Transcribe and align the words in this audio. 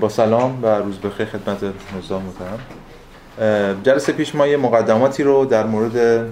با 0.00 0.08
سلام 0.08 0.58
و 0.62 0.66
روز 0.66 0.98
بخیر 0.98 1.26
خدمت 1.26 1.58
نظام 1.98 2.22
محترم. 2.22 2.60
جلسه 3.82 4.12
پیش 4.12 4.34
ما 4.34 4.46
یه 4.46 4.56
مقدماتی 4.56 5.22
رو 5.22 5.44
در 5.44 5.66
مورد 5.66 6.26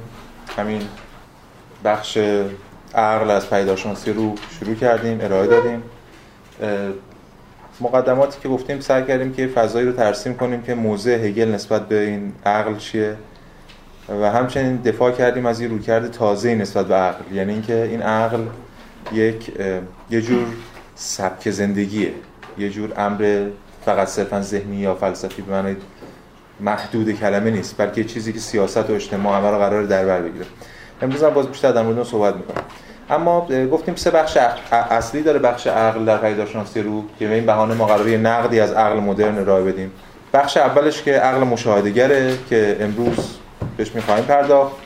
همین 0.56 0.82
بخش 1.84 2.18
عقل 2.94 3.30
از 3.30 3.50
پیداشانسی 3.50 4.12
رو 4.12 4.34
شروع 4.60 4.74
کردیم 4.74 5.18
ارائه 5.20 5.46
دادیم. 5.46 5.82
مقدماتی 7.80 8.40
که 8.42 8.48
گفتیم 8.48 8.80
سعی 8.80 9.04
کردیم 9.04 9.32
که 9.32 9.46
فضایی 9.46 9.86
رو 9.86 9.92
ترسیم 9.92 10.34
کنیم 10.36 10.62
که 10.62 10.74
موضع 10.74 11.26
هگل 11.26 11.48
نسبت 11.48 11.88
به 11.88 12.00
این 12.00 12.32
عقل 12.46 12.76
چیه. 12.76 13.16
و 14.08 14.30
همچنین 14.30 14.76
دفاع 14.76 15.10
کردیم 15.10 15.46
از 15.46 15.60
یه 15.60 15.68
رویکرد 15.68 16.10
تازه 16.10 16.54
نسبت 16.54 16.86
به 16.86 16.94
عقل 16.94 17.34
یعنی 17.34 17.52
اینکه 17.52 17.82
این 17.82 18.02
عقل 18.02 18.40
یک 19.12 19.52
یه 20.10 20.20
جور 20.20 20.46
سبک 20.94 21.50
زندگیه. 21.50 22.12
یه 22.58 22.70
جور 22.70 22.92
امر 22.96 23.46
فقط 23.84 24.08
صرفا 24.08 24.40
ذهنی 24.40 24.76
یا 24.76 24.94
فلسفی 24.94 25.42
به 25.42 25.52
معنی 25.52 25.76
محدود 26.60 27.12
کلمه 27.12 27.50
نیست 27.50 27.74
بلکه 27.78 28.04
چیزی 28.04 28.32
که 28.32 28.38
سیاست 28.38 28.90
و 28.90 28.92
اجتماع 28.92 29.38
همه 29.38 29.50
رو 29.50 29.58
قرار 29.58 29.82
در 29.82 30.04
بر 30.04 30.20
بگیره. 30.20 30.46
امروز 31.02 31.22
هم 31.22 31.30
باز 31.30 31.46
بیشتر 31.46 31.72
در 31.72 31.82
مورد 31.82 32.02
صحبت 32.02 32.36
می‌کنم. 32.36 32.62
اما 33.10 33.48
گفتیم 33.72 33.94
سه 33.94 34.10
بخش 34.10 34.38
اصلی 34.72 35.22
داره 35.22 35.38
بخش 35.38 35.66
عقل 35.66 36.04
در 36.04 36.18
پیداشناسی 36.18 36.82
رو 36.82 37.04
که 37.18 37.28
به 37.28 37.34
این 37.34 37.46
بهانه 37.46 37.74
ما 37.74 37.86
قراره 37.86 38.16
نقدی 38.16 38.60
از 38.60 38.72
عقل 38.72 39.00
مدرن 39.00 39.38
ارائه 39.38 39.64
بدیم. 39.64 39.92
بخش 40.32 40.56
اولش 40.56 41.02
که 41.02 41.12
عقل 41.12 41.44
مشاهدهگره 41.44 42.38
که 42.50 42.76
امروز 42.80 43.36
بهش 43.76 43.94
می‌خوایم 43.94 44.24
پرداخت 44.24 44.76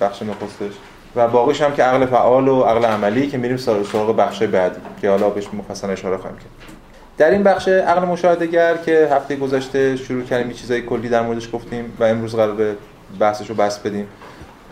بخش 0.00 0.22
نخستش. 0.22 0.72
و 1.16 1.28
باقیش 1.28 1.62
هم 1.62 1.74
که 1.74 1.82
عقل 1.82 2.06
فعال 2.06 2.48
و 2.48 2.62
عقل 2.62 2.84
عملی 2.84 3.28
که 3.28 3.38
میریم 3.38 3.56
سراغ 3.56 4.16
بخش 4.16 4.42
بعدی 4.42 4.80
که 5.00 5.10
حالا 5.10 5.30
بهش 5.30 5.48
مفصل 5.52 5.90
اشاره 5.90 6.16
خواهیم 6.16 6.38
کرد. 6.38 6.77
در 7.18 7.30
این 7.30 7.42
بخش 7.42 7.68
عقل 7.68 8.06
مشاهدهگر 8.06 8.76
که 8.76 9.08
هفته 9.12 9.36
گذشته 9.36 9.96
شروع 9.96 10.22
کردیم 10.24 10.52
چیزای 10.52 10.82
کلی 10.82 11.08
در 11.08 11.22
موردش 11.22 11.48
گفتیم 11.52 11.96
و 12.00 12.04
امروز 12.04 12.34
قرار 12.34 12.76
بحثش 13.20 13.48
رو 13.48 13.54
بس 13.54 13.78
بدیم. 13.78 14.08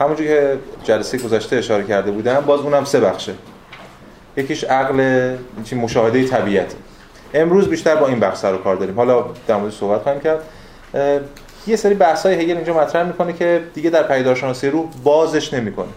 همونجوری 0.01 0.29
که 0.29 0.59
جلسه 0.85 1.19
گذشته 1.19 1.57
اشاره 1.57 1.85
کرده 1.85 2.11
بودم 2.11 2.41
باز 2.41 2.61
اونم 2.61 2.85
سه 2.85 3.01
بخشه. 3.01 3.33
یکیش 4.37 4.65
عقل 4.65 5.31
چی 5.65 5.77
مشاهده 5.77 6.25
طبیعت. 6.25 6.75
امروز 7.35 7.69
بیشتر 7.69 7.97
با 7.97 8.09
این 8.09 8.21
بخش 8.21 8.45
رو 8.45 8.59
کار 8.59 8.77
داریم. 8.77 8.97
حالا 8.97 9.25
در 9.49 9.57
مورد 9.57 9.73
صحبت 9.73 10.03
خواهیم 10.03 10.21
کرد. 10.21 10.41
یه 11.67 11.77
سری 11.77 11.95
بحث 11.95 12.27
های 12.27 12.35
هگل 12.35 12.57
اینجا 12.57 12.75
مطرح 12.75 13.07
می‌کنه 13.07 13.33
که 13.33 13.63
دیگه 13.75 13.91
در 13.91 14.03
پیدارشناسی 14.03 14.71
رو 14.71 14.89
بازش 15.05 15.55
نمی‌کنه. 15.55 15.89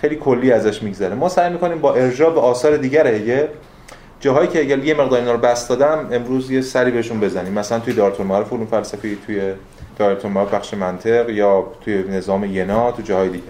خیلی 0.00 0.16
کلی 0.16 0.52
ازش 0.52 0.82
میگذره. 0.82 1.14
ما 1.14 1.28
سعی 1.28 1.52
می‌کنیم 1.52 1.78
با 1.78 1.94
ارجاع 1.94 2.34
به 2.34 2.40
آثار 2.40 2.76
دیگر 2.76 3.06
هگل 3.06 3.46
جاهایی 4.20 4.48
که 4.48 4.58
هگل 4.58 4.84
یه 4.84 4.94
مقدار 4.94 5.18
اینا 5.18 5.32
رو 5.32 5.38
بس 5.38 5.68
دادم 5.68 6.08
امروز 6.12 6.50
یه 6.50 6.60
سری 6.60 6.90
بهشون 6.90 7.20
بزنیم. 7.20 7.52
مثلا 7.52 7.78
توی 7.78 7.94
دارتون 7.94 8.26
معرف 8.26 8.52
علوم 8.52 8.66
فلسفی 8.66 9.18
توی 9.26 9.40
دارتون 9.98 10.32
معرف 10.32 10.54
بخش 10.54 10.74
منطق 10.74 11.30
یا 11.30 11.66
توی 11.84 12.02
نظام 12.02 12.44
ینا 12.44 12.92
تو 12.92 13.02
جاهای 13.02 13.28
دیگه. 13.28 13.44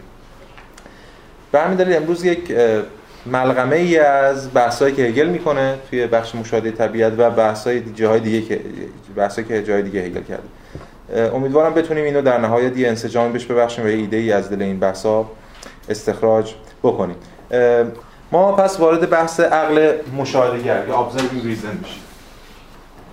به 1.52 1.60
همین 1.60 1.76
دلیل 1.76 1.96
امروز 1.96 2.24
یک 2.24 2.52
ملغمه 3.26 3.76
ای 3.76 3.98
از 3.98 4.54
بحثایی 4.54 4.94
که 4.94 5.02
هگل 5.02 5.26
می‌کنه 5.26 5.74
توی 5.90 6.06
بخش 6.06 6.34
مشاهده 6.34 6.70
طبیعت 6.70 7.12
و 7.18 7.30
بحثای 7.30 7.82
جاهای 7.94 8.20
دیگه 8.20 8.42
که 8.42 8.60
بحثایی 9.16 9.48
که 9.48 9.62
جای 9.62 9.82
دیگه 9.82 10.00
هگل 10.00 10.22
کرده. 10.22 10.48
امیدوارم 11.34 11.74
بتونیم 11.74 12.04
اینو 12.04 12.22
در 12.22 12.38
نهایت 12.38 12.76
یه 12.76 12.88
انسجام 12.88 13.32
بهش 13.32 13.44
ببخشیم 13.44 13.84
و 13.84 13.88
ایده 13.88 14.16
ای 14.16 14.32
از 14.32 14.50
دل 14.50 14.62
این 14.62 14.78
بحثا 14.78 15.26
استخراج 15.88 16.54
بکنیم. 16.82 17.16
ما 18.36 18.52
پس 18.52 18.80
وارد 18.80 19.10
بحث 19.10 19.40
عقل 19.40 19.92
مشاهدهگر 20.16 20.88
یا 20.88 21.10
observing 21.10 21.42
reason 21.44 21.74
میشیم. 21.82 22.02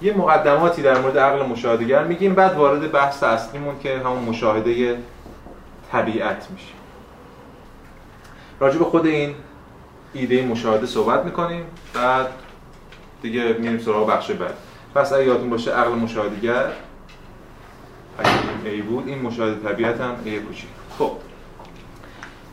یه 0.01 0.17
مقدماتی 0.17 0.81
در 0.81 0.97
مورد 0.97 1.17
عقل 1.17 1.45
مشاهدهگر 1.45 2.03
میگیم 2.03 2.33
بعد 2.33 2.55
وارد 2.55 2.91
بحث 2.91 3.23
اصلیمون 3.23 3.79
که 3.79 3.97
همون 3.97 4.23
مشاهده 4.23 4.97
طبیعت 5.91 6.47
میشیم. 6.51 6.75
راجع 8.59 8.77
به 8.77 8.85
خود 8.85 9.05
این 9.05 9.35
ایده 10.13 10.45
مشاهده 10.45 10.85
صحبت 10.85 11.25
می‌کنیم 11.25 11.65
بعد 11.93 12.27
دیگه 13.21 13.55
میریم 13.59 13.79
سراغ 13.79 14.09
بخش 14.09 14.31
بعد. 14.31 14.53
پس 14.95 15.13
اگه 15.13 15.25
یادتون 15.25 15.49
باشه 15.49 15.71
عقل 15.71 15.91
مشاهدهگر 15.91 16.65
اگه 18.19 18.29
این 18.63 18.73
ای 18.73 18.81
بود 18.81 19.07
این 19.07 19.21
مشاهده 19.21 19.69
طبیعت 19.69 20.01
هم 20.01 20.15
ای 20.25 20.39
کوچیک. 20.39 20.69
خب. 20.99 21.11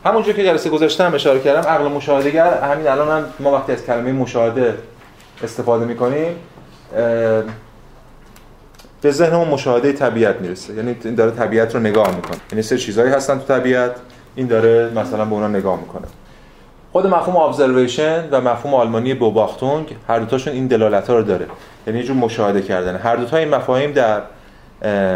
همونجور 0.05 0.33
که 0.33 0.43
جلسه 0.43 0.69
گذاشته 0.69 1.03
هم 1.03 1.13
اشاره 1.13 1.39
کردم 1.39 1.69
عقل 1.69 1.87
مشاهدهگر 1.87 2.53
همین 2.53 2.87
الان 2.87 3.07
هم 3.07 3.25
ما 3.39 3.51
وقتی 3.51 3.71
از 3.71 3.85
کلمه 3.85 4.11
مشاهده 4.11 4.75
استفاده 5.43 5.85
می‌کنیم 5.85 6.35
به 9.01 9.11
ذهنمون 9.11 9.47
مشاهده 9.47 9.93
طبیعت 9.93 10.41
می‌رسه. 10.41 10.73
یعنی 10.73 10.95
این 11.03 11.15
داره 11.15 11.31
طبیعت 11.31 11.75
رو 11.75 11.81
نگاه 11.81 12.15
می‌کنه. 12.15 12.37
یعنی 12.51 12.61
سه 12.61 12.77
چیزهایی 12.77 13.11
هستن 13.11 13.39
تو 13.39 13.43
طبیعت 13.43 13.91
این 14.35 14.47
داره 14.47 14.91
مثلا 14.95 15.25
به 15.25 15.33
اونا 15.33 15.47
نگاه 15.47 15.79
می‌کنه. 15.79 16.07
خود 16.91 17.07
مفهوم 17.07 17.35
ابزرویشن 17.35 18.29
و 18.31 18.41
مفهوم 18.41 18.73
آلمانی 18.73 19.13
بوباختونگ 19.13 19.95
هر 20.07 20.19
دوتاشون 20.19 20.53
این 20.53 20.67
دلالت 20.67 21.09
ها 21.09 21.17
رو 21.17 21.23
داره. 21.23 21.47
یعنی 21.87 21.99
یه 21.99 22.05
جور 22.05 22.15
مشاهده 22.15 22.61
کردن. 22.61 22.95
هر 22.95 23.15
دوتا 23.15 23.37
این 23.37 23.49
مفاهیم 23.49 23.91
در 23.91 24.21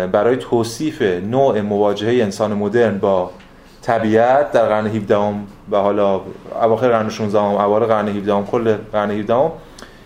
برای 0.07 0.35
توصیف 0.35 1.01
نوع 1.01 1.61
مواجهه 1.61 2.23
انسان 2.23 2.53
مدرن 2.53 2.97
با 2.97 3.31
طبیعت 3.85 4.51
در 4.51 4.65
قرن 4.65 4.87
17 4.87 5.15
و 5.71 5.77
حالا 5.77 6.21
اواخر 6.61 6.89
قرن 6.89 7.09
16 7.09 7.39
ام 7.39 7.55
اوایل 7.55 7.85
قرن 7.85 8.07
17 8.07 8.43
کل 8.51 8.75
قرن 8.93 9.11
17 9.11 9.51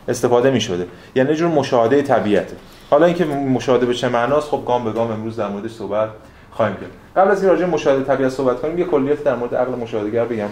استفاده 0.08 0.52
می 0.52 0.62
شده 0.62 0.88
یعنی 1.16 1.36
جور 1.36 1.48
مشاهده 1.48 2.02
طبیعته. 2.02 2.56
حالا 2.90 3.06
اینکه 3.06 3.26
مشاهده 3.26 3.86
به 3.86 3.94
چه 3.94 4.10
معناست 4.10 4.50
خب 4.50 4.64
گام 4.68 4.84
به 4.84 4.92
گام 4.92 5.12
امروز 5.12 5.36
در 5.36 5.48
موردش 5.48 5.72
صحبت 5.72 6.10
خواهیم 6.52 6.76
کرد. 6.76 6.90
قبل 7.16 7.32
از 7.32 7.44
این 7.44 7.52
راجع 7.52 7.66
مشاهده 7.66 8.04
طبیعت 8.04 8.32
صحبت 8.32 8.62
کنیم 8.62 8.80
یه 8.80 8.86
کلیت 8.86 9.24
در 9.24 9.36
مورد 9.36 9.56
عقل 9.56 9.72
مشاهدهگر 9.76 10.26
بگم. 10.26 10.50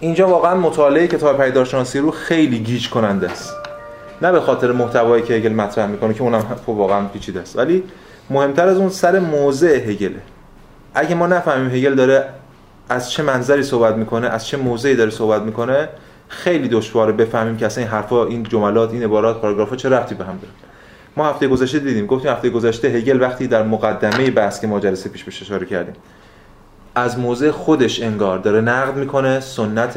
اینجا 0.00 0.28
واقعا 0.28 0.54
مطالعه 0.54 1.06
کتاب 1.06 1.42
پیدارشناسی 1.44 1.98
رو 1.98 2.10
خیلی 2.10 2.58
گیج 2.58 2.90
کننده 2.90 3.30
است. 3.30 3.54
نه 4.22 4.32
به 4.32 4.40
خاطر 4.40 4.72
محتوایی 4.72 5.22
که 5.22 5.34
هگل 5.34 5.52
مطرح 5.52 5.86
می‌کنه 5.86 6.14
که 6.14 6.22
اونم 6.22 6.44
واقعا 6.66 7.04
پیچیده 7.06 7.40
است. 7.40 7.58
ولی 7.58 7.82
مهمتر 8.30 8.68
از 8.68 8.76
اون 8.76 8.88
سر 8.88 9.18
موضع 9.18 9.76
هگله. 9.76 10.20
اگه 10.94 11.14
ما 11.14 11.26
نفهمیم 11.26 11.70
هگل 11.70 11.94
داره 11.94 12.28
از 12.88 13.10
چه 13.10 13.22
منظری 13.22 13.62
صحبت 13.62 13.94
می‌کنه 13.94 14.28
از 14.28 14.46
چه 14.46 14.56
موضعی 14.56 14.96
داره 14.96 15.10
صحبت 15.10 15.42
می‌کنه 15.42 15.88
خیلی 16.28 16.68
دشواره 16.68 17.12
بفهمیم 17.12 17.56
که 17.56 17.66
اصلا 17.66 17.84
این 17.84 17.92
حرفا 17.92 18.26
این 18.26 18.42
جملات 18.42 18.92
این 18.92 19.02
عبارات 19.02 19.40
پاراگرافا 19.40 19.76
چه 19.76 19.88
ربطی 19.88 20.14
به 20.14 20.24
هم 20.24 20.38
داره. 20.42 20.52
ما 21.16 21.26
هفته 21.26 21.48
گذشته 21.48 21.78
دیدیم 21.78 22.06
گفتیم 22.06 22.30
هفته 22.30 22.50
گذشته 22.50 22.88
هگل 22.88 23.22
وقتی 23.22 23.46
در 23.46 23.62
مقدمه 23.62 24.30
بحث 24.30 24.60
که 24.60 24.66
ما 24.66 24.80
جلسه 24.80 25.08
پیش 25.08 25.24
بهش 25.24 25.42
اشاره 25.42 25.66
کردیم 25.66 25.94
از 26.94 27.18
موضع 27.18 27.50
خودش 27.50 28.02
انگار 28.02 28.38
داره 28.38 28.60
نقد 28.60 28.96
می‌کنه 28.96 29.40
سنت 29.40 29.94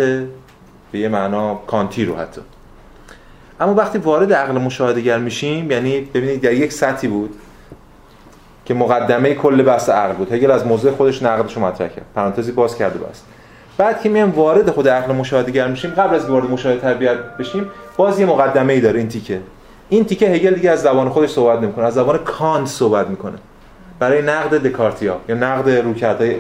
به 0.91 1.00
یه 1.00 1.09
معنا 1.09 1.56
کانتی 1.56 2.06
رو 2.06 2.16
حتی. 2.16 2.41
اما 3.59 3.74
وقتی 3.74 3.97
وارد 3.97 4.34
عقل 4.34 4.53
مشاهدهگر 4.53 5.18
میشیم 5.18 5.72
یعنی 5.72 6.02
ببینید 6.02 6.41
در 6.41 6.53
یک 6.53 6.74
سطحی 6.74 7.08
بود 7.08 7.35
که 8.67 8.73
مقدمه 8.73 9.33
کل 9.33 9.61
بحث 9.61 9.89
عقل 9.89 10.13
بود. 10.13 10.33
هگل 10.33 10.51
از 10.51 10.66
موضع 10.66 10.91
خودش 10.91 11.23
نقدش 11.23 11.55
رو 11.55 11.61
مطرح 11.61 11.88
کرد. 11.88 12.05
پرانتزی 12.16 12.51
باز 12.51 12.78
کرده 12.78 13.00
بس 13.00 13.22
بعد 13.78 14.01
که 14.01 14.09
میایم 14.09 14.29
وارد 14.29 14.69
خود 14.72 14.88
عقل 14.88 15.13
مشاهدهگر 15.13 15.67
میشیم 15.67 15.91
قبل 15.91 16.16
از 16.16 16.29
وارد 16.29 16.51
مشاهده 16.51 16.79
طبیعت 16.79 17.17
بشیم 17.39 17.72
باز 17.97 18.19
یه 18.19 18.25
مقدمه 18.25 18.73
ای 18.73 18.81
داره 18.81 19.00
این 19.00 19.07
تیکه. 19.07 19.39
این 19.89 20.05
تیکه 20.05 20.29
هگل 20.29 20.53
دیگه 20.53 20.72
از 20.72 20.81
زبان 20.81 21.09
خودش 21.09 21.29
صحبت 21.29 21.61
نمی‌کنه. 21.61 21.85
از 21.85 21.94
زبان 21.94 22.17
کانت 22.17 22.67
صحبت 22.67 23.07
می‌کنه. 23.07 23.35
برای 24.00 24.22
نقد 24.22 24.67
دکارتیا 24.67 25.17
یا 25.29 25.35
نقد 25.35 25.69
رویکردهای 25.69 26.35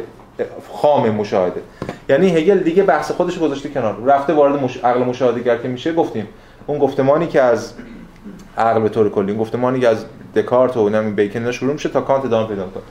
خام 0.73 1.09
مشاهده. 1.09 1.61
یعنی 2.09 2.29
هگل 2.29 2.57
دیگه 2.57 2.83
بحث 2.83 3.11
خودش 3.11 3.39
گذاشته 3.39 3.69
کنار. 3.69 3.95
رفته 4.05 4.33
وارد 4.33 4.63
مش... 4.63 4.77
عقل 4.77 5.03
مشاهدهگر 5.03 5.57
که 5.57 5.67
میشه 5.67 5.93
گفتیم. 5.93 6.27
اون 6.67 6.79
گفتمانی 6.79 7.27
که 7.27 7.41
از 7.41 7.73
عقل 8.57 8.81
به 8.81 8.89
طور 8.89 9.09
کلی 9.09 9.35
گفتمانی 9.35 9.79
که 9.79 9.87
از 9.87 10.05
دکارت 10.35 10.77
و 10.77 10.89
نمی 10.89 11.11
بیکن 11.11 11.51
شروع 11.51 11.73
میشه 11.73 11.89
تا 11.89 12.01
کانت 12.01 12.25
ادامه 12.25 12.47
پیدا 12.47 12.63
کنه. 12.63 12.83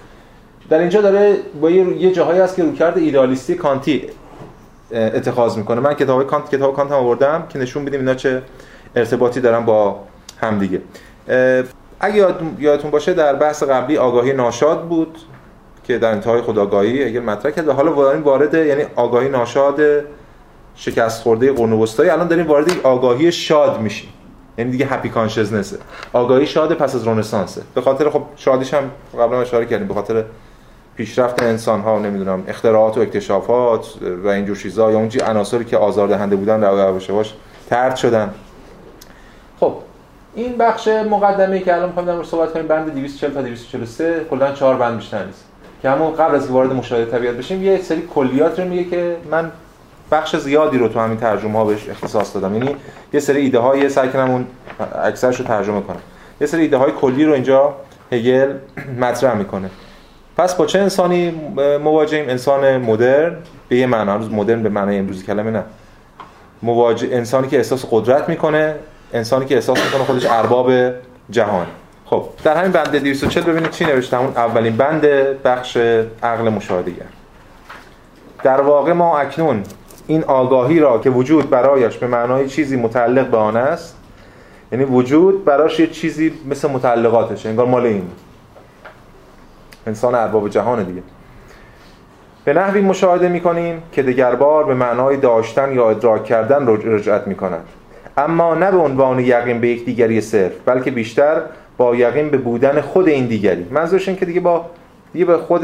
در 0.68 0.78
اینجا 0.78 1.00
داره 1.00 1.36
با 1.60 1.70
یه 1.70 2.12
جاهایی 2.12 2.40
هست 2.40 2.56
که 2.56 2.62
رویکرد 2.62 2.98
ایدالیستی 2.98 3.54
کانتی 3.54 4.02
اتخاذ 4.92 5.56
می‌کنه. 5.56 5.80
من 5.80 5.94
کتاب 5.94 6.26
کانت 6.26 6.50
کتاب 6.50 6.76
کانت 6.76 6.90
هم 6.90 6.96
آوردم 6.96 7.46
که 7.48 7.58
نشون 7.58 7.84
بدیم 7.84 8.00
اینا 8.00 8.14
چه 8.14 8.42
ارتباطی 8.96 9.40
دارن 9.40 9.64
با 9.64 10.00
همدیگه 10.40 10.80
اگه 12.00 12.26
یادتون 12.58 12.90
باشه 12.90 13.14
در 13.14 13.34
بحث 13.34 13.62
قبلی 13.62 13.96
آگاهی 13.96 14.32
ناشاد 14.32 14.88
بود 14.88 15.18
که 15.84 15.98
در 15.98 16.10
انتهای 16.10 16.40
خداگاهی 16.40 17.04
اگر 17.04 17.20
مطرح 17.20 17.52
کرد. 17.52 17.68
و 17.68 17.72
حالا 17.72 17.94
وارد 17.94 18.22
وارد 18.22 18.54
یعنی 18.54 18.82
آگاهی 18.96 19.28
ناشاد 19.28 19.80
شکست 20.74 21.22
خورده 21.22 21.52
وسطایی 21.52 22.10
الان 22.10 22.28
داریم 22.28 22.46
وارد 22.46 22.70
آگاهی 22.82 23.32
شاد 23.32 23.80
میشیم. 23.80 24.08
یعنی 24.58 24.70
دیگه 24.70 24.86
هپی 24.86 25.08
کانشسنسه 25.08 25.78
آگاهی 26.12 26.46
شاد 26.46 26.74
پس 26.74 26.94
از 26.94 27.06
رنسانسه. 27.08 27.62
به 27.74 27.80
خاطر 27.80 28.10
خب 28.10 28.22
شادیش 28.36 28.74
هم 28.74 28.90
قبلا 29.14 29.40
اشاره 29.40 29.66
کردیم 29.66 29.88
به 29.88 29.94
خاطر 29.94 30.24
پیشرفت 30.96 31.42
انسان 31.42 31.80
ها 31.80 31.98
نمی‌دونم 31.98 32.44
اختراعات 32.48 32.98
و 32.98 33.00
اکتشافات 33.00 33.86
و 34.24 34.28
اینجور 34.28 34.56
چیزا 34.56 34.92
یا 34.92 34.98
اونجی 34.98 35.20
عناصری 35.20 35.64
که 35.64 35.76
آزاردهنده 35.76 36.36
بودن 36.36 36.64
رو 36.64 36.78
یواش 36.78 37.08
یواش 37.08 37.34
ترد 37.70 37.96
شدن. 37.96 38.34
خب 39.60 39.74
این 40.34 40.58
بخش 40.58 40.88
مقدمه 40.88 41.60
که 41.60 41.74
الان 41.74 41.88
می‌خوایم 41.88 42.08
در 42.08 42.24
صحبت 42.24 42.52
کنیم 42.52 42.66
بند 42.66 42.94
240 42.94 43.34
تا 43.34 43.42
243 43.42 44.26
کلا 44.30 44.52
چهار 44.52 44.74
بند 44.74 44.96
بیشتر 44.96 45.24
نیست. 45.24 45.44
که 45.82 45.90
همون 45.90 46.12
قبل 46.12 46.34
از 46.34 46.50
وارد 46.50 46.72
مشاهده 46.72 47.10
طبیعت 47.10 47.34
بشیم 47.34 47.62
یه 47.62 47.82
سری 47.82 48.02
کلیات 48.14 48.60
رو 48.60 48.68
میگه 48.68 48.84
که 48.84 49.16
من 49.30 49.50
بخش 50.10 50.36
زیادی 50.36 50.78
رو 50.78 50.88
تو 50.88 51.00
همین 51.00 51.16
ترجمه 51.16 51.58
ها 51.58 51.64
بهش 51.64 51.88
اختصاص 51.88 52.34
دادم. 52.34 52.54
یعنی 52.54 52.76
یه 53.12 53.20
سری 53.20 53.40
ایده 53.40 53.58
های 53.58 53.88
سعی 53.88 54.08
کنم 54.08 54.30
اون 54.30 54.46
اکثرش 55.04 55.40
رو 55.40 55.46
ترجمه 55.46 55.80
کنم. 55.80 56.00
یه 56.40 56.46
سری 56.46 56.62
ایده 56.62 56.76
های 56.76 56.92
کلی 56.92 57.24
رو 57.24 57.32
اینجا 57.32 57.74
هگل 58.12 58.52
مطرح 59.00 59.34
می‌کنه. 59.34 59.70
پس 60.36 60.54
با 60.54 60.66
چه 60.66 60.78
انسانی 60.78 61.30
مواجهیم؟ 61.82 62.28
انسان 62.28 62.76
مدرن 62.76 63.36
به 63.68 63.76
یه 63.76 63.86
معنا. 63.86 64.18
مدرن 64.18 64.62
به 64.62 64.68
معنای 64.68 64.98
امروزی 64.98 65.26
کلمه 65.26 65.50
نه. 65.50 65.62
مواجه 66.62 67.08
انسانی 67.12 67.48
که 67.48 67.56
احساس 67.56 67.84
قدرت 67.90 68.28
می‌کنه 68.28 68.74
انسانی 69.12 69.46
که 69.46 69.54
احساس 69.54 69.84
می‌کنه 69.84 70.04
خودش 70.04 70.26
ارباب 70.26 70.72
جهان. 71.30 71.66
خب 72.04 72.24
در 72.44 72.56
همین 72.56 72.72
بند 72.72 72.96
240 72.96 73.44
ببینید 73.44 73.70
چی 73.70 73.84
نوشته. 73.84 74.16
اون 74.20 74.28
اولین 74.36 74.76
بند 74.76 75.02
بخش 75.42 75.76
عقل 76.22 76.48
مشاهدهگر 76.48 77.06
در 78.42 78.60
واقع 78.60 78.92
ما 78.92 79.18
اکنون 79.18 79.62
این 80.06 80.24
آگاهی 80.24 80.80
را 80.80 80.98
که 80.98 81.10
وجود 81.10 81.50
برایش 81.50 81.96
به 81.98 82.06
معنای 82.06 82.48
چیزی 82.48 82.76
متعلق 82.76 83.26
به 83.26 83.36
آن 83.36 83.56
است 83.56 83.96
یعنی 84.72 84.84
وجود 84.84 85.44
براش 85.44 85.80
یه 85.80 85.86
چیزی 85.86 86.32
مثل 86.50 86.70
متعلقاتشه 86.70 87.48
انگار 87.48 87.66
مال 87.66 87.86
این. 87.86 88.02
انسان 89.86 90.14
ارباب 90.14 90.48
جهان 90.48 90.82
دیگه. 90.82 91.02
به 92.44 92.52
نحوی 92.52 92.80
مشاهده 92.80 93.28
می‌کنیم 93.28 93.82
که 93.92 94.02
دگربار 94.02 94.64
به 94.64 94.74
معنای 94.74 95.16
داشتن 95.16 95.72
یا 95.72 95.90
ادراک 95.90 96.24
کردن 96.24 96.66
رجعت 96.66 97.26
می‌کند. 97.26 97.64
اما 98.16 98.54
نه 98.54 98.70
به 98.70 98.76
عنوان 98.76 99.20
یقین 99.20 99.60
به 99.60 99.68
یک 99.68 99.84
دیگری 99.84 100.20
صرف 100.20 100.52
بلکه 100.66 100.90
بیشتر 100.90 101.42
با 101.76 101.96
یقین 101.96 102.30
به 102.30 102.38
بودن 102.38 102.80
خود 102.80 103.08
این 103.08 103.26
دیگری. 103.26 103.66
منظورش 103.70 104.08
این 104.08 104.16
که 104.16 104.26
دیگه 104.26 104.40
با 104.40 104.66
دیگه 105.12 105.24
به 105.24 105.38
خود 105.38 105.62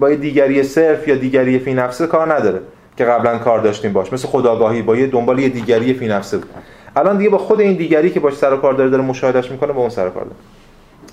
با 0.00 0.08
دیگری 0.08 0.62
صرف 0.62 1.08
یا 1.08 1.14
دیگری 1.14 1.58
فی 1.58 1.74
نفسه 1.74 2.06
کار 2.06 2.34
نداره. 2.34 2.60
که 2.96 3.04
قبلا 3.04 3.38
کار 3.38 3.60
داشتیم 3.60 3.92
باش. 3.92 4.12
مثل 4.12 4.28
خداگاهی 4.28 4.82
با 4.82 4.96
یه 4.96 5.06
دنبال 5.06 5.38
یه 5.38 5.48
دیگری 5.48 5.94
فی 5.94 6.08
نفسه 6.08 6.38
بود. 6.38 6.50
الان 6.96 7.18
دیگه 7.18 7.30
با 7.30 7.38
خود 7.38 7.60
این 7.60 7.76
دیگری 7.76 8.10
که 8.10 8.20
باش 8.20 8.34
سر 8.34 8.54
و 8.54 8.56
کار 8.56 8.72
داره 8.72 8.90
داره 8.90 9.02
مشاهدهش 9.02 9.50
می‌کنه 9.50 9.72
با 9.72 9.80
اون 9.80 9.90
سر 9.90 10.06
و 10.06 10.10
کار 10.10 10.24
داره. 10.24 10.36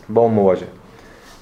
با 0.09 0.21
اون 0.21 0.33
مواجه. 0.33 0.67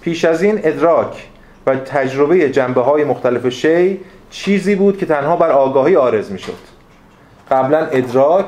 پیش 0.02 0.26
از 0.26 0.44
این 0.44 0.60
ادراک 0.64 1.28
و 1.68 1.76
تجربه 1.76 2.50
جنبه 2.50 2.82
های 2.82 3.04
مختلف 3.04 3.50
شی 3.50 4.00
چیزی 4.30 4.76
بود 4.76 4.98
که 4.98 5.06
تنها 5.06 5.36
بر 5.36 5.52
آگاهی 5.52 5.96
آرز 5.96 6.32
می‌شد. 6.32 6.54
قبلا 7.52 7.86
ادراک 7.86 8.46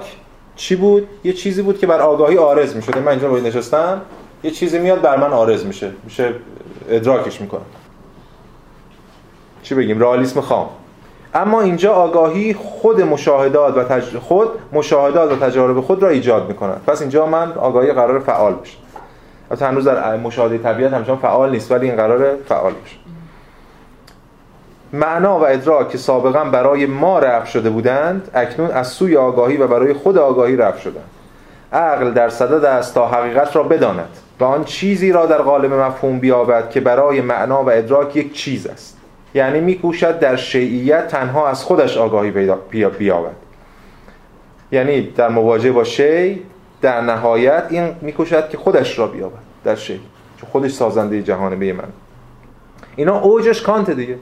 چی 0.55 0.75
بود؟ 0.75 1.07
یه 1.23 1.33
چیزی 1.33 1.61
بود 1.61 1.79
که 1.79 1.87
بر 1.87 1.99
آگاهی 1.99 2.37
آرز 2.37 2.75
می‌شد. 2.75 2.97
من 2.97 3.07
اینجا 3.07 3.29
باید 3.29 3.47
نشستم. 3.47 4.01
یه 4.43 4.51
چیزی 4.51 4.79
میاد 4.79 5.01
بر 5.01 5.17
من 5.17 5.33
آرز 5.33 5.65
میشه. 5.65 5.91
میشه 6.03 6.33
ادراکش 6.89 7.41
می‌کنم. 7.41 7.65
چی 9.63 9.75
بگیم؟ 9.75 9.99
رئالیسم 9.99 10.41
خام. 10.41 10.69
اما 11.33 11.61
اینجا 11.61 11.93
آگاهی 11.93 12.53
خود 12.53 13.01
مشاهدات 13.01 13.77
و 13.77 13.83
تج... 13.83 14.17
خود 14.17 14.49
مشاهدات 14.73 15.31
و 15.31 15.35
تجارب 15.45 15.81
خود 15.81 16.03
را 16.03 16.09
ایجاد 16.09 16.47
می‌کند. 16.47 16.81
پس 16.87 17.01
اینجا 17.01 17.25
من 17.25 17.51
آگاهی 17.51 17.91
قرار 17.91 18.19
فعال 18.19 18.53
بشه. 18.53 18.77
البته 19.51 19.65
هنوز 19.65 19.87
در 19.87 20.17
مشاهده 20.17 20.57
طبیعت 20.57 20.93
همچنان 20.93 21.17
فعال 21.17 21.49
نیست 21.49 21.71
ولی 21.71 21.87
این 21.87 21.95
قرار 21.95 22.35
فعال 22.49 22.73
بشه. 22.85 22.95
معنا 24.93 25.39
و 25.39 25.47
ادراک 25.47 25.89
که 25.89 25.97
سابقا 25.97 26.43
برای 26.43 26.85
ما 26.85 27.19
رفع 27.19 27.45
شده 27.45 27.69
بودند 27.69 28.31
اکنون 28.33 28.71
از 28.71 28.87
سوی 28.87 29.17
آگاهی 29.17 29.57
و 29.57 29.67
برای 29.67 29.93
خود 29.93 30.17
آگاهی 30.17 30.55
رفع 30.55 30.79
شدند. 30.79 31.09
عقل 31.73 32.11
در 32.11 32.29
صدد 32.29 32.65
است 32.65 32.93
تا 32.93 33.07
حقیقت 33.07 33.55
را 33.55 33.63
بداند 33.63 34.09
و 34.39 34.43
آن 34.43 34.63
چیزی 34.63 35.11
را 35.11 35.25
در 35.25 35.41
قالب 35.41 35.73
مفهوم 35.73 36.19
بیابد 36.19 36.69
که 36.69 36.79
برای 36.79 37.21
معنا 37.21 37.63
و 37.63 37.71
ادراک 37.71 38.15
یک 38.15 38.33
چیز 38.33 38.67
است. 38.67 38.97
یعنی 39.33 39.59
میکوشد 39.59 40.19
در 40.19 40.35
شیعیت 40.35 41.07
تنها 41.07 41.47
از 41.47 41.63
خودش 41.63 41.97
آگاهی 41.97 42.31
بیابد. 42.99 43.35
یعنی 44.71 45.01
در 45.01 45.29
مواجهه 45.29 45.71
با 45.71 45.83
شی 45.83 46.41
در 46.81 47.01
نهایت 47.01 47.63
این 47.69 47.95
میکوشد 48.01 48.49
که 48.49 48.57
خودش 48.57 48.99
را 48.99 49.07
بیابد 49.07 49.39
در 49.63 49.75
شی. 49.75 49.99
چون 50.37 50.49
خودش 50.51 50.71
سازنده 50.71 51.21
جهانه 51.21 51.55
به 51.55 51.73
من. 51.73 51.89
اینا 52.95 53.19
اوجش 53.19 53.61
کانت 53.61 53.89
دیگه. 53.91 54.17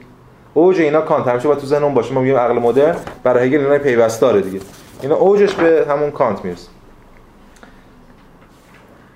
اوج 0.54 0.80
اینا 0.80 1.00
کانت. 1.00 1.28
همیشه 1.28 1.48
با 1.48 1.54
تو 1.54 1.66
ذهنمون 1.66 1.94
باشه. 1.94 2.14
ما 2.14 2.20
میگیم 2.20 2.36
عقل 2.36 2.54
مدرن. 2.54 2.96
برای 3.24 3.48
هگل 3.48 3.60
اینا 3.60 3.78
پیوستاره 3.78 4.40
دیگه. 4.40 4.60
اینا 5.02 5.16
اوجش 5.16 5.54
به 5.54 5.86
همون 5.88 6.10
کانت 6.10 6.44
می‌رسه. 6.44 6.68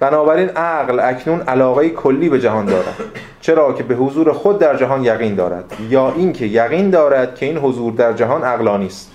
بنابراین 0.05 0.49
عقل 0.49 1.01
اکنون 1.01 1.41
علاقه 1.41 1.91
کلی 1.91 2.29
به 2.29 2.41
جهان 2.41 2.67
دارد. 2.67 2.95
چرا 3.41 3.73
که 3.73 3.83
به 3.83 3.95
حضور 3.95 4.33
خود 4.33 4.59
در 4.59 4.77
جهان 4.77 5.05
یقین 5.05 5.35
دارد 5.35 5.65
یا 5.91 6.13
اینکه 6.17 6.47
یقین 6.47 6.91
دارد 6.91 7.35
که 7.35 7.47
این 7.47 7.59
حضور 7.59 7.93
در 7.93 8.13
جهان 8.13 8.43
عقلانی 8.43 8.87
است 8.87 9.11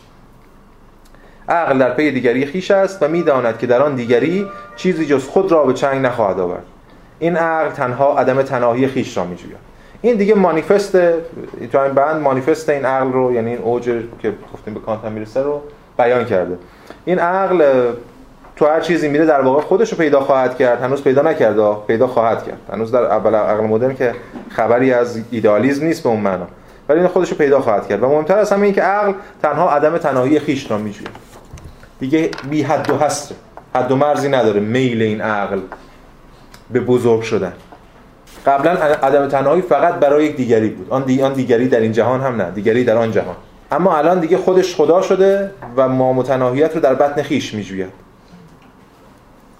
عقل 1.50 1.78
در 1.78 1.94
پی 1.94 2.12
دیگری 2.12 2.46
خیش 2.46 2.72
است 2.72 3.04
و 3.04 3.08
می‌داند 3.08 3.58
که 3.58 3.68
در 3.68 3.82
آن 3.82 3.96
دیگری 3.96 4.48
چیزی 4.76 5.06
جز 5.06 5.28
خود 5.28 5.52
را 5.52 5.64
به 5.64 5.74
چنگ 5.74 6.06
نخواهد 6.06 6.40
آورد. 6.40 6.64
این 7.20 7.36
عقل 7.36 7.70
تنها 7.70 8.18
عدم 8.18 8.42
تناهی 8.42 8.88
خیش 8.88 9.18
را 9.18 9.26
میجوید. 9.26 9.58
این 10.02 10.16
دیگه 10.16 10.36
مانیفست 10.36 10.92
تو 11.72 11.80
این 11.80 11.94
بند 11.94 12.22
مانیفست 12.22 12.70
این 12.70 12.86
عقل 12.86 13.12
رو 13.12 13.34
یعنی 13.34 13.50
این 13.50 13.60
اوج 13.60 13.86
که 14.22 14.34
گفتیم 14.54 14.74
به 14.74 14.80
کانت 14.80 15.06
می‌رسه 15.06 15.44
رو 15.44 15.62
بیان 15.98 16.26
کرده. 16.26 16.58
این 17.06 17.20
عقل 17.20 17.92
تو 18.60 18.66
هر 18.66 18.80
چیزی 18.80 19.08
میره 19.08 19.26
در 19.26 19.42
واقع 19.42 19.62
خودش 19.62 19.92
رو 19.92 19.98
پیدا 19.98 20.20
خواهد 20.20 20.58
کرد 20.58 20.82
هنوز 20.82 21.04
پیدا 21.04 21.22
نکرده 21.22 21.76
پیدا 21.88 22.08
خواهد 22.08 22.46
کرد. 22.46 22.58
هنوز 22.74 22.92
در 22.92 23.04
اول 23.04 23.36
عقل 23.36 23.64
مدرن 23.64 23.96
که 23.96 24.16
خبری 24.50 24.94
از 24.94 25.22
ایدئالیسم 25.32 25.86
نیست 25.86 26.04
به 26.04 26.10
اون 26.10 26.20
معنا. 26.20 26.48
ولی 26.90 27.00
این 27.00 27.08
خودش 27.08 27.30
رو 27.30 27.38
پیدا 27.38 27.62
خواهد 27.62 27.88
کرد. 27.88 28.04
و 28.04 28.10
مهمتر 28.10 28.38
از 28.38 28.52
همه 28.52 28.64
این 28.64 28.74
که 28.74 28.82
عقل 28.82 29.14
تنها 29.42 29.70
عدم 29.70 29.98
تناهی 29.98 30.40
خیش 30.40 30.72
را 30.72 30.78
میجوید. 30.78 31.10
دیگه 32.00 32.30
بی 32.50 32.62
حد 32.62 32.90
و 32.90 32.98
حصر 32.98 33.36
حد 33.76 33.92
و 33.92 33.96
مرزی 33.96 34.30
نداره 34.30 34.60
میل 34.60 35.02
این 35.02 35.22
عقل 35.22 35.60
به 36.72 36.80
بزرگ 36.80 37.22
شدن. 37.22 37.54
قبلا 38.46 38.72
عدم 38.72 39.28
تنهایی 39.28 39.62
فقط 39.62 39.94
برای 39.94 40.26
یک 40.26 40.36
دیگری 40.36 40.70
بود. 40.70 40.88
آن, 40.90 41.04
دی... 41.04 41.30
دیگری 41.30 41.68
در 41.68 41.80
این 41.80 41.92
جهان 41.92 42.22
هم 42.22 42.36
نه 42.36 42.52
دیگری 42.52 42.84
در 42.84 42.98
آن 42.98 43.12
جهان. 43.12 43.36
اما 43.72 43.98
الان 43.98 44.20
دیگه 44.20 44.38
خودش 44.38 44.76
خدا 44.76 45.02
شده 45.02 45.52
و 45.76 45.90
ما 45.90 46.14
متناهیت 46.14 46.76
رو 46.76 46.82
در 46.82 46.94
بطن 46.96 47.22
خیش 47.22 47.54
میجوید. 47.54 48.09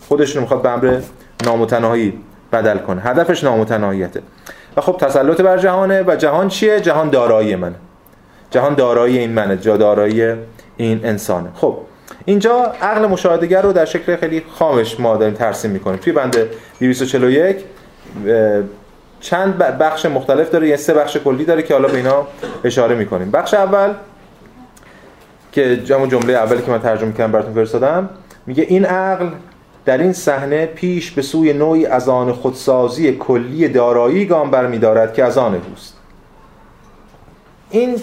خودش 0.10 0.36
رو 0.36 0.42
می‌خواد 0.42 0.62
به 0.62 0.70
امر 0.70 1.00
نامتناهی 1.46 2.14
بدل 2.54 2.78
کنه. 2.78 3.02
هدفش 3.02 3.44
نامتناهیته. 3.44 4.22
و 4.78 4.82
خب 4.82 4.98
تسلط 4.98 5.42
بر 5.42 5.58
جهانه. 5.58 6.04
و 6.08 6.16
جهان 6.16 6.48
چیه؟ 6.48 6.82
جهان 6.82 7.10
دارایی 7.10 7.56
منه. 7.56 7.76
جهان 8.52 8.74
دارایی 8.74 9.18
این 9.18 9.32
منه. 9.32 9.58
جا 9.58 9.78
دارایی 9.78 10.34
این 10.78 11.00
انسانه. 11.04 11.50
خب 11.56 11.78
اینجا 12.26 12.74
عقل 12.82 13.08
مشاهدگر 13.08 13.62
رو 13.62 13.74
در 13.74 13.86
شکل 13.86 14.16
خیلی 14.16 14.44
خامش 14.54 15.00
ما 15.00 15.18
داریم 15.18 15.34
ترسیم 15.34 15.72
می‌کنیم. 15.72 15.98
توی 15.98 16.14
بند 16.14 16.38
241 16.80 17.58
چند 19.20 19.58
بخش 19.58 20.06
مختلف 20.06 20.50
داره 20.50 20.68
یه 20.68 20.76
سه 20.76 20.94
بخش 20.94 21.18
کلی 21.18 21.46
داره 21.46 21.64
که 21.64 21.74
حالا 21.74 21.88
به 21.88 21.98
اینا 21.98 22.28
اشاره 22.64 22.96
می‌کنیم. 22.96 23.32
بخش 23.32 23.54
اول 23.54 23.94
که 25.52 25.78
جمع 25.78 26.08
جمله 26.08 26.34
اولی 26.34 26.62
که 26.62 26.72
من 26.72 26.80
ترجمه 26.80 27.12
کردم 27.12 27.32
براتون 27.32 27.54
فرستادم 27.54 28.10
میگه 28.46 28.64
این 28.64 28.86
عقل 28.86 29.30
در 29.86 29.98
این 29.98 30.14
صحنه 30.14 30.66
پیش 30.66 31.12
به 31.12 31.22
سوی 31.22 31.54
نوعی 31.54 31.86
از 31.86 32.10
آن 32.10 32.34
خودسازی 32.34 33.12
کلی 33.12 33.68
دارایی 33.68 34.26
گام 34.26 34.52
برمیدارد 34.52 35.14
که 35.14 35.24
از 35.24 35.38
آن 35.38 35.62
اوست 35.70 35.98
این 37.70 37.96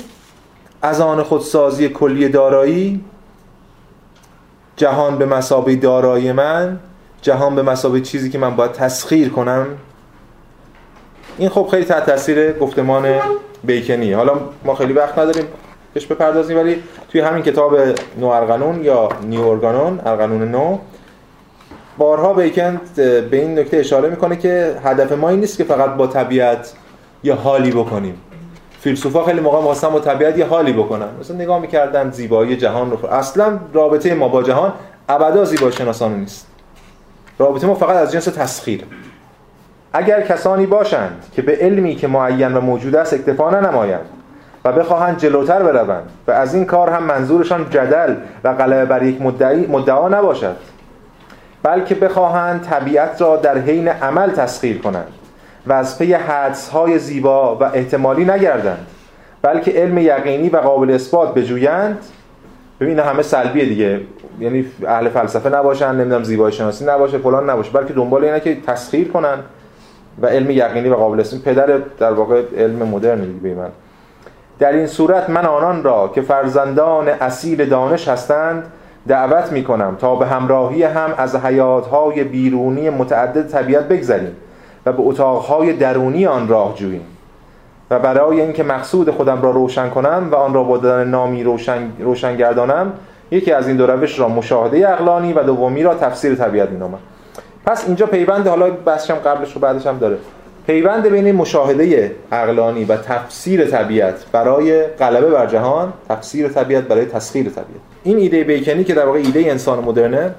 از 0.82 1.00
آن 1.00 1.22
خودسازی 1.22 1.88
کلی 1.88 2.28
دارایی 2.28 3.04
جهان 4.76 5.18
به 5.18 5.26
مسابه 5.26 5.76
دارایی 5.76 6.32
من 6.32 6.80
جهان 7.22 7.54
به 7.54 7.62
مسابه 7.62 8.00
چیزی 8.00 8.30
که 8.30 8.38
من 8.38 8.56
باید 8.56 8.72
تسخیر 8.72 9.28
کنم. 9.28 9.66
این 11.38 11.48
خب 11.48 11.68
خیلی 11.70 11.84
تحت 11.84 12.06
تاثیر 12.06 12.52
گفتمان 12.52 13.20
بیکنی. 13.64 14.12
حالا 14.12 14.40
ما 14.64 14.74
خیلی 14.74 14.92
وقت 14.92 15.18
نداریم 15.18 15.44
بهش 15.94 16.06
بپردازیم 16.06 16.58
ولی 16.58 16.82
توی 17.08 17.20
همین 17.20 17.42
کتاب 17.42 17.76
نو 18.18 18.26
ارقانون 18.26 18.84
یا 18.84 19.08
نیو 19.22 19.40
ارگانون 19.40 20.00
ارقانون 20.06 20.50
نو 20.50 20.78
بارها 21.98 22.34
بیکن 22.34 22.80
به 22.96 23.28
این 23.32 23.58
نکته 23.58 23.76
اشاره 23.76 24.08
می‌کنه 24.08 24.36
که 24.36 24.76
هدف 24.84 25.12
ما 25.12 25.28
این 25.28 25.40
نیست 25.40 25.58
که 25.58 25.64
فقط 25.64 25.90
با 25.90 26.06
طبیعت 26.06 26.72
یه 27.24 27.34
حالی 27.34 27.70
بکنیم. 27.70 28.20
فیلسوفا 28.80 29.24
خیلی 29.24 29.40
موقع 29.40 29.58
می‌خواستن 29.58 29.88
با 29.88 30.00
طبیعت 30.00 30.38
یه 30.38 30.46
حالی 30.46 30.72
بکنن. 30.72 31.08
مثلا 31.20 31.36
نگاه 31.36 31.58
می‌کردن 31.58 32.10
زیبایی 32.10 32.56
جهان 32.56 32.90
رو. 32.90 33.06
اصلا 33.06 33.58
رابطه 33.72 34.14
ما 34.14 34.28
با 34.28 34.42
جهان 34.42 34.72
ابدا 35.08 35.44
زیبایی 35.44 35.72
شناسانه 35.72 36.16
نیست. 36.16 36.46
رابطه 37.38 37.66
ما 37.66 37.74
فقط 37.74 37.96
از 37.96 38.12
جنس 38.12 38.24
تسخیر. 38.24 38.84
اگر 39.92 40.20
کسانی 40.20 40.66
باشند 40.66 41.24
که 41.32 41.42
به 41.42 41.56
علمی 41.60 41.94
که 41.94 42.08
معین 42.08 42.54
و 42.54 42.60
موجود 42.60 42.96
است 42.96 43.14
اکتفا 43.14 43.50
ننمایند 43.50 44.06
و 44.64 44.72
بخواهند 44.72 45.18
جلوتر 45.18 45.62
بروند 45.62 46.10
و 46.28 46.30
از 46.30 46.54
این 46.54 46.64
کار 46.64 46.90
هم 46.90 47.02
منظورشان 47.02 47.66
جدل 47.70 48.14
و 48.44 48.52
غلبه 48.52 48.84
بر 48.84 49.02
یک 49.02 49.22
مدعی 49.22 49.66
مدعا 49.66 50.08
نباشد. 50.08 50.56
بلکه 51.62 51.94
بخواهند 51.94 52.62
طبیعت 52.62 53.20
را 53.22 53.36
در 53.36 53.58
حین 53.58 53.88
عمل 53.88 54.30
تسخیر 54.30 54.78
کنند 54.78 55.12
و 55.66 55.72
از 55.72 55.98
پی 55.98 56.12
حدسهای 56.12 56.98
زیبا 56.98 57.56
و 57.56 57.64
احتمالی 57.64 58.24
نگردند 58.24 58.86
بلکه 59.42 59.70
علم 59.70 59.98
یقینی 59.98 60.48
و 60.48 60.56
قابل 60.56 60.90
اثبات 60.90 61.34
بجویند. 61.34 61.98
ببین 62.80 62.98
همه 62.98 63.22
سلبیه 63.22 63.64
دیگه. 63.64 64.00
یعنی 64.40 64.66
اهل 64.86 65.08
فلسفه 65.08 65.48
نباشن 65.48 65.94
نمی‌دونم 65.94 66.24
زیبایی 66.24 66.56
شناسی 66.56 66.84
نباشه 66.84 67.18
فلان 67.18 67.50
نباشه. 67.50 67.70
بلکه 67.70 67.92
دنبال 67.92 68.24
اینه 68.24 68.40
که 68.40 68.60
تسخیر 68.60 69.08
کنن 69.08 69.38
و 70.22 70.26
علم 70.26 70.50
یقینی 70.50 70.88
و 70.88 70.94
قابل 70.94 71.20
استفاده 71.20 71.54
پدر 71.54 71.78
در 71.98 72.12
واقع 72.12 72.42
علم 72.58 72.88
مدرن 72.88 73.20
دیگه 73.20 73.54
من. 73.54 73.68
در 74.58 74.72
این 74.72 74.86
صورت 74.86 75.30
من 75.30 75.46
آنان 75.46 75.82
را 75.82 76.12
که 76.14 76.22
فرزندان 76.22 77.08
اصیل 77.08 77.68
دانش 77.68 78.08
هستند 78.08 78.72
دعوت 79.08 79.52
می 79.52 79.64
کنم 79.64 79.96
تا 80.00 80.14
به 80.14 80.26
همراهی 80.26 80.82
هم 80.82 81.14
از 81.18 81.36
حیاتهای 81.36 82.24
بیرونی 82.24 82.90
متعدد 82.90 83.48
طبیعت 83.48 83.88
بگذریم 83.88 84.36
و 84.86 84.92
به 84.92 85.02
اتاقهای 85.02 85.72
درونی 85.72 86.26
آن 86.26 86.48
راه 86.48 86.74
جوییم. 86.74 87.06
و 87.90 87.98
برای 87.98 88.40
اینکه 88.40 88.62
مقصود 88.62 89.10
خودم 89.10 89.42
را 89.42 89.50
روشن 89.50 89.90
کنم 89.90 90.28
و 90.30 90.34
آن 90.34 90.54
را 90.54 90.62
با 90.62 90.78
دادن 90.78 91.10
نامی 91.10 91.42
روشن, 91.42 91.90
روشن 91.98 92.36
گردانم 92.36 92.92
یکی 93.30 93.52
از 93.52 93.68
این 93.68 93.76
دو 93.76 93.86
روش 93.86 94.18
را 94.18 94.28
مشاهده 94.28 94.86
عقلانی 94.86 95.32
و 95.32 95.42
دومی 95.42 95.82
را 95.82 95.94
تفسیر 95.94 96.34
طبیعت 96.34 96.70
مینامم. 96.70 96.98
پس 97.66 97.84
اینجا 97.86 98.06
پیوند 98.06 98.46
حالا 98.46 98.70
بحثش 98.70 99.10
هم 99.10 99.16
قبلش 99.16 99.56
و 99.56 99.60
بعدش 99.60 99.86
هم 99.86 99.98
داره. 99.98 100.18
پیوند 100.66 101.08
بین 101.08 101.32
مشاهده 101.32 102.12
عقلانی 102.32 102.84
و 102.84 102.96
تفسیر 102.96 103.64
طبیعت 103.64 104.14
برای 104.32 104.82
غلبه 104.86 105.30
بر 105.30 105.46
جهان 105.46 105.92
تفسیر 106.08 106.48
طبیعت 106.48 106.84
برای 106.84 107.04
تسخیر 107.04 107.48
طبیعت. 107.48 107.80
این 108.04 108.18
ایده 108.18 108.44
بیکنی 108.44 108.84
که 108.84 108.94
در 108.94 109.06
واقع 109.06 109.18
ایده 109.18 109.40
انسان 109.40 109.84
مدرنه 109.84 110.34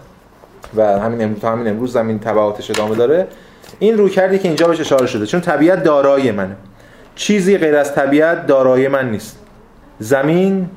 و 0.76 1.00
همین 1.00 1.22
امروز 1.22 1.44
همین 1.44 1.68
امروز 1.68 1.94
زمین 1.94 2.20
تبعاتش 2.20 2.70
ادامه 2.72 2.96
داره 2.96 3.28
این 3.80 3.98
رو 3.98 4.10
کردی 4.10 4.40
که 4.40 4.48
اینجا 4.48 4.68
بهش 4.68 4.80
اشاره 4.80 5.08
شده. 5.08 5.26
چون 5.26 5.42
طبیعت 5.42 5.84
دارای 5.84 6.32
منه. 6.32 6.56
چیزی 7.16 7.58
غیر 7.58 7.76
از 7.76 7.96
طبیعت 7.96 8.48
دارای 8.48 8.88
من 8.88 9.12
نیست. 9.12 9.40
زمین 10.00 10.70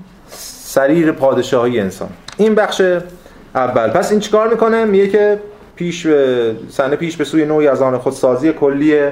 سریر 0.64 1.12
پادشاهی 1.12 1.80
انسان. 1.80 2.08
این 2.36 2.54
بخش 2.54 2.82
اول. 3.54 3.88
پس 3.88 4.10
این 4.10 4.20
چیکار 4.20 4.48
می‌کنه؟ 4.48 4.84
میگه 4.84 5.08
که 5.08 5.38
پیش 5.76 6.06
به 6.06 6.54
سنه 6.68 6.96
پیش 6.96 7.16
به 7.16 7.24
سوی 7.24 7.44
نوعی 7.44 7.68
از 7.68 7.82
آن 7.82 7.98
خودسازی 7.98 8.52
کلی 8.52 9.10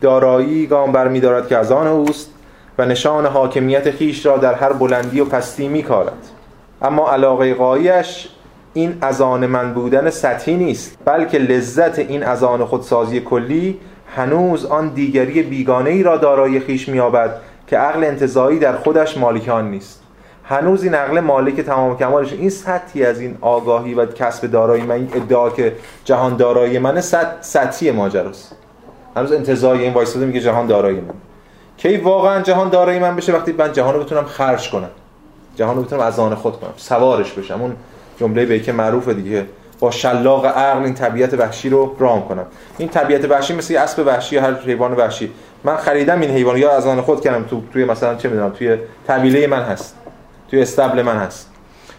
دارایی 0.00 0.66
گام 0.66 0.92
برمیدارد 0.92 1.48
که 1.48 1.56
از 1.56 1.72
آن 1.72 1.86
اوست 1.86 2.30
و 2.78 2.86
نشان 2.86 3.26
حاکمیت 3.26 3.90
خیش 3.90 4.26
را 4.26 4.36
در 4.36 4.54
هر 4.54 4.72
بلندی 4.72 5.20
و 5.20 5.24
پستی 5.24 5.68
میکارد. 5.68 6.28
اما 6.82 7.10
علاقه 7.12 7.54
قایش 7.54 8.28
این 8.74 8.98
از 9.00 9.20
آن 9.20 9.46
من 9.46 9.74
بودن 9.74 10.10
سطحی 10.10 10.56
نیست 10.56 10.98
بلکه 11.04 11.38
لذت 11.38 11.98
این 11.98 12.22
از 12.22 12.44
آن 12.44 12.64
خودسازی 12.64 13.20
کلی 13.20 13.80
هنوز 14.16 14.66
آن 14.66 14.88
دیگری 14.88 15.42
بیگانه 15.42 15.90
ای 15.90 16.02
را 16.02 16.16
دارای 16.16 16.60
خیش 16.60 16.88
میابد 16.88 17.40
که 17.66 17.78
عقل 17.78 18.04
انتظایی 18.04 18.58
در 18.58 18.76
خودش 18.76 19.18
مالکان 19.18 19.70
نیست. 19.70 20.00
هنوز 20.44 20.84
این 20.84 20.94
عقل 20.94 21.20
مالک 21.20 21.60
تمام 21.60 21.96
کمالش 21.96 22.32
این 22.32 22.50
سطحی 22.50 23.04
از 23.04 23.20
این 23.20 23.38
آگاهی 23.40 23.94
و 23.94 24.06
کسب 24.06 24.46
دارایی 24.46 24.82
من 24.82 25.08
ادعا 25.14 25.50
که 25.50 25.72
جهان 26.04 26.36
دارایی 26.36 26.78
منه 26.78 27.00
سطحی 27.40 27.90
ماجراست. 27.90 28.56
هنوز 29.16 29.32
انتظایی 29.32 29.82
این 29.82 29.92
وایساده 29.92 30.26
میگه 30.26 30.40
جهان 30.40 30.66
دارایی 30.66 31.00
من. 31.00 31.14
کی 31.76 31.96
واقعا 31.96 32.42
جهان 32.42 32.68
دارایی 32.68 32.98
من 32.98 33.16
بشه 33.16 33.32
وقتی 33.32 33.52
من 33.52 33.72
جهان 33.72 33.94
رو 33.94 34.02
بتونم 34.04 34.24
خرج 34.24 34.70
کنم؟ 34.70 34.90
جهان 35.56 35.76
رو 35.76 35.82
بتونم 35.82 36.02
از 36.02 36.18
آن 36.18 36.34
خود 36.34 36.60
کنم. 36.60 36.72
سوارش 36.76 37.32
بشم. 37.32 37.60
اون 37.62 37.76
جمله 38.20 38.46
به 38.46 38.60
که 38.60 38.72
معروفه 38.72 39.14
دیگه. 39.14 39.46
با 39.80 39.90
شلاق 39.90 40.46
عقل 40.46 40.84
این 40.84 40.94
طبیعت 40.94 41.34
وحشی 41.34 41.68
رو 41.68 41.96
رام 41.98 42.28
کنم. 42.28 42.44
این 42.78 42.88
طبیعت 42.88 43.24
وحشی 43.30 43.54
مثل 43.54 43.76
اسب 43.76 44.06
وحشی 44.06 44.36
هر 44.36 44.54
حیوان 44.54 44.92
وحشی. 44.92 45.30
من 45.64 45.76
خریدم 45.76 46.20
این 46.20 46.30
حیوان 46.30 46.56
یا 46.56 46.76
از 46.76 46.86
آن 46.86 47.00
خود 47.00 47.20
کردم. 47.20 47.44
تو 47.44 47.62
توی 47.72 47.84
مثلا 47.84 48.14
چه 48.14 48.28
می‌دونم 48.28 48.50
توی 48.50 48.78
طویله 49.06 49.46
من 49.46 49.62
هست. 49.62 49.96
توی 50.50 50.62
استبل 50.62 51.02
من 51.02 51.16
هست. 51.16 51.50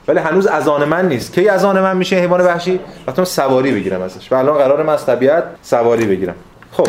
ولی 0.08 0.20
هنوز 0.20 0.48
از 0.48 0.68
آن 0.68 0.86
من 0.86 1.10
نیست. 1.10 1.34
کی 1.34 1.50
از 1.50 1.66
آن 1.66 1.80
من 1.80 1.98
میشه 1.98 2.16
حیوان 2.16 2.42
وحشی؟ 2.42 2.80
وقتی 3.08 3.26
سواری 3.26 3.72
بگیرم 3.72 4.02
ازش. 4.02 4.32
و 4.32 4.36
الان 4.36 4.58
قرار 4.58 4.84
من 4.84 4.94
از 4.94 5.06
طبیعت 5.06 5.44
سواری 5.62 6.06
بگیرم. 6.06 6.36
خب. 6.78 6.88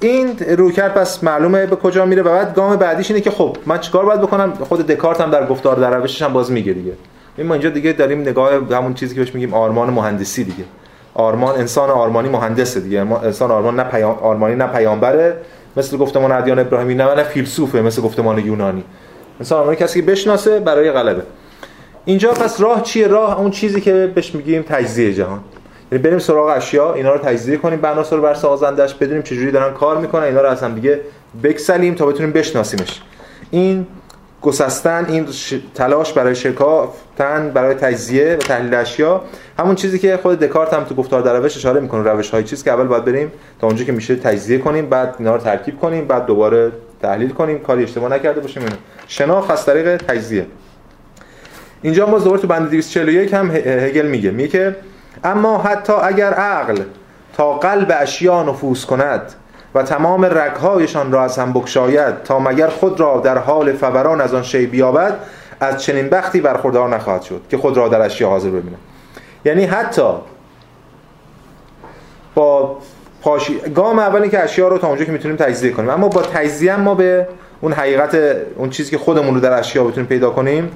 این 0.00 0.38
روکرد 0.38 0.94
پس 0.94 1.24
معلومه 1.24 1.66
به 1.66 1.76
کجا 1.76 2.04
میره 2.04 2.22
و 2.22 2.24
بعد 2.24 2.54
گام 2.54 2.76
بعدیش 2.76 3.10
اینه 3.10 3.20
که 3.20 3.30
خب 3.30 3.56
من 3.66 3.78
چیکار 3.78 4.04
باید 4.04 4.20
بکنم؟ 4.20 4.54
خود 4.54 4.86
دکارت 4.86 5.20
هم 5.20 5.30
در 5.30 5.46
گفتار 5.46 5.76
در 5.76 5.90
روشش 5.90 6.22
هم 6.22 6.32
باز 6.32 6.52
میگه 6.52 6.72
دیگه. 6.72 6.92
ما 7.38 7.54
اینجا 7.54 7.70
دیگه 7.70 7.92
داریم 7.92 8.20
نگاه 8.20 8.52
همون 8.70 8.94
چیزی 8.94 9.14
که 9.14 9.20
بهش 9.20 9.34
میگیم 9.34 9.54
آرمان 9.54 9.90
مهندسی 9.90 10.44
دیگه. 10.44 10.64
آرمان 11.14 11.54
انسان 11.54 11.90
آرمانی 11.90 12.28
مهندسه 12.28 12.80
دیگه. 12.80 13.00
انسان 13.00 13.50
آرمان 13.50 13.80
نه 13.80 13.84
پیام 13.84 14.18
آرمانی 14.18 14.54
نه 14.54 14.66
پیامبره. 14.66 15.36
مثل 15.76 15.96
گفتمان 15.96 16.32
ادیان 16.32 16.58
ابراهیمی 16.58 16.94
نه 16.94 17.14
نه 17.14 17.22
فیلسوفه 17.22 17.80
مثل 17.80 18.02
گفتمان 18.02 18.38
یونانی. 18.38 18.84
انسان 19.40 19.58
آرمانی 19.58 19.76
کسی 19.76 20.00
که 20.00 20.06
بشناسه 20.06 20.60
برای 20.60 20.92
غلبه. 20.92 21.22
اینجا 22.04 22.32
پس 22.32 22.60
راه 22.60 22.82
چیه؟ 22.82 23.06
راه 23.06 23.40
اون 23.40 23.50
چیزی 23.50 23.80
که 23.80 24.12
بهش 24.14 24.34
میگیم 24.34 24.62
تجزیه 24.62 25.14
جهان. 25.14 25.40
یعنی 25.92 26.02
بریم 26.04 26.18
سراغ 26.18 26.56
اشیا 26.56 26.94
اینا 26.94 27.12
رو 27.12 27.18
تجزیه 27.18 27.56
کنیم 27.56 27.80
بناس 27.80 28.12
رو 28.12 28.22
بر 28.22 28.34
سازندش 28.34 28.94
بدونیم 28.94 29.22
چجوری 29.22 29.50
دارن 29.50 29.74
کار 29.74 29.98
می‌کنن 29.98 30.22
اینا 30.22 30.40
رو 30.40 30.48
هم 30.48 30.74
دیگه 30.74 31.00
بکسلیم 31.42 31.94
تا 31.94 32.06
بتونیم 32.06 32.32
بشناسیمش. 32.32 33.02
این 33.50 33.86
گسستن 34.42 35.06
این 35.08 35.26
تلاش 35.74 36.12
برای 36.12 36.34
شکافتن 36.34 37.50
برای 37.54 37.74
تجزیه 37.74 38.34
و 38.34 38.36
تحلیل 38.36 38.74
اشیا 38.74 39.22
همون 39.58 39.74
چیزی 39.74 39.98
که 39.98 40.18
خود 40.22 40.38
دکارت 40.38 40.74
هم 40.74 40.84
تو 40.84 40.94
گفتار 40.94 41.22
در 41.22 41.38
روش 41.38 41.56
اشاره 41.56 41.80
می‌کنه 41.80 42.10
روش 42.10 42.30
های 42.30 42.44
چیز 42.44 42.64
که 42.64 42.72
اول 42.72 42.86
باید 42.86 43.04
بریم 43.04 43.32
تا 43.60 43.66
اونجا 43.66 43.84
که 43.84 43.92
میشه 43.92 44.16
تجزیه 44.16 44.58
کنیم 44.58 44.86
بعد 44.86 45.14
اینا 45.18 45.34
رو 45.34 45.40
ترکیب 45.40 45.80
کنیم 45.80 46.06
بعد 46.06 46.26
دوباره 46.26 46.72
تحلیل 47.02 47.30
کنیم 47.30 47.58
کاری 47.58 47.82
اشتباه 47.82 48.10
نکرده 48.10 48.40
باشیم 48.40 48.62
اینو. 48.62 48.76
شناخت 49.06 49.50
از 49.50 49.66
طریق 49.66 49.96
تجزیه. 49.96 50.46
اینجا 51.82 52.06
ما 52.06 52.18
دوباره 52.18 52.42
تو 52.42 52.46
بند 52.46 52.70
241 52.70 53.34
هم 53.34 53.50
هگل 53.50 54.06
میگه. 54.06 54.30
میگه 54.30 54.48
که 54.48 54.76
اما 55.24 55.58
حتی 55.58 55.92
اگر 55.92 56.34
عقل 56.34 56.82
تا 57.36 57.52
قلب 57.52 57.96
اشیا 58.00 58.42
نفوذ 58.42 58.84
کند 58.84 59.32
و 59.74 59.82
تمام 59.82 60.24
رگهایشان 60.24 61.12
را 61.12 61.24
از 61.24 61.38
هم 61.38 61.52
بکشاید 61.52 62.22
تا 62.22 62.38
مگر 62.38 62.68
خود 62.68 63.00
را 63.00 63.20
در 63.24 63.38
حال 63.38 63.72
فوران 63.72 64.20
از 64.20 64.34
آن 64.34 64.42
شی 64.42 64.66
بیابد 64.66 65.16
از 65.60 65.82
چنین 65.82 66.08
بختی 66.08 66.40
برخوردار 66.40 66.88
نخواهد 66.88 67.22
شد 67.22 67.40
که 67.48 67.58
خود 67.58 67.76
را 67.76 67.88
در 67.88 68.00
اشیا 68.02 68.28
حاضر 68.28 68.48
ببینه 68.48 68.76
یعنی 69.44 69.64
حتی 69.64 70.12
با 72.34 72.78
پاشی 73.22 73.58
گام 73.74 73.98
اولی 73.98 74.28
که 74.28 74.42
اشیا 74.42 74.68
رو 74.68 74.78
تا 74.78 74.88
اونجا 74.88 75.04
که 75.04 75.12
می‌تونیم 75.12 75.36
تجزیه 75.36 75.70
کنیم. 75.70 75.90
اما 75.90 76.08
با 76.08 76.22
تجزیه 76.22 76.76
ما 76.76 76.94
به 76.94 77.28
اون 77.60 77.72
حقیقت 77.72 78.14
اون 78.56 78.70
چیزی 78.70 78.90
که 78.90 78.98
خودمون 78.98 79.34
رو 79.34 79.40
در 79.40 79.58
اشیا 79.58 79.84
بتونیم 79.84 80.06
پیدا 80.06 80.30
کنیم 80.30 80.70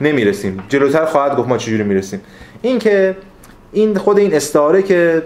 نمی‌رسیم. 0.00 0.64
جلوتر 0.68 1.04
خواهد 1.04 1.36
گفت 1.36 1.48
ما 1.48 1.56
چجوری 1.56 1.82
می‌رسیم. 1.82 2.20
این 2.62 2.78
که 2.78 3.16
این 3.74 3.96
خود 3.96 4.18
این 4.18 4.34
استعاره 4.34 4.82
که 4.82 5.22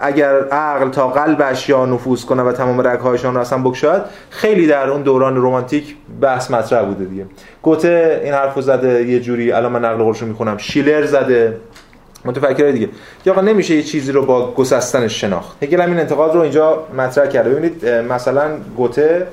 اگر 0.00 0.48
عقل 0.48 0.90
تا 0.90 1.08
قلب 1.08 1.42
اشیا 1.44 1.86
نفوذ 1.86 2.24
کنه 2.24 2.42
و 2.42 2.52
تمام 2.52 2.80
رگهایشان 2.80 3.34
رو 3.34 3.40
اصلا 3.40 3.58
بکشاد 3.58 4.10
خیلی 4.30 4.66
در 4.66 4.90
اون 4.90 5.02
دوران 5.02 5.36
رومانتیک 5.36 5.96
بحث 6.20 6.50
مطرح 6.50 6.84
بوده 6.84 7.04
دیگه. 7.04 7.26
گوته 7.62 8.20
این 8.24 8.34
حرفو 8.34 8.60
زده 8.60 9.04
یه 9.04 9.20
جوری 9.20 9.52
الان 9.52 9.72
من 9.72 9.84
نقل 9.84 10.02
قولشو 10.02 10.26
می‌خونم. 10.26 10.58
شیلر 10.58 11.06
زده. 11.06 11.56
متفکر 12.24 12.70
دیگه. 12.70 12.88
یا 13.26 13.32
آقا 13.32 13.42
نمیشه 13.42 13.74
یه 13.74 13.82
چیزی 13.82 14.12
رو 14.12 14.26
با 14.26 14.50
گسستنش 14.54 15.20
شناخت. 15.20 15.62
هگل 15.62 15.80
این 15.80 15.98
انتقاد 15.98 16.34
رو 16.34 16.40
اینجا 16.40 16.86
مطرح 16.98 17.26
کرده. 17.26 17.50
ببینید 17.50 17.86
مثلا 17.88 18.50
گوته 18.76 19.26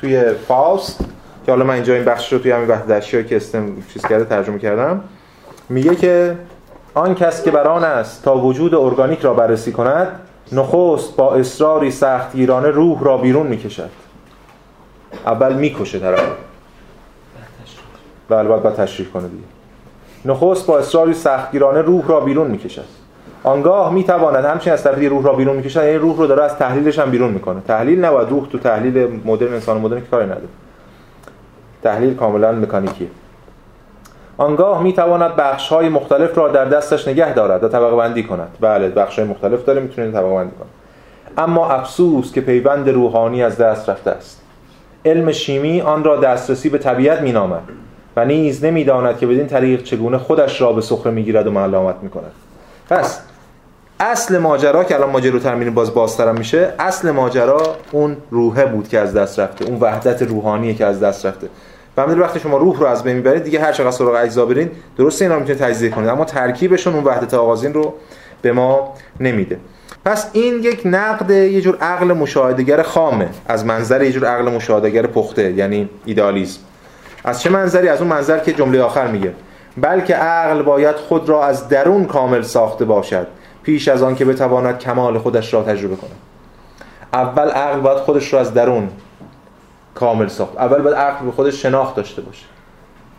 توی 0.00 0.22
فاوست 0.48 1.00
که 1.46 1.52
حالا 1.52 1.64
من 1.64 1.74
اینجا 1.74 1.94
این 1.94 2.04
بخش 2.04 2.32
رو 2.32 2.38
توی 2.38 2.50
همین 2.50 2.66
بحث 2.66 3.10
که 3.10 3.36
استم 3.36 3.66
چیز 3.92 4.02
کرده 4.02 4.24
ترجمه 4.24 4.58
کردم 4.58 5.00
میگه 5.68 5.94
که 5.94 6.36
آن 6.96 7.14
کس 7.14 7.44
که 7.44 7.50
بران 7.50 7.84
است 7.84 8.24
تا 8.24 8.36
وجود 8.36 8.74
ارگانیک 8.74 9.20
را 9.20 9.34
بررسی 9.34 9.72
کند 9.72 10.08
نخست 10.52 11.16
با 11.16 11.34
اصراری 11.34 11.90
سختگیرانه 11.90 12.68
روح 12.68 13.04
را 13.04 13.18
بیرون 13.18 13.46
می‌کشد. 13.46 13.90
اول 15.26 15.54
می‌کشه 15.54 15.98
طرف 15.98 16.22
و 18.30 18.34
البته 18.34 18.70
تشریح 18.70 19.08
کنه 19.08 19.28
دیگه. 19.28 19.44
نخست 20.24 20.66
با 20.66 20.78
اصراری 20.78 21.14
سختگیرانه 21.14 21.82
روح 21.82 22.08
را 22.08 22.20
بیرون 22.20 22.46
می‌کشد. 22.46 22.84
آنگاه 23.44 23.92
می‌تواند 23.92 24.44
همچنین 24.44 24.72
از 24.74 24.82
طرفی 24.82 25.08
روح 25.08 25.24
را 25.24 25.32
بیرون 25.32 25.56
می‌کشد 25.56 25.84
یعنی 25.84 25.98
روح 25.98 26.16
رو 26.16 26.26
داره 26.26 26.42
از 26.42 26.56
تحلیلش 26.56 26.98
هم 26.98 27.10
بیرون 27.10 27.32
می‌کنه. 27.32 27.60
تحلیل 27.68 28.04
نباید 28.04 28.30
روح 28.30 28.46
تو 28.48 28.58
تحلیل 28.58 29.20
مدرن 29.24 29.52
انسان 29.52 29.78
مدرن 29.78 30.00
که 30.00 30.06
کاری 30.06 30.24
نداره. 30.24 30.48
تحلیل 31.82 32.14
کاملا 32.14 32.52
مکانیکیه. 32.52 33.08
آنگاه 34.38 34.82
می 34.82 34.92
تواند 34.92 35.36
بخش 35.36 35.68
های 35.68 35.88
مختلف 35.88 36.38
را 36.38 36.48
در 36.48 36.64
دستش 36.64 37.08
نگه 37.08 37.34
دارد 37.34 37.64
و 37.64 37.68
طبقه 37.68 37.96
بندی 37.96 38.22
کند. 38.22 38.48
بله 38.60 38.88
بخش 38.88 39.18
های 39.18 39.28
مختلف 39.28 39.64
داره 39.64 39.80
می‌تونه 39.80 40.10
طبقه 40.12 40.34
بندی 40.34 40.52
کنه. 40.58 40.68
اما 41.38 41.68
افسوس 41.68 42.32
که 42.32 42.40
پیوند 42.40 42.88
روحانی 42.88 43.42
از 43.42 43.58
دست 43.58 43.88
رفته 43.88 44.10
است. 44.10 44.40
علم 45.04 45.32
شیمی 45.32 45.80
آن 45.80 46.04
را 46.04 46.16
دسترسی 46.16 46.68
به 46.68 46.78
طبیعت 46.78 47.20
مینامد 47.20 47.62
و 48.16 48.24
نیز 48.24 48.64
نمی‌داند 48.64 49.18
که 49.18 49.26
بدین 49.26 49.46
طریق 49.46 49.82
چگونه 49.82 50.18
خودش 50.18 50.60
را 50.60 50.72
به 50.72 50.80
سخره 50.80 51.12
می‌گیرد 51.12 51.46
و 51.46 51.50
معلومت 51.50 51.96
می‌کند. 52.02 52.32
پس 52.90 53.20
اصل 54.00 54.38
ماجرا 54.38 54.84
که 54.84 54.94
الان 54.94 55.10
ماجرا 55.10 55.38
ترمین 55.38 55.74
باز 55.74 55.94
بازترم 55.94 56.34
میشه 56.34 56.72
اصل 56.78 57.10
ماجرا 57.10 57.62
اون 57.92 58.16
روحه 58.30 58.66
بود 58.66 58.88
که 58.88 58.98
از 58.98 59.14
دست 59.14 59.40
رفته 59.40 59.64
اون 59.64 59.78
وحدت 59.80 60.22
روحانیه 60.22 60.74
که 60.74 60.86
از 60.86 61.00
دست 61.00 61.26
رفته. 61.26 61.48
و 61.96 62.02
همین 62.02 62.18
وقتی 62.18 62.40
شما 62.40 62.56
روح 62.56 62.78
رو 62.78 62.86
از 62.86 63.02
بین 63.02 63.16
می‌برید 63.16 63.42
دیگه 63.42 63.60
هر 63.60 63.72
چقدر 63.72 63.90
سراغ 63.90 64.14
اجزا 64.14 64.46
برین 64.46 64.70
درسته 64.98 65.24
اینا 65.24 65.34
رو 65.34 65.40
می‌تونید 65.40 65.62
تجزیه 65.62 65.90
کنید 65.90 66.08
اما 66.08 66.24
ترکیبشون 66.24 66.94
اون 66.94 67.04
وحدت 67.04 67.34
آغازین 67.34 67.74
رو 67.74 67.94
به 68.42 68.52
ما 68.52 68.94
نمیده. 69.20 69.58
پس 70.04 70.30
این 70.32 70.54
یک 70.54 70.82
نقد 70.84 71.30
یه 71.30 71.60
جور 71.60 71.76
عقل 71.80 72.12
مشاهدگر 72.12 72.82
خامه. 72.82 73.28
از 73.46 73.64
منظر 73.64 74.02
یه 74.02 74.12
جور 74.12 74.24
عقل 74.24 74.52
مشاهدگر 74.52 75.06
پخته 75.06 75.52
یعنی 75.52 75.88
ایدالیسم. 76.04 76.60
از 77.24 77.42
چه 77.42 77.50
منظری؟ 77.50 77.88
از 77.88 78.00
اون 78.00 78.10
منظر 78.10 78.38
که 78.38 78.52
جمله 78.52 78.82
آخر 78.82 79.06
میگه. 79.06 79.32
بلکه 79.76 80.14
عقل 80.14 80.62
باید 80.62 80.96
خود 80.96 81.28
را 81.28 81.44
از 81.44 81.68
درون 81.68 82.04
کامل 82.04 82.42
ساخته 82.42 82.84
باشد 82.84 83.26
پیش 83.62 83.88
از 83.88 84.02
آن 84.02 84.14
که 84.14 84.24
بتواند 84.24 84.78
کمال 84.78 85.18
خودش 85.18 85.54
را 85.54 85.62
تجربه 85.62 85.96
کند. 85.96 86.16
اول 87.12 87.48
عقل 87.48 87.80
باید 87.80 87.98
خودش 87.98 88.32
را 88.32 88.40
از 88.40 88.54
درون 88.54 88.88
کامل 89.96 90.28
ساخت. 90.28 90.56
اول 90.56 90.82
باید 90.82 90.96
عقل 90.96 91.26
به 91.26 91.32
خودش 91.32 91.62
شناخت 91.62 91.94
داشته 91.94 92.22
باشه. 92.22 92.44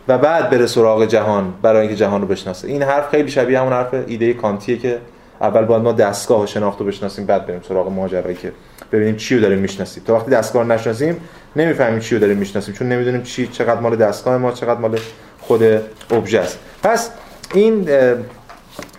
و 0.08 0.18
بعد 0.18 0.50
بره 0.50 0.68
سراغ 0.68 1.06
جهان 1.06 1.54
برای 1.62 1.82
اینکه 1.82 1.96
جهان 1.96 2.22
رو 2.22 2.28
بشناسه. 2.28 2.68
این 2.68 2.84
حرف 2.84 3.10
خیلی 3.10 3.32
شبیه 3.32 3.60
همون 3.60 3.74
حرف 3.74 3.94
ایده 4.08 4.34
کانتیه 4.34 4.78
که 4.78 4.98
اول 5.42 5.66
باید 5.66 5.84
ما 5.84 5.92
دستگاه 5.92 6.46
شناخت 6.46 6.80
رو 6.80 6.86
بشناسیم 6.86 7.26
بعد 7.26 7.48
بریم 7.48 7.62
سراغ 7.68 7.92
ماجرایی 7.92 8.36
که 8.36 8.52
ببینیم 8.92 9.16
چی 9.16 9.36
رو 9.36 9.42
داریم 9.42 9.60
می‌شناسیم. 9.60 10.04
تا 10.04 10.16
وقتی 10.16 10.32
دستگاه 10.32 10.64
رو 10.64 10.68
نشناسیم 10.72 11.22
نمی‌فهمیم 11.56 12.00
چی 12.00 12.16
رو 12.16 12.22
داریم 12.22 12.38
می‌شناسیم 12.38 12.74
چون 12.74 12.90
نمی‌دونیم 12.90 13.24
چی 13.24 13.48
چقدر 13.48 13.80
مال 13.80 13.96
دستگاه 13.96 14.38
ما 14.38 14.52
چقدر 14.52 14.80
مال 14.80 15.00
خود 15.42 15.64
ابژه 16.12 16.40
است. 16.40 16.60
پس 16.84 17.10
این 17.54 17.90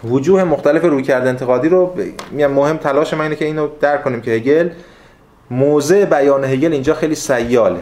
وجوه 0.05 0.45
مختلف 0.45 0.85
روی 0.85 1.03
کرده 1.03 1.29
انتقادی 1.29 1.69
رو 1.69 1.95
مهم 2.33 2.77
تلاش 2.77 3.15
ما 3.15 3.23
اینه 3.23 3.37
که 3.37 3.45
اینو 3.45 3.69
درک 3.81 4.05
کنیم 4.05 4.21
که 4.21 4.31
هگل 4.31 4.69
موضع 5.51 6.05
بیان 6.05 6.45
هگل 6.45 6.73
اینجا 6.73 6.95
خیلی 6.95 7.15
سیاله. 7.15 7.81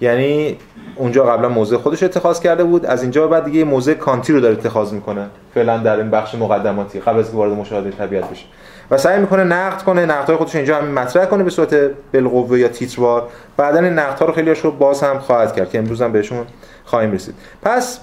یعنی 0.00 0.58
اونجا 0.96 1.24
قبلا 1.24 1.48
موضع 1.48 1.76
خودش 1.76 2.02
اتخاذ 2.02 2.40
کرده 2.40 2.64
بود 2.64 2.86
از 2.86 3.02
اینجا 3.02 3.28
بعد 3.28 3.44
دیگه 3.44 3.64
موضع 3.64 3.94
کانتی 3.94 4.32
رو 4.32 4.40
داره 4.40 4.54
اتخاذ 4.54 4.92
می‌کنه. 4.92 5.26
فعلا 5.54 5.78
در 5.78 5.96
این 5.96 6.10
بخش 6.10 6.34
مقدماتی 6.34 7.00
قبل 7.00 7.18
از 7.18 7.30
وارد 7.30 7.52
مشاهده 7.52 7.90
طبیعت 7.90 8.30
بشه. 8.30 8.44
و 8.90 8.98
سعی 8.98 9.20
می‌کنه 9.20 9.44
نقد 9.44 9.82
کنه 9.82 10.06
نقدهای 10.06 10.36
خودش 10.36 10.56
اینجا 10.56 10.76
هم 10.76 10.84
مطرح 10.84 11.24
کنه 11.24 11.44
به 11.44 11.50
صورت 11.50 11.74
بالقوه 12.12 12.58
یا 12.58 12.68
تیتروار. 12.68 13.28
بعدا 13.56 13.78
این 13.78 13.92
نقدها 13.92 14.26
رو 14.26 14.32
خیلی 14.32 14.50
رو 14.50 14.70
باز 14.70 15.02
هم 15.02 15.18
خواهد 15.18 15.56
کرد 15.56 15.70
که 15.70 15.78
امروز 15.78 16.02
هم 16.02 16.12
بهشون 16.12 16.46
خواهیم 16.84 17.12
رسید. 17.12 17.34
پس 17.62 18.00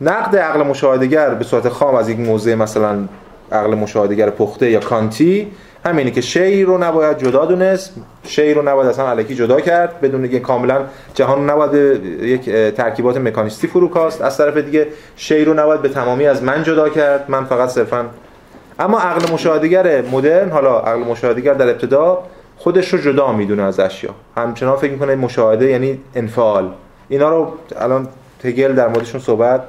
نقد 0.00 0.36
عقل 0.36 0.62
مشاهدگر 0.62 1.34
به 1.34 1.44
صورت 1.44 1.68
خام 1.68 1.94
از 1.94 2.08
یک 2.08 2.18
موضع 2.18 2.54
مثلا 2.54 2.98
عقل 3.52 3.74
مشاهدگر 3.74 4.30
پخته 4.30 4.70
یا 4.70 4.80
کانتی 4.80 5.52
همینه 5.84 6.10
که 6.10 6.20
شی 6.20 6.62
رو 6.62 6.78
نباید 6.78 7.18
جدا 7.18 7.44
دونست. 7.44 7.94
شی 8.26 8.54
رو 8.54 8.62
نباید 8.62 8.88
اصلا 8.88 9.10
علکی 9.10 9.34
جدا 9.34 9.60
کرد. 9.60 10.00
بدون 10.00 10.28
که 10.28 10.40
کاملا 10.40 10.80
جهان 11.14 11.50
نباید 11.50 12.04
یک 12.22 12.50
ترکیبات 12.50 13.16
مکانیستی 13.16 13.66
فروکاست 13.66 14.22
از 14.22 14.38
طرف 14.38 14.56
دیگه 14.56 14.86
شی 15.16 15.44
رو 15.44 15.54
نباید 15.54 15.82
به 15.82 15.88
تمامی 15.88 16.26
از 16.26 16.42
من 16.42 16.62
جدا 16.62 16.88
کرد. 16.88 17.24
من 17.28 17.44
فقط 17.44 17.68
صرفا 17.68 18.06
اما 18.78 19.00
عقل 19.00 19.32
مشاهدگر 19.32 20.02
مدرن 20.02 20.50
حالا 20.50 20.78
عقل 20.78 20.98
مشاهدگر 20.98 21.54
در 21.54 21.68
ابتدا 21.68 22.22
خودش 22.56 22.88
رو 22.88 22.98
جدا 22.98 23.32
می‌دونه 23.32 23.62
از 23.62 23.80
اشیا. 23.80 24.10
همچنان 24.36 24.76
فکر 24.76 24.92
می‌کنه 24.92 25.14
مشاهده 25.14 25.70
یعنی 25.70 26.00
انفعال. 26.14 26.70
اینا 27.08 27.28
رو 27.28 27.52
الان 27.76 28.08
تگل 28.42 28.72
در 28.72 28.88
موردشون 28.88 29.20
صحبت 29.20 29.60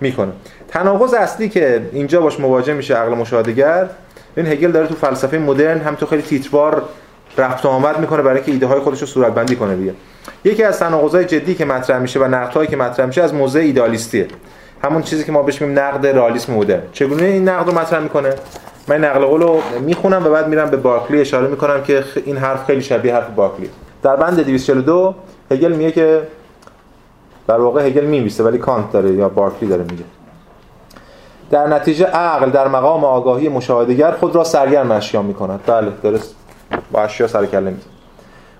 می‌کنه. 0.00 0.32
تناقض 0.68 1.14
اصلی 1.14 1.48
که 1.48 1.82
اینجا 1.92 2.20
باش 2.20 2.40
مواجه 2.40 2.72
میشه 2.74 2.94
عقل 2.94 3.14
مشاهدگر 3.14 3.88
این 4.36 4.46
هگل 4.46 4.72
داره 4.72 4.86
تو 4.86 4.94
فلسفه 4.94 5.38
مدرن 5.38 5.78
هم 5.78 5.94
تو 5.94 6.06
خیلی 6.06 6.22
تیتروار 6.22 6.82
رفت 7.38 7.64
و 7.64 7.68
آمد 7.68 8.00
می‌کنه 8.00 8.22
برای 8.22 8.36
اینکه 8.36 8.52
ایده 8.52 8.66
های 8.66 8.80
خودش 8.80 9.00
رو 9.00 9.06
صورت 9.06 9.34
بندی 9.34 9.56
کنه 9.56 9.76
دیگه. 9.76 9.94
یکی 10.44 10.62
از 10.62 10.78
تناقضای 10.78 11.24
جدی 11.24 11.54
که 11.54 11.64
مطرح 11.64 11.98
میشه 11.98 12.20
و 12.20 12.24
نقدهایی 12.24 12.68
که 12.68 12.76
مطرح 12.76 13.06
میشه 13.06 13.22
از 13.22 13.34
موزه 13.34 13.60
ایدالیستیه 13.60 14.26
همون 14.84 15.02
چیزی 15.02 15.24
که 15.24 15.32
ما 15.32 15.42
بهش 15.42 15.62
میگیم 15.62 15.78
نقد 15.78 16.06
رئالیسم 16.06 16.52
مدرن. 16.52 16.82
چگونه 16.92 17.22
این 17.22 17.48
نقد 17.48 17.66
رو 17.66 17.78
مطرح 17.78 18.00
می‌کنه؟ 18.00 18.34
من 18.88 19.04
نقل 19.04 19.24
قول 19.24 19.42
رو 19.42 19.62
می‌خونم 19.80 20.26
و 20.26 20.30
بعد 20.30 20.48
میرم 20.48 20.70
به 20.70 20.76
بارکلی 20.76 21.20
اشاره 21.20 21.48
می‌کنم 21.48 21.82
که 21.82 22.04
این 22.24 22.36
حرف 22.36 22.64
خیلی 22.64 22.82
شبیه 22.82 23.14
حرف 23.14 23.28
بارکلی. 23.30 23.70
در 24.02 24.16
بند 24.16 24.40
242 24.40 25.14
هگل 25.50 25.72
میگه 25.72 25.92
که 25.92 26.22
در 27.48 27.60
واقع 27.60 27.86
هگل 27.86 28.04
میمیسه 28.04 28.44
ولی 28.44 28.58
کانت 28.58 28.92
داره 28.92 29.12
یا 29.12 29.28
بارکلی 29.28 29.68
داره 29.68 29.82
میگه. 29.82 30.04
در 31.50 31.66
نتیجه 31.66 32.06
عقل 32.06 32.50
در 32.50 32.68
مقام 32.68 33.04
آگاهی 33.04 33.48
مشاهدگر 33.48 34.10
خود 34.10 34.34
را 34.34 34.44
سرگرم 34.44 34.90
اشیا 34.90 35.22
می 35.22 35.34
کند 35.34 35.60
بله 35.66 35.92
درست. 36.02 36.34
با 36.92 37.02
اشیا 37.02 37.26
سر 37.26 37.46
کله 37.46 37.70
می 37.70 37.80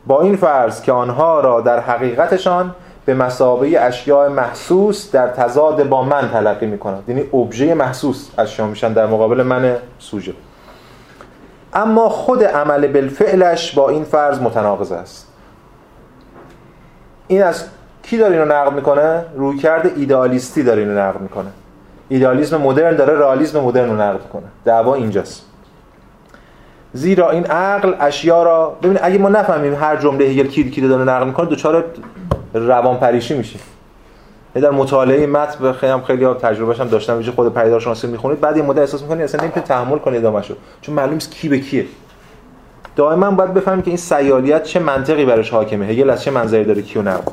با 0.06 0.22
این 0.22 0.36
فرض 0.36 0.82
که 0.82 0.92
آنها 0.92 1.40
را 1.40 1.60
در 1.60 1.80
حقیقتشان 1.80 2.74
به 3.04 3.14
مسابقه 3.14 3.78
اشیاء 3.80 4.28
محسوس 4.28 5.10
در 5.10 5.28
تضاد 5.28 5.88
با 5.88 6.02
من 6.02 6.30
تلقی 6.32 6.66
می 6.66 6.78
کند 6.78 7.04
یعنی 7.08 7.20
ابژه 7.20 7.74
محسوس 7.74 8.30
اشیا 8.38 8.66
میشن 8.66 8.92
در 8.92 9.06
مقابل 9.06 9.42
من 9.42 9.76
سوژه. 9.98 10.34
اما 11.74 12.08
خود 12.08 12.44
عمل 12.44 12.86
بالفعلش 12.86 13.72
با 13.72 13.88
این 13.88 14.04
فرض 14.04 14.40
متناقض 14.40 14.92
است. 14.92 15.32
این 17.28 17.42
از 17.42 17.64
کی 18.02 18.18
داره 18.18 18.32
اینو 18.32 18.44
نقد 18.44 18.72
می‌کنه؟ 18.72 19.24
روی 19.36 19.58
کرده 19.58 19.92
ایدئالیستی 19.96 20.62
داره 20.62 20.82
اینو 20.82 20.98
نقد 20.98 21.20
می‌کنه. 21.20 21.48
ایدالیسم 22.08 22.60
مدرن 22.60 22.96
داره 22.96 23.18
رئالیسم 23.18 23.60
مدرن 23.60 23.90
رو 23.90 23.96
نقد 23.96 24.28
کنه 24.32 24.46
دعوا 24.64 24.94
اینجاست. 24.94 25.42
زیرا 26.92 27.30
این 27.30 27.46
عقل 27.46 27.94
اشیا 28.00 28.42
را 28.42 28.76
ببین 28.82 28.98
اگه 29.02 29.18
ما 29.18 29.28
نفهمیم 29.28 29.74
هر 29.74 29.96
جمله 29.96 30.24
هگل 30.24 30.46
کی 30.46 30.70
کی 30.70 30.80
داره 30.80 31.04
نقد 31.04 31.26
می‌کنه 31.26 31.46
پریشی 33.00 33.34
میشه 33.34 33.58
در 34.54 34.70
مطالعه 34.70 35.26
متن 35.26 35.72
خیلی 35.72 35.92
هم 35.92 36.02
خیلی 36.02 36.26
تجربهش 36.26 36.80
هم 36.80 36.88
داشتم 36.88 37.16
ویژه 37.16 37.32
خود 37.32 37.54
پیدار 37.54 37.80
شناسی 37.80 38.06
می‌خونید. 38.06 38.40
بعد 38.40 38.56
این 38.56 38.66
مدت 38.66 38.78
احساس 38.78 39.02
می‌کنید 39.02 39.22
اصلا 39.22 39.40
نمی‌تونید 39.40 39.68
تحمل 39.68 39.98
کنید 39.98 40.18
ادامهشو 40.18 40.54
چون 40.80 40.94
معلوم 40.94 41.14
نیست 41.14 41.30
کی 41.30 41.48
به 41.48 41.58
کیه. 41.58 41.86
دائما 42.96 43.30
باید 43.30 43.54
بفهمیم 43.54 43.82
که 43.82 43.88
این 43.88 43.96
سیالیت 43.96 44.62
چه 44.62 44.80
منطقی 44.80 45.24
برش 45.24 45.50
حاکمه. 45.50 45.86
هگل 45.86 46.10
از 46.10 46.22
چه 46.22 46.30
منظری 46.30 46.64
داره 46.64 46.82
کیو 46.82 47.02
نقد 47.02 47.24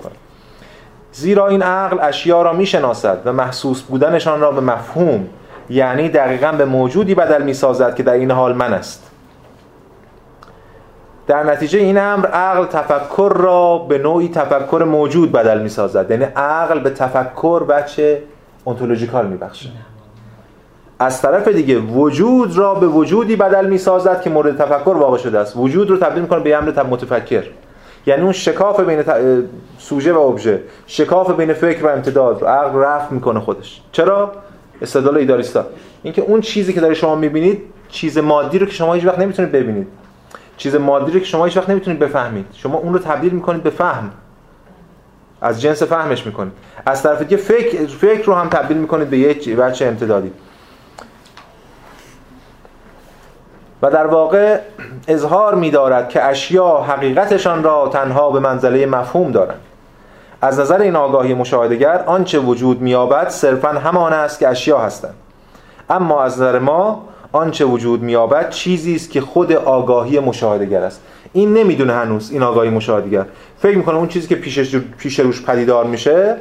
زیرا 1.13 1.47
این 1.47 1.61
عقل 1.61 1.97
اشیا 2.01 2.41
را 2.41 2.53
می‌شناسد 2.53 3.21
و 3.25 3.33
محسوس 3.33 3.81
بودنشان 3.81 4.41
را 4.41 4.51
به 4.51 4.61
مفهوم 4.61 5.27
یعنی 5.69 6.09
دقیقا 6.09 6.51
به 6.51 6.65
موجودی 6.65 7.15
بدل 7.15 7.43
می‌سازد 7.43 7.95
که 7.95 8.03
در 8.03 8.13
این 8.13 8.31
حال 8.31 8.53
من 8.55 8.73
است. 8.73 9.11
در 11.27 11.43
نتیجه 11.43 11.79
این 11.79 11.97
امر 11.97 12.27
عقل 12.27 12.65
تفکر 12.65 13.33
را 13.35 13.77
به 13.77 13.97
نوعی 13.97 14.29
تفکر 14.29 14.83
موجود 14.87 15.31
بدل 15.31 15.61
می‌سازد. 15.61 16.11
یعنی 16.11 16.23
عقل 16.23 16.79
به 16.79 16.89
تفکر 16.89 17.63
بچه 17.63 18.21
انتولوژیکال 18.67 19.27
میبخشه. 19.27 19.69
از 20.99 21.21
طرف 21.21 21.47
دیگه 21.47 21.77
وجود 21.79 22.57
را 22.57 22.75
به 22.75 22.87
وجودی 22.87 23.35
بدل 23.35 23.65
می‌سازد 23.65 24.21
که 24.21 24.29
مورد 24.29 24.57
تفکر 24.57 24.89
واقع 24.89 25.17
شده 25.17 25.39
است. 25.39 25.57
وجود 25.57 25.89
رو 25.89 25.97
تبدیل 25.97 26.21
می‌کنه 26.21 26.39
به 26.39 26.57
امر 26.57 26.83
متفکر. 26.83 27.43
یعنی 28.05 28.21
اون 28.21 28.31
شکاف 28.31 28.79
بین 28.79 29.03
سوژه 29.77 30.13
و 30.13 30.17
ابژه 30.17 30.61
شکاف 30.87 31.31
بین 31.31 31.53
فکر 31.53 31.85
و 31.85 31.89
امتداد 31.89 32.41
رو 32.41 32.47
عقل 32.47 32.79
رفت 32.79 33.11
می‌کنه 33.11 33.39
خودش. 33.39 33.81
چرا؟ 33.91 34.31
استدلال 34.81 35.17
ایدالیستا. 35.17 35.65
اینکه 36.03 36.21
اون 36.21 36.41
چیزی 36.41 36.73
که 36.73 36.81
داره 36.81 36.93
شما 36.93 37.15
می‌بینید 37.15 37.61
چیز 37.89 38.17
مادی 38.17 38.59
رو 38.59 38.65
که 38.65 38.71
شما 38.71 38.93
هیچ 38.93 39.05
وقت 39.05 39.19
نمی‌تونید 39.19 39.51
ببینید. 39.51 39.87
چیز 40.57 40.75
مادی 40.75 41.11
رو 41.11 41.19
که 41.19 41.25
شما 41.25 41.45
هیچ 41.45 41.57
وقت 41.57 41.69
نمی‌تونید 41.69 41.99
بفهمید. 41.99 42.45
شما 42.53 42.77
اون 42.77 42.93
رو 42.93 42.99
تبدیل 42.99 43.31
می‌کنید 43.31 43.63
به 43.63 43.69
فهم. 43.69 44.11
از 45.41 45.61
جنس 45.61 45.83
فهمش 45.83 46.25
می‌کنید. 46.25 46.53
از 46.85 47.03
طرف 47.03 47.21
دیگه 47.21 47.37
فکر 47.37 47.85
فکر 47.85 48.25
رو 48.25 48.33
هم 48.33 48.49
تبدیل 48.49 48.77
می‌کنید 48.77 49.09
به 49.09 49.17
یک 49.17 49.55
بچه 49.55 49.85
امتدادی. 49.85 50.31
و 53.83 53.91
در 53.91 54.07
واقع 54.07 54.59
اظهار 55.07 55.55
می‌دارد 55.55 56.09
که 56.09 56.23
اشیا 56.23 56.77
حقیقتشان 56.77 57.63
را 57.63 57.87
تنها 57.87 58.31
به 58.31 58.39
منزله 58.39 58.85
مفهوم 58.85 59.31
دارند. 59.31 59.59
از 60.41 60.59
نظر 60.59 60.81
این 60.81 60.95
آگاهی 60.95 61.33
مشاهدگر 61.33 62.03
آنچه 62.05 62.39
وجود 62.39 62.81
می‌یابد 62.81 63.29
صرفا 63.29 63.67
همان 63.67 64.13
است 64.13 64.39
که 64.39 64.47
اشیا 64.47 64.79
هستند. 64.79 65.13
اما 65.89 66.23
از 66.23 66.33
نظر 66.33 66.59
ما 66.59 67.03
آنچه 67.31 67.65
وجود 67.65 68.01
می‌یابد 68.01 68.49
چیزی 68.49 68.95
است 68.95 69.11
که 69.11 69.21
خود 69.21 69.51
آگاهی 69.51 70.19
مشاهدگر 70.19 70.83
است. 70.83 71.01
این 71.33 71.53
نمی‌دونه 71.53 71.93
هنوز 71.93 72.31
این 72.31 72.43
آگاهی 72.43 72.69
مشاهدگر 72.69 73.25
فکر 73.59 73.77
می‌کنه 73.77 73.95
اون 73.95 74.07
چیزی 74.07 74.27
که 74.27 74.35
پیشش 74.35 74.75
پیش 74.97 75.19
روش 75.19 75.45
پدیدار 75.45 75.85
میشه 75.85 76.35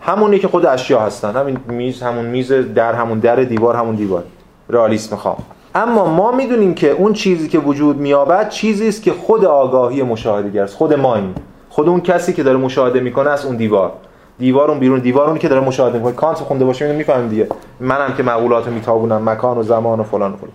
همونی 0.00 0.38
که 0.38 0.48
خود 0.48 0.66
اشیا 0.66 1.00
هستن. 1.00 1.36
همین 1.36 1.58
میز 1.68 2.02
همون 2.02 2.24
میز 2.24 2.52
در 2.52 2.92
همون 2.92 3.18
در 3.18 3.36
دیوار 3.36 3.76
همون 3.76 3.94
دیوار. 3.94 4.24
رئالیسم 4.68 5.16
خواه 5.16 5.38
اما 5.74 6.04
ما 6.04 6.32
می‌دونیم 6.32 6.74
که 6.74 6.90
اون 6.90 7.12
چیزی 7.12 7.48
که 7.48 7.58
وجود 7.58 7.96
میابد 7.96 8.48
چیزی 8.48 8.88
است 8.88 9.02
که 9.02 9.12
خود 9.12 9.44
آگاهی 9.44 10.02
مشاهده 10.02 10.62
است. 10.62 10.74
خود 10.74 10.94
ما 10.94 11.16
این 11.16 11.34
خود 11.68 11.88
اون 11.88 12.00
کسی 12.00 12.32
که 12.32 12.42
داره 12.42 12.58
مشاهده 12.58 13.00
می‌کنه 13.00 13.30
از 13.30 13.46
اون 13.46 13.56
دیوار. 13.56 13.92
دیوار 14.38 14.70
اون 14.70 14.80
بیرون. 14.80 15.00
دیوار 15.00 15.26
اونی 15.26 15.38
که 15.38 15.48
داره 15.48 15.60
مشاهده 15.66 15.98
می‌کنه. 15.98 16.12
کانت 16.12 16.38
خونده 16.38 16.64
باشه 16.64 16.92
می‌فهمیم 16.92 17.28
دیگه. 17.28 17.46
منم 17.80 18.14
که 18.16 18.22
مقولات 18.22 18.66
رو 18.66 18.72
میتابونم. 18.72 19.28
مکان 19.28 19.58
و 19.58 19.62
زمان 19.62 20.00
و 20.00 20.02
فلان 20.02 20.32
و 20.32 20.36
فلان. 20.36 20.52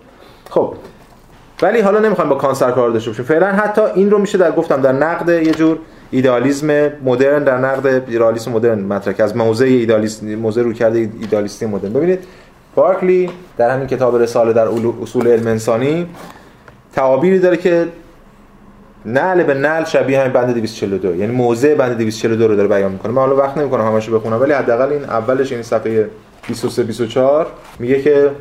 خب. 0.49 0.73
ولی 1.62 1.82
حالا 1.82 1.99
نمی‌خوایم 1.99 2.30
با 2.30 2.36
کانسر 2.36 2.71
کار 2.71 2.89
داشته 2.89 3.10
باشیم. 3.10 3.25
فعلا 3.25 3.47
حتی 3.47 3.82
این 3.82 4.12
رو 4.12 4.17
میشه 4.17 4.38
در 4.38 4.51
گفتم 4.51 4.82
در 4.82 4.91
نقد 4.91 5.30
یه 5.30 5.54
جور 5.54 5.78
ایدالیسم 6.12 6.91
مدرن 7.04 7.43
در 7.43 7.58
نقد 7.58 7.88
رئالیسم 8.17 8.51
مدرن 8.51 8.80
مطرح 8.80 9.13
از 9.19 9.38
موضع 9.38 9.65
ایدالیسم 9.65 10.36
موضع 10.36 10.62
رو 10.62 10.73
کرده 10.73 10.99
ایدالیستی 10.99 11.65
مدرن. 11.65 11.93
ببینید 11.93 12.19
بارکلی 12.76 13.30
در 13.58 13.70
همین 13.70 13.88
کتاب 13.88 14.18
رساله 14.18 14.54
در 14.54 14.68
اصول 15.02 15.28
علم 15.28 15.48
انسانی 15.48 16.08
تعابیری 16.94 17.40
داره 17.40 17.58
که 17.58 17.88
نعل 19.06 19.44
به 19.44 19.54
نعل 19.54 19.84
شبیه 19.84 20.20
همین 20.20 20.34
بند 20.34 20.54
242 20.54 21.16
یعنی 21.16 21.34
موضع 21.34 21.76
بند 21.76 21.98
242 21.98 22.48
رو 22.48 22.56
داره 22.56 22.68
بیان 22.68 22.92
می‌کنه. 22.92 23.12
من 23.12 23.22
حالا 23.22 23.36
وقت 23.36 23.58
نمی‌کنم 23.58 23.86
همشو 23.86 24.20
بخونم 24.20 24.42
ولی 24.42 24.54
حداقل 24.54 24.92
این 24.92 25.04
اولش 25.04 25.52
این 25.52 25.62
صفحه 25.62 26.10
23 26.48 26.84
24 26.84 27.48
میگه 27.80 28.02
که 28.02 28.32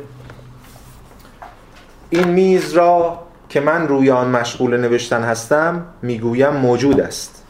این 2.09 2.27
میز 2.27 2.73
را 2.73 3.19
که 3.49 3.59
من 3.59 3.87
روی 3.87 4.11
آن 4.11 4.27
مشغول 4.27 4.77
نوشتن 4.77 5.23
هستم 5.23 5.85
می‌گویم 6.01 6.49
موجود 6.49 7.01
است. 7.01 7.43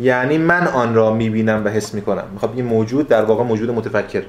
یعنی 0.00 0.38
من 0.38 0.66
آن 0.66 0.94
را 0.94 1.14
می‌بینم 1.14 1.62
و 1.64 1.68
حس 1.68 1.94
می‌کنم. 1.94 2.24
می‌خوام 2.32 2.52
این 2.56 2.64
موجود 2.64 3.08
در 3.08 3.24
واقع 3.24 3.44
موجود 3.44 3.70
متفکر. 3.70 4.22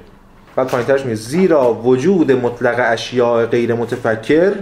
بعد 0.60 0.68
پایینترش 0.68 1.02
میگه 1.02 1.16
زیرا 1.16 1.74
وجود 1.74 2.32
مطلق 2.32 2.76
اشیاء 2.80 3.46
غیر 3.46 3.74
متفکر 3.74 4.54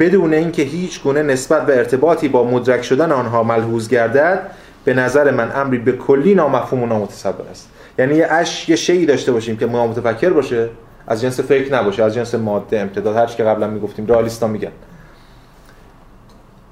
بدون 0.00 0.34
اینکه 0.34 0.62
هیچ 0.62 1.02
گونه 1.02 1.22
نسبت 1.22 1.68
و 1.68 1.70
ارتباطی 1.70 2.28
با 2.28 2.44
مدرک 2.44 2.82
شدن 2.82 3.12
آنها 3.12 3.42
ملحوظ 3.42 3.88
گردد 3.88 4.50
به 4.84 4.94
نظر 4.94 5.30
من 5.30 5.52
امری 5.54 5.78
به 5.78 5.92
کلی 5.92 6.34
نامفهوم 6.34 6.82
و 6.82 6.86
نامتصور 6.86 7.46
است. 7.50 7.68
یعنی 7.98 8.14
یه 8.14 8.26
اش 8.30 8.68
یه 8.68 8.76
شیء 8.76 9.06
داشته 9.06 9.32
باشیم 9.32 9.56
که 9.56 9.66
متفکر 9.66 10.30
باشه 10.30 10.68
از 11.06 11.22
جنس 11.22 11.40
فکر 11.40 11.74
نباشه 11.74 12.04
از 12.04 12.14
جنس 12.14 12.34
ماده 12.34 12.80
امتداد 12.80 13.16
هر 13.16 13.26
که 13.26 13.44
قبلا 13.44 13.66
می‌گفتیم 13.66 14.06
رئالیستا 14.06 14.46
میگن. 14.46 14.72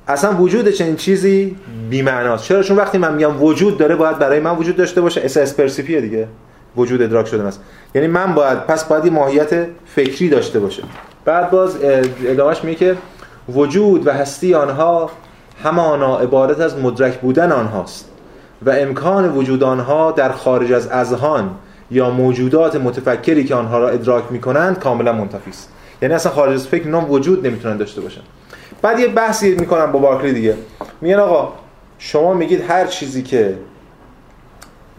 اصلا 0.08 0.36
وجود 0.36 0.68
چنین 0.68 0.96
چیزی 0.96 1.56
بی 1.90 2.02
معناست 2.02 2.44
چرا؟ 2.44 2.62
چون 2.62 2.76
وقتی 2.76 2.98
من 2.98 3.14
میگم 3.14 3.42
وجود 3.42 3.78
داره 3.78 3.96
باید 3.96 4.18
برای 4.18 4.40
من 4.40 4.56
وجود 4.56 4.76
داشته 4.76 5.00
باشه. 5.00 5.20
اس 5.24 5.36
اسپرسیفیه 5.36 6.00
دیگه. 6.00 6.28
وجود 6.76 7.02
ادراک 7.02 7.26
شده 7.26 7.42
است. 7.42 7.60
یعنی 7.94 8.06
من 8.08 8.34
باید 8.34 8.58
پس 8.58 8.84
باید 8.84 9.04
یه 9.04 9.10
ماهیت 9.10 9.66
فکری 9.86 10.28
داشته 10.28 10.60
باشه 10.60 10.82
بعد 11.24 11.50
باز 11.50 11.76
ادامهش 12.24 12.64
میگه 12.64 12.78
که 12.78 12.96
وجود 13.48 14.06
و 14.06 14.12
هستی 14.12 14.54
آنها 14.54 15.10
همانا 15.64 16.18
عبارت 16.18 16.60
از 16.60 16.78
مدرک 16.78 17.18
بودن 17.18 17.52
آنهاست 17.52 18.08
و 18.62 18.70
امکان 18.70 19.32
وجود 19.32 19.62
آنها 19.62 20.12
در 20.12 20.32
خارج 20.32 20.72
از 20.72 20.86
اذهان 20.88 21.50
یا 21.90 22.10
موجودات 22.10 22.76
متفکری 22.76 23.44
که 23.44 23.54
آنها 23.54 23.78
را 23.78 23.88
ادراک 23.88 24.24
می‌کنند 24.30 24.78
کاملا 24.78 25.12
منتفی 25.12 25.50
است. 25.50 25.72
یعنی 26.02 26.14
اصلا 26.14 26.32
خارج 26.32 26.54
از 26.54 26.66
فکر 26.66 26.88
نام 26.88 27.10
وجود 27.10 27.46
نمی‌تونن 27.46 27.76
داشته 27.76 28.00
باشن. 28.00 28.20
بعد 28.82 29.00
یه 29.00 29.08
بحثی 29.08 29.54
می‌کنم 29.54 29.92
با 29.92 29.98
بارکلی 29.98 30.32
دیگه. 30.32 30.54
میگن 31.00 31.18
آقا 31.18 31.52
شما 31.98 32.34
میگید 32.34 32.70
هر 32.70 32.86
چیزی 32.86 33.22
که 33.22 33.54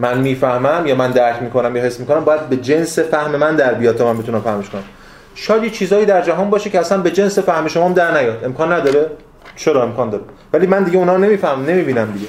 من 0.02 0.18
می‌فهمم 0.18 0.88
یا 0.88 0.96
من 0.96 1.12
درک 1.12 1.42
می‌کنم 1.42 1.76
یا 1.76 1.84
حس 1.84 2.00
می‌کنم 2.00 2.26
باید 2.26 2.50
به 2.50 2.58
جنس 2.58 3.00
فهم 3.00 3.36
من 3.36 3.56
در 3.56 3.74
بیاد 3.74 3.96
تا 3.96 4.14
من 4.14 4.20
بتونم 4.20 4.42
فهمش 4.42 4.70
کنم. 4.70 4.84
شاید 5.36 5.64
یه 5.64 5.70
چیزایی 5.70 6.06
در 6.06 6.22
جهان 6.22 6.50
باشه 6.50 6.70
که 6.70 6.80
اصلا 6.80 6.98
به 6.98 7.12
جنس 7.12 7.40
فهم 7.40 7.68
شما 7.68 7.86
هم 7.86 7.94
در 7.94 8.20
نیاد. 8.22 8.46
امکان 8.46 8.72
نداره. 8.72 9.08
چرا 9.56 9.84
امکان 9.84 10.10
داره؟ 10.10 10.24
ولی 10.54 10.68
من 10.68 10.84
دیگه 10.84 10.98
اونا 10.98 11.16
رو 11.16 11.22
نمی‌فهمم 11.22 11.66
نمی‌بینم 11.66 12.12
دیگه. 12.12 12.28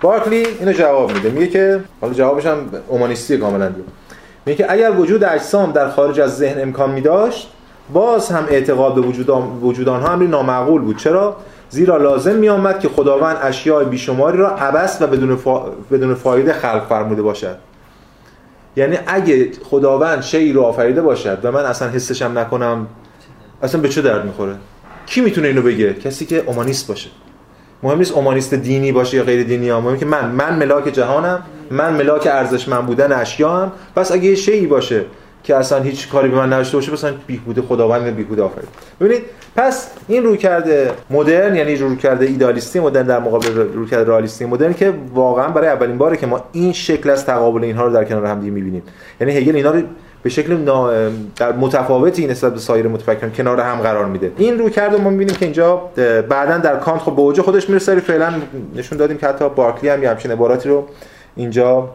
بارکلی 0.00 0.46
اینو 0.60 0.72
جواب 0.72 1.12
میده. 1.12 1.30
میگه 1.30 1.46
که 1.46 1.80
حالا 2.00 2.12
جوابش 2.14 2.46
هم 2.46 2.58
اومانیستی 2.88 3.38
کاملا 3.38 3.68
دیگه. 3.68 3.88
میگه 4.46 4.58
که 4.58 4.72
اگر 4.72 4.90
وجود 4.90 5.24
اجسام 5.24 5.72
در 5.72 5.88
خارج 5.88 6.20
از 6.20 6.36
ذهن 6.36 6.62
امکان 6.62 6.90
میداشت 6.90 7.50
باز 7.92 8.30
هم 8.30 8.46
اعتقاد 8.50 8.94
به 8.94 9.00
وجود, 9.00 9.30
وجود 9.62 9.88
آنها 9.88 10.12
امری 10.12 10.26
نامعقول 10.26 10.82
بود. 10.82 10.98
چرا؟ 10.98 11.36
زیرا 11.70 11.96
لازم 11.96 12.34
می 12.34 12.48
آمد 12.48 12.80
که 12.80 12.88
خداوند 12.88 13.36
اشیاء 13.42 13.84
بیشماری 13.84 14.38
را 14.38 14.56
عبس 14.56 15.02
و 15.02 15.06
بدون, 15.06 15.36
فا... 15.36 15.58
بدون 15.92 16.14
فایده 16.14 16.52
خلق 16.52 16.86
فرموده 16.88 17.22
باشد. 17.22 17.56
یعنی 18.76 18.98
اگه 19.06 19.50
خداوند 19.70 20.22
شیء 20.22 20.54
رو 20.54 20.62
آفریده 20.62 21.02
باشد 21.02 21.38
و 21.42 21.52
من 21.52 21.64
اصلا 21.64 21.88
حسشم 21.88 22.38
نکنم 22.38 22.86
اصلا 23.62 23.80
به 23.80 23.88
چه 23.88 24.02
درد 24.02 24.24
می‌خوره؟ 24.24 24.54
کی 25.06 25.20
می‌تونه 25.20 25.48
اینو 25.48 25.62
بگه؟ 25.62 25.94
کسی 25.94 26.26
که 26.26 26.44
اومانیست 26.46 26.88
باشه. 26.88 27.10
مهم 27.82 27.98
نیست 27.98 28.12
اومانیست 28.12 28.54
دینی 28.54 28.92
باشه 28.92 29.16
یا 29.16 29.24
غیر 29.24 29.42
دینی 29.42 29.72
مهم 29.72 29.98
که 29.98 30.06
من 30.06 30.30
من 30.30 30.58
ملاک 30.58 30.88
جهانم 30.88 31.42
من 31.70 31.92
ملاک 31.94 32.26
ارزشمند 32.26 32.86
بودن 32.86 33.12
اشیاءم. 33.12 33.72
پس 33.96 34.12
اگه 34.12 34.24
یه 34.24 34.34
شیعی 34.34 34.66
باشه 34.66 35.04
که 35.44 35.56
اصلا 35.56 35.82
هیچ 35.82 36.08
کاری 36.08 36.28
به 36.28 36.36
من 36.36 36.52
نداشته 36.52 36.76
باشه 36.76 36.92
مثلا 36.92 37.14
بیهوده 37.26 37.62
خداوند 37.62 38.16
بیهوده 38.16 38.42
آفرید 38.42 38.68
ببینید 39.00 39.22
پس 39.56 39.90
این 40.08 40.24
روی 40.24 40.38
کرده 40.38 40.90
مدرن 41.10 41.56
یعنی 41.56 41.76
روی 41.76 41.96
کرده 41.96 42.26
ایدالیستی 42.26 42.80
مدرن 42.80 43.06
در 43.06 43.18
مقابل 43.18 43.54
روی 43.74 43.86
کرده 43.86 44.10
رئالیستی 44.10 44.44
مدرن 44.44 44.74
که 44.74 44.92
واقعا 45.14 45.48
برای 45.48 45.68
اولین 45.68 45.98
باره 45.98 46.16
که 46.16 46.26
ما 46.26 46.44
این 46.52 46.72
شکل 46.72 47.10
از 47.10 47.26
تقابل 47.26 47.64
اینها 47.64 47.86
رو 47.86 47.92
در 47.92 48.04
کنار 48.04 48.26
هم 48.26 48.40
دیگه 48.40 48.52
می‌بینیم. 48.52 48.82
یعنی 49.20 49.32
هگل 49.36 49.56
اینا 49.56 49.70
رو 49.70 49.82
به 50.22 50.30
شکل 50.30 50.56
در 51.36 51.52
متفاوتی 51.52 52.26
نسبت 52.26 52.52
به 52.52 52.58
سایر 52.58 52.88
متفکران 52.88 53.32
کنار 53.32 53.60
هم 53.60 53.78
قرار 53.78 54.04
میده. 54.04 54.32
این 54.36 54.58
روی 54.58 54.70
کرده 54.70 54.96
ما 54.96 55.10
می‌بینیم 55.10 55.34
که 55.34 55.44
اینجا 55.44 55.76
بعدا 56.28 56.58
در 56.58 56.76
کانت 56.76 57.00
خب 57.00 57.16
به 57.16 57.20
اوج 57.20 57.40
خودش 57.40 57.68
می‌رسه. 57.68 58.00
فعلا 58.00 58.32
نشون 58.76 58.98
دادیم 58.98 59.18
که 59.18 59.26
حتی 59.26 59.48
بارکلی 59.48 59.90
هم 59.90 60.02
یه 60.02 60.10
همچین 60.10 60.30
عباراتی 60.30 60.68
رو 60.68 60.86
اینجا 61.36 61.90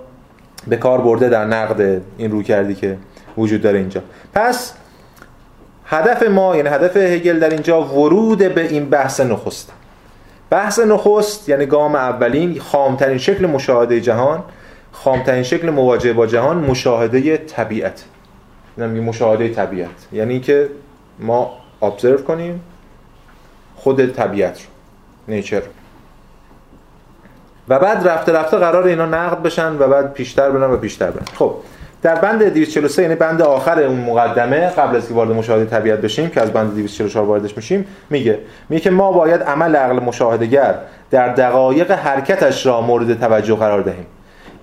به 0.68 0.78
کار 0.78 1.02
برده 1.02 1.30
در 1.30 1.46
نقد 1.46 2.02
این 2.18 2.32
روی 2.32 2.44
کردی 2.44 2.76
که 2.76 2.98
وجود 3.38 3.62
داره 3.62 3.80
اینجا. 3.80 4.02
پس 4.34 4.74
هدف 5.86 6.24
ما 6.24 6.56
یعنی 6.56 6.70
هدف 6.70 6.98
هگل 6.98 7.40
در 7.40 7.50
اینجا 7.50 7.82
ورود 7.82 8.38
به 8.38 8.62
این 8.62 8.90
بحث 8.90 9.20
نخست. 9.20 9.72
بحث 10.50 10.80
نخست 10.80 11.50
یعنی 11.50 11.66
گام 11.66 11.96
اولین 11.96 12.60
خامترین 12.60 13.18
شکل 13.18 13.46
مشاهده 13.46 14.02
جهان 14.02 14.44
خامترین 14.92 15.44
شکل 15.44 15.70
مواجهه 15.70 16.14
با 16.14 16.28
جهان 16.28 16.58
مشاهده 16.58 17.38
طبیعت. 17.38 18.04
یعنی 18.78 19.00
مشاهده 19.00 19.50
طبیعت. 19.50 20.08
یعنی 20.12 20.40
که 20.40 20.70
ما 21.20 21.52
ابزرو 21.82 22.18
کنیم 22.18 22.62
خود 23.76 24.06
طبیعت 24.06 24.60
رو 24.60 24.68
نیچر 25.34 25.62
و 27.68 27.80
بعد 27.80 28.08
رفته 28.08 28.32
رفته 28.32 28.58
قرار 28.58 28.84
اینا 28.84 29.06
نقد 29.06 29.44
بشن 29.44 29.74
و 29.80 29.88
بعد 29.88 30.14
پیشتر 30.14 30.50
برن 30.50 30.72
و 30.72 30.78
بیشتر 30.78 31.12
برن. 31.12 31.26
خب 31.36 31.56
در 32.06 32.16
بند 32.16 32.44
243 32.44 33.02
یعنی 33.02 33.16
بند 33.16 33.42
آخر 33.42 33.80
اون 33.84 34.00
مقدمه 34.00 34.60
قبل 34.60 34.96
از 34.96 35.08
که 35.08 35.14
وارد 35.14 35.32
مشاهده 35.32 35.66
طبیعت 35.66 36.02
بشیم 36.02 36.30
که 36.30 36.42
از 36.42 36.54
بند 36.54 36.76
244 36.76 37.26
واردش 37.26 37.58
میشیم 37.58 37.86
میگه 38.10 38.40
میگه 38.70 38.82
که 38.82 38.90
ما 38.90 39.12
باید 39.12 39.42
عمل 39.44 39.76
عقل 39.76 40.00
مشاهدهگر 40.00 40.76
در 41.12 41.34
دقایق 41.34 41.92
حرکتش 41.92 42.66
را 42.66 42.82
مورد 42.82 43.20
توجه 43.20 43.56
قرار 43.56 43.82
دهیم. 43.82 44.06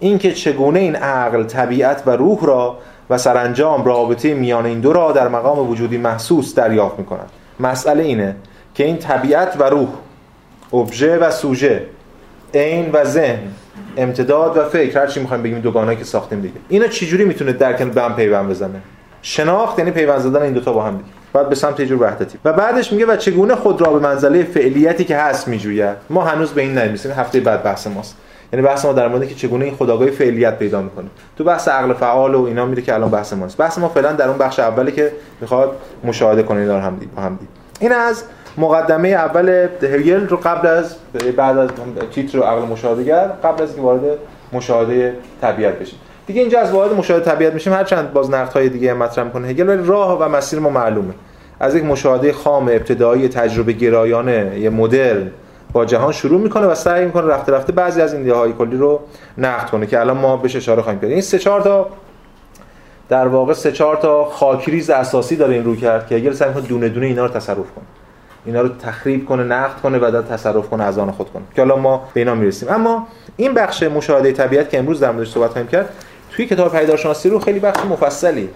اینکه 0.00 0.33
چگونه 0.33 0.78
این 0.78 0.96
عقل 0.96 1.44
طبیعت 1.44 2.02
و 2.07 2.11
روح 2.11 2.38
را 2.44 2.78
و 3.11 3.18
سرانجام 3.18 3.85
رابطه 3.85 4.35
میان 4.35 4.66
این 4.66 4.81
دو 4.81 4.92
را 4.92 5.12
در 5.12 5.28
مقام 5.28 5.70
وجودی 5.70 5.98
محسوس 5.98 6.55
دریافت 6.55 6.98
می‌کنند 6.98 7.31
مسئله 7.61 8.02
اینه 8.02 8.37
که 8.74 8.85
این 8.85 8.96
طبیعت 8.96 9.57
و 9.59 9.62
روح 9.62 9.88
ابژه 10.72 11.18
و 11.18 11.31
سوژه 11.31 11.83
عین 12.55 12.90
و 12.92 13.05
ذهن 13.05 13.48
امتداد 13.97 14.57
و 14.57 14.65
فکر. 14.65 15.01
هر 15.01 15.07
چی 15.07 15.21
می‌خوایم 15.21 15.43
بگیم 15.43 15.61
دوگانه 15.61 15.97
که 15.97 16.05
ساختیم 16.05 16.41
دیگه. 16.41 16.55
اینا 16.69 16.87
چجوری 16.87 17.25
می‌تونه 17.25 17.53
در 17.53 17.73
کنار 17.73 17.91
به 17.91 18.03
هم 18.03 18.17
پیوند 18.17 18.49
بزنه؟ 18.49 18.81
شناخت 19.23 19.79
یعنی 19.79 19.91
پیوند 19.91 20.19
زدن 20.19 20.43
این 20.43 20.53
دوتا 20.53 20.73
با 20.73 20.83
هم 20.83 20.97
دیگه. 20.97 21.09
بعد 21.33 21.49
به 21.49 21.55
سمت 21.55 21.83
جور 21.83 22.03
وحدتی. 22.03 22.39
و 22.45 22.53
بعدش 22.53 22.93
میگه 22.93 23.07
و 23.07 23.17
چگونه 23.17 23.55
خود 23.55 23.81
را 23.81 23.93
به 23.93 23.99
منزله 23.99 24.43
فعلیتی 24.43 25.05
که 25.05 25.17
هست 25.17 25.49
میجوید؟ 25.49 25.97
ما 26.11 26.25
هنوز 26.25 26.51
به 26.51 26.63
این 26.63 26.79
نمی‌رسیم. 26.79 27.13
هفته 27.13 27.41
بعد 27.41 27.63
بحث 27.63 27.87
ماست. 27.87 28.17
یعنی 28.53 28.67
بحث 28.67 28.85
ما 28.85 28.93
در 28.93 29.09
مورد 29.09 29.29
که 29.29 29.35
چگونه 29.35 29.65
این 29.65 29.75
خداگاهی 29.75 30.11
فعلیت 30.11 30.59
پیدا 30.59 30.83
می‌کنه. 30.83 31.07
تو 31.39 31.45
بحث 31.45 31.69
عقل 31.69 31.93
فعال 31.93 32.35
و 32.35 32.45
اینا 32.45 32.67
میره 32.67 32.83
که 32.83 32.95
الان 32.95 33.11
بحث 33.11 33.33
ماست. 33.33 33.57
بحث 33.57 33.79
ما 33.79 33.89
فعلا 33.89 34.13
در 34.13 34.29
اون 34.29 34.39
بخش 34.39 34.59
اولی 34.59 34.93
که 34.93 35.13
می‌خواد 35.41 35.77
مشاهده 36.05 36.51
اینا 36.51 36.77
رو 36.77 36.85
هم 36.85 36.97
دید 36.97 37.15
با 37.15 37.23
هم 37.23 37.37
دید. 37.37 37.49
این 37.81 37.93
از 37.93 38.25
مقدمه 38.59 39.09
اول 39.09 39.69
هگل 39.83 40.29
رو 40.29 40.37
قبل 40.37 40.69
از 40.69 40.97
بعد 41.37 41.59
از 41.59 41.71
تیتر 42.15 42.43
عقل 42.43 42.62
مشاهدهگر 42.62 43.27
قبل 43.45 43.62
از 43.62 43.69
اینکه 43.69 43.83
وارد 43.83 44.03
مشاهده 44.53 45.17
طبیعت 45.41 45.79
بشیم. 45.79 45.99
دیگه 46.27 46.41
اینجا 46.41 46.61
از 46.61 46.73
وارد 46.73 46.93
مشاهده 46.93 47.25
طبیعت 47.25 47.55
میشیم 47.55 47.73
هر 47.73 47.85
چند 47.85 48.12
باز 48.12 48.31
های 48.31 48.69
دیگه 48.69 48.95
مطرح 48.95 49.25
می‌کنه 49.25 49.49
هگل 49.49 49.69
ولی 49.69 49.87
راه 49.87 50.19
و 50.19 50.29
مسیر 50.29 50.59
ما 50.59 50.71
معلومه. 50.71 51.15
از 51.61 51.75
یک 51.75 51.85
مشاهده 51.85 52.33
خام 52.33 52.69
ابتدایی 52.69 53.29
تجربه 53.29 53.73
گرایانه 53.73 54.59
یه 54.59 54.71
مدرن 54.71 55.31
با 55.73 55.85
جهان 55.85 56.12
شروع 56.12 56.41
می‌کنه 56.41 56.67
و 56.67 56.75
سعی 56.75 57.05
می‌کنه 57.05 57.27
رفته 57.27 57.53
رفته 57.53 57.73
بعضی 57.73 58.01
از 58.01 58.15
این 58.15 58.31
های 58.31 58.53
کلی 58.53 58.77
رو 58.77 59.01
نقد 59.38 59.71
کنه 59.71 59.87
که 59.87 60.01
الان 60.01 60.17
ما 60.17 60.37
بهش 60.37 60.57
اشاره 60.57 60.83
خواهیم 60.83 61.01
کرد. 61.01 61.11
این 61.11 61.21
سه 61.21 61.38
چهار 61.38 61.61
تا 61.61 61.88
در 63.09 63.27
واقع 63.27 63.53
سه 63.53 63.73
چهار 63.73 63.97
تا 63.97 64.25
خاکریز 64.25 64.91
اساسی 64.91 65.37
داره 65.37 65.55
این 65.55 65.65
رو 65.65 65.77
کرد 65.77 66.07
که 66.07 66.15
اگر 66.15 66.33
سعی 66.33 66.53
کنه 66.53 66.62
دونه 66.62 66.88
دونه 66.88 67.07
اینا 67.07 67.27
رو 67.27 67.33
تصرف 67.33 67.57
کنه. 67.57 67.85
اینا 68.44 68.61
رو 68.61 68.68
تخریب 68.68 69.26
کنه 69.26 69.44
نقد 69.44 69.81
کنه 69.81 69.98
و 69.98 70.11
در 70.11 70.22
تصرف 70.22 70.68
کنه 70.68 70.85
از 70.85 70.98
آن 70.98 71.11
خود 71.11 71.31
کنه. 71.31 71.42
که 71.55 71.62
حالا 71.62 71.76
ما 71.76 72.09
به 72.14 72.20
اینا 72.20 72.35
می‌رسیم. 72.35 72.68
اما 72.68 73.07
این 73.37 73.55
بخش 73.55 73.83
مشاهده 73.83 74.33
طبیعت 74.33 74.70
که 74.70 74.78
امروز 74.78 75.00
در 75.00 75.11
موردش 75.11 75.31
صحبت 75.31 75.50
خواهیم 75.50 75.70
کرد 75.70 75.88
توی 76.31 76.46
کتاب 76.46 76.78
پیدارشناسی 76.78 77.28
رو 77.28 77.38
خیلی 77.38 77.59
بخش 77.59 77.85
مفصلی 77.85 78.48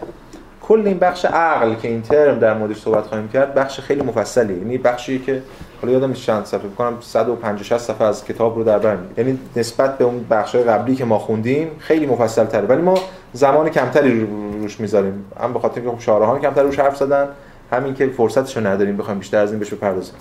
کل 0.68 0.83
این 0.87 0.99
بخش 0.99 1.25
عقل 1.25 1.75
که 1.75 1.88
این 1.88 2.03
ترم 2.03 2.38
در 2.38 2.55
موردش 2.55 2.81
صحبت 2.81 3.07
خواهیم 3.07 3.29
کرد 3.29 3.55
بخش 3.55 3.81
خیلی 3.81 4.03
مفصلی. 4.03 4.55
یعنی 4.55 4.79
بخشی 4.79 5.18
که 5.18 5.42
حالا 5.83 5.92
یادم 5.92 6.12
چند 6.12 6.44
صفحه 6.44 6.68
کنم 6.79 6.96
150 7.01 7.79
صفحه 7.79 8.07
از 8.07 8.25
کتاب 8.25 8.57
رو 8.57 8.64
در 8.64 8.79
بر 8.79 8.96
یعنی 9.18 9.38
نسبت 9.57 9.99
به 9.99 10.05
اون 10.05 10.27
بخش 10.31 10.57
قبلی 10.57 10.96
که 10.96 11.05
ما 11.05 11.18
خوندیم 11.18 11.70
خیلی 11.79 12.07
مفصل 12.07 12.44
تره 12.44 12.66
ولی 12.66 12.83
ما 12.83 12.94
زمان 13.33 13.68
کمتری 13.68 14.20
روش 14.61 14.81
می‌ذاریم. 14.81 15.25
هم 15.40 15.53
به 15.53 15.59
خاطر 15.59 15.81
اینکه 15.81 15.96
خب 15.96 16.03
شارحان 16.03 16.40
کمتر 16.40 16.62
روش 16.62 16.79
حرف 16.79 16.96
زدن 16.96 17.29
همین 17.73 17.95
که 17.95 18.07
فرصتشو 18.07 18.67
نداریم 18.67 18.97
بخوایم 18.97 19.19
بیشتر 19.19 19.39
از 19.39 19.51
این 19.51 19.59
بهش 19.59 19.75
بپردازیم. 19.75 20.15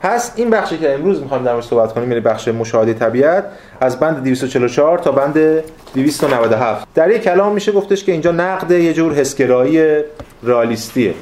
پس 0.00 0.32
این 0.36 0.50
بخشی 0.50 0.78
که 0.78 0.94
امروز 0.94 1.20
می‌خوایم 1.20 1.44
در 1.44 1.52
موردش 1.52 1.66
صحبت 1.66 1.92
کنیم 1.92 2.08
یعنی 2.08 2.20
بخش 2.20 2.48
مشاهده 2.48 2.94
طبیعت 2.94 3.44
از 3.80 4.00
بند 4.00 4.24
244 4.24 4.98
تا 4.98 5.12
بند 5.12 5.62
297 5.94 6.86
در 6.94 7.10
یک 7.10 7.22
کلام 7.22 7.52
میشه 7.52 7.72
گفتش 7.72 8.04
که 8.04 8.12
اینجا 8.12 8.32
نقد 8.32 8.70
یه 8.70 8.92
جور 8.92 9.14
حسگرایی 9.14 10.02
رئالیستیه 10.42 11.14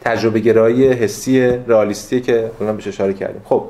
تجربه 0.00 0.40
گرایی 0.40 0.88
حسی 0.88 1.40
رئالیستی 1.66 2.20
که 2.20 2.50
الان 2.60 2.76
بهش 2.76 2.88
اشاره 2.88 3.12
کردیم. 3.12 3.42
خب 3.44 3.64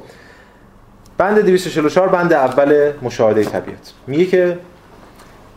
بند 1.19 1.38
244 1.38 2.09
بند 2.09 2.33
اول 2.33 2.93
مشاهده 3.03 3.45
طبیعت. 3.45 3.93
میگه 4.07 4.25
که 4.25 4.59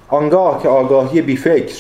آنگاه 0.08 0.64
که 0.64 0.70
آگاهی 0.70 1.22
بی 1.22 1.38
فکر 1.38 1.76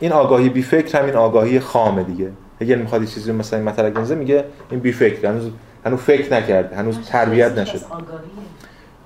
این 0.00 0.12
آگاهی 0.12 0.48
بی 0.48 0.62
فکر 0.62 0.98
همین 0.98 1.14
آگاهی 1.14 1.60
خامه 1.60 2.02
دیگه. 2.02 2.30
اگر 2.64 2.76
می‌خواد 2.76 3.00
یه 3.02 3.08
چیزی 3.08 3.32
مثلا 3.32 3.58
این 3.58 3.68
مطلب 3.68 3.94
گنزه 3.94 4.14
میگه 4.14 4.44
این 4.70 4.80
بی 4.80 4.92
فکر 4.92 5.28
هنوز 5.28 5.50
هنوز 5.86 5.98
فکر 5.98 6.34
نکرده. 6.34 6.76
هنوز 6.76 6.98
تربیت 7.08 7.58
نشده. 7.58 7.84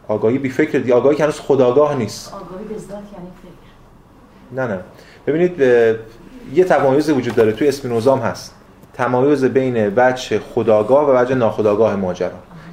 آگاهی 0.09 0.39
بی 0.39 0.49
فکر 0.49 0.79
دیگه. 0.79 0.95
آگاهی 0.95 1.17
که 1.17 1.23
هنوز 1.23 1.41
خداگاه 1.41 1.95
نیست. 1.95 2.35
آگاهی 2.35 2.65
به 2.65 2.75
ذات 2.75 2.91
یعنی 2.91 3.29
فکر. 3.43 4.61
نه 4.61 4.67
نه. 4.67 4.81
ببینید 5.27 5.61
یه 6.55 6.65
تمایز 6.65 7.11
وجود 7.11 7.35
داره. 7.35 7.53
توی 7.53 7.69
اسپینوزام 7.69 8.19
هست. 8.19 8.55
تمایز 8.95 9.45
بین 9.45 9.93
وجه 9.97 10.39
خداگاه 10.55 11.11
و 11.11 11.19
وجه 11.19 11.35
ناخداگاه 11.35 11.97
ماجرا. 11.97 12.31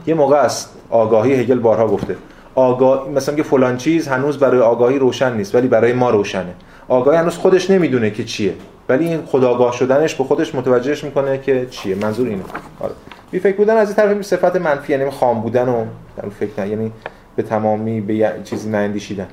یه 0.07 0.13
موقع 0.13 0.37
است 0.37 0.77
آگاهی 0.89 1.33
هگل 1.33 1.59
بارها 1.59 1.87
گفته. 1.87 2.15
آگاه 2.55 3.09
مثلا 3.09 3.35
که 3.35 3.43
فلان 3.43 3.77
چیز 3.77 4.07
هنوز 4.07 4.37
برای 4.37 4.59
آگاهی 4.59 4.99
روشن 4.99 5.37
نیست 5.37 5.55
ولی 5.55 5.67
برای 5.67 5.93
ما 5.93 6.09
روشنه. 6.09 6.55
آگاهی 6.87 7.17
هنوز 7.17 7.37
خودش 7.37 7.69
نمی‌دونه 7.69 8.11
که 8.11 8.23
چیه. 8.23 8.53
ولی 8.89 9.07
این 9.07 9.25
خداگاه 9.25 9.73
شدنش 9.73 10.15
به 10.15 10.23
خودش 10.23 10.55
متوجهش 10.55 11.03
می‌کنه 11.03 11.37
که 11.37 11.67
چیه 11.69 11.95
منظور 11.95 12.27
اینه. 12.27 12.43
آره. 12.79 12.93
بی 13.31 13.39
فکر 13.39 13.57
بودن 13.57 13.77
از 13.77 13.87
این 13.87 13.95
طرف 13.95 14.21
صفت 14.21 14.55
منفی 14.55 14.93
یعنی 14.93 15.09
خام 15.09 15.41
بودن 15.41 15.69
و 15.69 15.85
در 16.17 16.29
فکر 16.29 16.51
نه 16.57 16.69
یعنی 16.69 16.91
به 17.35 17.43
تمامی 17.43 18.01
به 18.01 18.31
چیزی 18.43 18.69
ناندیشیدن 18.69 19.27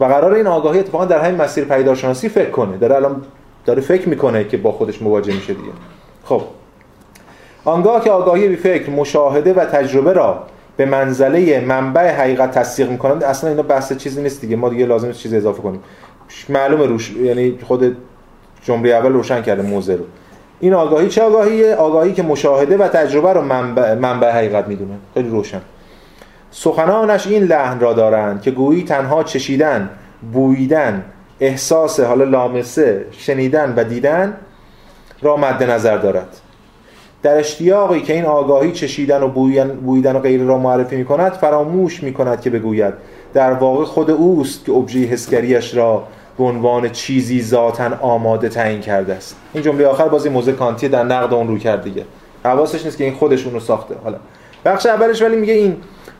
و 0.00 0.04
قرار 0.04 0.32
این 0.32 0.46
آگاهی 0.46 0.78
اتفاقا 0.78 1.04
در 1.04 1.20
همین 1.20 1.40
مسیر 1.40 1.64
پیدارشناسی 1.64 2.28
فکر 2.28 2.50
کنه. 2.50 2.76
داره 2.76 2.94
الان 2.96 3.22
داره 3.66 3.80
فکر 3.80 4.08
می‌کنه 4.08 4.44
که 4.44 4.56
با 4.56 4.72
خودش 4.72 5.02
مواجه 5.02 5.34
میشه 5.34 5.54
دیگه. 5.54 5.72
خب. 6.24 6.42
آنگاه 7.64 8.04
که 8.04 8.10
آگاهی 8.10 8.48
بی 8.48 8.56
فکر 8.56 8.90
مشاهده 8.90 9.54
و 9.54 9.64
تجربه 9.64 10.12
را 10.12 10.42
به 10.76 10.84
منزله 10.84 11.60
منبع 11.60 12.14
حقیقت 12.14 12.50
تصدیق 12.50 12.90
می‌کنند 12.90 13.24
اصلا 13.24 13.50
اینا 13.50 13.62
بحث 13.62 13.92
چیزی 13.92 14.22
نیست 14.22 14.40
دیگه. 14.40 14.56
ما 14.56 14.68
دیگه 14.68 14.86
لازم 14.86 15.12
چیز 15.12 15.34
اضافه 15.34 15.62
کنیم. 15.62 15.80
معلومه 16.48 16.86
روش 16.86 17.12
یعنی 17.12 17.58
خود 17.64 17.96
جمله 18.64 18.88
اول 18.90 19.12
روشن 19.12 19.42
کرده 19.42 19.62
موزه 19.62 19.96
رو. 19.96 20.04
این 20.60 20.74
آگاهی 20.74 21.08
چه 21.08 21.22
آگاهیه؟ 21.22 21.74
آگاهی 21.74 22.12
که 22.12 22.22
مشاهده 22.22 22.76
و 22.76 22.88
تجربه 22.88 23.32
رو 23.32 23.40
منبع, 23.40 23.94
منبع 23.94 24.30
حقیقت 24.30 24.68
می‌دونه. 24.68 24.94
خیلی 25.14 25.28
روشن. 25.28 25.60
سخنانش 26.50 27.26
این 27.26 27.42
لحن 27.42 27.80
را 27.80 27.92
دارند 27.92 28.42
که 28.42 28.50
گویی 28.50 28.84
تنها 28.84 29.24
چشیدن 29.24 29.90
بویدن 30.32 31.04
احساس 31.40 32.00
حالا 32.00 32.24
لامسه 32.24 33.04
شنیدن 33.10 33.74
و 33.76 33.84
دیدن 33.84 34.36
را 35.22 35.36
مد 35.36 35.62
نظر 35.62 35.96
دارد. 35.96 36.28
در 37.22 37.38
اشتیاقی 37.38 38.00
که 38.00 38.12
این 38.12 38.24
آگاهی 38.24 38.72
چشیدن 38.72 39.22
و 39.22 39.28
بویدن 39.84 40.16
و 40.16 40.18
غیره 40.18 40.44
را 40.44 40.58
معرفی 40.58 40.96
می 40.96 41.04
کند 41.04 41.32
فراموش 41.32 42.02
می 42.02 42.12
کند 42.12 42.40
که 42.40 42.50
بگوید 42.50 42.94
در 43.34 43.52
واقع 43.52 43.84
خود 43.84 44.10
اوست 44.10 44.64
که 44.64 44.72
ابژه 44.72 44.98
حسگریش 44.98 45.74
را 45.74 46.04
به 46.38 46.44
عنوان 46.44 46.88
چیزی 46.88 47.42
ذاتا 47.42 47.98
آماده 48.00 48.48
تعیین 48.48 48.80
کرده 48.80 49.14
است. 49.14 49.36
این 49.52 49.62
جمله 49.62 49.86
آخر 49.86 50.08
بازی 50.08 50.28
موزه 50.28 50.52
کانتی 50.52 50.88
در 50.88 51.04
نقد 51.04 51.34
اون 51.34 51.48
رو 51.48 51.58
کرد 51.58 51.84
دیگه. 51.84 52.04
حواسش 52.44 52.84
نیست 52.84 52.98
که 52.98 53.04
این 53.04 53.14
خودش 53.14 53.44
اون 53.44 53.54
رو 53.54 53.60
ساخته. 53.60 53.94
حالا 54.04 54.16
بخش 54.64 54.86
اولش 54.86 55.22
ولی 55.22 55.36
میگه 55.36 55.52
این 55.52 55.76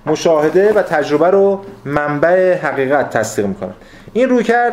مشاهده 0.07 0.73
و 0.73 0.83
تجربه 0.83 1.31
رو 1.31 1.61
منبع 1.85 2.55
حقیقت 2.55 3.11
تصدیق 3.11 3.47
می‌کنه. 3.47 3.73
این 4.13 4.29
روی 4.29 4.45
کرد 4.45 4.73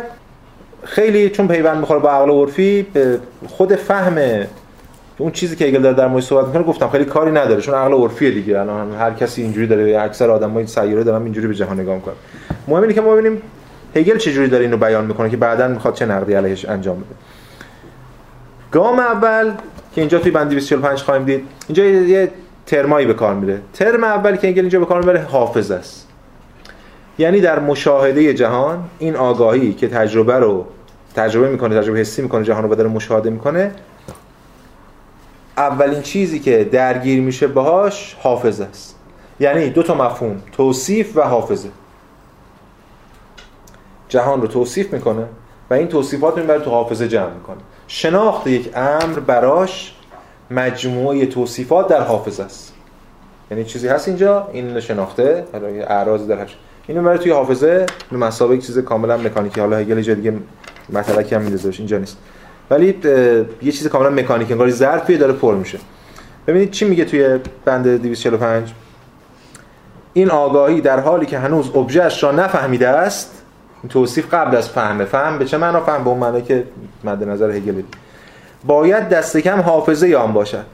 خیلی 0.83 1.29
چون 1.29 1.47
پیوند 1.47 1.77
می‌خوره 1.77 1.99
با 1.99 2.09
عقل 2.09 2.29
عرفی 2.29 2.87
به 2.93 3.19
خود 3.47 3.75
فهم 3.75 4.45
اون 5.17 5.31
چیزی 5.31 5.55
که 5.55 5.67
اگل 5.67 5.81
داره 5.81 5.95
در 5.95 6.07
مورد 6.07 6.23
صحبت 6.23 6.45
می‌کنه 6.45 6.63
گفتم 6.63 6.89
خیلی 6.89 7.05
کاری 7.05 7.31
نداره 7.31 7.61
چون 7.61 7.75
عقل 7.75 7.93
عرفیه 7.93 8.31
دیگه. 8.31 8.59
الان 8.59 8.93
هر 8.93 9.11
کسی 9.11 9.41
اینجوری 9.41 9.67
داره 9.67 10.01
اکثر 10.01 10.29
آدمای 10.29 10.67
سیاره 10.67 11.03
دارن 11.03 11.23
اینجوری 11.23 11.47
به 11.47 11.53
جهان 11.53 11.79
نگاه 11.79 11.95
می‌کنن. 11.95 12.15
مهم 12.67 12.81
اینه 12.81 12.93
که 12.93 13.01
ما 13.01 13.13
ببینیم 13.13 13.41
هگل 13.95 14.17
چجوری 14.17 14.47
داره 14.47 14.63
اینو 14.63 14.77
بیان 14.77 15.05
می‌کنه 15.05 15.29
که 15.29 15.37
بعدا 15.37 15.67
می‌خواد 15.67 15.93
چه 15.93 16.05
نقدی 16.05 16.33
علیهش 16.33 16.65
انجام 16.65 16.97
بده؟ 16.97 17.15
گام 18.71 18.99
اول 18.99 19.51
که 19.95 20.01
اینجا 20.01 20.19
توی 20.19 20.31
بند 20.31 20.49
245 20.49 20.99
خواهیم 20.99 21.25
دید 21.25 21.47
اینجا 21.67 21.83
یه 21.83 22.31
ترمایی 22.65 23.05
به 23.07 23.13
کار 23.13 23.33
میره. 23.33 23.61
ترم 23.73 24.03
اول 24.03 24.35
که 24.35 24.47
هگل 24.47 24.59
اینجا 24.59 24.79
به 24.79 24.85
کار 24.85 24.99
می‌بره 24.99 25.21
حافظه 25.21 25.75
است. 25.75 26.07
یعنی 27.17 27.41
در 27.41 27.59
مشاهده 27.59 28.33
جهان 28.33 28.83
این 28.99 29.15
آگاهی 29.15 29.73
که 29.73 29.87
تجربه 29.87 30.35
رو 30.35 30.65
تجربه 31.15 31.49
می‌کنه 31.49 31.81
تجربه 31.81 31.99
حسی 31.99 32.21
می‌کنه 32.21 32.43
جهان 32.43 32.63
رو 32.63 32.75
داره 32.75 32.89
مشاهده 32.89 33.29
می‌کنه 33.29 33.71
اولین 35.57 36.01
چیزی 36.01 36.39
که 36.39 36.69
درگیر 36.71 37.21
میشه 37.21 37.47
باهاش 37.47 38.15
حافظه 38.19 38.63
است. 38.63 38.95
یعنی 39.39 39.69
دو 39.69 39.83
تا 39.83 39.93
مفهوم 39.93 40.41
توصیف 40.51 41.17
و 41.17 41.21
حافظه. 41.21 41.69
جهان 44.11 44.41
رو 44.41 44.47
توصیف 44.47 44.93
می‌کنه 44.93 45.25
و 45.69 45.73
این 45.73 45.87
توصیفات 45.87 46.37
رو 46.37 46.59
تو 46.59 46.69
حافظه 46.69 47.07
جمع 47.07 47.33
می‌کنه. 47.33 47.57
شناخت 47.87 48.47
یک 48.47 48.69
امر 48.75 49.19
براش 49.19 49.95
مجموعه 50.51 51.25
توصیفات 51.25 51.87
در 51.87 52.01
حافظه 52.01 52.43
است. 52.43 52.73
یعنی 53.51 53.63
چیزی 53.63 53.87
هست 53.87 54.07
اینجا 54.07 54.49
این 54.53 54.79
شناخته 54.79 55.45
حالا 55.51 55.67
اعراض 55.67 56.27
در 56.27 56.37
هست 56.37 56.53
اینو 56.87 57.03
برای 57.03 57.17
توی 57.17 57.31
حافظه 57.31 57.85
به 58.11 58.17
مسابقه 58.17 58.57
چیز 58.57 58.77
کاملا 58.79 59.17
مکانیکی. 59.17 59.59
حالا 59.61 59.77
هگل 59.77 60.01
دیگه 60.01 60.33
مطلقی 60.89 61.35
هم 61.35 61.41
می‌ذاره 61.41 61.75
اینجا 61.77 61.97
نیست. 61.97 62.17
ولی 62.69 62.99
یه 63.61 63.71
چیز 63.71 63.87
کاملا 63.87 64.09
مکانیک 64.09 64.51
انگار 64.51 64.69
ظرفی 64.69 65.17
داره 65.17 65.33
پر 65.33 65.55
میشه. 65.55 65.79
ببینید 66.47 66.71
چی 66.71 66.85
میگه 66.85 67.05
توی 67.05 67.39
بند 67.65 67.87
245 67.87 68.73
این 70.13 70.31
آگاهی 70.31 70.81
در 70.81 70.99
حالی 70.99 71.25
که 71.25 71.39
هنوز 71.39 71.75
ابژهش 71.75 72.23
را 72.23 72.31
نفهمیده 72.31 72.87
است 72.87 73.40
توصیف 73.89 74.33
قبل 74.33 74.57
از 74.57 74.69
فهمه 74.69 75.05
فهم 75.05 75.39
به 75.39 75.45
چه 75.45 75.57
معنا؟ 75.57 75.81
فهم 75.81 76.03
به 76.03 76.09
اون 76.09 76.19
معنی 76.19 76.41
که 76.41 76.63
مد 77.03 77.23
نظر 77.23 77.51
هگل 77.51 77.81
باید 78.65 79.09
دست 79.09 79.37
کم 79.37 79.61
حافظه 79.61 80.15
آن 80.15 80.33
باشد. 80.33 80.65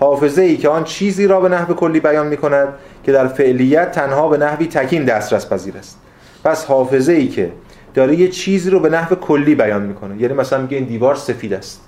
حافظه 0.00 0.42
ای 0.42 0.56
که 0.56 0.68
آن 0.68 0.84
چیزی 0.84 1.26
را 1.26 1.40
به 1.40 1.48
نحو 1.48 1.74
کلی 1.74 2.00
بیان 2.00 2.26
می 2.26 2.36
کند 2.36 2.68
که 3.04 3.12
در 3.12 3.28
فعلیت 3.28 3.92
تنها 3.92 4.28
به 4.28 4.38
نحوی 4.38 4.66
تکین 4.66 5.04
دسترس 5.04 5.52
پذیر 5.52 5.76
است. 5.76 5.98
پس 6.44 6.64
حافظه 6.64 7.12
ای 7.12 7.28
که 7.28 7.52
داره 7.94 8.16
یه 8.16 8.28
چیزی 8.28 8.70
رو 8.70 8.80
به 8.80 8.88
نحو 8.88 9.14
کلی 9.14 9.54
بیان 9.54 9.82
می‌کنه. 9.82 10.20
یعنی 10.20 10.34
مثلا 10.34 10.62
میگه 10.62 10.76
این 10.76 10.86
دیوار 10.86 11.14
سفید 11.14 11.54
است. 11.54 11.80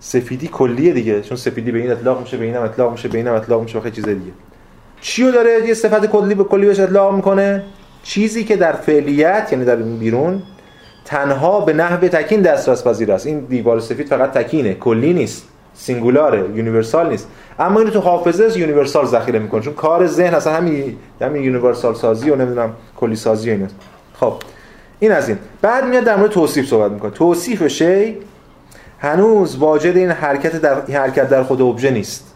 سفیدی 0.00 0.48
کلیه 0.48 0.92
دیگه 0.92 1.20
چون 1.20 1.36
سفیدی 1.36 1.72
به 1.72 1.78
این 1.78 1.90
اطلاق 1.90 2.20
میشه 2.20 2.36
به 2.36 2.44
اینم 2.44 2.62
اطلاق 2.62 2.92
میشه 2.92 3.08
به 3.08 3.18
اینم 3.18 3.34
اطلاق 3.34 3.62
میشه 3.62 3.80
خیلی 3.80 3.96
چیز 3.96 4.04
دیگه. 4.04 4.32
چی 5.00 5.24
رو 5.24 5.30
داره 5.30 5.68
یه 5.68 5.74
صفت 5.74 6.06
کلی 6.06 6.34
به 6.34 6.44
کلی 6.44 6.66
بهش 6.66 6.80
اطلاق 6.80 7.14
می‌کنه؟ 7.14 7.62
چیزی 8.02 8.44
که 8.44 8.56
در 8.56 8.72
فعلیت 8.72 9.48
یعنی 9.52 9.64
در 9.64 9.76
بیرون 9.76 10.42
تنها 11.04 11.60
به 11.60 11.72
نحو 11.72 12.08
تکین 12.08 12.42
دسترس 12.42 12.86
پذیر 12.86 13.12
است. 13.12 13.26
این 13.26 13.40
دیوار 13.40 13.80
سفید 13.80 14.08
فقط 14.08 14.32
تکینه 14.32 14.74
کلی 14.74 15.12
نیست 15.12 15.48
singular 15.74 16.38
ه 16.54 16.59
universal 16.59 17.08
نیست. 17.08 17.28
اما 17.58 17.80
اینو 17.80 17.92
تو 17.92 18.00
حافظه 18.00 18.58
universal 18.58 19.06
ذخیره 19.06 19.38
می‌کنه 19.38 19.60
چون 19.60 19.74
کار 19.74 20.06
ذهن 20.06 20.34
اصلا 20.34 20.52
همین 20.52 20.96
همین 21.20 21.42
universal 21.42 21.94
سازی 21.94 22.30
و 22.30 22.36
نمی‌دونم 22.36 22.72
کلی 22.96 23.16
سازی 23.16 23.50
و 23.50 23.52
اینه 23.52 23.68
خب 24.14 24.32
این 25.00 25.12
از 25.12 25.28
این. 25.28 25.38
بعد 25.62 25.84
میاد 25.84 26.04
در 26.04 26.16
مورد 26.16 26.30
توصیف 26.30 26.68
صحبت 26.68 26.92
می‌کنه. 26.92 27.10
توصیف 27.10 27.66
شی 27.66 28.16
هنوز 28.98 29.56
واجد 29.56 29.96
این 29.96 30.10
حرکت 30.10 30.56
در 30.56 30.80
حرکت 30.80 31.28
در 31.28 31.42
خود 31.42 31.62
ابژه 31.62 31.90
نیست. 31.90 32.29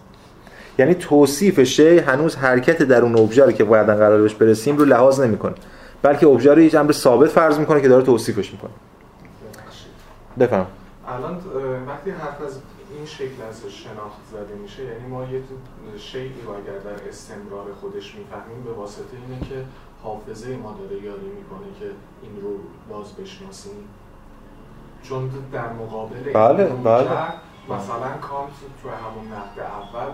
یعنی 0.78 0.94
توصیف 0.94 1.62
شی 1.62 1.98
هنوز 1.98 2.36
حرکت 2.36 2.82
در 2.82 3.02
اون 3.02 3.18
ابژه 3.18 3.52
که 3.52 3.64
باید 3.64 3.86
قرار 3.86 4.22
بهش 4.22 4.34
برسیم 4.34 4.76
رو 4.76 4.84
لحاظ 4.84 5.20
نمی‌کنه. 5.20 5.54
بلکه 6.02 6.26
ابژه 6.26 6.54
رو 6.54 6.60
یه 6.60 6.80
امر 6.80 6.92
ثابت 6.92 7.30
فرض 7.30 7.58
می‌کنه 7.58 7.80
که 7.80 7.88
داره 7.88 8.04
توصیفش 8.04 8.52
می‌کنه. 8.52 8.70
بفهم 10.38 10.66
الان 11.08 11.34
وقتی 11.86 12.10
حرف 12.10 12.42
از 12.42 12.58
این 12.96 13.06
شکل 13.06 13.42
از 13.50 13.72
شناخت 13.72 14.20
زده 14.32 14.54
میشه 14.62 14.82
یعنی 14.82 15.06
ما 15.10 15.22
یه 15.22 15.40
شیعی 15.98 16.32
رو 16.46 16.50
اگر 16.50 16.78
در 16.78 17.08
استمرار 17.08 17.66
خودش 17.80 18.14
می‌فهمیم 18.14 18.64
به 18.64 18.72
واسطه 18.72 19.16
اینه 19.28 19.40
که 19.40 19.54
حافظه 20.02 20.56
ما 20.56 20.76
داره 20.80 21.02
یاری 21.02 21.30
می‌کنه 21.38 21.68
که 21.80 21.86
این 22.22 22.42
رو 22.42 22.50
باز 22.90 23.06
بشناسیم. 23.12 23.72
چون 25.02 25.30
در 25.52 25.72
مقابل 25.72 26.32
بله 26.34 26.64
بله. 26.64 27.08
مثلا 27.70 28.10
کانت 28.20 28.52
تو 28.82 28.88
همون 28.88 29.26
نقد 29.32 29.60
اول 29.60 30.10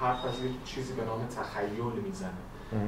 حرف 0.00 0.24
از 0.24 0.44
یک 0.44 0.64
چیزی 0.64 0.92
به 0.92 1.04
نام 1.04 1.20
تخیل 1.38 2.02
می‌زنه. 2.06 2.30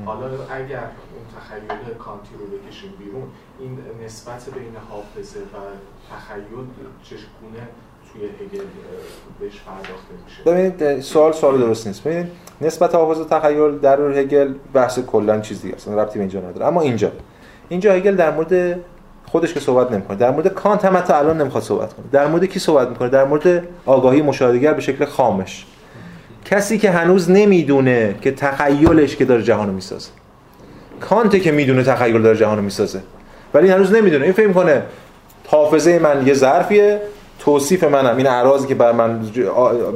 حالا 0.07 0.27
اگر 0.27 0.79
اون 1.15 1.25
تخیل 1.37 1.95
کانتی 1.95 2.35
رو 2.39 2.47
بکشیم 2.47 2.93
بیرون 2.99 3.29
این 3.59 3.79
نسبت 4.05 4.49
بین 4.51 4.77
حافظه 4.91 5.41
و 5.41 5.57
تخیل 6.13 6.67
چشکونه 7.03 7.69
توی 8.13 8.23
هگل 8.25 8.65
بهش 9.41 9.61
پرداخته 9.61 10.15
میشه. 10.25 10.43
ببینید 10.43 11.01
سوال 11.01 11.33
سوال 11.33 11.59
درست 11.59 11.87
نیست. 11.87 12.05
ببینید 12.05 12.33
نسبت 12.61 12.95
حافظه 12.95 13.23
و 13.23 13.25
تخیل 13.25 13.79
در 13.79 14.01
هگل 14.01 14.55
بحث 14.75 14.99
کلا 14.99 15.41
چیز 15.41 15.63
دیگه 15.63 15.75
است 15.75 15.89
ربطی 15.89 16.15
به 16.15 16.21
اینجا 16.21 16.41
نداره. 16.41 16.67
اما 16.67 16.81
اینجا. 16.81 17.13
اینجا 17.69 17.93
هگل 17.93 18.17
در 18.17 18.31
مورد 18.31 18.81
خودش 19.27 19.55
که 19.55 19.61
صحبت 19.61 19.93
نمی‌کنه. 19.93 20.17
در 20.17 20.31
مورد 20.31 20.49
کانت 20.49 20.85
هم 20.85 20.97
حتی 20.97 21.12
الان 21.12 21.41
نمی‌خواد 21.41 21.65
صحبت 21.65 21.95
کنه. 21.95 22.07
در 22.12 22.27
مورد 22.27 22.45
کی 22.45 22.59
صحبت 22.59 22.89
می‌کنه؟ 22.89 23.09
در 23.09 23.25
مورد 23.25 23.62
آگاهی 23.87 24.23
مشاهدهگر 24.23 24.73
به 24.73 24.81
شکل 24.81 25.05
خامش. 25.05 25.67
کسی 26.45 26.79
که 26.79 26.91
هنوز 26.91 27.31
نمی‌دونه 27.31 28.15
که 28.23 28.31
تخیلش 28.31 29.17
که 29.17 29.25
داره 29.25 29.43
جهانو 29.43 29.73
می‌سازه. 29.73 30.11
کانت 31.01 31.43
که 31.43 31.53
می‌دونه 31.53 31.83
تخیل 31.83 32.23
داره 32.23 32.37
جهانو 32.37 32.62
می‌سازه. 32.62 33.01
ولی 33.55 33.69
هنوز 33.71 33.93
نمی‌دونه. 33.93 34.25
این 34.25 34.33
فکر 34.33 34.53
کنه 34.53 34.83
حافظه 35.49 35.99
من 35.99 36.27
یه 36.27 36.35
ظرفیه 36.35 37.01
توصیف 37.39 37.85
منم. 37.85 38.17
این 38.17 38.27
اعراضی 38.27 38.67
که 38.67 38.75
بر 38.75 38.93
من 38.93 39.21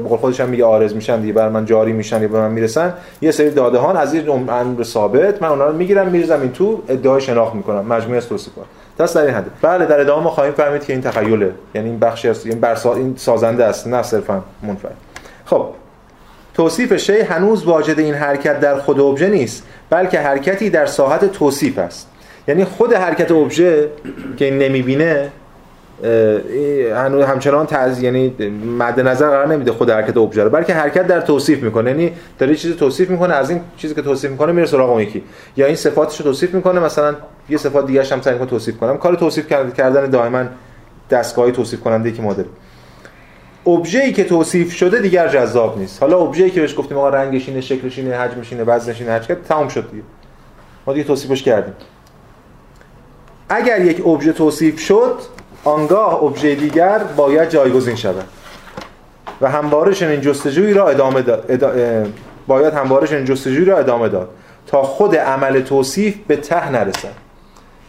بقول 0.05 0.19
خودش 0.19 0.41
هم 0.41 0.49
میگه 0.49 0.65
آرز 0.65 0.95
میشن 0.95 1.21
دیگه 1.21 1.33
بر 1.33 1.49
من 1.49 1.65
جاری 1.65 1.93
میشن 1.93 2.23
یا 2.23 2.29
به 2.29 2.39
من 2.39 2.51
می‌رسن 2.51 2.95
یه 3.23 3.31
سری 3.31 3.51
داده 3.51 3.79
ها 3.79 3.93
از 3.93 4.15
این 4.15 4.29
امر 4.51 4.83
ثابت. 4.83 5.43
من 5.43 5.49
اونا 5.49 5.67
رو 5.67 5.77
می‌گیرم 5.77 6.09
میریزم 6.09 6.41
این 6.41 6.53
تو 6.53 6.83
ادعای 6.89 7.21
شناخت 7.21 7.55
می‌کنم. 7.55 7.87
مجموعه 7.87 8.17
از 8.17 8.29
توصیف 8.29 8.55
کنم 8.55 8.67
دست 9.01 9.15
در 9.15 9.21
این 9.21 9.35
حد. 9.35 9.45
بله 9.63 9.87
در 9.87 10.01
ادامه 10.01 10.25
ما 10.25 10.31
خواهیم 10.31 10.53
فهمید 10.53 10.85
که 10.85 10.93
این 10.93 11.03
تخیله. 11.03 11.53
یعنی 11.75 11.89
این 11.89 11.99
بخشی 11.99 12.29
است 12.29 12.47
این 12.47 12.61
برسا 12.61 12.95
این 12.95 13.15
سازنده 13.17 13.65
است 13.65 13.87
نه 13.87 14.03
صرفا 14.03 14.43
منفعل 14.63 14.93
خب 15.45 15.67
توصیف 16.55 16.97
شی 16.97 17.21
هنوز 17.21 17.65
واجد 17.65 17.99
این 17.99 18.15
حرکت 18.15 18.61
در 18.61 18.79
خود 18.79 19.01
ابژه 19.01 19.29
نیست 19.29 19.63
بلکه 19.91 20.21
حرکتی 20.21 20.71
در 20.71 20.87
ساحت 20.87 21.33
توصیف 21.33 21.79
است. 21.79 22.09
یعنی 22.49 22.65
خود 22.65 22.93
حرکت 22.93 23.31
ابژه 23.31 23.89
که 24.37 24.45
این 24.45 24.59
نمی‌بینه 24.59 25.31
هنوز 26.95 27.25
همچنان 27.25 27.67
تعز 27.67 28.03
یعنی 28.03 28.35
مد 28.79 29.01
نظر 29.01 29.31
قرار 29.31 29.49
نمیده 29.49 29.73
خود 29.73 29.91
حرکت 29.91 30.17
ابژه 30.17 30.45
رو 30.45 30.51
بلکه 30.51 30.75
حرکت 30.75 31.07
در 31.07 31.21
توصیف 31.21 31.63
می‌کنه. 31.63 31.91
یعنی 31.91 32.13
داره 32.39 32.55
چیزی 32.55 32.75
توصیف 32.75 33.11
می‌کنه 33.11 33.35
از 33.35 33.51
این 33.51 33.61
چیزی 33.77 33.95
که 33.95 34.03
توصیف 34.03 34.31
می‌کنه 34.31 34.53
میره 34.53 34.67
سراغ 34.67 34.91
اون 34.91 35.01
یکی. 35.01 35.23
یا 35.57 35.67
این 35.67 35.77
صفاتش 35.77 36.21
رو 36.21 36.25
توصیف 36.25 36.55
می‌کنه 36.55 36.81
مثلا 36.81 37.15
یه 37.51 37.59
صفات 37.59 37.87
دیگه 37.87 38.05
هم 38.05 38.21
سعی 38.21 38.39
توصیف 38.39 38.77
کنم. 38.77 38.99
کار 38.99 39.15
توصیف 39.15 39.47
کردن 39.49 40.11
دائما 40.11 40.45
دستگاهی 41.11 41.53
توصیف 41.53 41.81
کننده 41.81 42.13
که 42.13 42.23
ما 42.23 42.33
داریم 42.33 42.53
ای 43.65 44.13
که 44.13 44.25
توصیف 44.25 44.73
شده 44.73 44.99
دیگر 45.01 45.29
جذاب 45.29 45.79
نیست. 45.79 46.03
حالا 46.03 46.33
ای 46.33 46.51
که 46.51 46.61
بهش 46.61 46.79
گفتیم 46.79 46.99
آقا 46.99 47.09
رنگش 47.09 47.49
اینه 47.49 47.61
شکلش 47.61 47.99
اینه 47.99 48.17
حجمش 48.17 48.53
اینه 48.53 48.65
وزنش 48.65 49.01
اینه 49.01 49.13
هر 49.13 49.19
تمام 49.19 49.69
شد 49.69 49.91
دیگه. 49.91 50.03
ما 50.87 50.93
دیگه 50.93 51.05
توصیفش 51.05 51.43
کردیم. 51.43 51.75
اگر 53.49 53.81
یک 53.81 54.07
ابژه 54.07 54.33
توصیف 54.33 54.81
شد 54.81 55.19
آنگاه 55.65 56.25
ابژه 56.25 56.55
دیگر 56.55 56.99
باید 56.99 57.51
جایگزین 57.51 57.97
شود. 57.97 58.25
و 59.41 59.51
همواره 59.51 59.95
چنین 59.95 60.21
جستجویی 60.21 60.75
را 60.75 60.89
ادامه 60.89 61.23
داد 61.23 61.51
باید 62.47 62.75
همواره 62.75 63.07
چنین 63.07 63.25
جستجویی 63.25 63.65
را 63.65 63.79
ادامه 63.79 64.09
داد 64.09 64.29
تا 64.67 64.83
خود 64.83 65.17
عمل 65.17 65.61
توصیف 65.61 66.17
به 66.27 66.37
ته 66.37 66.71
نرسد. 66.71 67.30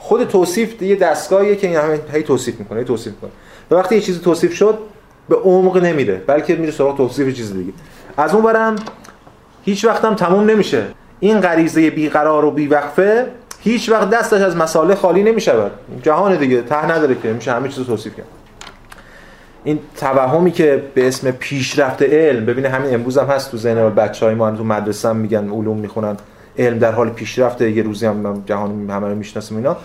خود 0.04 0.24
توصیف 0.24 0.82
یه 0.82 0.96
دستگاهیه 0.96 1.56
که 1.56 1.68
این 1.68 2.00
هی 2.14 2.24
توصیف 2.24 2.60
می‌کنه 2.60 2.80
هی 2.80 2.86
توصیف 2.86 3.14
می‌کنه. 3.14 3.32
و 3.72 3.76
وقتی 3.76 3.96
یه 3.96 4.02
چیزی 4.02 4.20
توصیف 4.20 4.54
شد 4.54 4.78
به 5.30 5.36
عمق 5.36 5.78
نمیره 5.78 6.22
بلکه 6.28 6.56
میره 6.56 6.72
سراغ 6.72 6.98
توصیف 6.98 7.36
چیز 7.36 7.54
دیگه. 7.54 7.74
از 8.18 8.34
اون 8.34 8.44
برم 8.44 8.76
هیچ 9.64 9.86
وقتم 9.86 10.16
تموم 10.16 10.50
نمیشه. 10.50 10.84
این 11.20 11.40
غریزه 11.40 11.90
بیقرار 11.90 12.46
و 12.46 12.52
بیوقفه 12.52 13.28
هیچ 13.60 13.90
وقت 13.90 14.10
دستش 14.10 14.42
از 14.42 14.58
مسائل 14.58 14.96
خالی 14.96 15.24
نمی‌شود. 15.24 15.72
جهان 16.04 16.36
دیگه 16.36 16.62
ته 16.62 16.92
نداره 16.92 17.16
که 17.24 17.34
میشه 17.34 17.52
همه 17.52 17.70
چیز 17.70 17.86
توصیف 17.86 18.16
کرد. 18.16 18.26
این 19.64 19.80
توهمی 19.98 20.52
که 20.52 20.84
به 20.94 21.08
اسم 21.08 21.32
پیشرفت 21.32 22.02
علم 22.02 22.46
ببینه 22.46 22.70
همین 22.70 22.94
امروز 22.94 23.18
هم 23.18 23.26
هست 23.26 23.52
تو 23.52 23.58
ذهن 23.58 23.90
بچهای 23.90 24.36
ما 24.36 24.52
تو 24.52 24.64
مدرسه 24.64 25.10
هم 25.10 25.16
میگن 25.16 25.50
علوم 25.50 25.78
می‌خونن. 25.78 26.18
علم 26.62 26.80
در 26.80 26.92
حال 26.92 27.10
پیشرفت 27.10 27.62
یه 27.62 27.84
روزی 27.84 28.06
هم 28.06 28.44
جهان 28.46 28.90
همه 28.90 29.08
رو 29.08 29.16
می‌شناسیم 29.16 29.58
اینا 29.58 29.78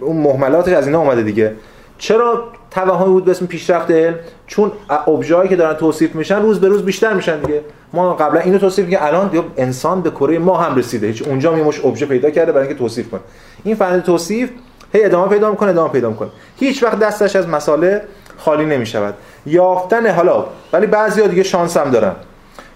اون 0.00 0.16
مهملاتش 0.16 0.72
از 0.72 0.86
اینا 0.86 1.00
اومده 1.00 1.22
دیگه. 1.22 1.52
چرا 1.98 2.44
توهمی 2.70 3.12
بود 3.12 3.24
به 3.24 3.30
اسم 3.30 3.46
پیشرفت 3.46 3.90
علم؟ 3.90 4.14
چون 4.46 4.72
ابژه‌ای 4.90 5.48
که 5.48 5.56
دارن 5.56 5.74
توصیف 5.74 6.14
میشن 6.14 6.42
روز 6.42 6.60
به 6.60 6.68
روز 6.68 6.84
بیشتر 6.84 7.14
میشن 7.14 7.40
دیگه. 7.40 7.60
ما 7.92 8.14
قبلا 8.14 8.40
اینو 8.40 8.58
توصیف 8.58 8.90
که 8.90 9.04
الان 9.04 9.30
انسان 9.56 10.00
به 10.00 10.10
کره 10.10 10.38
ما 10.38 10.56
هم 10.56 10.76
رسیده. 10.76 11.06
هیچ 11.06 11.22
اونجا 11.22 11.52
میموش 11.52 11.84
ابژه 11.84 12.06
پیدا 12.06 12.30
کرده 12.30 12.52
برای 12.52 12.66
اینکه 12.66 12.78
توصیف 12.78 13.10
کنه. 13.10 13.20
این 13.64 13.74
فن 13.74 14.00
توصیف 14.00 14.50
هی 14.92 15.04
ادامه 15.04 15.28
پیدا 15.28 15.50
می‌کنه 15.50 15.70
ادامه 15.70 15.92
پیدا 15.92 16.10
می‌کنه. 16.10 16.28
هیچ 16.56 16.82
وقت 16.82 16.98
دستش 16.98 17.36
از 17.36 17.48
مساله 17.48 18.02
خالی 18.38 18.64
نمی‌شود. 18.64 19.14
یافتن 19.46 20.10
حالا 20.10 20.44
ولی 20.72 20.86
بعضیا 20.86 21.26
دیگه 21.26 21.42
شانس 21.42 21.76
هم 21.76 21.90
دارن. 21.90 22.12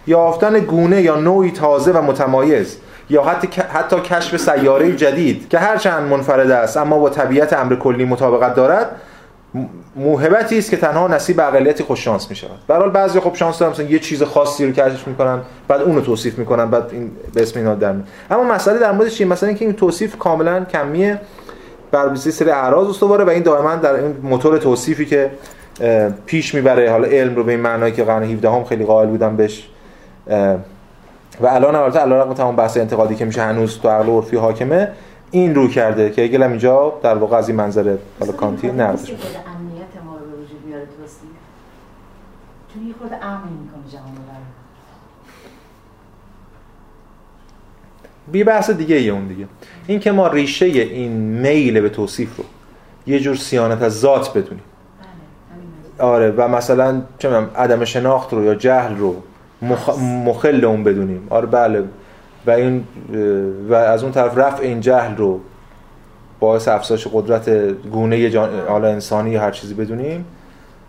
یافتن 0.07 0.59
گونه 0.59 1.03
یا 1.03 1.17
نوعی 1.17 1.51
تازه 1.51 1.93
و 1.93 2.03
متمایز. 2.03 2.77
یا 3.11 3.23
حتی 3.23 3.63
حتی 3.63 4.01
کشف 4.01 4.37
سیاره 4.37 4.93
جدید 4.93 5.49
که 5.49 5.59
هرچند 5.59 6.11
منفرد 6.11 6.51
است 6.51 6.77
اما 6.77 6.99
با 6.99 7.11
طبیعت 7.11 7.53
امر 7.53 7.75
کلی 7.75 8.05
مطابقت 8.05 8.55
دارد 8.55 8.91
موهبتی 9.97 10.59
است 10.59 10.71
که 10.71 10.77
تنها 10.77 11.09
نصیب 11.09 11.41
اقلیتی 11.41 11.85
خوش 11.85 12.05
شانس 12.05 12.31
می 12.31 12.37
شود 12.37 12.67
به 12.69 12.89
بعضی 12.89 13.21
خوب 13.21 13.35
شانس 13.35 13.59
دارن 13.59 13.73
مثلا 13.73 13.87
یه 13.87 13.99
چیز 13.99 14.23
خاصی 14.23 14.67
رو 14.67 14.73
کشف 14.73 15.09
می‌کنن 15.09 15.41
بعد 15.69 15.83
اون 15.83 15.95
رو 15.95 16.01
توصیف 16.01 16.39
می‌کنن 16.39 16.71
بعد 16.71 16.91
این 16.93 17.11
به 17.35 17.43
اسم 17.43 17.59
اینا 17.59 17.75
در 17.75 17.95
اما 18.31 18.45
مسئله 18.45 18.79
در 18.79 18.93
موردش 18.93 19.15
چیه؟ 19.15 19.27
مثلا 19.27 19.49
اینکه 19.49 19.65
این 19.65 19.75
توصیف 19.75 20.19
کاملا 20.19 20.65
کمیه. 20.65 21.21
بر 21.91 22.15
سری 22.15 22.51
اعراض 22.51 22.89
استواره 22.89 23.25
و 23.25 23.29
این 23.29 23.43
دائما 23.43 23.77
در 23.77 23.95
این 23.95 24.17
موتور 24.23 24.59
توصیفی 24.59 25.07
که 25.07 25.31
پیش 26.27 26.55
می‌بره 26.55 26.91
حالا 26.91 27.09
علم 27.09 27.37
رو 27.37 27.45
به 27.45 27.53
این 27.53 27.61
معنایی 27.61 27.93
که 27.93 28.05
قرن 28.05 28.23
17 28.23 28.51
هم 28.51 28.65
خیلی 28.65 28.85
قائل 28.85 29.09
بودن 29.09 29.37
بهش 29.37 29.69
و 31.41 31.47
الان 31.47 31.75
البته 31.75 31.99
علیرغم 31.99 32.35
تمام 32.35 32.57
بحث 32.57 32.77
انتقادی 32.77 33.15
که 33.15 33.25
میشه 33.25 33.43
هنوز 33.43 33.79
تو 33.79 33.89
عقل 33.89 34.09
عرفی 34.09 34.37
حاکمه 34.37 34.89
این 35.31 35.55
رو 35.55 35.69
کرده 35.69 36.11
که 36.11 36.25
اگه 36.25 36.47
اینجا 36.47 36.93
در 37.03 37.15
واقع 37.15 37.37
از 37.37 37.49
این 37.49 37.59
منظر 37.59 37.97
حالا 38.21 38.33
کانتی 38.33 38.67
می‌کنه 38.67 38.89
امنیت 38.89 38.99
ما 40.05 40.17
رو 40.17 40.27
به 40.27 40.37
وجود 40.37 40.67
میاره 40.67 40.85
درستی 40.99 41.27
چون 42.75 42.87
یه 42.87 42.95
خورده 42.99 43.25
امن 43.25 43.53
می‌کنه 43.63 43.93
جهان 43.93 44.13
بی 48.33 48.45
بحث 48.45 48.71
دیگه 48.71 48.97
ای 48.97 49.11
اون 49.11 49.27
دیگه. 49.27 49.47
این 49.87 50.01
که 50.01 50.13
ما 50.13 50.29
ریشه 50.29 50.67
این 50.67 51.13
میل 51.13 51.81
به 51.81 51.89
توصیف 51.89 52.37
رو 52.37 52.45
یه 53.07 53.21
جور 53.21 53.37
سیانت 53.37 53.83
از 53.83 54.01
ذات 54.01 54.39
بدونیم. 54.39 54.65
بله، 55.99 56.09
آره 56.09 56.31
و 56.31 56.49
مثلا 56.49 57.03
چه 57.19 57.31
عدم 57.31 57.85
شناخت 57.85 58.33
رو 58.33 58.45
یا 58.45 58.55
جهل 58.55 58.97
رو 58.97 59.23
مخ... 59.63 59.99
مخل 59.99 60.65
اون 60.65 60.85
بدونیم. 60.85 61.27
آره 61.31 61.47
بله. 61.47 61.85
و 62.47 62.51
این 62.51 62.85
و 63.69 63.75
از 63.75 64.03
اون 64.03 64.13
طرف 64.13 64.39
رفع 64.39 64.63
این 64.63 64.81
جهل 64.81 65.17
رو 65.17 65.41
باعث 66.41 66.69
افزایش 66.69 67.07
قدرت 67.13 67.51
گونه 67.73 68.31
جان... 68.31 68.51
حالا 68.69 68.89
انسانی 68.89 69.31
یا 69.31 69.41
هر 69.41 69.51
چیزی 69.51 69.75
بدونیم. 69.75 70.25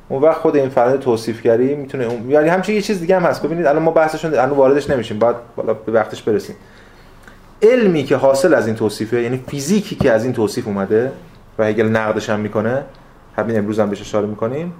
اون 0.09 0.21
وقت 0.21 0.37
خود 0.37 0.55
این 0.55 0.69
فرآیند 0.69 0.99
توصیفگری 0.99 1.75
می‌تونه 1.75 2.03
اون... 2.03 2.31
یعنی 2.31 2.49
همچنین 2.49 2.75
یه 2.75 2.81
چیز 2.81 2.99
دیگه 2.99 3.15
هم 3.19 3.23
هست. 3.23 3.43
ببینید 3.43 3.65
الان 3.65 3.83
ما 3.83 3.91
بحثشون 3.91 4.33
الان 4.33 4.49
واردش 4.49 4.89
نمیشیم. 4.89 5.19
بعد 5.19 5.35
بالا 5.55 5.73
به 5.73 5.91
وقتش 5.91 6.23
برسیم. 6.23 6.55
علمی 7.61 8.03
که 8.03 8.15
حاصل 8.15 8.53
از 8.53 8.67
این 8.67 8.75
توصیفه 8.75 9.21
یعنی 9.21 9.43
فیزیکی 9.47 9.95
که 9.95 10.11
از 10.11 10.23
این 10.23 10.33
توصیف 10.33 10.67
اومده 10.67 11.11
و 11.59 11.65
هگل 11.65 11.87
نقدش 11.87 12.29
هم 12.29 12.39
می‌کنه 12.39 12.83
همین 13.37 13.57
امروز 13.57 13.79
هم 13.79 13.89
بهش 13.89 14.01
اشاره 14.01 14.27
می‌کنیم 14.27 14.73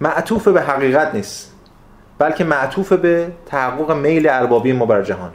معطوف 0.00 0.48
به 0.48 0.62
حقیقت 0.62 1.14
نیست 1.14 1.52
بلکه 2.18 2.44
معطوف 2.44 2.92
به 2.92 3.26
تحقق 3.46 3.90
میل 3.90 4.28
اربابی 4.28 4.72
ما 4.72 4.86
بر 4.86 5.02
جهان 5.02 5.30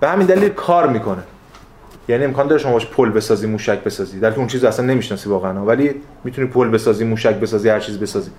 به 0.00 0.08
همین 0.08 0.26
دلیل 0.26 0.48
کار 0.48 0.88
می‌کنه. 0.88 1.22
یعنی 2.08 2.24
امکان 2.24 2.46
داره 2.46 2.62
شما 2.62 2.72
باش 2.72 2.86
پل 2.86 3.10
بسازی 3.10 3.46
موشک 3.46 3.84
بسازی. 3.84 4.20
در 4.20 4.34
اون 4.34 4.46
چیز 4.46 4.64
اصلا 4.64 4.86
نمی‌شناسی 4.86 5.28
واقعا. 5.28 5.64
ولی 5.64 5.94
می‌تونی 6.24 6.48
پل 6.48 6.68
بسازی 6.68 7.04
موشک 7.04 7.34
بسازی 7.34 7.68
هر 7.68 7.80
چیز 7.80 7.98
بسازی. 7.98 8.30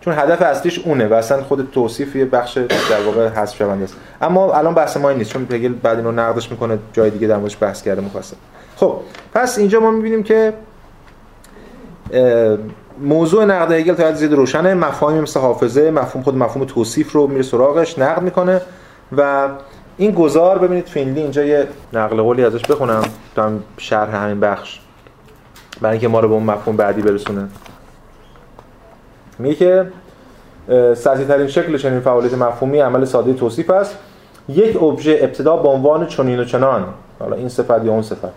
چون 0.00 0.14
هدف 0.14 0.42
اصلیش 0.42 0.78
اونه 0.78 1.06
و 1.06 1.14
اصلا 1.14 1.42
خود 1.42 1.70
توصیف 1.72 2.16
یه 2.16 2.24
بخش 2.24 2.58
در 2.90 3.02
واقع 3.06 3.28
حذف 3.28 3.56
شونده 3.56 3.84
است. 3.84 3.96
اما 4.22 4.54
الان 4.54 4.74
بحث 4.74 4.96
ما 4.96 5.08
این 5.08 5.18
نیست 5.18 5.32
چون 5.32 5.46
هگل 5.50 5.72
بعد 5.72 5.96
اینو 5.96 6.12
نقدش 6.12 6.50
می‌کنه 6.50 6.78
جای 6.92 7.10
دیگه 7.10 7.26
در 7.26 7.36
موردش 7.36 7.56
بحث 7.60 7.82
کرده 7.82 8.00
مفصل. 8.00 8.36
خب 8.76 9.00
پس 9.34 9.58
اینجا 9.58 9.80
ما 9.80 9.90
می‌بینیم 9.90 10.22
که 10.22 10.52
موضوع 13.02 13.44
نقد 13.44 13.72
هگل 13.72 13.94
تا 13.94 14.12
زیاد 14.12 14.32
روشنه. 14.32 14.74
مفاهیم 14.74 15.22
مثل 15.22 15.40
حافظه 15.40 15.90
مفهوم 15.90 16.24
خود 16.24 16.36
مفهوم 16.36 16.64
توصیف 16.64 17.12
رو 17.12 17.26
میره 17.26 17.42
سراغش 17.42 17.98
نقد 17.98 18.22
می‌کنه 18.22 18.60
و 19.16 19.48
این 19.96 20.10
گذار 20.10 20.58
ببینید 20.58 20.86
فینلی 20.86 21.20
اینجا 21.20 21.44
یه 21.44 21.68
نقل 21.92 22.22
قولی 22.22 22.44
ازش 22.44 22.62
بخونم. 22.62 23.02
تا 23.34 23.50
شرح 23.76 24.16
همین 24.16 24.40
بخش. 24.40 24.80
برای 25.80 25.92
اینکه 25.92 26.08
ما 26.08 26.20
رو 26.20 26.28
به 26.28 26.34
اون 26.34 26.42
مفهوم 26.42 26.76
بعدی 26.76 27.02
برسونه. 27.02 27.48
میگه 29.38 29.54
که 29.54 29.86
سطحی 30.94 31.24
ترین 31.24 31.46
شکل 31.46 31.78
چنین 31.78 32.00
فعالیت 32.00 32.34
مفهومی 32.34 32.78
عمل 32.78 33.04
ساده 33.04 33.32
توصیف 33.32 33.70
است. 33.70 33.98
یک 34.48 34.82
ابژه 34.82 35.18
ابتدا 35.20 35.56
به 35.56 35.68
عنوان 35.68 36.06
چنین 36.06 36.40
و 36.40 36.44
چنان. 36.44 36.84
حالا 37.18 37.36
این 37.36 37.48
صفت 37.48 37.84
یا 37.84 37.92
اون 37.92 38.02
صفت. 38.02 38.32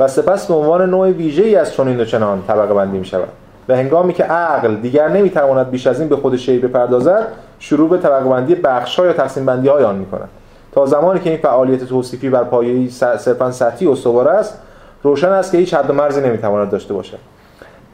و 0.00 0.08
سپس 0.08 0.46
به 0.46 0.54
عنوان 0.54 0.90
نوع 0.90 1.08
ویژه 1.08 1.42
ای 1.42 1.56
از 1.56 1.74
چنین 1.74 2.00
و 2.00 2.04
چنان 2.04 2.42
طبقه 2.48 2.74
بندی 2.74 2.98
می 2.98 3.04
شود 3.04 3.28
و 3.70 3.74
هنگامی 3.76 4.12
که 4.12 4.24
عقل 4.24 4.74
دیگر 4.74 5.08
نمی‌تواند 5.08 5.70
بیش 5.70 5.86
از 5.86 6.00
این 6.00 6.08
به 6.08 6.16
خود 6.16 6.36
شی 6.36 6.58
بپردازد 6.58 7.26
شروع 7.58 7.88
به 7.88 7.98
طبقه 7.98 8.28
بندی 8.28 8.54
بخش 8.54 8.98
یا 8.98 9.12
تقسیم 9.12 9.46
بندی 9.46 9.68
های 9.68 9.84
آن 9.84 9.96
می 9.96 10.06
کند 10.06 10.28
تا 10.72 10.86
زمانی 10.86 11.20
که 11.20 11.30
این 11.30 11.38
فعالیت 11.38 11.84
توصیفی 11.84 12.30
بر 12.30 12.44
پایه 12.44 12.90
صرفا 12.90 13.50
سطحی 13.50 13.88
استوار 13.88 14.28
است 14.28 14.58
روشن 15.02 15.28
است 15.28 15.52
که 15.52 15.58
هیچ 15.58 15.74
حد 15.74 15.90
و 15.90 15.92
مرزی 15.92 16.20
نمی‌تواند 16.20 16.70
داشته 16.70 16.94
باشد. 16.94 17.18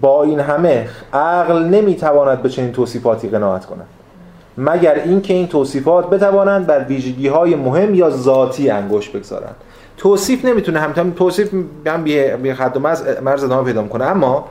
با 0.01 0.23
این 0.23 0.41
همه 0.41 0.89
عقل 1.13 1.65
نمی‌تواند 1.65 2.43
به 2.43 2.49
چنین 2.49 2.73
توصیفاتی 2.73 3.29
قناعت 3.29 3.67
کند. 3.67 3.87
مگر 4.59 4.95
اینکه 4.95 5.35
این 5.35 5.49
توصیفات 5.49 6.11
بتوانند 6.11 6.67
بر 6.67 6.85
ویژگی 6.85 7.29
های 7.29 7.55
مهم 7.55 7.95
یا 7.95 8.11
ذاتی 8.11 8.71
انگشت 8.71 9.17
بگذارند. 9.17 9.55
توصیف 9.97 10.45
نمی‌تونه 10.45 10.81
همین 10.81 11.15
توصیف 11.15 11.55
هم 11.87 12.05
بی 12.43 12.51
حد 12.51 12.77
و 12.77 12.81
مرز 13.23 13.45
ادامه 13.45 13.65
پیدا 13.65 13.83
کنه 13.83 14.05
اما 14.05 14.45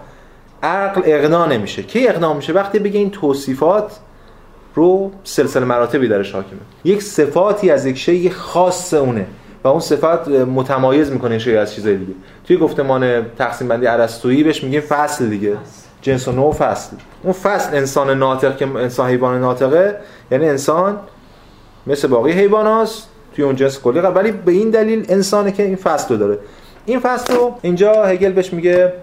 عقل 0.66 1.02
اقنا 1.06 1.46
نمیشه. 1.46 1.84
کی 1.84 2.08
اقنا 2.08 2.34
میشه؟ 2.34 2.54
وقتی 2.54 2.80
بگه 2.80 3.00
این 3.00 3.12
توصیفات 3.12 4.00
رو 4.76 5.12
سلسله 5.24 5.66
مراتبی 5.66 6.08
درش 6.08 6.32
حاکمه. 6.32 6.60
یک 6.84 7.04
صفاتی 7.04 7.70
از 7.70 7.86
یک 7.86 7.98
شی 7.98 8.30
خاص 8.30 8.94
اونه 8.94 9.26
و 9.64 9.68
اون 9.68 9.80
صفات 9.80 10.28
متمایز 10.28 11.12
می‌کنه 11.12 11.40
شی 11.40 11.58
از 11.58 11.74
چیزای 11.74 11.98
دیگه. 11.98 12.14
توی 12.48 12.58
گفتمان 12.58 13.26
تقسیم 13.38 13.68
بندی 13.68 13.88
ارسطویی 13.88 14.44
بهش 14.44 14.64
میگیم 14.64 14.82
فصل 14.82 15.28
دیگه. 15.28 15.58
جنس 16.02 16.28
و 16.28 16.32
نوع 16.32 16.54
فصل. 16.54 16.96
اون 17.24 17.34
فصل 17.34 17.76
انسان 17.76 18.18
ناطق 18.18 18.58
که 18.58 18.68
انسان 18.68 19.10
حیوان 19.10 19.40
ناطقه 19.40 19.98
یعنی 20.32 20.50
انسان 20.50 21.00
مثل 21.88 22.08
باقی 22.08 22.32
حیوانات 22.32 23.04
توی 23.36 23.46
اون 23.46 23.56
جنس 23.56 23.80
کلی 23.80 24.00
ولی 24.00 24.32
به 24.32 24.52
این 24.52 24.70
دلیل 24.70 25.06
انسانه 25.10 25.52
که 25.52 25.64
این 25.64 25.76
فصل 25.76 26.10
رو 26.10 26.18
داره. 26.18 26.40
این 26.86 27.00
فصل 27.00 27.36
رو 27.36 27.56
اینجا 27.62 28.06
هگل 28.06 28.32
بهش 28.32 28.54
میگه 28.54 28.94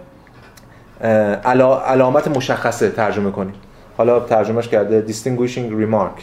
علامت 1.02 2.28
مشخصه 2.28 2.90
ترجمه 2.90 3.30
کنیم 3.30 3.54
حالا 3.96 4.20
ترجمهش 4.20 4.68
کرده 4.68 5.04
distinguishing 5.08 5.72
remark 5.82 6.22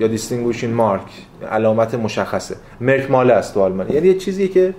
یا 0.00 0.16
distinguishing 0.16 0.78
mark 0.80 1.44
علامت 1.50 1.94
مشخصه. 1.94 2.56
مرک 2.80 3.10
ماله 3.10 3.34
است 3.34 3.54
تو 3.54 3.60
آلمانی. 3.60 3.94
یعنی 3.94 4.08
یه 4.08 4.14
چیزی 4.14 4.48
که 4.48 4.74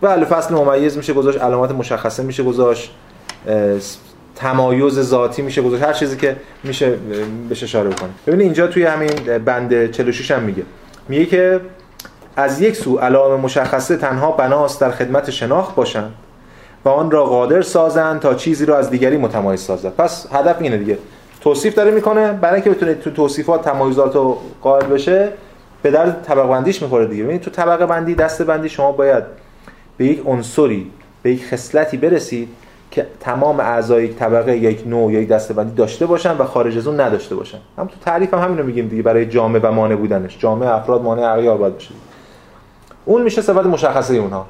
بله 0.00 0.24
فصل 0.24 0.54
ممیز 0.54 0.96
میشه 0.96 1.12
گذاشت 1.12 1.40
علامت 1.40 1.70
مشخصه 1.70 2.22
میشه 2.22 2.42
گذاشت 2.42 2.94
تمایز 4.34 5.00
ذاتی 5.00 5.42
میشه 5.42 5.62
گذاشت. 5.62 5.82
هر 5.82 5.92
چیزی 5.92 6.16
که 6.16 6.36
میشه 6.64 6.96
بهش 7.48 7.62
اشاره 7.62 7.90
بکنیم. 7.90 8.14
ببینید 8.26 8.44
اینجا 8.44 8.66
توی 8.66 8.84
همین 8.84 9.38
بند 9.38 9.90
46 9.90 10.30
هم 10.30 10.42
میگه. 10.42 10.62
میگه 11.08 11.26
که 11.26 11.60
از 12.36 12.60
یک 12.60 12.76
سو 12.76 12.98
علائم 12.98 13.40
مشخصه 13.40 13.96
تنها 13.96 14.30
بناست 14.30 14.80
در 14.80 14.90
خدمت 14.90 15.30
شناخت 15.30 15.74
باشند. 15.74 16.12
و 16.84 16.88
آن 16.88 17.10
را 17.10 17.24
قادر 17.24 17.62
سازند 17.62 18.20
تا 18.20 18.34
چیزی 18.34 18.66
را 18.66 18.78
از 18.78 18.90
دیگری 18.90 19.16
متمایز 19.16 19.60
سازد. 19.60 19.88
پس 19.88 20.26
هدف 20.32 20.56
اینه 20.60 20.76
دیگه. 20.76 20.98
توصیف 21.40 21.74
داره 21.74 21.90
می‌کنه 21.90 22.32
برای 22.32 22.54
اینکه 22.54 22.70
بتونه 22.70 22.94
تو 22.94 23.10
توصیفات 23.10 23.62
تمایزات 23.62 24.36
قائل 24.62 24.86
بشه 24.86 25.28
به 25.82 25.90
درد 25.90 26.22
طبقه 26.22 26.48
بندیش 26.48 26.82
می‌خوره 26.82 27.06
دیگه. 27.06 27.22
ببینید 27.22 27.42
تو 27.42 27.50
طبقه 27.50 27.86
بندی 27.86 28.14
دسته 28.14 28.44
بندی 28.44 28.68
شما 28.68 28.92
باید 28.92 29.24
به 29.96 30.04
یک 30.04 30.22
عنصری 30.26 30.90
به 31.22 31.32
یک 31.32 31.46
خصلتی 31.46 31.96
برسید 31.96 32.48
که 32.90 33.06
تمام 33.20 33.60
اعضای 33.60 34.04
یک 34.04 34.16
طبقه 34.16 34.56
یک 34.56 34.82
نوع 34.86 35.12
یا 35.12 35.20
یک 35.20 35.28
دسته 35.28 35.54
بندی 35.54 35.74
داشته 35.74 36.06
باشن 36.06 36.36
و 36.36 36.44
خارج 36.44 36.76
از 36.76 36.86
اون 36.86 37.00
نداشته 37.00 37.34
باشن. 37.34 37.58
هم 37.78 37.86
تو 37.86 37.94
تعریف 38.04 38.34
هم 38.34 38.58
رو 38.58 38.64
میگیم 38.64 38.88
دیگه 38.88 39.02
برای 39.02 39.26
جامعه 39.26 39.62
و 39.62 39.72
مانع 39.72 39.96
بودنش. 39.96 40.38
جامعه 40.38 40.68
افراد 40.68 41.02
مانع 41.02 41.32
اغیار 41.32 41.56
باید 41.56 41.74
باشه. 41.74 41.90
اون 43.04 43.22
میشه 43.22 43.42
صفت 43.42 43.66
مشخصه 43.66 44.14
اونها. 44.14 44.46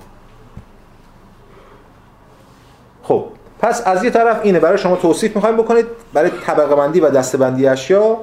خب 3.02 3.24
پس 3.60 3.82
از 3.86 4.04
یه 4.04 4.10
طرف 4.10 4.40
اینه 4.42 4.60
برای 4.60 4.78
شما 4.78 4.96
توصیف 4.96 5.36
می‌خوایم 5.36 5.56
بکنید 5.56 5.86
برای 6.12 6.30
طبقه 6.46 6.74
بندی 6.74 7.00
و 7.00 7.10
دسته 7.10 7.38
بندی 7.38 7.66
اشیا 7.66 8.18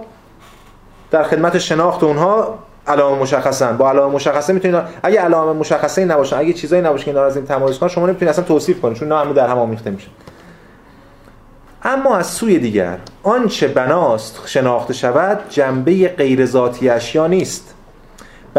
در 1.12 1.24
خدمت 1.24 1.58
شناخت 1.58 2.04
اونها 2.04 2.60
علامه 2.88 3.22
مشخصن. 3.22 3.78
با 3.78 3.90
علامه 3.90 4.16
مشخصه 4.16 4.54
می‌تونید 4.54 4.82
اگه 5.04 5.22
علامه 5.22 5.60
مشخصه 5.60 6.06
نباشن 6.06 6.38
اگه 6.38 6.54
چیزایی 6.54 6.82
نباشه 6.82 7.06
که 7.06 7.12
اینا 7.12 7.24
از 7.24 7.38
تمایز 7.38 7.80
کنن 7.80 7.90
شما 7.90 8.06
نمی‌تونید 8.06 8.30
اصلا 8.30 8.44
توصیف 8.44 8.82
کنید 8.82 8.98
چون 8.98 9.12
اینا 9.12 9.34
در 9.34 9.48
هم 9.48 9.58
آمیخته 9.58 9.90
میشه. 9.90 10.08
اما 11.84 12.18
از 12.18 12.28
سوی 12.28 12.60
دیگر 12.60 12.98
آنچه 13.24 13.68
بناست 13.68 14.42
شناخته 14.46 14.94
شود 14.94 15.40
جنبه 15.50 16.08
غیر 16.08 16.46
ذاتی 16.46 16.90
اشیا 16.90 17.28
نیست؟ 17.28 17.76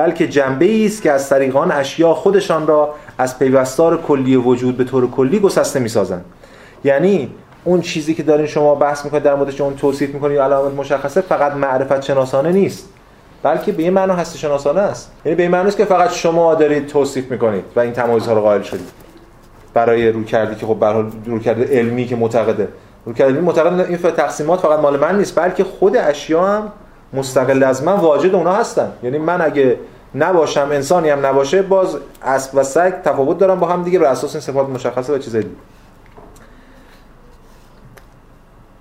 بلکه 0.00 0.28
جنبه 0.28 0.86
است 0.86 1.02
که 1.02 1.12
از 1.12 1.28
طریقان 1.28 1.72
اشیا 1.72 2.14
خودشان 2.14 2.66
را 2.66 2.94
از 3.18 3.38
پیوستار 3.38 4.02
کلی 4.02 4.36
وجود 4.36 4.76
به 4.76 4.84
طور 4.84 5.10
کلی 5.10 5.38
گسسته 5.38 5.80
می‌سازند. 5.80 6.24
یعنی 6.84 7.30
اون 7.64 7.80
چیزی 7.80 8.14
که 8.14 8.22
دارین 8.22 8.46
شما 8.46 8.74
بحث 8.74 9.04
می‌کنید 9.04 9.22
در 9.22 9.34
موردش 9.34 9.60
اون 9.60 9.76
توصیف 9.76 10.14
می‌کنید 10.14 10.36
یا 10.36 10.44
علامت 10.44 10.74
مشخصه 10.74 11.20
فقط 11.20 11.52
معرفت 11.52 12.00
شناسانه 12.00 12.52
نیست. 12.52 12.88
بلکه 13.42 13.72
به 13.72 13.82
این 13.82 13.92
معنا 13.92 14.14
هستی 14.14 14.38
شناسانه 14.38 14.80
است. 14.80 15.12
یعنی 15.24 15.36
به 15.36 15.42
این 15.42 15.52
معنی 15.52 15.68
است 15.68 15.76
که 15.76 15.84
فقط 15.84 16.12
شما 16.12 16.54
دارید 16.54 16.86
توصیف 16.86 17.30
می‌کنید 17.30 17.64
و 17.76 17.80
این 17.80 17.92
تمایزها 17.92 18.34
رو 18.34 18.40
قائل 18.40 18.62
شدید. 18.62 18.88
برای 19.74 20.12
رو 20.12 20.24
کردی 20.24 20.54
که 20.54 20.66
خب 20.66 20.76
به 20.76 20.86
حال 20.86 21.10
کرده 21.44 21.78
علمی 21.78 22.06
که 22.06 22.16
معتقده. 22.16 22.68
رو 23.06 23.12
کرده 23.12 23.32
علمی 23.32 23.46
معتقد 23.46 23.80
این 23.80 23.98
تقسیمات 23.98 24.60
فقط 24.60 24.80
مال 24.80 24.98
من 24.98 25.18
نیست 25.18 25.38
بلکه 25.38 25.64
خود 25.64 25.96
اشیا 25.96 26.46
هم 26.46 26.72
مستقل 27.12 27.62
از 27.62 27.82
من 27.84 27.92
واجد 27.92 28.34
اونا 28.34 28.52
هستن. 28.52 28.92
یعنی 29.02 29.18
من 29.18 29.40
اگه 29.40 29.76
نباشم 30.14 30.68
انسانی 30.72 31.10
هم 31.10 31.26
نباشه 31.26 31.62
باز 31.62 31.96
اسب 32.22 32.50
و 32.54 32.62
سگ 32.62 33.02
تفاوت 33.02 33.38
دارن 33.38 33.54
با 33.54 33.66
هم 33.66 33.82
دیگه 33.82 33.98
بر 33.98 34.06
اساس 34.06 34.34
این 34.34 34.40
صفات 34.40 34.68
مشخصه 34.68 35.12
و 35.12 35.18
چیزایی 35.18 35.44
دیگه. 35.44 35.56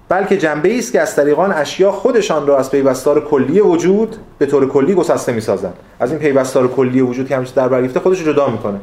بلکه 0.10 0.38
جنبه 0.38 0.78
است 0.78 0.92
که 0.92 1.02
از 1.02 1.16
طریقان 1.16 1.52
اشیا 1.52 1.92
خودشان 1.92 2.48
را 2.48 2.58
از 2.58 2.72
پیوستار 2.72 3.26
کلی 3.26 3.60
وجود 3.60 4.16
به 4.38 4.46
طور 4.46 4.70
کلی 4.70 4.94
گسسته 4.94 5.32
می‌سازند. 5.32 5.74
از 6.00 6.12
این 6.12 6.20
پیوستار 6.20 6.68
کلی 6.68 7.02
وجود 7.02 7.28
که 7.28 7.36
همیشه 7.36 7.54
در 7.56 7.68
برگرفته 7.68 8.00
خودش 8.00 8.24
جدا 8.24 8.48
می‌کنه. 8.48 8.80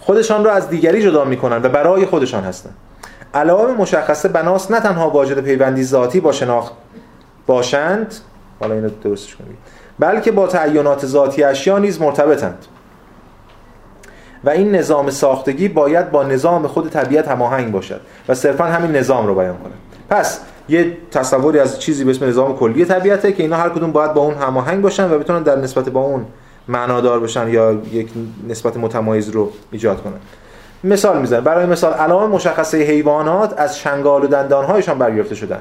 خودشان 0.00 0.44
را 0.44 0.52
از 0.52 0.68
دیگری 0.68 1.02
جدا 1.02 1.24
می‌کنن 1.24 1.56
و 1.62 1.68
برای 1.68 2.06
خودشان 2.06 2.44
هستند. 2.44 2.74
علائم 3.34 3.74
مشخصه 3.74 4.28
بناس 4.28 4.70
نه 4.70 4.80
تنها 4.80 5.10
واجد 5.10 5.40
پیوندی 5.40 5.84
ذاتی 5.84 6.20
با 6.20 6.32
شناخت 6.32 6.72
باشند 7.46 8.14
حالا 8.60 8.74
اینو 8.74 8.88
درستش 9.04 9.36
کنید 9.36 9.56
بلکه 9.98 10.32
با 10.32 10.46
تعینات 10.46 11.06
ذاتی 11.06 11.44
اشیا 11.44 11.78
نیز 11.78 12.00
مرتبطند. 12.00 12.66
و 14.44 14.50
این 14.50 14.74
نظام 14.74 15.10
ساختگی 15.10 15.68
باید 15.68 16.10
با 16.10 16.22
نظام 16.22 16.66
خود 16.66 16.90
طبیعت 16.90 17.28
هماهنگ 17.28 17.72
باشد 17.72 18.00
و 18.28 18.34
صرفا 18.34 18.64
همین 18.64 18.96
نظام 18.96 19.26
رو 19.26 19.34
بیان 19.34 19.56
کنه. 19.56 19.72
پس 20.10 20.40
یه 20.68 20.96
تصوری 21.10 21.58
از 21.58 21.80
چیزی 21.80 22.04
به 22.04 22.10
اسم 22.10 22.28
نظام 22.28 22.56
کلی 22.56 22.84
طبیعته 22.84 23.32
که 23.32 23.42
اینا 23.42 23.56
هر 23.56 23.68
کدوم 23.68 23.92
باید 23.92 24.14
با 24.14 24.20
اون 24.20 24.34
هماهنگ 24.34 24.82
باشن 24.82 25.10
و 25.10 25.18
بتونن 25.18 25.42
در 25.42 25.56
نسبت 25.56 25.88
با 25.88 26.00
اون 26.00 26.26
معنادار 26.68 27.20
بشن 27.20 27.48
یا 27.48 27.72
یک 27.92 28.08
نسبت 28.48 28.76
متمایز 28.76 29.28
رو 29.28 29.50
ایجاد 29.70 30.02
کنن. 30.02 30.20
مثال 30.84 31.20
می‌زنه 31.20 31.40
برای 31.40 31.66
مثال 31.66 31.92
علائم 31.92 32.30
مشخصه 32.30 32.78
حیوانات 32.78 33.54
از 33.56 33.76
چنگال 33.76 34.24
و 34.24 34.26
دندانهایشان 34.26 34.98
برگرفته 34.98 35.34
شدن. 35.34 35.58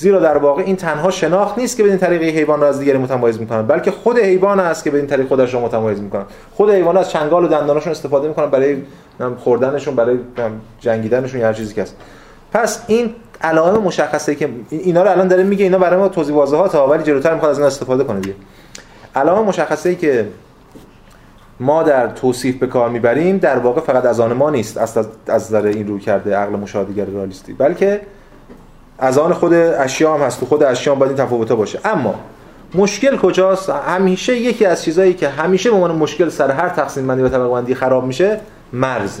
زیرا 0.00 0.20
در 0.20 0.38
واقع 0.38 0.62
این 0.62 0.76
تنها 0.76 1.10
شناخت 1.10 1.58
نیست 1.58 1.76
که 1.76 1.82
بدین 1.82 1.98
طریق 1.98 2.22
حیوان 2.22 2.60
را 2.60 2.68
از 2.68 2.78
دیگری 2.78 2.98
متمایز 2.98 3.40
می‌کنن 3.40 3.62
بلکه 3.62 3.90
خود 3.90 4.18
حیوان 4.18 4.60
است 4.60 4.84
که 4.84 4.90
بدین 4.90 5.06
طریق 5.06 5.28
خودش 5.28 5.54
را 5.54 5.60
متمایز 5.60 6.00
می‌کنن. 6.00 6.24
خود 6.52 6.70
حیوان 6.70 6.96
از 6.96 7.10
چنگال 7.10 7.44
و 7.44 7.48
دندانشون 7.48 7.90
استفاده 7.90 8.28
می‌کنن 8.28 8.46
برای 8.46 8.76
خوردنشون 9.38 9.94
برای 9.94 10.18
جنگیدنشون 10.80 11.40
یا 11.40 11.46
هر 11.46 11.52
چیزی 11.52 11.74
که 11.74 11.82
هست. 11.82 11.96
پس 12.52 12.84
این 12.86 13.14
علائم 13.40 13.82
مشخصه 13.82 14.34
که 14.34 14.48
اینا 14.70 15.02
رو 15.02 15.10
الان 15.10 15.28
داره 15.28 15.42
میگه 15.42 15.64
اینا 15.64 15.78
برای 15.78 16.00
ما 16.00 16.08
توضیح 16.08 16.34
واضحات 16.34 16.74
ها 16.74 16.88
ولی 16.88 17.02
جلوتر 17.02 17.34
می‌خواد 17.34 17.50
از 17.50 17.58
اینا 17.58 17.66
استفاده 17.66 18.04
کنه 18.04 18.20
دیگه. 18.20 18.34
علائم 19.16 19.44
مشخصه 19.44 19.88
ای 19.88 19.96
که 19.96 20.28
ما 21.60 21.82
در 21.82 22.08
توصیف 22.08 22.56
به 22.56 22.66
کار 22.66 22.88
می‌بریم 22.88 23.38
در 23.38 23.58
واقع 23.58 23.80
فقط 23.80 24.04
از 24.04 24.20
آن 24.20 24.32
ما 24.32 24.50
نیست 24.50 24.78
از 24.78 24.98
از 25.26 25.54
این 25.54 25.88
رو 25.88 25.98
کرده 25.98 26.36
عقل 26.36 26.52
مشاهدهگر 26.52 27.04
رالیستی 27.04 27.52
بلکه 27.52 28.00
از 29.00 29.18
آن 29.18 29.32
خود 29.32 29.52
اشیا 29.52 30.14
هم 30.14 30.20
هست. 30.20 30.44
خود 30.44 30.62
اشیا 30.62 30.92
هم 30.92 30.98
باید 30.98 31.12
این 31.12 31.26
تفاوته 31.26 31.54
باشه. 31.54 31.80
اما 31.84 32.14
مشکل 32.74 33.16
کجاست؟ 33.16 33.70
همیشه 33.70 34.36
یکی 34.36 34.66
از 34.66 34.82
چیزایی 34.82 35.14
که 35.14 35.28
همیشه 35.28 35.70
به 35.70 35.76
عنوان 35.76 35.96
مشکل 35.96 36.28
سر 36.28 36.50
هر 36.50 36.68
تقسیم 36.68 37.06
بندی 37.06 37.22
و 37.22 37.28
طبقه 37.28 37.48
بندی 37.48 37.74
خراب 37.74 38.04
میشه 38.04 38.40
مرز. 38.72 39.20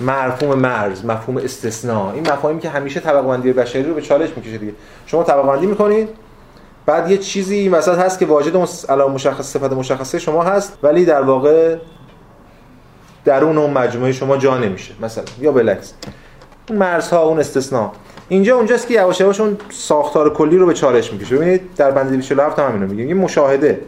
مفهوم 0.00 0.58
مرز 0.58 1.04
مفهوم 1.04 1.36
استثناء. 1.36 2.12
این 2.12 2.32
مفاهیمی 2.32 2.60
که 2.60 2.68
همیشه 2.68 3.00
طبقه 3.00 3.28
بندی 3.28 3.52
بشری 3.52 3.82
رو 3.82 3.94
به 3.94 4.02
چالش 4.02 4.30
می‌کشه 4.36 4.58
دیگه. 4.58 4.72
شما 5.06 5.22
طبقه 5.22 5.48
بندی 5.48 5.66
می‌کنید 5.66 6.08
بعد 6.86 7.10
یه 7.10 7.18
چیزی 7.18 7.68
وسط 7.68 7.98
هست 7.98 8.18
که 8.18 8.26
واجد 8.26 8.56
اون 8.56 9.12
مشخص 9.12 9.52
صفت 9.52 9.72
مشخصه 9.72 10.18
شما 10.18 10.42
هست 10.42 10.78
ولی 10.82 11.04
در 11.04 11.22
واقع 11.22 11.76
درون 13.24 13.58
اون 13.58 13.70
مجموعه 13.70 14.12
شما 14.12 14.36
جا 14.36 14.58
نمیشه. 14.58 14.94
مثلا 15.02 15.24
یا 15.40 15.50
اون 15.50 15.76
مرزها 16.70 17.22
اون 17.22 17.40
استثناء. 17.40 17.90
اینجا 18.28 18.56
اونجاست 18.56 18.88
که 18.88 18.94
یواش 18.94 19.20
یواش 19.20 19.40
اون 19.40 19.56
ساختار 19.70 20.34
کلی 20.34 20.58
رو 20.58 20.66
به 20.66 20.74
چالش 20.74 21.12
می‌کشه. 21.12 21.36
ببینید 21.36 21.74
در 21.76 21.90
بند 21.90 22.06
247 22.06 22.58
هم 22.58 22.72
اینو 22.72 22.86
میگه. 22.86 23.04
این 23.04 23.16
مشاهده 23.16 23.80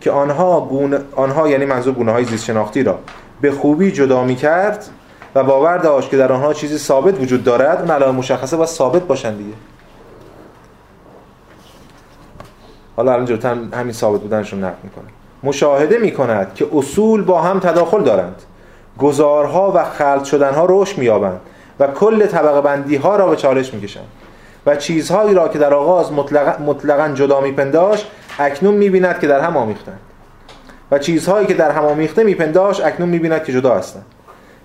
که 0.00 0.10
آنها 0.10 0.60
گونه 0.60 0.98
آنها 1.16 1.48
یعنی 1.48 1.64
منظور 1.64 1.94
گونه 1.94 2.12
های 2.12 2.24
زیست 2.24 2.44
شناختی 2.44 2.82
را 2.82 2.98
به 3.40 3.50
خوبی 3.50 3.92
جدا 3.92 4.24
می‌کرد 4.24 4.86
و 5.34 5.44
باور 5.44 5.78
داشت 5.78 6.10
که 6.10 6.16
در 6.16 6.32
آنها 6.32 6.54
چیزی 6.54 6.78
ثابت 6.78 7.20
وجود 7.20 7.44
دارد 7.44 7.80
اون 7.80 7.90
علائم 7.90 8.14
مشخصه 8.14 8.56
باید 8.56 8.68
ثابت 8.68 9.02
باشن 9.02 9.36
دیگه. 9.36 9.52
حالا 12.96 13.12
الان 13.12 13.26
جلوتر 13.26 13.56
همین 13.74 13.92
ثابت 13.92 14.20
بودنشون 14.20 14.64
نقل 14.64 14.76
می‌کنه. 14.82 15.04
مشاهده 15.42 15.98
می‌کند 15.98 16.54
که 16.54 16.66
اصول 16.72 17.22
با 17.22 17.42
هم 17.42 17.60
تداخل 17.60 18.02
دارند. 18.02 18.42
گزارها 18.98 19.72
و 19.76 19.84
خلط 19.84 20.24
شدنها 20.24 20.66
رشد 20.68 20.98
مییابند. 20.98 21.40
و 21.80 21.86
کل 21.86 22.26
طبقه 22.26 22.60
بندی 22.60 22.96
ها 22.96 23.16
را 23.16 23.26
به 23.26 23.36
چالش 23.36 23.74
می‌کشند 23.74 24.06
و 24.66 24.76
چیزهایی 24.76 25.34
را 25.34 25.48
که 25.48 25.58
در 25.58 25.74
آغاز 25.74 26.12
مطلقا, 26.12 26.64
مطلقا 26.64 27.08
جدا 27.08 27.40
میپنداشت 27.40 28.06
اکنون 28.38 28.74
می‌بیند 28.74 29.18
که 29.18 29.26
در 29.26 29.40
هم 29.40 29.56
آمیختند. 29.56 29.98
و 30.90 30.98
چیزهایی 30.98 31.46
که 31.46 31.54
در 31.54 31.70
هم 31.70 31.84
آمیخته 31.84 32.24
میپنداشت 32.24 32.84
اکنون 32.84 33.08
می‌بیند 33.08 33.44
که 33.44 33.52
جدا 33.52 33.74
هستند. 33.74 34.04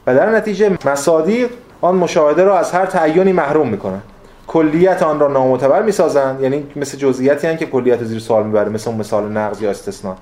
و 0.08 0.16
در 0.16 0.30
نتیجه 0.30 0.78
مصادیق 0.86 1.50
آن 1.82 1.96
مشاهده 1.96 2.44
را 2.44 2.60
از 2.60 2.72
هر 2.72 2.86
تعیینی 2.86 3.34
محروم 3.34 3.68
می‌کنند. 3.68 4.04
کلیت 4.48 5.04
آن 5.04 5.20
را 5.20 5.28
نامعتبر 5.28 5.82
می‌سازند 5.82 6.42
یعنی 6.42 6.68
مثل 6.76 6.98
جزئیاتی 6.98 7.48
هستند 7.48 7.58
که 7.58 7.66
کلیت 7.66 8.04
زیر 8.04 8.20
سوال 8.20 8.44
می‌بره 8.46 8.70
مثل 8.70 8.94
مثال 8.94 9.32
نقض 9.32 9.62
یا 9.62 9.70
استثناء. 9.70 10.16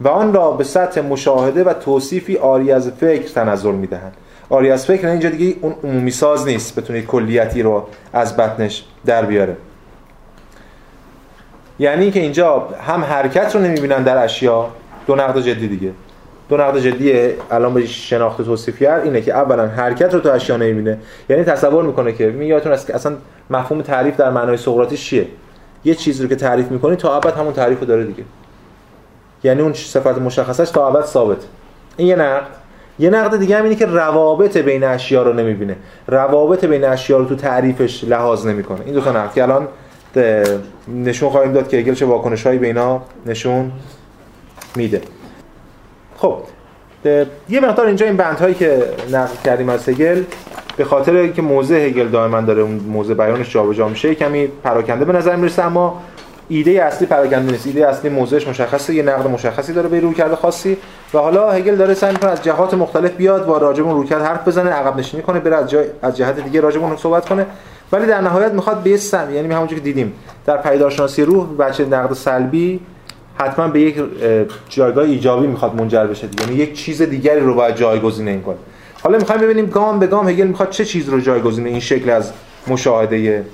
و 0.00 0.08
آن 0.08 0.34
را 0.34 0.50
به 0.50 0.64
سطح 0.64 1.00
مشاهده 1.00 1.64
و 1.64 1.72
توصیفی 1.72 2.36
آری 2.36 2.72
از 2.72 2.90
فکر 2.90 3.28
تنظر 3.32 3.70
می‌دهند. 3.70 4.16
آری 4.50 4.70
از 4.70 4.86
فکر 4.86 5.08
اینجا 5.08 5.28
دیگه 5.28 5.56
اون 5.60 5.74
عمومی 5.84 6.10
ساز 6.10 6.46
نیست. 6.46 6.80
بتونه 6.80 7.02
کلیتی 7.02 7.62
رو 7.62 7.86
از 8.12 8.36
بطنش 8.36 8.84
در 9.06 9.24
بیاره. 9.24 9.56
یعنی 11.78 12.10
که 12.10 12.20
اینجا 12.20 12.68
هم 12.86 13.04
حرکت 13.04 13.54
رو 13.54 13.60
نمی‌بینن 13.60 14.02
در 14.02 14.24
اشیا. 14.24 14.68
دو 15.06 15.14
نقد 15.14 15.40
جدی 15.40 15.68
دیگه. 15.68 15.92
دو 16.48 16.56
نقد 16.56 16.78
جدی 16.78 17.30
الان 17.50 17.74
به 17.74 17.86
شناخت 17.86 18.42
توصیفیت 18.42 19.00
اینه 19.04 19.20
که 19.20 19.34
اولا 19.34 19.66
حرکت 19.66 20.14
رو 20.14 20.20
تو 20.20 20.30
اشیا 20.30 20.56
نمی‌بینه. 20.56 20.98
یعنی 21.28 21.44
تصور 21.44 21.84
می‌کنه 21.84 22.12
که 22.12 22.26
می 22.26 22.46
یادتون 22.46 22.72
است 22.72 22.86
که 22.86 22.94
اصلا 22.94 23.16
مفهوم 23.50 23.82
تعریف 23.82 24.16
در 24.16 24.30
معنای 24.30 24.56
سقراطی 24.56 24.96
چیه؟ 24.96 25.26
یه 25.84 25.94
چیزی 25.94 26.22
رو 26.22 26.28
که 26.28 26.36
تعریف 26.36 26.70
می‌کنی 26.70 26.96
تا 26.96 27.16
ابد 27.16 27.36
همون 27.36 27.52
تعریف 27.52 27.80
رو 27.80 27.86
داره 27.86 28.04
دیگه. 28.04 28.24
یعنی 29.44 29.62
اون 29.62 29.72
صفت 29.72 30.18
مشخصش 30.18 30.70
تا 30.70 30.88
ابد 30.88 31.04
ثابت. 31.04 31.38
این 31.96 32.08
یه 32.08 32.16
نقد. 32.16 32.46
یه 32.98 33.10
نقد 33.10 33.38
دیگه 33.38 33.56
هم 33.56 33.64
اینه 33.64 33.76
که 33.76 33.86
روابط 33.86 34.56
بین 34.56 34.84
اشیا 34.84 35.22
رو 35.22 35.32
نمی‌بینه. 35.32 35.76
روابط 36.06 36.64
بین 36.64 36.84
اشیا 36.84 37.18
رو 37.18 37.24
تو 37.24 37.36
تعریفش 37.36 38.04
لحاظ 38.04 38.46
نمی‌کنه. 38.46 38.80
این 38.84 38.94
دو 38.94 39.00
تا 39.00 39.12
نقد 39.12 39.34
که 39.34 39.42
الان 39.42 39.68
نشون 40.88 41.30
خواهیم 41.30 41.52
داد 41.52 41.68
که 41.68 41.76
هگل 41.76 41.94
چه 41.94 42.06
واکنش‌هایی 42.06 42.58
به 42.58 42.66
اینا 42.66 43.02
نشون 43.26 43.72
میده. 44.76 45.00
خب 46.16 46.36
یه 47.48 47.60
مقدار 47.60 47.86
اینجا 47.86 48.06
این 48.06 48.16
بندهایی 48.16 48.54
که 48.54 48.82
نقل 49.12 49.34
کردیم 49.44 49.68
از 49.68 49.88
هگل 49.88 50.22
به 50.76 50.84
خاطر 50.84 51.16
اینکه 51.16 51.42
موضع 51.42 51.74
هگل 51.74 52.08
دائما 52.08 52.40
داره 52.40 52.62
اون 52.62 52.74
موضع 52.74 53.14
بیانش 53.14 53.52
جابجا 53.52 53.88
میشه 53.88 54.14
کمی 54.14 54.46
پراکنده 54.46 55.04
به 55.04 55.12
نظر 55.12 55.36
می‌رسه 55.36 55.64
اما 55.64 56.02
ایده 56.48 56.70
اصلی 56.70 57.06
پراکنده 57.06 57.52
نیست. 57.52 57.66
ایده 57.66 57.88
اصلی 57.88 58.10
موضعش 58.10 58.48
مشخصه 58.48 58.94
یه 58.94 59.02
نقد 59.02 59.26
مشخصی 59.26 59.72
داره 59.72 59.88
به 59.88 60.00
روی 60.00 60.14
کرده 60.14 60.36
خاصی. 60.36 60.76
و 61.16 61.18
حالا 61.18 61.50
هگل 61.50 61.76
داره 61.76 61.94
سعی 61.94 62.12
می‌کنه 62.12 62.30
از 62.30 62.42
جهات 62.42 62.74
مختلف 62.74 63.10
بیاد 63.10 63.48
و 63.48 63.58
راجب 63.58 63.86
اون 63.86 63.94
رویکرد 63.94 64.22
حرف 64.22 64.48
بزنه 64.48 64.70
عقب 64.70 64.98
نشینی 64.98 65.22
کنه 65.22 65.40
بره 65.40 65.56
از 65.56 65.70
جای 65.70 65.86
از 66.02 66.16
جهت 66.16 66.40
دیگه 66.40 66.60
راجب 66.60 66.82
اون 66.82 66.96
صحبت 66.96 67.28
کنه. 67.28 67.46
ولی 67.92 68.06
در 68.06 68.20
نهایت 68.20 68.52
می‌خواد 68.52 68.82
به 68.82 68.96
سم 68.96 69.34
یعنی 69.34 69.54
همونجوری 69.54 69.80
که 69.80 69.84
دیدیم 69.84 70.12
در 70.46 70.56
پیدارشناسی 70.56 71.22
روح 71.22 71.56
بچه 71.56 71.84
نقد 71.84 72.12
سلبی 72.12 72.80
حتما 73.34 73.68
به 73.68 73.80
یک 73.80 74.02
جایگاه 74.68 75.04
ایجابی 75.04 75.46
می‌خواد 75.46 75.74
منجر 75.74 76.06
بشه 76.06 76.28
یعنی 76.40 76.54
یک 76.54 76.72
چیز 76.72 77.02
دیگری 77.02 77.40
رو 77.40 77.54
باید 77.54 77.76
جایگزین 77.76 78.28
این 78.28 78.42
کنه 78.42 78.56
حالا 79.02 79.18
می‌خوایم 79.18 79.40
ببینیم 79.40 79.66
گام 79.66 79.98
به 79.98 80.06
گام 80.06 80.28
هگل 80.28 80.46
می‌خواد 80.46 80.70
چه 80.70 80.84
چیز 80.84 81.08
رو 81.08 81.20
جایگزین 81.20 81.66
این 81.66 81.80
شکل 81.80 82.10
از 82.10 82.32
مشاهده 82.66 83.44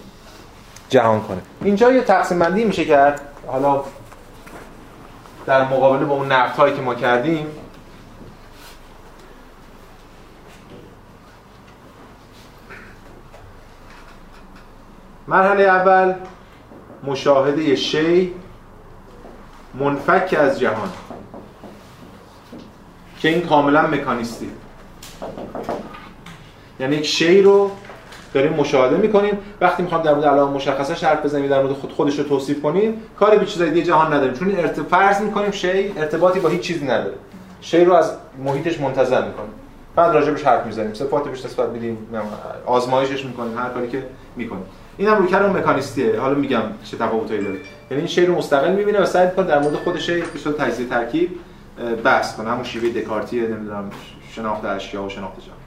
جهان 0.88 1.20
کنه. 1.20 1.38
اینجا 1.64 1.92
یه 1.92 2.00
تقسیم 2.00 2.38
بندی 2.38 2.64
میشه 2.64 2.84
کرد. 2.84 3.20
حالا 3.46 3.80
در 5.46 5.64
مقابله 5.64 6.04
با 6.04 6.14
اون 6.14 6.32
نقد 6.32 6.56
هایی 6.56 6.74
که 6.74 6.82
ما 6.82 6.94
کردیم 6.94 7.46
مرحله 15.28 15.62
اول 15.62 16.14
مشاهده 17.04 17.76
شی 17.76 18.34
منفک 19.74 20.36
از 20.38 20.60
جهان 20.60 20.92
که 23.18 23.28
این 23.28 23.46
کاملا 23.46 23.86
مکانیستی. 23.86 24.50
یعنی 26.80 26.96
یک 26.96 27.06
شی 27.06 27.42
رو 27.42 27.70
داریم 28.34 28.52
مشاهده 28.52 28.96
می‌کنیم. 28.96 29.38
وقتی 29.60 29.82
می‌خوام 29.82 30.02
در 30.02 30.14
مورد 30.14 30.24
علائم 30.24 30.48
مشخصه 30.48 31.06
حرف 31.06 31.24
بزنیم 31.24 31.46
در 31.46 31.62
مورد 31.62 31.72
خود 31.72 31.92
خودش 31.92 32.18
رو 32.18 32.24
توصیف 32.24 32.62
کنیم 32.62 33.02
کاری 33.18 33.38
به 33.38 33.46
چیزای 33.46 33.70
دیگه 33.70 33.86
جهان 33.86 34.12
نداریم. 34.12 34.34
چون 34.34 34.56
ارتباط 34.56 34.88
فرض 34.88 35.20
می‌کنیم 35.20 35.50
شی 35.50 35.92
ارتباطی 35.96 36.40
با 36.40 36.48
هیچ 36.48 36.60
چیزی 36.60 36.84
نداره. 36.84 37.14
شی 37.60 37.84
رو 37.84 37.92
از 37.92 38.12
محیطش 38.44 38.80
منتظر 38.80 39.24
می‌کنیم. 39.24 39.50
بعد 39.96 40.14
راجبش 40.14 40.42
حرف 40.42 40.66
می‌زنیم. 40.66 40.94
صفات 40.94 41.24
بهش 41.24 41.44
نسبت 41.44 41.68
میدیم 41.68 41.98
آزمایشش 42.66 43.24
می‌کنیم 43.24 43.58
هر 43.58 43.68
کاری 43.68 43.88
که 43.88 44.02
می‌کنیم. 44.36 44.64
این 44.96 45.08
هم 45.08 45.18
رویکرد 45.18 45.56
مکانیستیه. 45.56 46.20
حالا 46.20 46.34
میگم 46.34 46.62
چه 46.84 46.96
تفاوتایی 46.96 47.44
داره. 47.44 47.56
یعنی 47.90 48.00
این 48.00 48.06
شی 48.06 48.26
رو 48.26 48.34
مستقل 48.34 48.72
می‌بینه 48.72 49.00
و 49.00 49.06
سعی 49.06 49.26
می‌کنه 49.26 49.46
در 49.46 49.58
مورد 49.58 49.74
خودش 49.74 50.10
به 50.10 50.52
تجزیه 50.58 50.86
ترکیب 50.86 51.30
بحث 52.04 52.36
کنه. 52.36 52.50
همون 52.50 52.64
شیوه 52.64 53.00
دکارتی 53.00 53.40
نمی‌دونم 53.40 53.90
شناخت 54.30 54.64
اشیا 54.64 55.02
و 55.02 55.08
شناخت 55.08 55.40
جهان. 55.40 55.58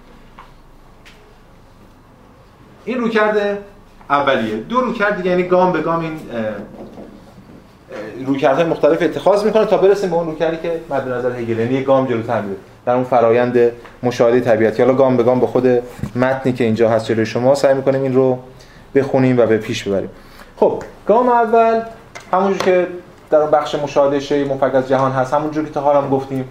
این 2.86 2.97
رویکرد 2.97 3.57
اولیه. 4.09 4.55
دو 4.55 4.81
رویکرد 4.81 5.17
دیگه 5.17 5.29
یعنی 5.29 5.43
گام 5.43 5.71
به 5.71 5.81
گام 5.81 5.99
این 5.99 6.19
رویکردهای 8.25 8.65
مختلف 8.65 9.01
اتخاذ 9.01 9.43
می‌کنه 9.43 9.65
تا 9.65 9.77
برسیم 9.77 10.09
به 10.09 10.15
اون 10.15 10.25
رویکردی 10.25 10.57
که 10.57 10.81
مد 10.89 11.07
نظر 11.09 11.31
هگل 11.31 11.59
یعنی 11.59 11.83
گام 11.83 12.07
جلوتر 12.07 12.41
میره 12.41 12.57
در 12.86 12.95
اون 12.95 13.03
فرایند 13.03 13.71
مشاهده 14.03 14.39
طبیعتی. 14.39 14.83
حالا 14.83 14.95
گام 14.95 15.17
به 15.17 15.23
گام 15.23 15.39
به 15.39 15.47
خود 15.47 15.67
متنی 16.15 16.53
که 16.53 16.63
اینجا 16.63 16.89
هست 16.89 17.05
جلوی 17.05 17.25
شما 17.25 17.55
سعی 17.55 17.73
می‌کنیم 17.73 18.01
این 18.03 18.13
رو 18.13 18.39
بخونیم 18.95 19.39
و 19.39 19.45
به 19.45 19.57
پیش 19.57 19.83
ببریم. 19.83 20.09
خب 20.57 20.83
گام 21.07 21.29
اول 21.29 21.81
همونجور 22.33 22.57
که 22.57 22.88
در 23.29 23.38
اون 23.38 23.51
بخش 23.51 23.75
مشاهده 23.75 24.19
شی 24.19 24.43
منفک 24.43 24.75
از 24.75 24.89
جهان 24.89 25.11
هست 25.11 25.33
همونجور 25.33 25.65
که 25.65 25.71
تا 25.71 25.81
حالا 25.81 26.09
گفتیم. 26.09 26.49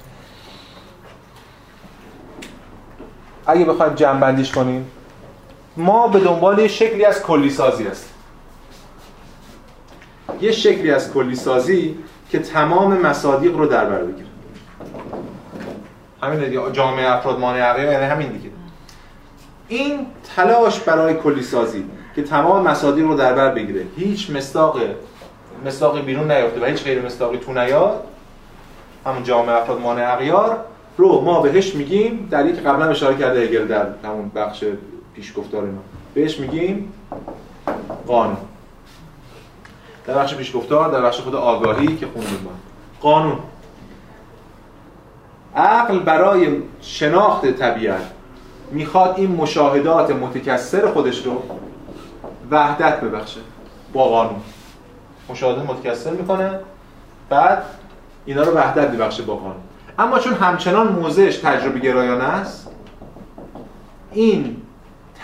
اگه 3.46 3.64
بخوایم 3.64 3.94
جمع 3.94 4.20
بندیش 4.20 4.52
کنیم 4.52 4.86
ما 5.76 6.08
به 6.08 6.20
دنبال 6.20 6.58
یه 6.58 6.68
شکلی 6.68 7.04
از 7.04 7.22
کلی 7.22 7.50
سازی 7.50 7.86
است 7.86 8.14
یه 10.40 10.52
شکلی 10.52 10.90
از 10.90 11.12
کلی 11.12 11.34
سازی 11.34 11.98
که 12.30 12.38
تمام 12.38 12.98
مصادیق 12.98 13.56
رو 13.56 13.66
در 13.66 13.84
بر 13.84 14.02
بگیره. 14.02 14.28
همین 16.22 16.48
دیگه 16.48 16.72
جامعه 16.72 17.12
افراد 17.12 17.38
مانع 17.38 17.60
عقیقه 17.60 17.92
یعنی 17.92 18.04
همین 18.04 18.28
دیگه. 18.28 18.50
این 19.68 20.06
تلاش 20.36 20.80
برای 20.80 21.14
کلی 21.14 21.42
سازی 21.42 21.84
که 22.16 22.22
تمام 22.22 22.68
مصادیق 22.68 23.06
رو 23.06 23.14
در 23.14 23.32
بر 23.32 23.50
بگیره 23.50 23.86
هیچ 23.96 24.30
مصداق 24.30 24.80
مصداقی 25.66 26.02
بیرون 26.02 26.30
نیافته 26.30 26.60
و 26.60 26.64
هیچ 26.64 26.84
غیر 26.84 27.02
مصداقی 27.02 27.38
تو 27.38 27.52
نیاد 27.52 28.04
همون 29.06 29.22
جامعه 29.22 29.56
افراد 29.56 29.80
مانع 29.80 30.12
اغیار 30.12 30.64
رو 30.96 31.20
ما 31.20 31.40
بهش 31.40 31.74
میگیم 31.74 32.28
در 32.30 32.46
یک 32.46 32.60
قبلا 32.62 32.86
اشاره 32.86 33.16
کرده 33.16 33.40
هگل 33.40 33.66
در 33.66 33.86
همون 34.04 34.28
بخش 34.34 34.64
پیشگفتار 35.14 35.64
اینا. 35.64 35.80
بهش 36.14 36.38
میگیم 36.38 36.92
قانون. 38.06 38.36
در 40.06 40.14
بخش 40.14 40.34
پیشگفتار 40.34 40.90
در 40.90 41.02
بخش 41.02 41.20
خود 41.20 41.34
آگاهی 41.34 41.96
که 41.96 42.06
خوندیم 42.06 42.40
ما 42.44 42.50
قانون. 43.00 43.38
عقل 45.56 45.98
برای 45.98 46.62
شناخت 46.80 47.46
طبیعت 47.46 48.02
می‌خواد 48.70 49.14
این 49.16 49.30
مشاهدات 49.30 50.10
متکثر 50.10 50.92
خودش 50.92 51.26
رو 51.26 51.42
وحدت 52.50 53.00
ببخشه 53.00 53.40
با 53.92 54.04
قانون. 54.04 54.40
مشاهده 55.28 55.72
متکثر 55.72 56.10
می‌کنه 56.10 56.60
بعد 57.28 57.62
اینا 58.24 58.42
رو 58.42 58.52
وحدت 58.52 58.90
ببخشه 58.90 59.22
با 59.22 59.36
قانون. 59.36 59.62
اما 59.98 60.18
چون 60.18 60.32
همچنان 60.32 60.92
موضعش 60.92 61.36
تجربه 61.36 61.78
گرایانه 61.78 62.24
است 62.24 62.70
این 64.12 64.56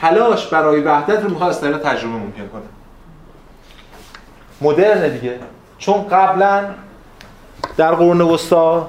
تلاش 0.01 0.46
برای 0.46 0.80
وحدت 0.80 1.22
رو 1.22 1.30
می‌خواد 1.30 1.51
از 1.51 1.61
طریق 1.61 1.78
تجربه 1.78 2.14
ممکن 2.14 2.48
کنه. 2.53 2.62
مدرن 4.61 5.09
دیگه. 5.09 5.34
چون 5.78 6.09
قبلا 6.11 6.64
در 7.76 7.94
قرون 7.94 8.20
وسطا 8.20 8.88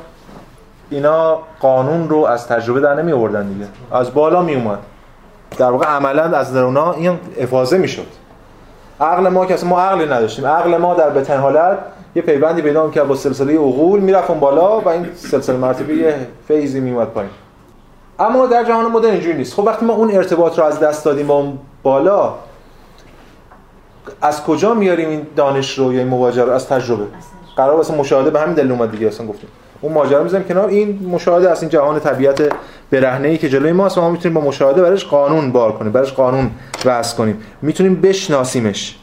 اینا 0.89 1.39
قانون 1.59 2.09
رو 2.09 2.26
از 2.26 2.47
تجربه 2.47 2.80
در 2.80 2.93
نمی 2.93 3.12
آوردن 3.12 3.47
دیگه. 3.47 3.66
از 3.91 4.14
بالا 4.14 4.41
می 4.41 4.55
اومد. 4.55 4.80
در 5.57 5.72
واقع 5.72 5.86
عملا 5.86 6.24
از 6.38 6.53
در 6.53 6.62
اونا 6.62 6.93
این 6.93 7.20
افاظه 7.39 7.78
می‌شد 7.78 8.07
عقل 9.01 9.30
ما 9.30 9.45
که 9.45 9.66
ما 9.66 9.82
عقلی 9.82 10.05
نداشتیم. 10.05 10.45
عقل 10.47 10.78
ما 10.78 10.93
در 10.93 11.09
بتن 11.09 11.38
حالت 11.38 11.78
یه 12.16 12.22
پیوندی 12.22 12.62
پیدا 12.62 12.89
که 12.89 13.03
با 13.03 13.16
سلسله 13.16 13.53
عقول 13.53 13.99
می‌رفت 13.99 14.32
بالا 14.32 14.80
و 14.80 14.88
این 14.88 15.07
سلسله 15.16 15.57
مرتبه 15.57 15.93
یه 15.93 16.28
فیزی 16.47 16.80
میومد 16.80 17.07
پایین. 17.07 17.32
اما 18.20 18.45
در 18.45 18.64
جهان 18.64 18.91
مدرن 18.91 19.12
اینجوری 19.12 19.38
نیست. 19.38 19.53
خب 19.53 19.64
وقتی 19.64 19.86
ما 19.86 19.93
اون 19.93 20.12
ارتباط 20.12 20.59
رو 20.59 20.66
از 20.66 20.80
دست 20.80 21.05
دادیم 21.05 21.28
با 21.28 21.34
اون 21.34 21.57
بالا 21.84 22.34
از 24.22 24.43
کجا 24.43 24.74
میاریم 24.74 25.09
این 25.09 25.28
دانش 25.36 25.80
رو 25.80 25.93
یا 25.93 25.99
این 25.99 26.07
مواجهه 26.07 26.45
رو؟ 26.45 26.51
از 26.51 26.68
تجربه. 26.68 27.05
قرار 27.55 27.76
واسه 27.76 27.95
مشاهده 27.95 28.30
به 28.30 28.39
همین 28.39 28.53
دلیل 28.53 28.72
اومد 28.72 28.91
دیگه 28.91 29.07
اصلا 29.07 29.28
گفتیم. 29.28 29.49
اون 29.82 29.93
ماجرا 29.93 30.24
می‌ذاریم 30.24 30.47
کنار. 30.47 30.68
این 30.68 31.09
مشاهده 31.09 31.49
از 31.49 31.62
این 31.62 31.70
جهان 31.70 31.99
طبیعت 31.99 32.53
برهنه 32.91 33.28
ای 33.28 33.38
که 33.38 33.49
جلوی 33.49 33.72
ماست 33.72 33.97
و 33.97 34.01
ما 34.01 34.09
می‌تونیم 34.09 34.41
با 34.41 34.47
مشاهده 34.47 34.82
برش 34.82 35.05
قانون 35.05 35.51
بار 35.51 35.72
کنیم 35.72 35.91
برش 35.91 36.14
قانون 36.14 36.51
وضع 36.86 37.18
کنیم. 37.18 37.41
می‌تونیم 37.62 38.01
بشناسیمش. 38.01 38.97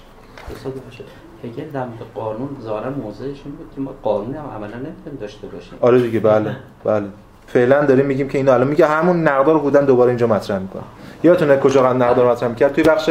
هگل 1.45 1.71
در 1.71 1.81
مورد 1.81 1.99
قانون 2.15 2.49
ظاهرا 2.63 2.91
موضعش 2.91 3.37
این 3.45 3.55
بود 3.57 3.67
که 3.75 3.81
ما 3.81 3.91
قانون 4.03 4.35
هم 4.35 4.45
عملا 4.57 4.77
نمی‌تونیم 4.77 5.19
داشته 5.21 5.47
باشیم. 5.47 5.79
آره 5.81 6.01
دیگه 6.01 6.21
بله 6.21 6.57
بله. 6.85 7.07
فعلا 7.53 7.85
داریم 7.85 8.07
میگیم 8.07 8.29
که 8.29 8.39
این 8.39 8.49
الان 8.49 8.69
میگه 8.69 8.87
همون 8.87 9.23
نقدار 9.29 9.59
بودن 9.59 9.85
دوباره 9.85 10.09
اینجا 10.09 10.27
مطرح 10.27 10.59
می‌کنه 10.59 10.83
یادتونه 11.25 11.57
کجا 11.57 11.93
نقدار 11.93 12.31
مطرح 12.31 12.49
می‌کرد؟ 12.49 12.73
توی 12.73 12.85
بخش 12.85 13.11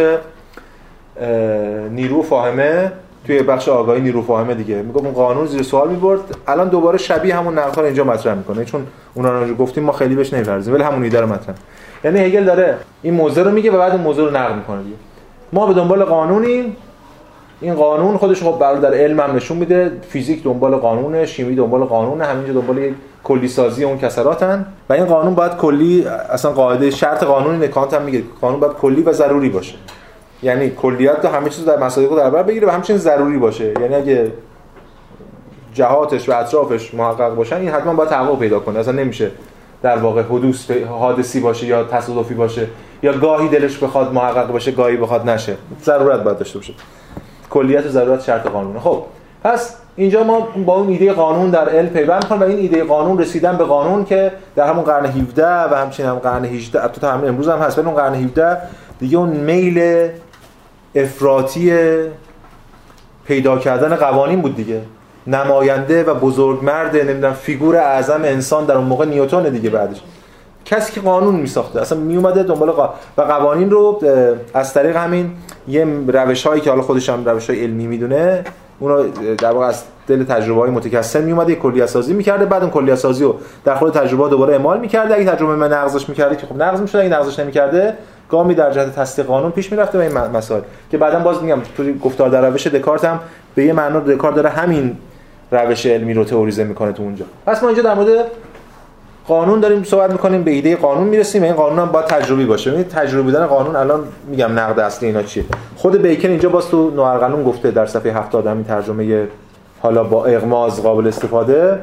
نیرو 1.92 2.22
فاهمه 2.22 2.92
توی 3.26 3.44
بخش 3.44 3.70
آگاهی 3.70 4.02
نیرو 4.02 4.22
فاهمه 4.22 4.54
دیگه. 4.54 4.76
میگه 4.76 4.98
اون 4.98 5.12
قانون 5.12 5.46
زیر 5.46 5.64
سوال 5.64 5.90
می‌برد. 5.90 6.20
الان 6.48 6.68
دوباره 6.68 6.98
شبیه 6.98 7.36
همون 7.36 7.60
نقدار 7.60 7.86
اینجا 7.86 8.04
مطرح 8.04 8.34
می‌کنه. 8.34 8.66
چون 8.66 8.88
اونا 9.14 9.44
رو 9.44 9.56
گفتیم 9.56 9.84
ما 9.84 9.92
خیلی 9.92 10.16
بهش 10.16 10.34
نمی‌پردازیم 10.34 10.74
ولی 10.74 10.84
همون 10.84 11.04
ایده 11.04 11.22
رو 11.22 11.28
مطرح 11.28 11.56
یعنی 12.04 12.20
هگل 12.20 12.44
داره 12.44 12.78
این 13.02 13.14
موضوع 13.14 13.44
رو 13.44 13.52
میگه 13.52 13.72
و 13.72 13.78
بعد 13.78 13.92
اون 13.92 14.02
موضوع 14.02 14.30
رو 14.30 14.38
نقد 14.38 14.56
می‌کنه 14.56 14.84
دیگه. 14.84 14.96
ما 15.54 15.68
به 15.68 15.74
دنبال 15.74 16.04
قانونیم. 16.04 16.76
این 17.62 17.74
قانون 17.74 18.18
خودش 18.18 18.44
خب 18.44 18.60
برای 18.60 18.80
در 18.80 18.94
علم 18.94 19.20
هم 19.20 19.36
نشون 19.36 19.58
میده. 19.58 19.92
فیزیک 20.10 20.44
دنبال 20.44 20.76
قانونه 20.76 21.26
شیمی 21.26 21.56
دنبال 21.56 21.84
قانونه 21.84 22.26
همینجا 22.26 22.54
دنبال 22.54 22.94
کلی 23.28 23.48
سازی 23.48 23.84
اون 23.84 23.98
کسراتن 23.98 24.66
و 24.90 24.94
این 24.94 25.06
قانون 25.06 25.36
باید 25.36 25.56
کلی 25.56 26.06
اصلا 26.06 26.52
قاعده 26.52 26.92
شرط 26.92 27.24
قانونی 27.24 27.68
کانت 27.68 27.94
هم 27.94 28.02
میگه. 28.02 28.24
قانون 28.42 28.60
باید 28.60 28.74
کلی 28.74 29.02
و 29.02 29.14
ضروری 29.14 29.50
باشه. 29.50 29.76
یعنی 30.44 30.70
کلیات 30.70 31.22
تو 31.22 31.28
همه 31.28 31.50
چیز 31.50 31.66
در 31.66 31.78
مصادیق 31.78 32.18
در 32.18 32.30
بر 32.30 32.44
بگیره 32.44 32.68
و 32.68 32.72
همچنین 32.72 33.00
ضروری 33.00 33.38
باشه. 33.38 33.74
یعنی 33.82 33.96
اگه 33.96 34.32
جهاتش 35.74 36.30
و 36.30 36.40
اطرافش 36.40 36.94
محقق 36.94 37.36
باشن 37.36 37.56
این 37.56 37.70
حتما 37.70 37.94
باید 37.94 38.10
تحقق 38.10 38.40
پیدا 38.40 38.60
کنه. 38.60 38.80
اصلا 38.80 38.94
نمیشه 38.94 39.32
در 39.82 39.98
واقع 39.98 40.22
حدوث 40.22 40.72
حادثی 40.72 41.40
باشه 41.40 41.66
یا 41.66 41.84
تصادفی 41.84 42.34
باشه 42.34 42.68
یا 43.04 43.18
گاهی 43.18 43.48
دلش 43.48 43.84
بخواد 43.84 44.14
محقق 44.14 44.52
باشه 44.52 44.72
گاهی 44.72 44.98
بخواد 44.98 45.30
نشه. 45.30 45.58
ضرورت 45.84 46.24
باید 46.24 46.38
داشته 46.38 46.60
باشه. 46.60 46.74
کلیت 47.50 47.86
و 47.86 47.90
ضرورت 47.90 48.24
شرط 48.24 48.48
قانونه. 48.48 48.80
خب 48.80 49.04
پس 49.44 49.76
اینجا 49.98 50.24
ما 50.24 50.40
با 50.66 50.76
اون 50.76 50.90
ایده 50.90 51.14
قانون 51.14 51.50
در 51.50 51.70
علم 51.70 51.90
پیوند 51.90 52.26
کنیم 52.26 52.42
و 52.42 52.44
این 52.44 52.58
ایده 52.58 52.84
قانون 52.84 53.20
رسیدن 53.20 53.58
به 53.58 53.64
قانون 53.64 54.06
که 54.06 54.32
در 54.56 54.68
همون 54.68 54.84
قرن 54.84 55.06
17 55.06 55.46
و 55.46 55.76
همچنین 55.76 56.10
هم 56.10 56.16
قرن 56.16 56.46
18 56.46 56.88
تا 56.88 57.12
همین 57.12 57.30
امروز 57.30 57.50
هم 57.50 57.60
هست 57.60 57.80
اون 57.80 57.96
قرن 57.96 58.16
17 58.16 58.58
دیگه 59.00 59.18
اون 59.18 59.30
میل 59.30 60.10
افراطی 60.96 61.74
پیدا 63.26 63.58
کردن 63.58 63.96
قوانین 63.96 64.42
بود 64.42 64.56
دیگه. 64.56 64.82
نماینده 65.28 66.04
و 66.04 66.14
بزرگمرد 66.14 66.96
نمی‌دونم 66.96 67.34
فیگور 67.34 67.76
اعظم 67.76 68.22
انسان 68.24 68.66
در 68.66 68.76
اون 68.76 68.86
موقع 68.86 69.06
نیوتن 69.06 69.44
دیگه 69.44 69.70
بعدش. 69.70 70.02
کسی 70.66 70.94
که 70.94 71.02
قانون 71.02 71.36
میساخته 71.36 71.82
اصلا 71.82 71.98
می 71.98 72.16
اومده 72.16 72.44
دنبال 72.44 72.72
قا... 72.72 72.94
و 73.18 73.22
قوانین 73.22 73.72
رو 73.72 74.02
از 74.54 74.74
طریق 74.74 74.96
همین 74.96 75.32
یه 75.68 75.88
روش 76.08 76.48
هایی 76.48 76.62
که 76.62 76.70
حالا 76.70 76.82
خودش 76.82 77.10
هم 77.10 77.26
روش 77.26 77.50
های 77.50 77.64
علمی 77.64 77.88
می‌دونه 77.88 78.44
اون 78.80 79.10
در 79.38 79.52
واقع 79.52 79.66
از 79.66 79.84
دل 80.08 80.24
تجربه 80.24 80.62
های 80.62 80.70
متکثر 80.72 81.22
می 81.22 81.32
اومده 81.32 81.56
کلیه 81.56 81.86
سازی 81.86 82.14
می‌کرده 82.14 82.46
بعد 82.46 82.62
اون 82.62 82.72
کلیه 82.72 82.96
سازی 82.96 83.24
رو 83.24 83.36
در 83.66 83.76
خود 83.76 83.94
تجربه 83.94 84.30
دوباره 84.30 84.54
اعمال 84.54 84.80
می‌کرده. 84.80 85.16
اگه 85.16 85.26
تجربه 85.26 85.56
من 85.56 85.74
نقضش 85.74 86.10
می‌کرده 86.10 86.36
که 86.36 86.48
خب 86.48 86.64
نقض 86.64 86.82
می‌شد 86.82 86.98
اگه 86.98 87.10
نقضش 87.10 87.40
نمی‌کرده 87.40 87.94
گامی 88.30 88.56
در 88.56 88.72
جهت 88.72 88.96
تصدیق 88.96 89.26
قانون 89.26 89.52
پیش 89.52 89.72
می‌رفته 89.72 89.98
به 89.98 90.04
این 90.04 90.18
مسائل. 90.18 90.62
که 90.92 90.98
بعدا 90.98 91.20
باز 91.20 91.44
میگم 91.44 91.60
توی 91.78 92.00
گفتار 92.00 92.30
در 92.30 92.50
روش 92.50 92.68
دکارت 92.68 93.06
هم 93.06 93.20
به 93.56 93.64
یه 93.64 93.74
معنا 93.74 94.00
دکارت 94.00 94.36
داره 94.36 94.50
همین 94.50 94.98
روش 95.52 95.86
علمی 95.86 96.14
رو 96.14 96.24
تئوریزه 96.24 96.64
می‌کنه 96.64 96.92
تو 96.92 97.04
اونجا. 97.04 97.26
پس 97.46 97.64
ما 97.64 97.70
اینجا 97.70 97.84
در 97.84 97.94
مورد 97.94 98.26
قانون 99.28 99.60
داریم 99.60 99.84
صحبت 99.84 100.12
می‌کنیم 100.12 100.44
به 100.44 100.52
ایده 100.52 100.76
قانون 100.76 101.08
می‌رسیم. 101.08 101.44
این 101.44 101.54
قانون 101.54 101.80
هم 101.80 101.92
باید 101.92 102.06
تجربی 102.06 102.46
باشه. 102.46 102.72
این 102.72 102.84
تجربی 102.84 103.24
بودن 103.24 103.46
قانون 103.46 103.76
الان 103.76 104.04
میگم 104.30 104.60
نقد 104.60 104.80
اصلی 104.80 105.08
اینا 105.08 105.24
چیه؟ 105.24 105.44
خود 105.76 106.02
بیکن 106.02 106.30
اینجا 106.30 106.50
باز 106.50 106.70
تو 106.70 106.92
نوارقلون 106.92 107.44
گفته 107.44 107.72
در 107.72 107.86
صفحه 107.86 108.14
70 108.14 108.48
همین 108.48 108.64
ترجمه 108.64 109.28
حالا 109.82 110.04
با 110.04 110.26
اغماز 110.26 110.84
قابل 110.84 111.08
استفاده. 111.08 111.80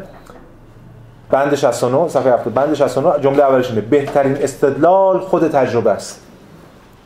بند 1.30 1.54
69 1.54 2.08
صفحه 2.08 2.32
70 2.32 2.54
بند 2.54 2.74
69 2.74 3.20
جمله 3.20 3.42
اولش 3.42 3.70
اینه. 3.70 3.80
بهترین 3.80 4.36
استدلال 4.40 5.18
خود 5.18 5.48
تجربه 5.48 5.90
است. 5.90 6.20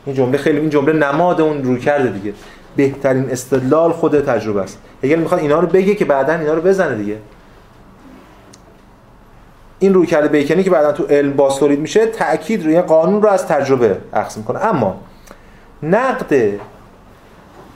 این 0.05 0.15
جمله 0.15 0.37
خیلی 0.37 0.59
این 0.59 0.69
جمله 0.69 0.93
نماد 0.93 1.41
اون 1.41 1.63
روی 1.63 1.79
کرده 1.79 2.09
دیگه. 2.09 2.33
بهترین 2.75 3.31
استدلال 3.31 3.91
خود 3.91 4.19
تجربه 4.19 4.61
است. 4.61 4.79
اگر 5.03 5.15
می‌خواد 5.15 5.41
اینا 5.41 5.59
رو 5.59 5.67
بگه 5.67 5.95
که 5.95 6.05
بعدا 6.05 6.33
اینا 6.33 6.53
رو 6.53 6.61
بزنه 6.61 6.95
دیگه. 6.95 7.15
این 9.79 9.93
روی 9.93 10.07
کرده 10.07 10.27
بیکنی 10.27 10.63
که 10.63 10.69
بعدا 10.69 10.91
تو 10.91 11.03
علم 11.03 11.33
باز 11.33 11.63
میشه 11.63 12.05
تاکید 12.05 12.65
روی 12.65 12.81
قانون 12.81 13.21
رو 13.21 13.29
از 13.29 13.47
تجربه 13.47 13.97
اخذ 14.13 14.37
می‌کنه. 14.37 14.65
اما 14.65 14.99
نقد 15.83 16.33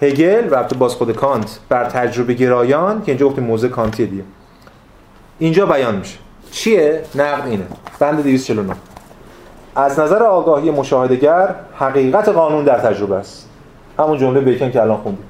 هگل 0.01 0.49
و 0.49 0.55
البته 0.55 0.75
باز 0.75 0.95
خود 0.95 1.11
کانت 1.11 1.59
بر 1.69 1.85
تجربه 1.85 2.33
گرایان 2.33 3.03
که 3.03 3.11
اینجا 3.11 3.27
گفتیم 3.29 3.43
موزه 3.43 3.69
کانتی 3.69 4.05
دیگه. 4.05 4.23
اینجا 5.39 5.65
بیان 5.65 5.95
میشه. 5.95 6.17
چیه؟ 6.51 7.01
نقد 7.15 7.47
اینه. 7.47 7.65
بند 7.99 8.23
249 8.23 8.75
از 9.75 9.99
نظر 9.99 10.23
آگاهی 10.23 10.71
مشاهدهگر 10.71 11.55
حقیقت 11.75 12.29
قانون 12.29 12.63
در 12.63 12.79
تجربه 12.79 13.15
است. 13.15 13.49
همون 13.99 14.17
جمله 14.17 14.39
بیکن 14.41 14.71
که 14.71 14.81
الان 14.81 14.97
خوندیم. 14.97 15.25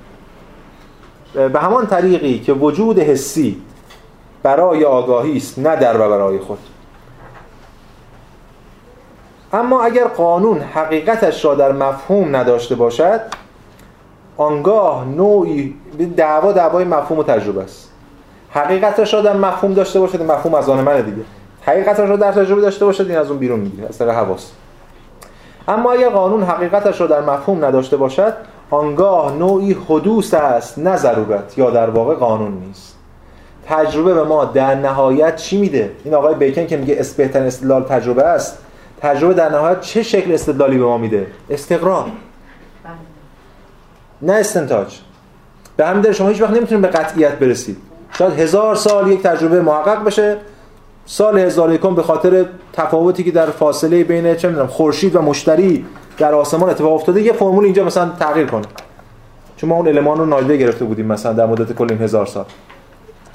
به 1.34 1.59
همان 1.59 1.88
طریقی 1.88 2.39
که 2.39 2.53
وجود 2.53 2.99
حسی 2.99 3.61
برای 4.44 4.86
آگاهی 4.86 5.38
است 5.38 5.60
نه 5.60 5.76
در 5.76 6.02
و 6.02 6.10
برای 6.10 6.39
خود. 6.39 6.60
اما 9.54 9.84
اگر 9.84 10.08
قانون 10.08 10.60
حقیقتش 10.60 11.46
را 11.46 11.56
در 11.56 11.72
مفهوم 11.72 12.36
نداشته 12.36 12.76
باشد 12.76 13.22
آنگاه 14.38 15.06
نوعی 15.06 15.76
دعوا 16.18 16.52
دعوای 16.52 16.86
مفهوم 16.86 17.20
و 17.20 17.24
تجربه 17.24 17.64
است. 17.64 17.89
حقیقتش 18.50 19.14
را 19.14 19.22
در 19.22 19.38
مفهوم 19.38 19.74
داشته 19.74 20.00
باشد 20.00 20.22
مفهوم 20.22 20.54
از 20.54 20.70
آن 20.70 20.82
منه 20.82 21.02
دیگه. 21.02 21.22
حقیقتش 21.62 22.10
را 22.10 22.16
در 22.16 22.32
تجربه 22.32 22.62
داشته 22.62 22.86
باشد 22.86 23.08
این 23.08 23.18
از 23.18 23.30
اون 23.30 23.39
بیرون 23.39 23.60
می‌گیره 23.60 23.88
از 23.88 23.98
طریق 23.98 24.14
حواس. 24.14 24.52
اما 25.68 25.91
اگر 25.91 26.10
قانون 26.10 26.44
حقیقتش 26.44 27.02
را 27.02 27.08
در 27.08 27.22
مفهوم 27.22 27.66
نداشته 27.66 27.98
باشد 27.98 28.34
آنگاه 28.70 29.34
نوعی 29.34 29.74
حدوث 29.74 30.34
است 30.34 30.80
نه 30.80 30.98
ضرورت 30.98 31.58
یا 31.58 31.70
در 31.70 31.89
واقع 31.89 32.16
قانون 32.16 32.52
نیست. 32.52 32.93
تجربه 33.68 34.14
به 34.14 34.24
ما 34.24 34.45
در 34.45 34.76
نهایت 34.76 35.36
چی 35.36 35.57
میده؟ 35.57 35.91
این 36.03 36.14
آقای 36.14 36.36
بیکن 36.36 36.68
که 36.68 36.78
میگه 36.78 37.05
بهترین 37.18 37.47
استدلال 37.47 37.84
تجربه 37.84 38.24
است 38.24 38.57
تجربه 39.01 39.34
در 39.34 39.49
نهایت 39.49 39.82
چه 39.82 40.03
شکل 40.03 40.32
استدلالی 40.32 40.78
به 40.78 40.86
ما 40.86 40.97
میده؟ 40.97 41.28
استقرار. 41.49 42.05
نه 44.22 44.34
استنتاج. 44.34 44.99
به 45.78 45.86
همین 45.86 46.01
دلیل 46.01 46.14
شما 46.14 46.28
هیچ 46.28 46.41
وقت 46.41 46.51
نمی‌تونید 46.51 46.82
به 46.82 46.88
قطعیت 46.88 47.39
برسید. 47.39 47.78
شاید 48.18 48.39
هزار 48.39 48.76
سال 48.76 49.11
یک 49.11 49.24
تجربه 49.24 49.61
محقق 49.61 50.03
بشه 50.03 50.38
سال 51.05 51.39
هزار 51.39 51.74
یکم 51.74 51.95
به 51.95 52.03
خاطر 52.03 52.45
تفاوتی 52.74 53.24
که 53.24 53.32
در 53.32 53.45
فاصله 53.45 54.03
بین 54.03 54.36
چه 54.36 54.47
می‌دونم 54.47 54.68
خورشید 54.68 55.16
و 55.16 55.22
مشتری 55.22 55.86
در 56.18 56.34
آسمان 56.34 56.70
اتفاق 56.70 56.93
افتاده 56.93 57.22
یه 57.22 57.34
فرمول 57.34 57.64
اینجا 57.64 57.84
مثلا 57.84 58.11
تغییر 58.20 58.47
کنه. 58.47 58.66
چون 59.57 59.70
ما 59.70 59.76
اون 59.76 59.88
المان 59.88 60.18
رو 60.18 60.26
نادیده 60.26 60.57
گرفته 60.57 60.86
بودیم 60.86 61.05
مثلا 61.05 61.34
در 61.34 61.45
مدت 61.45 61.74
کل 61.74 61.88
این 61.89 62.01
هزار 62.01 62.26
سال. 62.26 62.45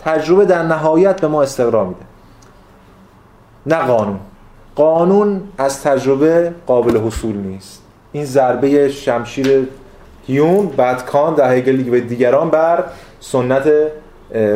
تجربه 0.09 0.45
در 0.45 0.63
نهایت 0.63 1.21
به 1.21 1.29
ما 1.29 1.43
استقرار 1.43 1.87
میده. 1.87 2.01
نه 3.67 3.87
قانون. 3.87 4.19
قانون 4.75 5.41
از 5.59 5.83
تجربه 5.83 6.53
قابل 6.67 6.97
حصول 6.97 7.37
نیست. 7.37 7.83
این 8.13 8.25
ضربه 8.25 8.89
شمشیر 8.89 9.69
هیون 10.27 10.67
بعد 10.67 11.05
کان 11.05 11.35
در 11.35 11.57
هگل 11.57 11.95
و 11.95 12.01
دیگران 12.01 12.51
بر 12.51 12.85
سنت 13.21 13.73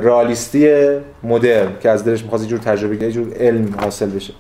رالیستی 0.03 0.89
مدرن 1.23 1.69
که 1.81 1.91
از 1.91 2.05
دلش 2.05 2.23
می‌خواد 2.23 2.43
جور 2.43 2.59
تجربه 2.59 3.03
یه 3.03 3.13
جور 3.13 3.35
علم 3.41 3.75
حاصل 3.81 4.11
بشه. 4.11 4.33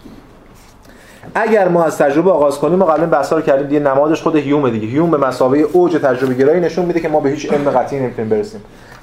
اگر 1.35 1.69
ما 1.69 1.85
از 1.85 1.99
تجربه 1.99 2.31
آغاز 2.31 2.59
کنیم 2.59 2.79
ما 2.79 2.85
قبلا 2.85 3.07
بحثا 3.07 3.37
رو 3.37 3.43
کردیم 3.43 3.67
دیگه 3.67 3.81
نمادش 3.81 4.23
خود 4.23 4.37
هیوم 4.37 4.71
دیگه. 4.71 4.87
هیوم 4.87 5.11
به 5.11 5.17
مسابقه 5.17 5.61
اوج 5.61 5.93
تجربه 5.93 6.35
گرایی 6.35 6.61
نشون 6.61 6.85
میده 6.85 7.01
که 7.01 7.09
ما 7.09 7.21
به 7.21 7.31
هیچ 7.31 7.53
علم 7.53 7.71
قطعی 7.71 8.01
نمی‌تونیم 8.01 8.31
برسیم. 8.31 8.61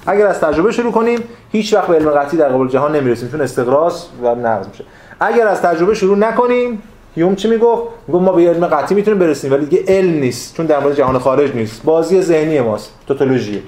اگر 0.07 0.27
از 0.27 0.39
تجربه 0.39 0.71
شروع 0.71 0.91
کنیم 0.91 1.19
هیچ 1.51 1.73
وقت 1.73 1.87
به 1.87 1.95
علم 1.95 2.09
قطعی 2.09 2.37
در 2.39 2.49
قبال 2.49 2.67
جهان 2.67 2.95
نمی‌رسیم 2.95 3.29
چون 3.29 3.41
استقراص 3.41 4.05
و 4.23 4.35
نقض 4.35 4.67
میشه. 4.67 4.83
اگر 5.19 5.47
از 5.47 5.61
تجربه 5.61 5.93
شروع 5.93 6.17
نکنیم 6.17 6.81
هیوم 7.15 7.35
چی 7.35 7.49
می‌گفت؟ 7.49 7.83
می‌گفت 8.07 8.23
ما 8.23 8.31
به 8.31 8.49
علم 8.49 8.67
قطعی 8.67 8.95
می‌تونیم 8.95 9.19
برسیم 9.19 9.53
ولی 9.53 9.65
دیگه 9.65 9.83
علم 9.87 10.13
نیست 10.13 10.55
چون 10.55 10.65
در 10.65 10.79
مورد 10.79 10.95
جهان 10.95 11.19
خارج 11.19 11.55
نیست. 11.55 11.83
بازی 11.83 12.21
ذهنی 12.21 12.59
ماست 12.59 12.91
توتولوژی. 13.07 13.63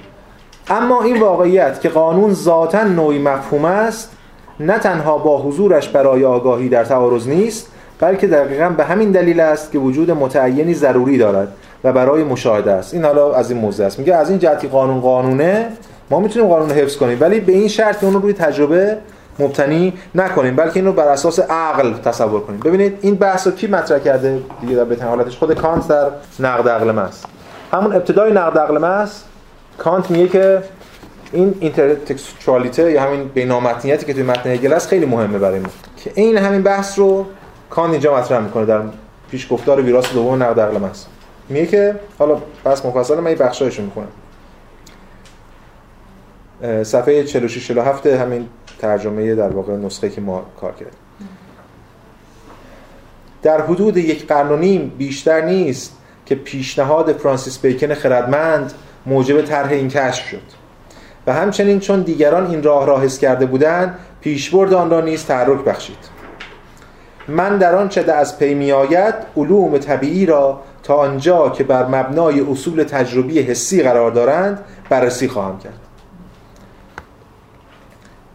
اما 0.68 1.02
این 1.02 1.20
واقعیت 1.20 1.80
که 1.80 1.88
قانون 1.88 2.32
ذاتا 2.32 2.84
نوعی 2.84 3.18
مفهوم 3.18 3.64
است 3.64 4.12
نه 4.60 4.78
تنها 4.78 5.18
با 5.18 5.42
حضورش 5.42 5.88
برای 5.88 6.24
آگاهی 6.24 6.68
در 6.68 6.84
تعارض 6.84 7.28
نیست 7.28 7.72
بلکه 8.00 8.26
دقیقا 8.26 8.68
به 8.68 8.84
همین 8.84 9.10
دلیل 9.10 9.40
است 9.40 9.72
که 9.72 9.78
وجود 9.78 10.10
متعینی 10.10 10.74
ضروری 10.74 11.18
دارد 11.18 11.48
و 11.84 11.92
برای 11.92 12.24
مشاهده 12.24 12.72
است. 12.72 12.94
این 12.94 13.04
حالا 13.04 13.34
از 13.34 13.50
این 13.50 13.60
موضوع 13.60 13.86
است. 13.86 13.98
میگه 13.98 14.14
از 14.14 14.30
این 14.30 14.38
جهتی 14.38 14.68
قانون 14.68 15.00
قانونه 15.00 15.68
ما 16.12 16.20
می‌تونیم 16.20 16.48
قانون 16.48 16.68
رو 16.68 16.74
حفظ 16.74 16.96
کنیم 16.96 17.18
ولی 17.20 17.40
به 17.40 17.52
این 17.52 17.68
شرط 17.68 17.98
که 17.98 18.04
اون 18.04 18.14
رو 18.14 18.20
روی 18.20 18.32
تجربه 18.32 18.98
مبتنی 19.38 19.92
نکنیم 20.14 20.56
بلکه 20.56 20.76
این 20.76 20.84
رو 20.84 20.92
بر 20.92 21.08
اساس 21.08 21.40
عقل 21.40 21.92
تصور 21.92 22.40
کنیم. 22.40 22.60
ببینید 22.60 22.98
این 23.00 23.14
بحث 23.14 23.46
رو 23.46 23.52
کی 23.52 23.66
مطرح 23.66 23.98
کرده؟ 23.98 24.38
دیگه 24.60 24.76
در 24.76 24.84
بهترین 24.84 25.08
حالتش 25.08 25.36
خود 25.36 25.54
کانت 25.54 25.88
در 25.88 26.10
نقد 26.40 26.68
عقل 26.68 26.90
محض 26.90 27.24
همون 27.72 27.96
ابتدای 27.96 28.32
نقد 28.32 28.58
عقل 28.58 28.78
محض 28.78 29.10
کانت 29.78 30.10
میگه 30.10 30.28
که 30.28 30.62
این 31.32 31.54
اینترتکستوالیته 31.60 32.92
یا 32.92 33.02
همین 33.02 33.28
بینامتنیتی 33.28 34.06
که 34.06 34.14
توی 34.14 34.22
متن 34.22 34.50
هگل 34.50 34.72
است 34.72 34.88
خیلی 34.88 35.06
مهمه 35.06 35.38
برای 35.38 35.58
ما. 35.58 35.68
که 36.04 36.12
این 36.14 36.38
همین 36.38 36.62
بحث 36.62 36.98
رو 36.98 37.26
کانت 37.70 37.92
اینجا 37.92 38.16
مطرح 38.16 38.40
می‌کنه 38.40 38.64
در 38.64 38.80
پیشگفتار 39.30 39.80
ویراس 39.80 40.12
دوم 40.12 40.42
نقد 40.42 40.60
عقل 40.60 40.78
محض 40.78 41.04
میگه 41.48 41.66
که 41.66 41.94
حالا 42.18 42.36
بس 42.64 42.86
مفصل 42.86 43.20
من 43.20 43.26
این 43.26 43.38
بخشایش 43.38 43.78
رو 43.78 43.84
می‌کنم 43.84 44.08
صفحه 46.82 47.24
46 47.24 47.66
47 47.66 48.06
همین 48.06 48.48
ترجمه 48.78 49.34
در 49.34 49.48
واقع 49.48 49.76
نسخه 49.76 50.08
که 50.08 50.20
ما 50.20 50.46
کار 50.60 50.72
کردیم. 50.72 50.98
در 53.42 53.60
حدود 53.60 53.96
یک 53.96 54.26
قرن 54.26 54.48
و 54.48 54.56
نیم 54.56 54.92
بیشتر 54.98 55.40
نیست 55.40 55.96
که 56.26 56.34
پیشنهاد 56.34 57.12
فرانسیس 57.12 57.58
بیکن 57.58 57.94
خردمند 57.94 58.72
موجب 59.06 59.42
طرح 59.42 59.70
این 59.70 59.88
کشف 59.88 60.28
شد. 60.28 60.62
و 61.26 61.32
همچنین 61.32 61.80
چون 61.80 62.02
دیگران 62.02 62.50
این 62.50 62.62
راه 62.62 62.86
را 62.86 63.00
حس 63.00 63.18
کرده 63.18 63.46
بودند 63.46 63.98
پیشبرد 64.20 64.72
آن 64.72 64.90
را 64.90 65.00
نیز 65.00 65.24
تحرک 65.24 65.64
بخشید. 65.64 65.96
من 67.28 67.58
در 67.58 67.74
آن 67.74 67.88
چه 67.88 68.12
از 68.12 68.38
پی 68.38 68.54
میآید 68.54 69.14
علوم 69.36 69.78
طبیعی 69.78 70.26
را 70.26 70.60
تا 70.82 70.94
آنجا 70.94 71.50
که 71.50 71.64
بر 71.64 71.86
مبنای 71.86 72.40
اصول 72.40 72.82
تجربی 72.82 73.40
حسی 73.40 73.82
قرار 73.82 74.10
دارند 74.10 74.64
بررسی 74.88 75.28
خواهم 75.28 75.58
کرد. 75.58 75.91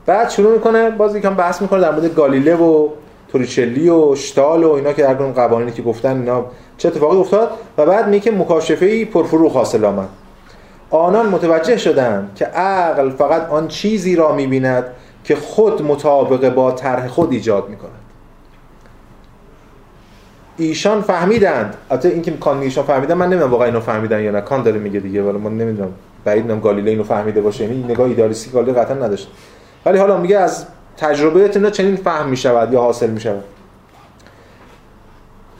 بعد 0.07 0.29
شروع 0.29 0.53
می‌کنه 0.53 0.89
باز 0.89 1.15
یکم 1.15 1.35
بحث 1.35 1.61
می‌کنه 1.61 1.81
در 1.81 1.91
مورد 1.91 2.15
گالیله 2.15 2.55
و 2.55 2.89
توریچلی 3.31 3.89
و 3.89 4.15
شتال 4.15 4.63
و 4.63 4.71
اینا 4.71 4.93
که 4.93 5.01
در 5.01 5.13
قوانینی 5.13 5.71
که 5.71 5.81
گفتن 5.81 6.17
اینا 6.17 6.45
چه 6.77 6.87
اتفاقی 6.87 7.17
افتاد. 7.17 7.49
و 7.77 7.85
بعد 7.85 8.07
میگه 8.07 8.31
مکاشفه 8.31 9.05
پرفروغ 9.05 9.53
حاصل 9.53 9.85
آمد. 9.85 10.07
آنان 10.89 11.29
متوجه 11.29 11.77
شدند 11.77 12.31
که 12.35 12.45
عقل 12.45 13.09
فقط 13.09 13.49
آن 13.49 13.67
چیزی 13.67 14.15
را 14.15 14.35
می‌بیند 14.35 14.83
که 15.23 15.35
خود 15.35 15.81
مطابق 15.81 16.53
با 16.53 16.71
طرح 16.71 17.07
خود 17.07 17.31
ایجاد 17.31 17.69
می‌کند. 17.69 17.91
ایشان 20.57 21.01
فهمیدند. 21.01 21.75
البته 21.89 22.09
اینکه 22.09 22.31
کان 22.31 22.59
ایشان 22.59 22.83
فهمیدن 22.83 23.13
من 23.13 23.25
نمی‌دونم 23.25 23.51
واقعا 23.51 23.67
اینو 23.67 23.79
فهمیدن 23.79 24.21
یا 24.23 24.31
نه. 24.31 24.41
کان 24.41 24.63
داره 24.63 24.79
میگه 24.79 24.99
دیگه. 24.99 25.21
ولی 25.21 25.37
من 25.37 25.57
نمی‌دونم. 25.57 25.91
بعید 26.25 26.41
می‌دونم 26.41 26.59
گالیله 26.59 26.91
اینو 26.91 27.03
فهمیده 27.03 27.41
باشه. 27.41 27.63
یعنی 27.63 27.83
نگاه 27.83 28.07
ایدالیستی 28.07 28.51
گالیله 28.51 28.79
قطعا 28.79 28.97
نداشت. 28.97 29.31
ولی 29.87 29.97
حالا 29.97 30.17
میگه 30.17 30.37
از 30.37 30.65
تجربه 30.97 31.51
اینا 31.55 31.69
چنین 31.69 31.95
فهم 31.95 32.29
می‌شود 32.29 32.73
یا 32.73 32.81
حاصل 32.81 33.09
می‌شود. 33.09 33.43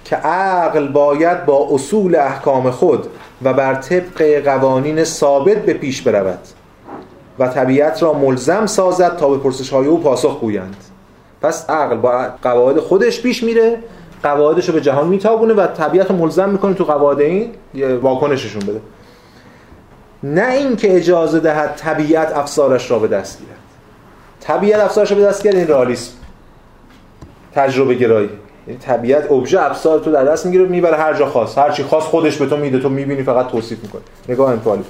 که 0.06 0.16
عقل 0.16 0.88
باید 0.88 1.46
با 1.46 1.68
اصول 1.72 2.16
احکام 2.16 2.72
خود 2.72 3.08
و 3.44 3.54
بر 3.54 3.74
طبق 3.74 4.44
قوانین 4.46 5.04
ثابت 5.04 5.58
به 5.58 5.74
پیش 5.74 6.02
برود 6.02 6.40
و 7.40 7.48
طبیعت 7.48 8.04
را 8.04 8.14
ملزم 8.14 8.66
سازد 8.66 9.18
تا 9.18 9.30
به 9.30 9.38
پرسش 9.38 9.70
های 9.70 9.88
او 9.88 10.00
پاسخ 10.00 10.40
گویند. 10.40 10.76
پس 11.42 11.70
عقل 11.70 11.98
با 11.98 12.28
قواعد 12.42 12.80
خودش 12.80 13.22
پیش 13.22 13.44
میره 13.44 13.78
قواعدش 14.24 14.68
رو 14.68 14.74
به 14.74 14.82
جهان 14.82 15.08
میتابونه 15.08 15.54
و 15.54 15.68
طبیعت 15.68 16.12
رو 16.12 16.18
ملزم 16.18 16.50
می‌کنه 16.50 16.74
تو 16.74 16.84
قواعد 16.84 17.20
این 17.20 17.52
واکنششون 18.02 18.62
بده. 18.62 18.82
نه 20.24 20.52
اینکه 20.52 20.96
اجازه 20.96 21.40
دهد 21.40 21.76
طبیعت 21.76 22.38
افسارش 22.38 22.92
را 22.92 23.00
به 23.00 23.08
دست 23.08 23.40
گیرد 23.40 23.67
طبیعت 24.48 24.80
افسارش 24.80 25.14
به 25.14 25.22
دست 25.22 25.44
گیرد 25.44 25.56
این 25.56 25.68
رئالیسم. 25.68 26.12
تجربه 27.56 27.94
گرایی. 27.94 28.30
یعنی 28.68 28.80
طبیعت 28.80 29.32
ابژه 29.32 29.62
افسار 29.62 30.00
تو 30.00 30.12
در 30.12 30.24
دست 30.24 30.46
می‌گیره 30.46 30.66
می‌بره 30.66 30.98
هر 30.98 31.14
جا 31.14 31.26
خواست 31.26 31.58
هر 31.58 31.72
چی 31.72 31.84
خواست 31.84 32.08
خودش 32.08 32.38
به 32.38 32.46
تو 32.46 32.58
میده 32.58 32.80
تو 32.80 32.90
می‌بینی 32.90 33.24
فقط 33.24 33.48
توصیف 33.48 33.84
می‌کنه. 33.84 34.02
نگاه 34.30 34.52
انفعالی. 34.52 34.84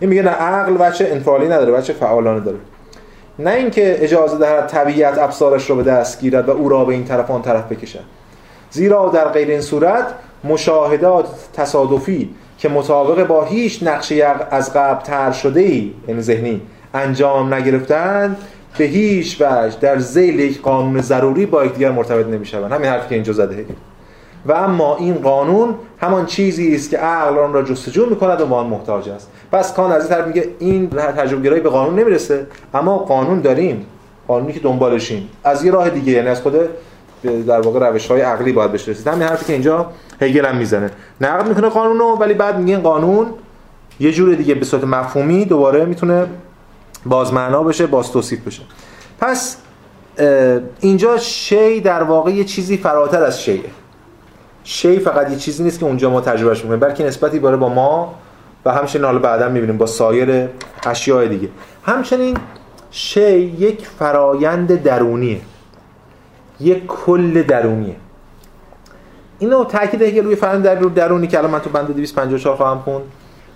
این 0.00 0.10
میگه 0.10 0.22
نه 0.22 0.30
عقل 0.30 0.72
بچه 0.72 1.08
انفعالی 1.10 1.48
نداره 1.48 1.72
بچه 1.72 1.92
فعالانه 1.92 2.40
داره. 2.40 2.56
نه 3.38 3.50
اینکه 3.50 4.04
اجازه 4.04 4.38
دهد 4.38 4.66
طبیعت 4.66 5.18
افسارش 5.18 5.70
رو 5.70 5.76
به 5.76 5.82
دست 5.82 6.20
گیرد 6.20 6.48
و 6.48 6.52
او 6.52 6.68
را 6.68 6.84
به 6.84 6.92
این 6.94 7.04
طرف 7.04 7.30
آن 7.30 7.42
طرف 7.42 7.72
بکشد. 7.72 8.04
زیرا 8.70 9.08
در 9.08 9.28
غیر 9.28 9.48
این 9.48 9.60
صورت 9.60 10.06
مشاهدات 10.44 11.26
تصادفی 11.52 12.30
که 12.58 12.68
مطابق 12.68 13.26
با 13.26 13.44
هیچ 13.44 13.82
نقشه 13.82 14.26
از 14.50 14.72
قبل 14.72 15.04
تر 15.04 15.32
شده 15.32 15.60
ای 15.60 15.92
یعنی 16.08 16.20
ذهنی 16.20 16.60
انجام 16.94 17.54
نگرفتند 17.54 18.36
به 18.78 18.84
هیچ 18.84 19.40
وجه 19.40 19.76
در 19.80 19.98
زیل 19.98 20.40
یک 20.40 20.62
قانون 20.62 21.00
ضروری 21.00 21.46
با 21.46 21.64
یکدیگر 21.64 21.90
مرتبط 21.90 22.26
نمی‌شوند. 22.26 22.72
همین 22.72 22.90
حرفی 22.90 23.08
که 23.08 23.14
اینجا 23.14 23.32
زده. 23.32 23.66
و 24.46 24.52
اما 24.52 24.96
این 24.96 25.14
قانون 25.14 25.74
همان 26.00 26.26
چیزی 26.26 26.74
است 26.74 26.90
که 26.90 26.98
عقل 26.98 27.38
آن 27.38 27.52
را 27.52 27.62
جستجو 27.62 28.06
می‌کند 28.10 28.40
و 28.40 28.46
به 28.46 28.54
آن 28.54 28.66
محتاج 28.66 29.08
است. 29.08 29.30
پس 29.52 29.74
کان 29.74 29.92
از 29.92 30.02
این 30.02 30.10
طرف 30.10 30.26
میگه 30.26 30.48
این 30.58 30.88
تجربه 30.88 31.42
گرایی 31.42 31.62
به 31.62 31.68
قانون 31.68 31.98
نمی‌رسه 31.98 32.46
اما 32.74 32.98
قانون 32.98 33.40
داریم. 33.40 33.86
قانونی 34.28 34.52
که 34.52 34.60
دنبالشیم. 34.60 35.28
از 35.44 35.64
یه 35.64 35.72
راه 35.72 35.90
دیگه 35.90 36.12
یعنی 36.12 36.28
از 36.28 36.42
خود 36.42 36.54
در 37.46 37.60
واقع 37.60 37.88
روش 37.88 38.10
های 38.10 38.20
عقلی 38.20 38.52
باید 38.52 38.72
بهش 38.72 38.88
رسید 38.88 39.08
همین 39.08 39.22
حرفی 39.28 39.44
که 39.44 39.52
اینجا 39.52 39.90
هگل 40.20 40.46
هم 40.46 40.56
می‌زنه. 40.56 40.90
نقد 41.20 41.48
می‌کنه 41.48 41.68
قانونو 41.68 42.16
ولی 42.16 42.34
بعد 42.34 42.58
میگه 42.58 42.76
قانون 42.76 43.26
یه 44.00 44.12
جور 44.12 44.34
دیگه 44.34 44.54
به 44.54 44.64
صورت 44.64 44.84
مفهومی 44.84 45.44
دوباره 45.44 45.84
می‌تونه 45.84 46.26
بازمعنا 47.06 47.62
بشه 47.62 47.86
باز 47.86 48.12
توصیف 48.12 48.46
بشه. 48.46 48.62
پس 49.20 49.56
اینجا 50.80 51.18
شی 51.18 51.80
در 51.80 52.02
واقع 52.02 52.30
یه 52.30 52.44
چیزی 52.44 52.76
فراتر 52.76 53.22
از 53.22 53.42
شیه. 53.42 53.64
شی 54.64 54.98
فقط 54.98 55.30
یه 55.30 55.36
چیزی 55.36 55.62
نیست 55.62 55.78
که 55.80 55.86
اونجا 55.86 56.10
ما 56.10 56.20
تجربهش 56.20 56.62
می‌کنیم 56.62 56.80
بلکه 56.80 57.04
نسبتی 57.04 57.38
باره 57.38 57.56
با 57.56 57.68
ما 57.68 58.14
و 58.64 58.72
همچنین 58.72 59.04
حالا 59.04 59.18
بعدا 59.18 59.48
می‌بینیم 59.48 59.78
با 59.78 59.86
سایر 59.86 60.48
اشیاء 60.86 61.26
دیگه. 61.26 61.48
همچنین 61.84 62.36
شی 62.90 63.38
یک 63.38 63.86
فرایند 63.98 64.82
درونیه. 64.82 65.40
یک 66.60 66.86
کل 66.86 67.42
درونیه. 67.42 67.96
اینو 69.38 69.64
تاکید 69.64 70.14
که 70.14 70.22
روی 70.22 70.36
فرایند 70.36 70.62
در 70.62 70.74
درونی 70.74 71.26
که 71.26 71.38
الان 71.38 71.50
من 71.50 71.60
تو 71.60 71.70
بند 71.70 71.86
254 71.86 72.56
خواهم 72.56 72.78
خوند. 72.78 73.02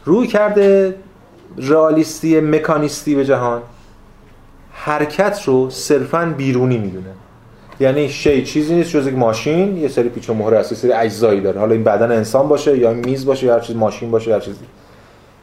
روی 0.05 0.27
کرده 0.27 0.95
رئالیستی 1.59 2.41
مکانیستی 2.41 3.15
به 3.15 3.25
جهان 3.25 3.63
حرکت 4.73 5.43
رو 5.45 5.71
صرفا 5.71 6.35
بیرونی 6.37 6.79
می‌دونه. 6.79 7.11
یعنی 7.81 8.09
شی 8.09 8.43
چیزی 8.43 8.75
نیست 8.75 8.91
جز 8.91 9.07
یک 9.07 9.15
ماشین 9.15 9.77
یه 9.77 9.89
سری 9.89 10.09
پیچ 10.09 10.31
و 10.31 10.35
مهره 10.35 10.59
هست 10.59 10.73
یه 10.73 10.79
سری 10.79 10.93
اجزایی 10.93 11.41
داره. 11.41 11.61
حالا 11.61 11.73
این 11.73 11.85
بدن 11.85 12.13
انسان 12.13 12.49
باشه 12.49 12.79
یا 12.79 12.93
میز 12.93 13.27
باشه 13.27 13.47
یا 13.47 13.55
هر 13.55 13.61
چیز 13.61 13.77
ماشین 13.77 14.11
باشه 14.11 14.29
یا 14.31 14.37
هر 14.37 14.41
چیزی 14.41 14.65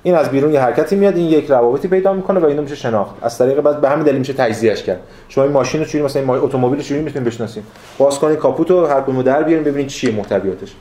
این 0.04 0.16
از 0.16 0.30
بیرون 0.30 0.54
یه 0.54 0.62
حرکتی 0.62 0.96
میاد 0.96 1.16
این 1.16 1.30
یک 1.30 1.52
روابطی 1.52 1.88
پیدا 1.88 2.14
می‌کنه 2.14 2.40
و 2.40 2.46
اینو 2.46 2.62
میشه 2.62 2.76
شناخت. 2.76 3.16
از 3.22 3.38
طریق 3.38 3.62
بعد 3.62 3.82
به 3.82 3.90
همین 3.90 4.06
دلیل 4.06 4.20
میشه 4.20 4.34
تجزیهش 4.34 4.84
کرد. 4.84 5.00
شما 5.30 5.44
این 5.44 5.54
ماشین 5.54 5.82
رو 5.82 5.86
چوری 5.86 6.04
مثلا 6.04 6.22
این 6.22 6.44
اتومبیل 6.44 6.80
رو 6.80 6.86
چوری 6.86 7.02
می‌تونید 7.02 7.28
بشناسید؟ 7.28 7.64
باز 7.98 8.20
کنید 8.20 8.38
کاپوت 8.38 8.72
رو 8.72 8.86
هر 8.86 9.02
کدومو 9.02 9.24
در 9.24 9.44
بیارین 9.44 9.64
ببینید 9.64 9.88
چیه 9.88 10.12
محتویاتش. 10.12 10.74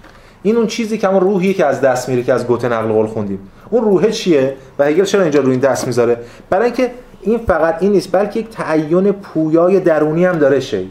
این 0.43 0.57
اون 0.57 0.67
چیزی 0.67 0.99
که 0.99 1.09
همون 1.09 1.21
روحیه 1.21 1.55
که 1.55 1.67
از 1.67 1.81
دست 1.81 2.09
میره 2.09 2.23
که 2.23 2.33
از 2.33 2.47
گوته 2.47 2.69
نقل 2.69 2.93
قول 2.93 3.07
خوندیم. 3.07 3.39
اون 3.71 3.85
روحه 3.85 4.11
چیه؟ 4.11 4.57
و 4.79 4.85
هگل 4.85 5.05
چرا 5.05 5.23
اینجا 5.23 5.41
روی 5.41 5.51
این 5.51 5.61
دست 5.61 5.87
می‌ذاره؟ 5.87 6.17
برای 6.51 6.65
اینکه 6.65 6.91
این 7.21 7.39
فقط 7.39 7.77
این 7.81 7.93
نیست 7.93 8.13
بلکه 8.13 8.41
یک 8.41 8.49
تعین 8.49 9.13
پویای 9.13 9.81
درونی 9.81 10.25
هم 10.25 10.39
داره 10.39 10.61
شی. 10.61 10.91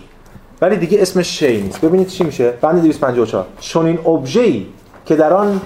ولی 0.62 0.76
دیگه 0.76 1.02
اسمش 1.02 1.40
شی 1.40 1.62
نیست. 1.62 1.82
ببینید 1.82 2.08
چی 2.08 2.24
میشه؟ 2.24 2.54
بند 2.62 2.82
254 2.82 3.46
چون 3.60 3.86
این 3.86 4.00
ابژه‌ای 4.08 4.66
که 5.06 5.16
در 5.16 5.34
آن 5.34 5.62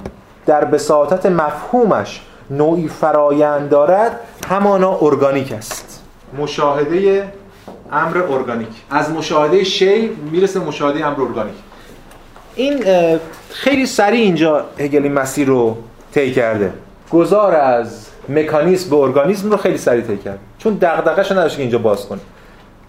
در 0.45 0.65
بساطت 0.65 1.25
مفهومش 1.25 2.21
نوعی 2.49 2.87
فرایند 2.87 3.69
دارد 3.69 4.19
همانا 4.49 4.97
ارگانیک 5.01 5.51
است. 5.51 6.03
مشاهده 6.37 7.23
امر 7.91 8.17
ارگانیک. 8.17 8.67
از 8.89 9.09
مشاهده 9.09 9.63
شی 9.63 10.09
می‌رسه 10.31 10.59
مشاهده 10.59 11.05
امر 11.05 11.21
ارگانیک. 11.21 11.55
این 12.55 12.83
خیلی 13.49 13.85
سریع 13.85 14.21
اینجا 14.21 14.65
هگل 14.79 15.07
مسیر 15.07 15.47
رو 15.47 15.77
طی 16.13 16.31
کرده. 16.31 16.73
گذار 17.13 17.55
از 17.55 18.07
مکانیسم 18.29 18.89
به 18.89 18.95
ارگانیسم 18.95 19.51
رو 19.51 19.57
خیلی 19.57 19.77
سریع 19.77 20.01
طی 20.01 20.17
کرد. 20.17 20.39
چون 20.57 20.73
دغدغه‌ش 20.73 21.31
نداشت 21.31 21.55
که 21.55 21.61
اینجا 21.61 21.77
باز 21.77 22.07
کنه. 22.07 22.19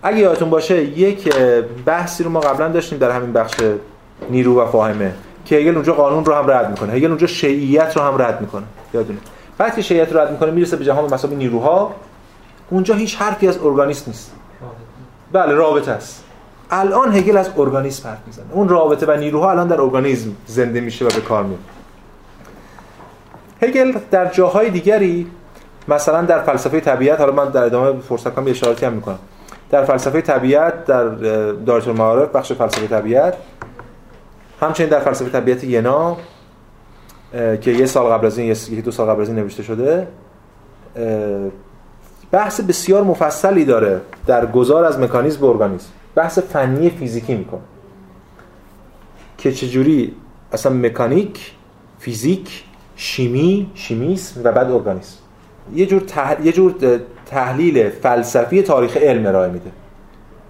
اگه 0.02 0.18
یادتون 0.18 0.50
باشه 0.50 0.84
یک 0.84 1.34
بحثی 1.86 2.24
رو 2.24 2.30
ما 2.30 2.40
قبلا 2.40 2.68
داشتیم 2.68 2.98
در 2.98 3.10
همین 3.10 3.32
بخش 3.32 3.54
نیرو 4.30 4.60
و 4.60 4.66
فاهمه 4.66 5.12
که 5.44 5.56
هگل 5.56 5.74
اونجا 5.74 5.92
قانون 5.92 6.24
رو 6.24 6.34
هم 6.34 6.50
رد 6.50 6.70
می‌کنه. 6.70 6.92
هگل 6.92 7.08
اونجا 7.08 7.26
شیعیت 7.26 7.96
رو 7.96 8.02
هم 8.02 8.22
رد 8.22 8.40
می‌کنه. 8.40 8.64
یادونه 8.94 9.18
وقتی 9.58 9.82
شیعیت 9.82 10.12
رو 10.12 10.18
رد 10.18 10.30
می‌کنه 10.30 10.50
می‌رسه 10.50 10.76
به 10.76 10.84
جهان 10.84 11.14
مسابقه 11.14 11.36
نیروها. 11.36 11.94
اونجا 12.70 12.94
هیچ 12.94 13.16
حرفی 13.16 13.48
از 13.48 13.58
ارگانیسم 13.62 14.04
نیست. 14.06 14.32
بله 15.32 15.54
رابطه 15.54 15.90
است. 15.90 16.24
الان 16.70 17.14
هگل 17.14 17.36
از 17.36 17.50
ارگانیسم 17.56 18.08
حرف 18.08 18.18
می‌زنه. 18.26 18.46
اون 18.52 18.68
رابطه 18.68 19.06
و 19.06 19.16
نیروها 19.16 19.50
الان 19.50 19.68
در 19.68 19.80
ارگانیسم 19.80 20.30
زنده 20.46 20.80
میشه 20.80 21.04
و 21.04 21.08
به 21.08 21.20
کار 21.20 21.42
میاد 21.42 21.58
هگل 23.64 23.92
در 24.10 24.26
جاهای 24.26 24.70
دیگری 24.70 25.26
مثلا 25.88 26.22
در 26.22 26.42
فلسفه 26.42 26.80
طبیعت 26.80 27.20
حالا 27.20 27.32
من 27.32 27.50
در 27.50 27.64
ادامه 27.64 28.00
فرصت 28.00 28.34
کنم 28.34 28.44
یه 28.46 28.50
اشاراتی 28.50 28.86
هم 28.86 28.92
می‌کنم. 28.92 29.18
در 29.70 29.84
فلسفه 29.84 30.20
طبیعت 30.20 30.84
در 30.84 31.08
دایره 31.52 31.88
المعارف 31.88 32.28
بخش 32.28 32.52
فلسفه 32.52 32.86
طبیعت 32.86 33.34
همچنین 34.60 34.88
در 34.88 35.00
فلسفه 35.00 35.30
طبیعت 35.30 35.64
ینا 35.64 36.16
که 37.32 37.70
یه 37.70 37.86
سال 37.86 38.12
قبل 38.12 38.26
از 38.26 38.38
این 38.38 38.56
یه 38.70 38.80
دو 38.80 38.90
سال 38.90 39.10
قبل 39.10 39.22
از 39.22 39.28
این 39.28 39.38
نوشته 39.38 39.62
شده 39.62 40.08
بحث 42.30 42.60
بسیار 42.60 43.02
مفصلی 43.02 43.64
داره 43.64 44.00
در 44.26 44.46
گذار 44.46 44.84
از 44.84 44.98
مکانیزم 44.98 45.40
به 45.40 45.46
ارگانیسم 45.46 45.88
بحث 46.14 46.38
فنی 46.38 46.90
فیزیکی 46.90 47.34
می‌کنه. 47.34 47.60
که 49.38 49.52
چجوری 49.52 50.14
اصلا 50.52 50.72
مکانیک 50.72 51.52
فیزیک 51.98 52.64
شیمی 52.97 53.70
شیمیسم 53.74 54.40
و 54.45 54.53
بعد 54.53 54.70
ارگانیسم. 54.70 55.16
یه 55.74 55.86
جور, 55.86 56.03
یه 56.45 56.53
جور 56.53 56.74
تحلیل 57.26 57.90
فلسفی 57.90 58.62
تاریخ 58.62 58.97
علم 58.97 59.26
ارائه 59.26 59.53
میده. 59.53 59.70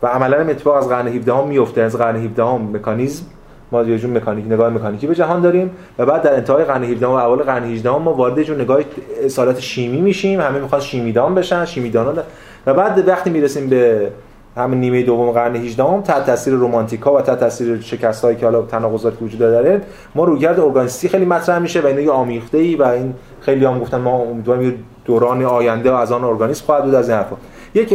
و 0.03 0.07
عملا 0.07 0.37
اتفاق 0.37 0.77
از 0.77 0.89
قرن 0.89 1.09
17 1.09 1.33
هم 1.35 1.49
میفته 1.49 1.81
از 1.81 1.97
قرن 1.97 2.17
17 2.17 2.45
هم 2.45 2.77
مکانیزم. 2.77 3.25
ما 3.73 3.83
یه 3.83 3.99
جور 3.99 4.11
مکانیک 4.11 4.47
نگاه 4.47 4.71
مکانیکی 4.71 5.07
به 5.07 5.15
جهان 5.15 5.41
داریم 5.41 5.71
و 5.99 6.07
بعد 6.07 6.23
در 6.23 6.35
انتهای 6.35 6.65
قرن 6.65 6.85
17 6.85 7.07
و 7.07 7.11
اول 7.11 7.43
قرن 7.43 7.65
18 7.65 7.91
ما 7.91 8.15
وارد 8.15 8.43
جور 8.43 8.63
نگاه 8.63 8.81
اصالت 9.25 9.61
شیمی 9.61 10.01
میشیم. 10.01 10.41
همه 10.41 10.59
می‌خواد 10.59 10.81
شیمیدان 10.81 11.35
بشن 11.35 11.65
شیمیدانا 11.65 12.23
و 12.67 12.75
بعد 12.75 13.09
وقتی 13.09 13.31
می‌رسیم 13.31 13.69
به 13.69 14.11
همین 14.57 14.81
نیمه 14.81 15.03
دوم 15.03 15.31
قرن 15.31 15.57
18 15.57 15.85
هم 15.85 16.01
تحت 16.03 16.27
تاثیر 16.27 16.55
رومانتیکا 16.55 17.15
و 17.15 17.21
تحت 17.21 17.41
تاثیر 17.41 17.81
شکستایی 17.81 18.37
که 18.37 18.47
حالا 18.47 18.63
تناقضات 18.63 19.23
وجود 19.23 19.41
داره 19.41 19.81
ما 20.15 20.25
رویکرد 20.25 20.61
ارگانیستی 20.61 21.09
خیلی 21.09 21.25
مطرح 21.25 21.59
میشه 21.59 21.81
و 21.81 21.87
اینا 21.87 22.01
یه 22.01 22.11
آمیخته 22.11 22.59
ای 22.59 22.77
و 22.77 22.83
این 22.83 23.15
خیلی 23.41 23.65
هم 23.65 23.79
گفتن 23.79 24.01
ما 24.01 24.19
امیدواریم 24.19 24.85
دوران 25.05 25.45
آینده 25.45 25.91
و 25.91 25.95
از 25.95 26.13
آن 26.13 26.25
ارگانیسم 26.25 26.65
خواهد 26.65 26.85
بود 26.85 26.95
از 26.95 27.09
این 27.09 27.19
حرفا. 27.19 27.37
یک 27.75 27.95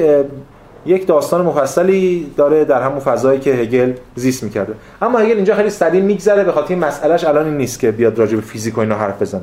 یک 0.85 1.07
داستان 1.07 1.45
مفصلی 1.45 2.31
داره 2.37 2.65
در 2.65 2.81
همون 2.81 2.99
فضایی 2.99 3.39
که 3.39 3.51
هگل 3.51 3.93
زیست 4.15 4.43
می‌کرده. 4.43 4.73
اما 5.01 5.19
هگل 5.19 5.35
اینجا 5.35 5.55
خیلی 5.55 5.69
سریع 5.69 6.01
میگذره 6.01 6.43
به 6.43 6.51
خاطر 6.51 6.75
مسئلهش 6.75 7.23
الان 7.23 7.57
نیست 7.57 7.79
که 7.79 7.91
بیاد 7.91 8.19
راجع 8.19 8.35
به 8.35 8.41
فیزیک 8.41 8.77
و 8.77 8.81
اینا 8.81 8.95
حرف 8.95 9.21
بزنه. 9.21 9.41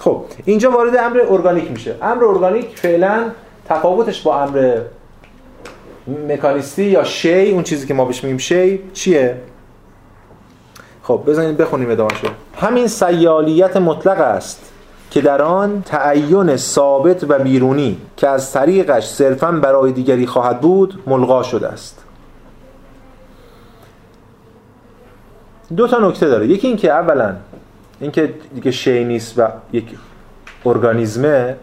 خب 0.00 0.22
اینجا 0.44 0.70
وارد 0.70 0.96
امر 0.96 1.20
ارگانیک 1.28 1.70
میشه. 1.70 1.94
امر 2.02 2.24
ارگانیک 2.24 2.78
فعلا 2.78 3.24
تفاوتش 3.68 4.22
با 4.22 4.42
امر 4.42 4.76
مکانیستی 6.28 6.84
یا 6.84 7.04
شی 7.04 7.50
اون 7.50 7.62
چیزی 7.62 7.86
که 7.86 7.94
ما 7.94 8.04
بهش 8.04 8.24
میگیم 8.24 8.38
شی 8.38 8.80
چیه؟ 8.92 9.36
خب 11.02 11.22
بزنید 11.26 11.56
بخونیم 11.56 11.90
ادامهشو. 11.90 12.26
همین 12.56 12.86
سیالیت 12.86 13.76
مطلق 13.76 14.20
است 14.20 14.72
که 15.10 15.20
در 15.20 15.42
آن 15.42 15.82
تعین 15.82 16.56
ثابت 16.56 17.24
و 17.28 17.38
بیرونی 17.38 17.98
که 18.16 18.28
از 18.28 18.52
طریقش 18.52 19.06
صرفا 19.06 19.52
برای 19.52 19.92
دیگری 19.92 20.26
خواهد 20.26 20.60
بود 20.60 21.02
ملغا 21.06 21.42
شده 21.42 21.68
است. 21.68 22.04
دو 25.76 25.88
تا 25.88 26.08
نکته 26.08 26.28
داره. 26.28 26.46
یکی 26.46 26.66
اینکه 26.66 26.92
اولا 26.92 27.36
اینکه 28.00 28.34
دیگه 28.54 28.70
شی 28.70 29.04
نیست 29.04 29.38
و 29.38 29.48
یک 29.72 29.84
ارگانیزمه 30.66 31.56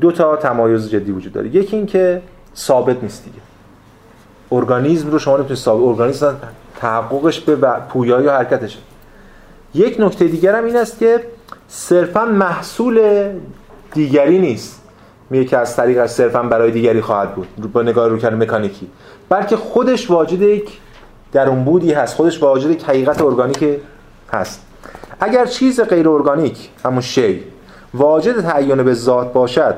دو 0.00 0.12
تا 0.12 0.36
تمایز 0.36 0.90
جدی 0.90 1.12
وجود 1.12 1.32
داره. 1.32 1.48
یکی 1.48 1.76
اینکه 1.76 2.22
ثابت 2.56 3.02
نیست 3.02 3.24
دیگه. 3.24 3.47
ارگانیزم 4.52 5.10
رو 5.10 5.18
شما 5.18 5.36
نمی‌تونید 5.36 5.58
ثابت 5.58 5.82
ارگانیسم 5.82 6.36
تحققش 6.76 7.40
به 7.40 7.56
پویایی 7.88 8.26
و 8.26 8.30
حرکتشه. 8.30 8.78
یک 9.74 9.96
نکته 10.00 10.24
دیگر 10.24 10.56
هم 10.56 10.64
این 10.64 10.76
است 10.76 10.98
که 10.98 11.24
صرفا 11.68 12.24
محصول 12.24 13.28
دیگری 13.94 14.38
نیست. 14.38 14.82
میگه 15.30 15.44
که 15.44 15.58
از 15.58 15.76
طریق 15.76 16.06
صرفا 16.06 16.42
برای 16.42 16.70
دیگری 16.70 17.00
خواهد 17.00 17.34
بود 17.34 17.72
با 17.72 17.82
نگاه 17.82 18.08
رو 18.08 18.18
کردن 18.18 18.42
مکانیکی. 18.42 18.90
بلکه 19.28 19.56
خودش 19.56 20.10
واجد 20.10 20.42
یک 20.42 20.78
بودی 21.64 21.92
هست 21.92 22.14
خودش 22.14 22.42
واجد 22.42 22.70
یک 22.70 22.84
حقیقت 22.84 23.22
ارگانیک 23.22 23.64
هست. 24.32 24.66
اگر 25.20 25.46
چیز 25.46 25.80
غیر 25.80 26.08
ارگانیک 26.08 26.68
همون 26.84 27.00
شی 27.00 27.44
واجد 27.94 28.40
تعین 28.40 28.82
به 28.82 28.94
ذات 28.94 29.32
باشد 29.32 29.74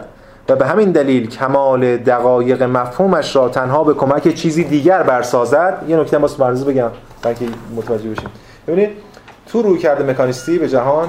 و 0.51 0.57
به 0.57 0.67
همین 0.67 0.93
دلیل 0.93 1.29
کمال 1.29 1.97
دقایق 1.97 2.63
مفهومش 2.63 3.37
را 3.37 3.49
تنها 3.49 3.85
به 3.85 3.95
کمک 3.95 4.35
چیزی 4.35 4.65
دیگر 4.65 5.03
برسازد. 5.03 5.85
یه 5.89 5.97
نکته 5.97 6.19
واسه 6.19 6.45
مرزی 6.45 6.65
بگم 6.65 6.91
که 7.23 7.47
متوجه 7.77 8.11
بشیم. 8.11 8.29
ببینید 8.69 8.91
تو 9.47 9.63
روی 9.63 9.79
کرده 9.79 10.05
مکانیستی 10.05 10.59
به 10.59 10.69
جهان 10.69 11.09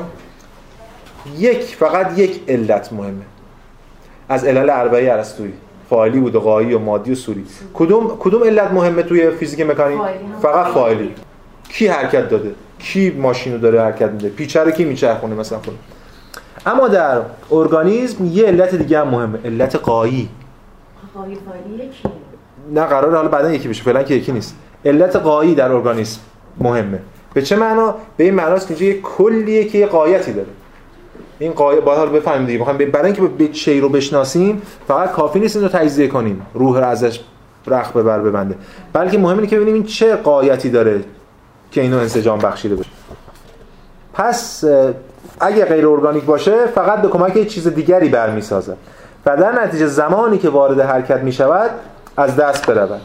یک 1.37 1.75
فقط 1.75 2.19
یک 2.19 2.41
علت 2.47 2.93
مهمه. 2.93 3.21
از 4.29 4.45
علل 4.45 4.69
اربعه 4.69 5.11
ارسطویی. 5.11 5.53
فاعلی 5.89 6.19
بود 6.19 6.35
و 6.35 6.39
قایی 6.39 6.73
و 6.73 6.79
مادی 6.79 7.11
و 7.11 7.15
سوری. 7.15 7.45
کدوم 7.73 8.17
کدوم 8.19 8.43
علت 8.43 8.71
مهمه 8.71 9.03
توی 9.03 9.31
فیزیک 9.31 9.61
مکانیک 9.61 9.99
فقط 10.41 10.73
فاعلی. 10.73 11.15
کی 11.69 11.87
حرکت 11.87 12.29
داده؟ 12.29 12.51
کی 12.79 13.09
ماشینو 13.09 13.57
داره 13.57 13.81
حرکت 13.81 14.09
میده؟ 14.09 14.29
پیچه 14.29 14.63
رو 14.63 14.71
کی 14.71 14.85
میچرخونه 14.85 15.35
مثلا 15.35 15.59
خود 15.59 15.77
اما 16.65 16.87
در 16.87 17.21
ارگانیسم 17.51 18.25
یه 18.25 18.45
علت 18.45 18.75
دیگه 18.75 18.99
هم 18.99 19.07
مهمه 19.07 19.39
علت 19.45 19.75
قایی. 19.75 20.29
قایی 21.15 21.37
نه 22.73 22.81
قرار 22.81 23.15
حالا 23.15 23.27
بعدا 23.27 23.51
یکی 23.51 23.67
بشه 23.67 23.83
فعلا 23.83 24.03
که 24.03 24.13
یکی 24.13 24.31
نیست. 24.31 24.55
علت 24.85 25.15
قایی 25.15 25.55
در 25.55 25.71
ارگانیسم 25.71 26.19
مهمه. 26.59 26.99
به 27.33 27.41
چه 27.41 27.55
معنا؟ 27.55 27.95
به 28.17 28.23
این 28.23 28.33
معناست 28.33 28.67
که 28.67 28.73
اینجا 28.73 28.85
یه 28.85 29.01
کلیه 29.01 29.65
که 29.65 29.77
یه 29.77 29.85
قایتی 29.85 30.33
داره. 30.33 30.47
این 31.39 31.51
قایه 31.51 31.81
باید 31.81 31.97
حالا 31.97 32.11
بفهمیم 32.11 32.45
دیگه. 32.45 32.59
می‌خوام 32.59 32.77
برای 32.77 33.05
اینکه 33.05 33.21
به 33.21 33.53
شی 33.53 33.79
رو 33.79 33.89
بشناسیم 33.89 34.61
فقط 34.87 35.11
کافی 35.11 35.39
نیست 35.39 35.55
این 35.55 35.65
رو 35.65 35.71
تجزیه 35.71 36.07
کنیم. 36.07 36.45
روح 36.53 36.77
رو 36.77 36.85
ازش 36.85 37.19
رخ 37.67 37.97
ببر 37.97 38.19
ببنده. 38.19 38.55
بلکه 38.93 39.17
مهم 39.17 39.35
اینه 39.35 39.47
که 39.47 39.55
ببینیم 39.55 39.73
این 39.73 39.83
چه 39.83 40.15
قایتی 40.15 40.69
داره 40.69 41.03
که 41.71 41.81
اینو 41.81 41.97
انسجام 41.97 42.39
بخشیده 42.39 42.75
بشه 42.75 42.89
پس 44.13 44.63
اگه 45.41 45.65
غیر 45.65 45.87
ارگانیک 45.87 46.23
باشه 46.23 46.65
فقط 46.65 47.01
به 47.01 47.07
کمک 47.07 47.47
چیز 47.47 47.67
دیگری 47.67 48.09
برمیسازه. 48.09 48.75
و 49.25 49.37
در 49.37 49.63
نتیجه 49.63 49.87
زمانی 49.87 50.37
که 50.37 50.49
وارد 50.49 50.79
حرکت 50.79 51.19
می 51.19 51.31
شود 51.31 51.69
از 52.17 52.35
دست 52.35 52.67
برود. 52.67 53.01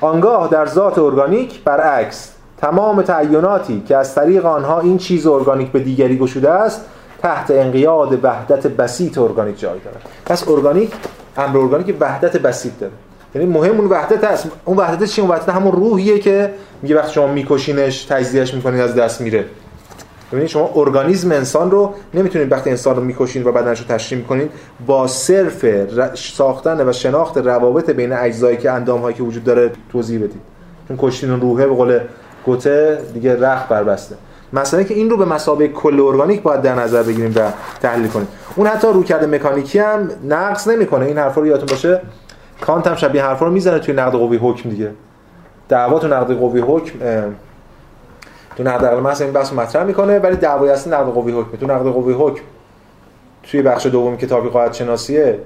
آنگاه 0.00 0.48
در 0.48 0.66
ذات 0.66 0.98
ارگانیک 0.98 1.64
برعکس 1.64 2.32
تمام 2.58 3.02
تعیناتی 3.02 3.82
که 3.88 3.96
از 3.96 4.14
طریق 4.14 4.46
آنها 4.46 4.80
این 4.80 4.98
چیز 4.98 5.26
ارگانیک 5.26 5.72
به 5.72 5.80
دیگری 5.80 6.18
گشوده 6.18 6.50
است 6.50 6.84
تحت 7.22 7.50
انقیاد 7.50 8.24
وحدت 8.24 8.66
بسیط 8.66 9.18
ارگانیک 9.18 9.58
جای 9.58 9.78
دارد. 9.84 10.02
پس 10.26 10.48
ارگانیک 10.48 10.92
امر 11.36 11.58
ارگانیک 11.58 11.96
وحدت 12.00 12.36
بسیط 12.36 12.72
داره. 12.80 12.92
یعنی 13.34 13.46
مهم 13.46 13.80
اون 13.80 13.88
وحدت 13.88 14.24
هست. 14.24 14.50
اون 14.64 14.76
وحدت 14.76 15.04
چی؟ 15.04 15.20
اون 15.20 15.30
وحدت 15.30 15.48
همون 15.48 15.72
روحیه 15.72 16.18
که 16.18 16.54
میگه 16.82 16.96
وقتی 16.96 17.12
شما 17.12 17.26
میکشینش 17.26 18.04
تجزیهش 18.04 18.54
می‌کنید 18.54 18.80
از 18.80 18.94
دست 18.94 19.20
میره. 19.20 19.44
ببینید 20.32 20.48
شما 20.48 20.70
ارگانیسم 20.74 21.32
انسان 21.32 21.70
رو 21.70 21.94
نمی‌تونید 22.14 22.52
وقتی 22.52 22.70
انسان 22.70 22.96
رو 22.96 23.02
می‌کشین 23.02 23.44
و 23.44 23.52
بدنش 23.52 23.80
رو 23.80 23.86
تشریح 23.86 24.20
می‌کنید 24.20 24.50
با 24.86 25.06
صرف 25.06 25.66
ساختن 26.14 26.88
و 26.88 26.92
شناخت 26.92 27.38
روابط 27.38 27.90
بین 27.90 28.12
اجزایی 28.12 28.56
که 28.56 28.70
اندام 28.70 29.00
هایی 29.00 29.16
که 29.16 29.22
وجود 29.22 29.44
داره 29.44 29.70
توضیح 29.92 30.18
بدید. 30.18 30.40
چون 30.88 30.96
کشتین 31.00 31.40
روحه 31.40 31.66
به 31.66 31.74
قول 31.74 32.00
گوته 32.44 32.98
دیگه 33.14 33.40
رخ 33.40 33.66
بربسته. 33.68 34.16
مثلا 34.52 34.82
که 34.82 34.94
این 34.94 35.10
رو 35.10 35.16
به 35.16 35.24
مسابقه 35.24 35.68
کل 35.68 36.00
ارگانیک 36.00 36.42
باید 36.42 36.62
در 36.62 36.74
نظر 36.74 37.02
بگیریم 37.02 37.32
و 37.36 37.50
تحلیل 37.82 38.08
کنیم. 38.08 38.28
اون 38.56 38.66
حتی 38.66 38.86
رو 38.86 39.02
کرده 39.02 39.26
مکانیکی 39.26 39.78
هم 39.78 40.08
نقص 40.28 40.68
نمی‌کنه. 40.68 41.06
این 41.06 41.18
حرفا 41.18 41.40
رو 41.40 41.46
یادتون 41.46 41.66
باشه. 41.66 42.00
کانت 42.60 42.86
هم 42.86 42.94
شبیه 42.94 43.24
حرفا 43.24 43.46
رو 43.46 43.52
می‌زنه 43.52 43.78
توی 43.78 43.94
نقد 43.94 44.12
قوی 44.12 44.36
حکم 44.36 44.70
دیگه. 44.70 44.90
دعوا 45.68 45.98
تو 45.98 46.08
نقد 46.08 46.38
قوی 46.38 46.60
حکم 46.60 46.98
تو 48.58 48.64
نقد 48.64 48.84
عقل 48.84 49.00
محض 49.00 49.22
این 49.22 49.32
بحث 49.32 49.52
مطرح 49.52 49.84
می‌کنه 49.84 50.18
ولی 50.18 50.36
دعوای 50.36 50.70
اصلی 50.70 50.92
نقد 50.92 51.12
قوی 51.12 51.32
حکم. 51.32 51.56
تو 51.56 51.66
نقد 51.66 51.92
قوی 51.92 52.14
حکم 52.14 52.42
توی 53.42 53.62
بخش 53.62 53.86
دوم 53.86 54.16
کتابی 54.16 54.48
قواعد 54.48 54.72
شناسیه 54.72 55.38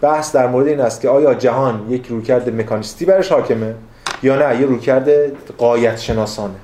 بحث 0.00 0.34
در 0.34 0.46
مورد 0.46 0.66
این 0.66 0.80
است 0.80 1.00
که 1.00 1.08
آیا 1.08 1.34
جهان 1.34 1.86
یک 1.88 2.06
رویکرد 2.06 2.60
مکانیستی 2.60 3.04
برش 3.04 3.32
حاکمه 3.32 3.74
یا 4.22 4.36
نه؟ 4.36 4.60
یه 4.60 4.66
رویکرد 4.66 5.08
قایت 5.58 5.96
شناسانه. 5.96 6.54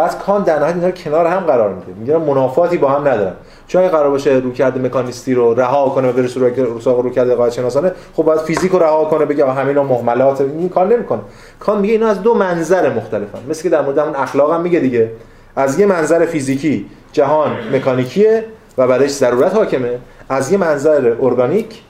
بعد 0.00 0.18
کان 0.18 0.42
در 0.42 0.58
نهایت 0.58 0.74
اینا 0.74 0.86
رو 0.86 0.92
کنار 0.92 1.26
هم 1.26 1.40
قرار 1.40 1.74
میده. 1.74 1.92
میگه 2.00 2.18
منافاتی 2.18 2.78
با 2.78 2.88
هم 2.88 3.08
ندارن 3.08 3.32
چون 3.66 3.82
اگه 3.82 3.90
قرار 3.90 4.10
باشه 4.10 4.30
رویکرد 4.30 4.86
مکانیستی 4.86 5.34
رو 5.34 5.54
رها 5.54 5.88
کنه 5.88 6.08
و 6.08 6.12
بره 6.12 6.26
سراغ 6.26 7.00
رویکرد 7.00 7.30
قاعده 7.34 7.54
شناسانه 7.54 7.92
خب 8.16 8.22
باید 8.22 8.40
فیزیک 8.40 8.72
رو 8.72 8.78
رها 8.78 9.04
کنه 9.04 9.24
بگه 9.24 9.46
همینا 9.46 9.82
مهملات 9.82 10.40
این 10.40 10.68
کار 10.68 10.86
نمی‌کنه. 10.86 11.20
کان 11.60 11.80
میگه 11.80 11.92
اینا 11.92 12.08
از 12.08 12.22
دو 12.22 12.34
منظر 12.34 12.92
مختلفن. 12.92 13.38
مثل 13.48 13.62
که 13.62 13.68
در 13.68 13.82
مورد 13.82 13.98
اون 13.98 14.14
اخلاق 14.14 14.52
هم 14.52 14.60
میگه 14.60 14.80
دیگه. 14.80 15.10
از 15.56 15.80
یه 15.80 15.86
منظر 15.86 16.26
فیزیکی 16.26 16.86
جهان 17.12 17.50
مکانیکیه 17.72 18.44
و 18.78 18.86
بعدش 18.86 19.10
ضرورت 19.10 19.54
حاکمه. 19.54 19.98
از 20.28 20.52
یه 20.52 20.58
منظر 20.58 21.14
ارگانیک 21.20 21.82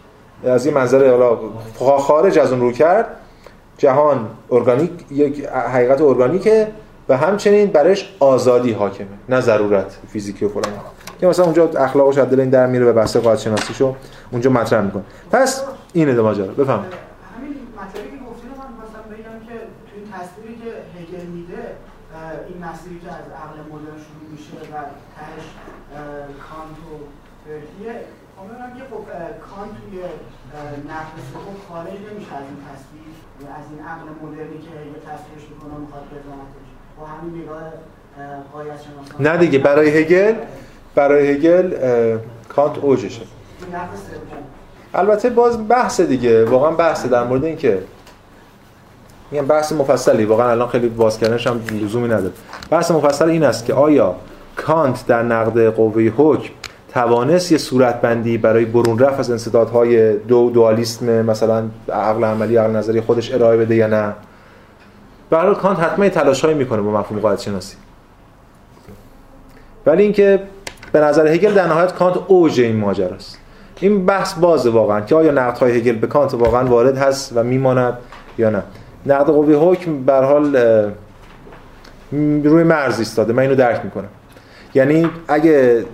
از 0.44 0.66
یه 0.66 0.72
منظر 0.72 1.18
خارج 1.98 2.38
از 2.38 2.52
اون 2.52 2.60
رو 2.60 2.72
کرد 2.72 3.06
جهان 3.78 4.26
ارگانیک 4.50 4.90
یک 5.10 5.46
حقیقت 5.46 6.00
ارگانیکه. 6.00 6.68
و 7.10 7.16
همچنین 7.16 7.70
برش 7.70 8.16
آزادی 8.20 8.72
حاکمه 8.72 9.06
نه 9.28 9.40
ضرورت 9.40 9.98
فیزیکی 10.08 10.44
و 10.44 10.48
فلان 10.48 10.72
که 11.20 11.26
مثلا 11.26 11.44
اونجا 11.44 11.68
اخلاقش 11.68 12.18
از 12.18 12.30
دل 12.30 12.40
این 12.40 12.50
در 12.50 12.66
میره 12.66 12.84
و 12.84 12.92
بحث 12.92 13.16
قاعده 13.16 13.40
شناسیشو 13.40 13.96
اونجا 14.32 14.50
مطرح 14.50 14.80
می‌کنه. 14.84 15.02
پس 15.32 15.64
اینه 15.92 16.12
ماجرا 16.12 16.46
بفهم 16.46 16.78
همین 16.78 17.56
مطلبی 17.80 18.10
که 18.10 18.24
گفتین 18.30 18.50
من 18.60 18.70
مثلا 18.82 19.02
بگم 19.12 19.46
که 19.46 19.56
توی 19.88 20.00
تصویری 20.14 20.54
که 20.62 20.70
هگل 20.96 21.26
میده 21.36 21.62
این 22.48 22.58
مسیری 22.66 22.98
که 23.04 23.10
از 23.20 23.26
عقل 23.42 23.58
مدرن 23.72 23.98
شروع 24.06 24.26
میشه 24.34 24.56
و 24.72 24.74
تهش 25.16 25.46
کانت 26.46 26.78
و 26.88 26.92
فرکیه 27.44 27.94
امیدوارم 28.38 28.72
که 28.78 28.84
خب 28.90 29.04
کانت 29.50 29.74
توی 29.80 29.98
نقد 30.92 31.16
سوم 31.30 31.56
خارج 31.68 31.98
نمیشه 32.08 32.32
از 32.40 32.46
این 32.50 32.60
تصویر 32.68 33.12
از 33.60 33.66
این 33.70 33.80
عقل 33.92 34.06
مدرنی 34.22 34.58
که 34.66 34.74
یه 34.94 34.98
تصویرش 35.08 35.44
می‌کنه 35.52 35.74
می‌خواد 35.84 36.04
بزنتش 36.14 36.68
با 36.96 37.04
همین 37.12 37.30
نگاه 37.34 37.38
قایت 37.38 37.38
شناسان 37.38 37.39
نه 39.20 39.36
دیگه 39.36 39.58
برای 39.58 39.88
هگل 39.90 40.34
برای 40.94 41.30
هگل 41.30 41.74
کانت 42.48 42.78
اوجشه. 42.78 43.22
البته 44.94 45.30
باز 45.30 45.68
بحث 45.68 46.00
دیگه 46.00 46.44
واقعا 46.44 46.70
بحث 46.70 47.06
در 47.06 47.24
مورد 47.24 47.44
این 47.44 47.56
که 47.56 47.78
میگم 49.30 49.46
بحث 49.46 49.72
مفصلی 49.72 50.24
واقعا 50.24 50.50
الان 50.50 50.68
خیلی 50.68 50.88
باز 50.88 51.18
کردنش 51.18 51.46
هم 51.46 51.60
لزومی 51.82 52.08
نداره. 52.08 52.32
بحث 52.70 52.90
مفصل 52.90 53.28
این 53.28 53.42
است 53.42 53.64
که 53.64 53.74
آیا 53.74 54.14
کانت 54.56 55.06
در 55.06 55.22
نقد 55.22 55.66
قوه 55.66 56.12
حکم 56.16 56.50
توانست 56.92 57.52
یه 57.52 57.58
صورتبندی 57.58 58.38
برای 58.38 58.64
برون 58.64 58.98
رفت 58.98 59.20
از 59.20 59.30
انصدادهای 59.30 60.16
دو 60.16 60.50
دوالیسم 60.50 61.22
مثلا 61.22 61.64
عقل 61.92 62.24
عملی 62.24 62.56
عقل 62.56 62.70
نظری 62.70 63.00
خودش 63.00 63.34
ارائه 63.34 63.56
بده 63.56 63.74
یا 63.74 63.86
نه؟ 63.86 64.14
برای 65.30 65.54
کانت 65.54 65.78
حتما 65.78 66.08
تلاشهایی 66.08 66.56
می‌کنه 66.56 66.80
با 66.80 66.90
مفهوم 66.90 67.20
قاعده 67.20 67.42
شناسی 67.42 67.76
ولی 69.86 70.02
اینکه 70.02 70.42
به 70.92 71.00
نظر 71.00 71.28
هگل 71.28 71.54
در 71.54 71.66
نهایت 71.66 71.94
کانت 71.94 72.16
اوج 72.26 72.60
این 72.60 72.76
ماجراست 72.76 73.38
این 73.80 74.06
بحث 74.06 74.34
بازه 74.34 74.70
واقعا 74.70 75.00
که 75.00 75.14
آیا 75.14 75.32
نقدهای 75.32 75.78
هگل 75.78 75.92
به 75.92 76.06
کانت 76.06 76.34
واقعا 76.34 76.64
وارد 76.64 76.98
هست 76.98 77.32
و 77.36 77.42
میماند 77.42 77.98
یا 78.38 78.50
نه. 78.50 78.62
نقد 79.06 79.26
قوی 79.26 79.54
حکم 79.54 80.04
به 80.04 80.12
حال 80.12 80.56
روی 82.44 82.64
مرز 82.64 82.98
ایستاده. 82.98 83.32
من 83.32 83.42
اینو 83.42 83.54
درک 83.54 83.84
می‌کنم. 83.84 84.08
یعنی 84.74 85.10
اگه 85.28 85.84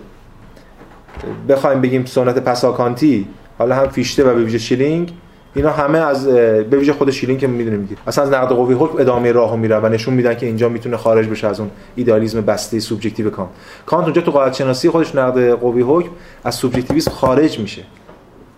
بخوایم 1.48 1.80
بگیم 1.80 2.04
سنت 2.04 2.38
پساکانتی 2.38 3.28
حالا 3.58 3.74
هم 3.74 3.88
فیشته 3.88 4.24
و 4.24 4.34
به 4.34 4.42
ویژه 4.42 4.58
شیلینگ 4.58 5.12
اینا 5.56 5.70
همه 5.70 5.98
از 5.98 6.28
به 6.28 6.76
ویژه 6.76 6.92
خود 6.92 7.10
شیلینگ 7.10 7.38
که 7.38 7.46
می‌دونیم 7.46 7.82
دیگه. 7.82 8.00
اصلا 8.06 8.24
از 8.24 8.30
نقد 8.30 8.48
قوه 8.48 8.74
حکم 8.74 8.98
ادامه 8.98 9.32
راهو 9.32 9.56
میره 9.56 9.76
و 9.76 9.88
نشون 9.88 10.14
میدن 10.14 10.34
که 10.34 10.46
اینجا 10.46 10.68
می‌تونه 10.68 10.96
خارج 10.96 11.28
بشه 11.28 11.46
از 11.46 11.60
اون 11.60 11.70
ایدالیسم 11.96 12.40
بسته 12.40 12.80
سوبژکتیو 12.80 13.30
کانت. 13.30 13.48
کانت 13.86 14.04
اونجا 14.04 14.22
تو 14.22 14.30
غایت 14.30 14.54
شناسی 14.54 14.90
خودش 14.90 15.14
نقد 15.14 15.50
قوه 15.50 15.82
حکم 15.82 16.10
از 16.44 16.54
سوبژکتیویسم 16.54 17.10
خارج 17.10 17.58
میشه. 17.58 17.82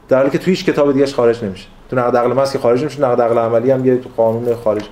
در 0.08 0.18
حالی 0.18 0.30
که 0.30 0.38
تو 0.38 0.44
هیچ 0.44 0.64
کتاب 0.64 0.92
دیگهش 0.92 1.14
خارج 1.14 1.44
نمیشه. 1.44 1.66
تو 1.90 1.96
نقد 1.96 2.16
عقل 2.16 2.32
محض 2.32 2.52
که 2.52 2.58
خارج 2.58 2.80
نمیشه 2.80 3.02
نقد 3.02 3.20
عقل 3.20 3.38
عملی 3.38 3.70
هم 3.70 3.86
یه 3.86 3.96
تو 3.96 4.08
قانون 4.16 4.54
خارج. 4.54 4.88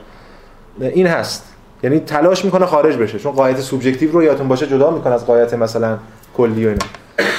این 0.80 1.06
هست. 1.06 1.44
یعنی 1.82 1.98
تلاش 1.98 2.44
می‌کنه 2.44 2.66
خارج 2.66 2.96
بشه. 2.96 3.18
چون 3.18 3.32
غایت 3.32 3.60
سوبژکتیو 3.60 4.12
رو 4.12 4.22
یادتون 4.22 4.48
باشه 4.48 4.66
جدا 4.66 4.90
می‌کنه 4.90 5.14
از 5.14 5.26
غایت 5.26 5.56
مثلا 5.56 5.98
کلی 6.36 6.66
و 6.66 6.68
اینا. 6.68 6.86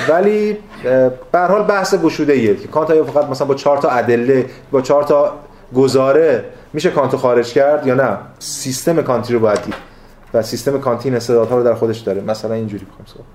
ولی 0.09 0.57
به 1.31 1.39
حال 1.39 1.63
بحث 1.63 1.95
گشوده 1.95 2.33
ایه 2.33 2.55
که 2.55 2.67
کانت 2.67 2.89
یا 2.89 3.03
فقط 3.03 3.29
مثلا 3.29 3.47
با 3.47 3.55
چهار 3.55 3.77
تا 3.77 3.89
ادله 3.89 4.45
با 4.71 4.81
چهار 4.81 5.03
تا 5.03 5.33
گزاره 5.75 6.45
میشه 6.73 6.89
کانت 6.89 7.15
خارج 7.15 7.53
کرد 7.53 7.87
یا 7.87 7.93
نه؟ 7.93 8.17
سیستم 8.39 9.01
کانتی 9.01 9.33
رو 9.33 9.39
باید 9.39 9.61
دید 9.61 9.73
و 10.33 10.41
سیستم 10.41 10.79
کانتی 10.79 11.09
استعدادها 11.09 11.57
رو 11.57 11.63
در 11.63 11.73
خودش 11.73 11.99
داره. 11.99 12.21
مثلا 12.21 12.53
اینجوری 12.53 12.85
بخوام 12.85 13.05
صحبت 13.05 13.25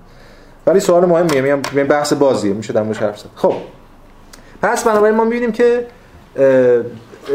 ولی 0.67 0.79
سوال 0.79 1.05
مهمیه. 1.05 1.41
میگم 1.41 1.87
بحث 1.87 2.13
بازیه. 2.13 2.53
میشه 2.53 2.73
در 2.73 2.83
موردش 2.83 2.99
حرف 2.99 3.19
زد 3.19 3.25
خب. 3.35 3.53
پس 4.61 4.83
بنابراین 4.83 5.15
ما 5.15 5.23
می‌بینیم 5.23 5.51
که 5.51 5.87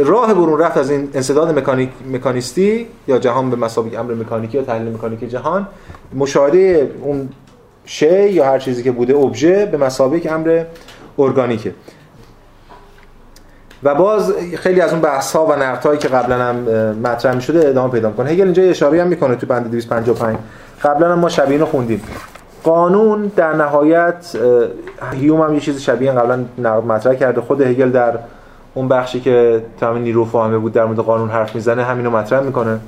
راه 0.05 0.35
برون 0.35 0.59
رفت 0.61 0.77
از 0.77 0.91
این 0.91 1.11
انسداد 1.15 1.59
مکانیک 1.59 1.91
مکانیستی 2.13 2.87
یا 3.09 3.19
جهان 3.19 3.51
به 3.51 3.57
مسابقه 3.57 3.99
امر 3.99 4.15
مکانیکی 4.15 4.59
یا 4.59 4.65
تحلیل 4.65 4.95
مکانیکی 4.95 5.27
جهان 5.27 5.67
مشاهده 6.15 6.91
اون 7.03 7.29
شی 7.91 8.29
یا 8.29 8.45
هر 8.45 8.59
چیزی 8.59 8.83
که 8.83 8.91
بوده 8.91 9.17
ابژه 9.17 9.67
به 9.67 9.77
مسابقه 9.77 10.33
امر 10.33 10.65
ارگانیکه. 11.19 11.75
و 13.83 13.95
باز 13.95 14.33
خیلی 14.57 14.81
از 14.81 14.93
اون 14.93 15.01
بحث 15.01 15.37
ها 15.37 15.47
و 15.47 15.53
نقد 15.53 15.85
هایی 15.85 15.99
که 15.99 16.09
قبلا 16.09 16.37
هم 16.45 16.57
مطرح 17.03 17.35
می 17.35 17.43
شده 17.43 17.69
ادامه 17.69 17.93
پیدا 17.93 18.11
کنه 18.11 18.31
هگل 18.31 18.45
اینجا 18.45 18.63
اشاره 18.63 19.03
هم 19.03 19.09
می‌کنه 19.09 19.37
تو 19.37 19.47
بند 19.47 19.71
255 19.71 20.39
قبلا 20.83 21.13
هم 21.13 21.19
ما 21.19 21.29
شبیه 21.29 21.53
اینو 21.53 21.67
خوندیم. 21.67 22.03
قانون 22.65 23.33
در 23.37 23.53
نهایت 23.53 24.37
هیوم 25.13 25.41
هم 25.41 25.55
یه 25.55 25.61
چیز 25.61 25.81
شبیه 25.81 26.13
قبلا 26.13 26.45
نقد 26.59 26.85
مطرح 26.85 27.15
کرده. 27.15 27.41
خود 27.41 27.61
هگل 27.61 27.91
در 27.91 28.19
اون 28.75 28.89
بخشی 28.89 29.21
که 29.21 29.63
تمام 29.81 29.99
نیرو 29.99 30.25
فاهمه 30.25 30.59
بود 30.59 30.73
در 30.73 30.85
مورد 30.85 30.99
قانون 30.99 31.29
حرف 31.29 31.55
می‌زنه 31.55 31.85
همینو 31.85 32.11
مطرح 32.11 32.41
می‌کنه. 32.41 32.79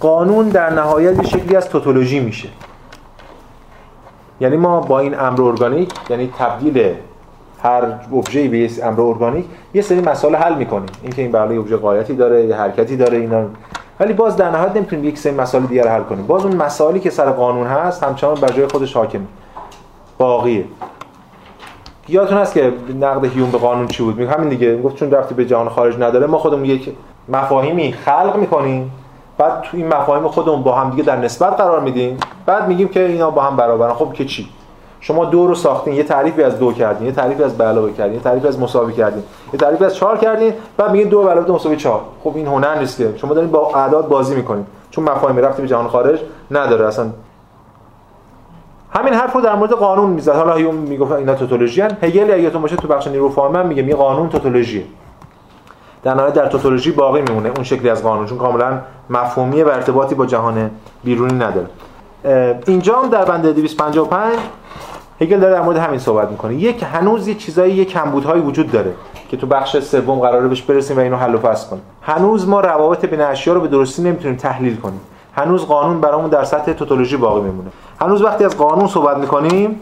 قانون 0.00 0.48
در 0.48 0.70
نهایت 0.70 1.16
یه 1.16 1.24
شکلی 1.24 1.56
از 1.56 1.68
توتولوژی 1.68 2.20
میشه. 2.20 2.48
یعنی 4.40 4.56
ما 4.56 4.80
با 4.80 4.98
این 4.98 5.20
امر 5.20 5.42
ارگانیک 5.42 5.92
یعنی 6.10 6.32
تبدیل 6.38 6.94
هر 7.62 7.82
ابژه‌ای 8.12 8.48
به 8.48 8.58
یه 8.58 8.70
امر 8.84 9.00
ارگانیک 9.00 9.44
یه 9.74 9.82
سری 9.82 10.00
مسائل 10.00 10.34
حل 10.34 10.54
می‌کنیم. 10.54 10.88
اینکه 11.02 11.22
این 11.22 11.32
برای 11.32 11.58
ابژه 11.58 11.76
قایتی 11.76 12.14
داره 12.14 12.46
یه 12.46 12.56
حرکتی 12.56 12.96
داره 12.96 13.18
اینا. 13.18 13.42
ولی 14.00 14.12
باز 14.12 14.36
در 14.36 14.50
نهایت 14.50 14.76
نمی‌تونیم 14.76 15.04
یک 15.04 15.18
سری 15.18 15.34
مسائل 15.34 15.64
دیگر 15.64 15.88
حل 15.88 16.02
کنیم. 16.02 16.26
باز 16.26 16.44
اون 16.44 16.56
مسائلی 16.56 17.00
که 17.00 17.10
سر 17.10 17.30
قانون 17.30 17.66
هست 17.66 18.04
همچنان 18.04 18.34
بر 18.34 18.48
جای 18.48 18.66
خودش 18.66 18.96
حاکمه. 18.96 19.24
باقیه. 20.18 20.64
یادتون 22.08 22.38
هست 22.38 22.54
که 22.54 22.72
نقد 23.00 23.24
هیوم 23.24 23.50
به 23.50 23.58
قانون 23.58 23.86
چی 23.86 24.02
بود؟ 24.02 24.18
میگه 24.18 24.30
همین 24.30 24.48
دیگه. 24.48 24.82
گفت 24.82 24.96
چون 24.96 25.10
رفتی 25.10 25.34
به 25.34 25.44
جهان 25.44 25.68
خارج 25.68 25.94
نداره 25.98 26.26
ما 26.26 26.38
خودمون 26.38 26.64
یک 26.64 26.92
مفاهیمی 27.28 27.92
خلق 27.92 28.36
می‌کنیم. 28.36 28.90
بعد 29.38 29.60
تو 29.60 29.76
این 29.76 29.88
مفاهیم 29.88 30.28
خودمون 30.28 30.62
با 30.62 30.74
هم 30.74 30.90
دیگه 30.90 31.02
در 31.02 31.16
نسبت 31.16 31.52
قرار 31.52 31.80
میدیم. 31.80 32.16
بعد 32.46 32.68
میگیم 32.68 32.88
که 32.88 33.06
اینا 33.06 33.30
با 33.30 33.42
هم 33.42 33.56
برابرن. 33.56 33.92
خب 33.92 34.12
که 34.12 34.24
چی؟ 34.24 34.48
شما 35.00 35.24
دو 35.24 35.46
رو 35.46 35.54
ساختین 35.54 35.94
یه 35.94 36.02
تعریفی 36.02 36.42
از 36.42 36.58
دو 36.58 36.72
کردین 36.72 37.06
یه 37.06 37.12
تعریفی 37.12 37.42
از 37.42 37.60
علاوه 37.60 37.92
کردین 37.92 38.14
یه 38.14 38.20
تعریفی 38.20 38.48
از 38.48 38.60
مساوی 38.60 38.92
کردین 38.92 39.22
یه 39.52 39.58
تعریفی 39.58 39.84
از 39.84 39.94
چهار 39.94 40.18
کردین 40.18 40.52
بعد 40.76 40.90
میگین 40.90 41.08
دو 41.08 41.28
علاوه 41.28 41.46
دو 41.46 41.54
مساوی 41.54 41.76
چهار. 41.76 42.00
خب 42.24 42.32
این 42.34 42.46
هنر 42.46 42.78
نیست 42.78 42.98
که. 42.98 43.12
شما 43.16 43.34
دارین 43.34 43.50
با 43.50 43.70
اعداد 43.74 44.08
بازی 44.08 44.34
می‌کنین. 44.34 44.66
چون 44.90 45.04
مفاهیم 45.04 45.38
رفتی 45.38 45.62
به 45.62 45.68
جهان 45.68 45.88
خارج 45.88 46.20
نداره. 46.50 46.86
اصلا 46.86 47.06
همین 48.90 49.14
حرف 49.14 49.32
رو 49.32 49.40
در 49.40 49.54
مورد 49.54 49.72
قانون 49.72 50.10
می‌زد. 50.10 50.34
حالا 50.34 50.54
هیوم 50.54 50.74
می‌گفت 50.74 51.12
اینا 51.12 51.34
توتولوژی 51.34 51.82
ان 51.82 51.96
هگل 52.02 52.24
اگه 52.24 52.42
یادتون 52.42 52.62
باشه 52.62 52.76
تو 52.76 52.88
بخش 52.88 53.06
نیرو 53.06 53.66
میگه 53.66 53.82
می 53.82 53.94
قانون 53.94 54.28
توتولوژیه. 54.28 54.84
در 56.06 56.14
نهایت 56.14 56.34
در 56.34 56.46
توتولوژی 56.46 56.90
باقی 56.90 57.22
میمونه 57.22 57.48
اون 57.48 57.64
شکلی 57.64 57.90
از 57.90 58.02
قانون 58.02 58.26
چون 58.26 58.38
کاملا 58.38 58.80
مفهومیه 59.10 59.64
و 59.64 59.68
ارتباطی 59.68 60.14
با 60.14 60.26
جهان 60.26 60.70
بیرونی 61.04 61.34
نداره. 61.34 61.66
اینجا 62.66 62.98
هم 62.98 63.08
در 63.08 63.24
بند 63.24 63.46
255 63.46 64.34
هگل 65.20 65.40
داره 65.40 65.54
در 65.54 65.60
مورد 65.60 65.76
همین 65.76 65.98
صحبت 65.98 66.30
می‌کنه. 66.30 66.54
یک 66.54 66.84
هنوز 66.92 67.28
یه 67.28 67.34
چیزایی 67.34 67.74
یه 67.74 67.84
کمبودهایی 67.84 68.42
وجود 68.42 68.72
داره 68.72 68.92
که 69.28 69.36
تو 69.36 69.46
بخش 69.46 69.78
سوم 69.78 70.20
قراره 70.20 70.48
بهش 70.48 70.62
برسیم 70.62 70.96
و 70.96 71.00
اینو 71.00 71.16
حل 71.16 71.34
و 71.34 71.38
فصل 71.38 71.70
کنیم. 71.70 71.82
هنوز 72.02 72.48
ما 72.48 72.60
روابط 72.60 73.04
بین 73.04 73.20
اشیا 73.20 73.54
رو 73.54 73.60
به 73.60 73.68
درستی 73.68 74.02
نمی‌تونیم 74.02 74.36
تحلیل 74.36 74.76
کنیم. 74.76 75.00
هنوز 75.34 75.66
قانون 75.66 76.00
برامون 76.00 76.30
در 76.30 76.44
سطح 76.44 76.72
توتولوژی 76.72 77.16
باقی 77.16 77.40
میمونه. 77.40 77.70
هنوز 78.00 78.22
وقتی 78.22 78.44
از 78.44 78.56
قانون 78.56 78.86
صحبت 78.86 79.16
می‌کنیم 79.16 79.80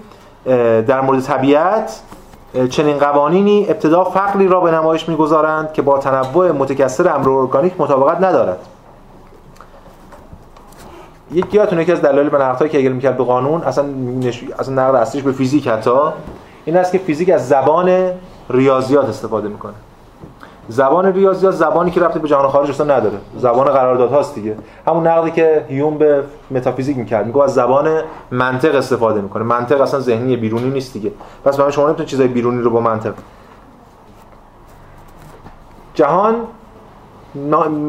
در 0.86 1.00
مورد 1.00 1.20
طبیعت 1.20 2.00
چنین 2.70 2.98
قوانینی 2.98 3.66
ابتدا 3.68 4.04
فقری 4.04 4.48
را 4.48 4.60
به 4.60 4.70
نمایش 4.70 5.08
می‌گذارند 5.08 5.72
که 5.72 5.82
با 5.82 5.98
تنوع 5.98 6.50
متکثر 6.50 7.14
امر 7.14 7.28
ارگانیک 7.28 7.72
مطابقت 7.78 8.16
ندارد. 8.16 8.58
یکی 11.32 11.56
یادتونه 11.56 11.82
یکی 11.82 11.92
از 11.92 12.02
دلایل 12.02 12.28
به 12.28 12.38
نقدهایی 12.38 12.70
که 12.70 12.78
هگل 12.78 12.92
می‌کرد 12.92 13.16
به 13.16 13.24
قانون 13.24 13.62
اصلا 13.62 13.84
نش... 14.20 14.44
اصلا 14.58 14.74
نقد 14.74 14.94
اصلیش 14.94 15.22
به 15.22 15.32
فیزیک 15.32 15.68
حتی 15.68 15.90
این 16.64 16.76
است 16.76 16.92
که 16.92 16.98
فیزیک 16.98 17.30
از 17.30 17.48
زبان 17.48 18.10
ریاضیات 18.50 19.08
استفاده 19.08 19.48
می‌کنه. 19.48 19.74
زبان 20.68 21.06
ریاضیات 21.06 21.54
زبانی 21.54 21.90
که 21.90 22.00
رابطه 22.00 22.18
به 22.18 22.28
جهان 22.28 22.48
خارج 22.48 22.70
اصلا 22.70 22.96
نداره. 22.96 23.18
زبان 23.38 23.66
قراردادهاست 23.66 24.34
دیگه. 24.34 24.56
همون 24.86 25.06
نقدی 25.06 25.30
که 25.30 25.64
هیوم 25.68 25.98
به 25.98 26.24
متافیزیک 26.50 26.96
می‌کرد. 26.96 27.26
میگه 27.26 27.42
از 27.42 27.54
زبان 27.54 28.02
منطق 28.30 28.74
استفاده 28.74 29.20
می‌کنه. 29.20 29.42
منطق 29.42 29.80
اصلا 29.80 30.00
ذهنی 30.00 30.36
بیرونی 30.36 30.70
نیست 30.70 30.92
دیگه. 30.92 31.12
پس 31.44 31.56
برای 31.56 31.72
شما 31.72 31.84
نمی‌تونید 31.86 32.08
چیزای 32.08 32.28
بیرونی 32.28 32.62
رو 32.62 32.70
با 32.70 32.80
منطق 32.80 33.12
جهان 35.94 36.34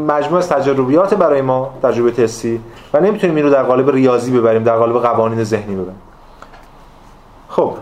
مجموعه 0.08 0.38
از 0.38 0.50
تجربیات 0.50 1.14
برای 1.14 1.42
ما 1.42 1.74
تجربه 1.84 2.12
تستی 2.12 2.62
و 2.94 3.00
نمی‌تونیم 3.00 3.36
این 3.36 3.46
رو 3.46 3.52
در 3.52 3.64
قالب 3.64 3.90
ریاضی 3.90 4.38
ببریم 4.38 4.64
در 4.64 4.78
قالب 4.78 5.02
قوانین 5.02 5.44
ذهنی 5.44 5.76
ببریم. 5.76 6.02
خب. 7.50 7.74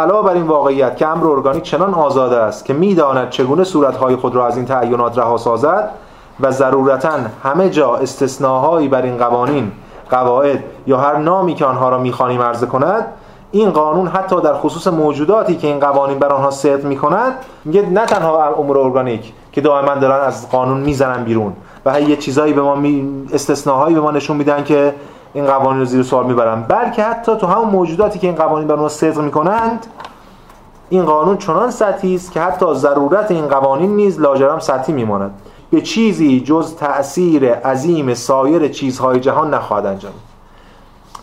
علاوه 0.00 0.28
بر 0.28 0.34
این 0.34 0.46
واقعیت 0.46 0.96
که 0.96 1.08
امر 1.08 1.26
ارگانیک 1.26 1.62
چنان 1.62 1.94
آزاده 1.94 2.36
است 2.36 2.64
که 2.64 2.72
می‌داند 2.72 3.30
چگونه 3.30 3.64
صورتهای 3.64 4.16
خود 4.16 4.34
را 4.34 4.46
از 4.46 4.56
این 4.56 4.66
تعینات 4.66 5.18
رها 5.18 5.36
سازد 5.36 5.90
و 6.40 6.50
ضرورتا 6.50 7.10
همه 7.42 7.70
جا 7.70 7.96
استثناهایی 7.96 8.88
بر 8.88 9.02
این 9.02 9.16
قوانین 9.16 9.72
قواعد 10.10 10.64
یا 10.86 10.98
هر 10.98 11.16
نامی 11.16 11.54
که 11.54 11.64
آنها 11.64 11.88
را 11.88 11.98
می‌خوانیم 11.98 12.42
عرضه 12.42 12.66
کند 12.66 13.06
این 13.52 13.70
قانون 13.70 14.06
حتی 14.06 14.40
در 14.40 14.54
خصوص 14.54 14.86
موجوداتی 14.86 15.56
که 15.56 15.66
این 15.66 15.80
قوانین 15.80 16.18
بر 16.18 16.28
آنها 16.28 16.50
صدق 16.50 16.84
می‌کند 16.84 17.32
میگه 17.64 17.82
نه 17.90 18.06
تنها 18.06 18.54
امور 18.54 18.78
ارگانیک 18.78 19.32
که 19.52 19.60
دائما 19.60 19.94
دارن 19.94 20.26
از 20.26 20.50
قانون 20.50 20.80
می‌زنن 20.80 21.24
بیرون 21.24 21.52
و 21.86 22.00
یه 22.00 22.16
چیزایی 22.16 22.52
به 22.52 22.62
ما 22.62 22.74
می... 22.74 23.26
استثناهایی 23.32 23.94
به 23.94 24.00
ما 24.00 24.10
نشون 24.10 24.36
میدن 24.36 24.64
که 24.64 24.94
این 25.34 25.46
قوانین 25.46 25.80
رو 25.80 25.84
زیر 25.84 26.02
سوال 26.02 26.26
می‌برن. 26.26 26.62
بلکه 26.62 27.02
حتی 27.02 27.36
تو 27.36 27.46
همون 27.46 27.68
موجوداتی 27.68 28.18
که 28.18 28.26
این 28.26 28.36
قوانین 28.36 28.68
بر 28.68 28.74
اونها 28.74 28.88
صدق 28.88 29.20
می‌کنند 29.20 29.86
این 30.88 31.04
قانون 31.04 31.36
چنان 31.36 31.70
سطحی 31.70 32.14
است 32.14 32.32
که 32.32 32.40
حتی 32.40 32.74
ضرورت 32.74 33.30
این 33.30 33.48
قوانین 33.48 33.96
نیز 33.96 34.20
لاجرم 34.20 34.58
سطحی 34.58 34.92
میماند. 34.92 35.34
به 35.70 35.80
چیزی 35.80 36.40
جز 36.40 36.76
تأثیر 36.76 37.54
عظیم 37.54 38.14
سایر 38.14 38.68
چیزهای 38.68 39.20
جهان 39.20 39.54
نخواهد 39.54 39.86
انجام 39.86 40.12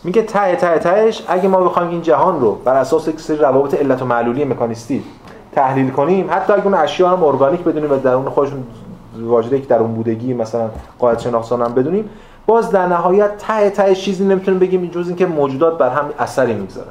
میگه 0.03 0.21
ته 0.21 0.55
ته 0.55 0.79
تهش 0.79 1.23
اگه 1.27 1.47
ما 1.47 1.59
بخوایم 1.59 1.89
این 1.89 2.01
جهان 2.01 2.41
رو 2.41 2.51
بر 2.51 2.75
اساس 2.75 3.07
یک 3.07 3.19
سری 3.19 3.37
روابط 3.37 3.73
علت 3.73 4.01
و 4.01 4.05
معلولی 4.05 4.45
مکانیستی 4.45 5.03
تحلیل 5.51 5.89
کنیم 5.89 6.27
حتی 6.31 6.53
اگه 6.53 6.65
اون 6.65 6.73
اشیا 6.73 7.09
هم 7.09 7.23
ارگانیک 7.23 7.61
بدونیم 7.61 7.91
و 7.91 7.95
درون 7.95 8.29
خودشون 8.29 8.63
واجده 9.21 9.61
که 9.61 9.67
در 9.67 9.79
اون 9.79 9.93
بودگی 9.93 10.33
مثلا 10.33 10.69
قاعده 10.99 11.19
شناسان 11.19 11.61
هم 11.61 11.73
بدونیم 11.73 12.09
باز 12.45 12.71
در 12.71 12.87
نهایت 12.87 13.37
ته 13.37 13.69
ته 13.69 13.95
چیزی 13.95 14.25
نمی‌تونیم 14.25 14.59
بگیم 14.59 14.85
جز 14.85 15.07
اینکه 15.07 15.25
موجودات 15.25 15.77
بر 15.77 15.89
هم 15.89 16.05
اثری 16.19 16.53
می‌گذارن. 16.53 16.87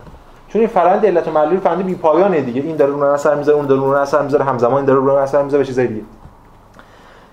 چون 0.49 0.61
این 0.61 0.69
فرآیند 0.69 1.07
علت 1.07 1.29
و 1.29 1.31
معلول 1.31 1.61
فرآیند 1.61 1.87
بی 1.87 1.95
پایانه 1.95 2.41
دیگه. 2.41 2.63
این 2.63 2.77
داره 2.77 2.93
اون 2.93 3.03
اثر 3.03 3.35
می‌ذاره 3.35 3.59
اون 3.59 3.67
داره 3.67 3.81
اون 3.81 3.95
اثر 3.95 4.23
می‌ذاره 4.23 4.45
همزمان 4.45 4.77
این 4.77 4.85
داره 4.85 4.99
اون 4.99 5.11
اثر 5.11 5.43
می‌ذاره 5.43 5.65
چیزای 5.65 5.87
دیگه. 5.87 6.03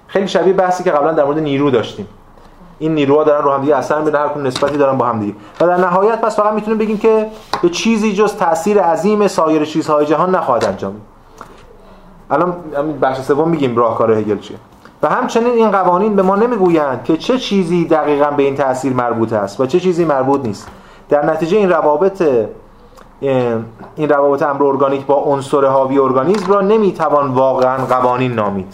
خیلی 0.08 0.28
شبیه 0.28 0.54
بحثی 0.54 0.84
که 0.84 0.92
قبلا 0.92 1.14
در 1.14 1.24
مورد 1.24 1.40
نیرو 1.40 1.72
داشتیم. 1.72 2.08
این 2.80 2.96
نیروها 2.96 3.24
دارن 3.24 3.44
رو 3.44 3.52
هم 3.52 3.62
دیگه 3.62 3.76
اثر 3.76 4.02
میدن 4.02 4.20
هر 4.20 4.28
کدوم 4.28 4.48
نسبتی 4.48 4.78
دارن 4.78 4.98
با 4.98 5.06
هم 5.06 5.20
دیگه. 5.20 5.34
و 5.62 5.68
در 5.68 5.78
نهایت 5.78 6.22
پس 6.22 6.36
فقط 6.36 6.54
می‌تونیم 6.54 6.78
بگیم 6.78 6.98
که 6.98 7.28
به 7.62 7.70
چیزی 7.70 8.14
جز 8.14 8.36
تاثیر 8.36 8.82
عظیم 8.82 9.28
سایر 9.28 9.66
چیزهای 9.66 10.06
جهان 10.06 10.36
نخواهد 10.36 10.66
انجام. 10.66 10.96
الان 12.32 12.56
بخش 13.02 13.22
سوم 13.22 13.50
میگیم 13.50 13.78
راهکار 13.78 14.12
هگل 14.12 14.40
چیه. 14.40 14.58
و 15.04 15.10
همچنین 15.10 15.54
این 15.54 15.72
قوانین 15.72 16.16
به 16.16 16.22
ما 16.22 16.36
نمی‌گویند 16.36 17.04
که 17.04 17.18
چه 17.18 17.38
چیزی 17.38 17.86
دقیقا 17.86 18.32
به 18.32 18.44
این 18.44 18.56
تاثیر 18.56 18.94
مربوط 18.94 19.34
است 19.34 19.60
و 19.60 19.66
چه 19.66 19.80
چیزی 19.80 20.06
مربوط 20.06 20.46
نیست. 20.46 20.68
در 21.10 21.26
نتیجه 21.26 21.58
این 21.58 21.70
روابط 21.70 22.24
این 23.20 24.10
روابط 24.10 24.44
امر 24.44 24.64
ارگانیک 24.64 25.06
با 25.06 25.16
عنصر 25.16 25.66
حاوی 25.66 26.00
ارگانیسم 26.00 26.54
را 26.54 26.62
نمی‌توان 26.62 27.32
واقعا 27.32 27.86
قوانین 27.86 28.34
نامید. 28.34 28.74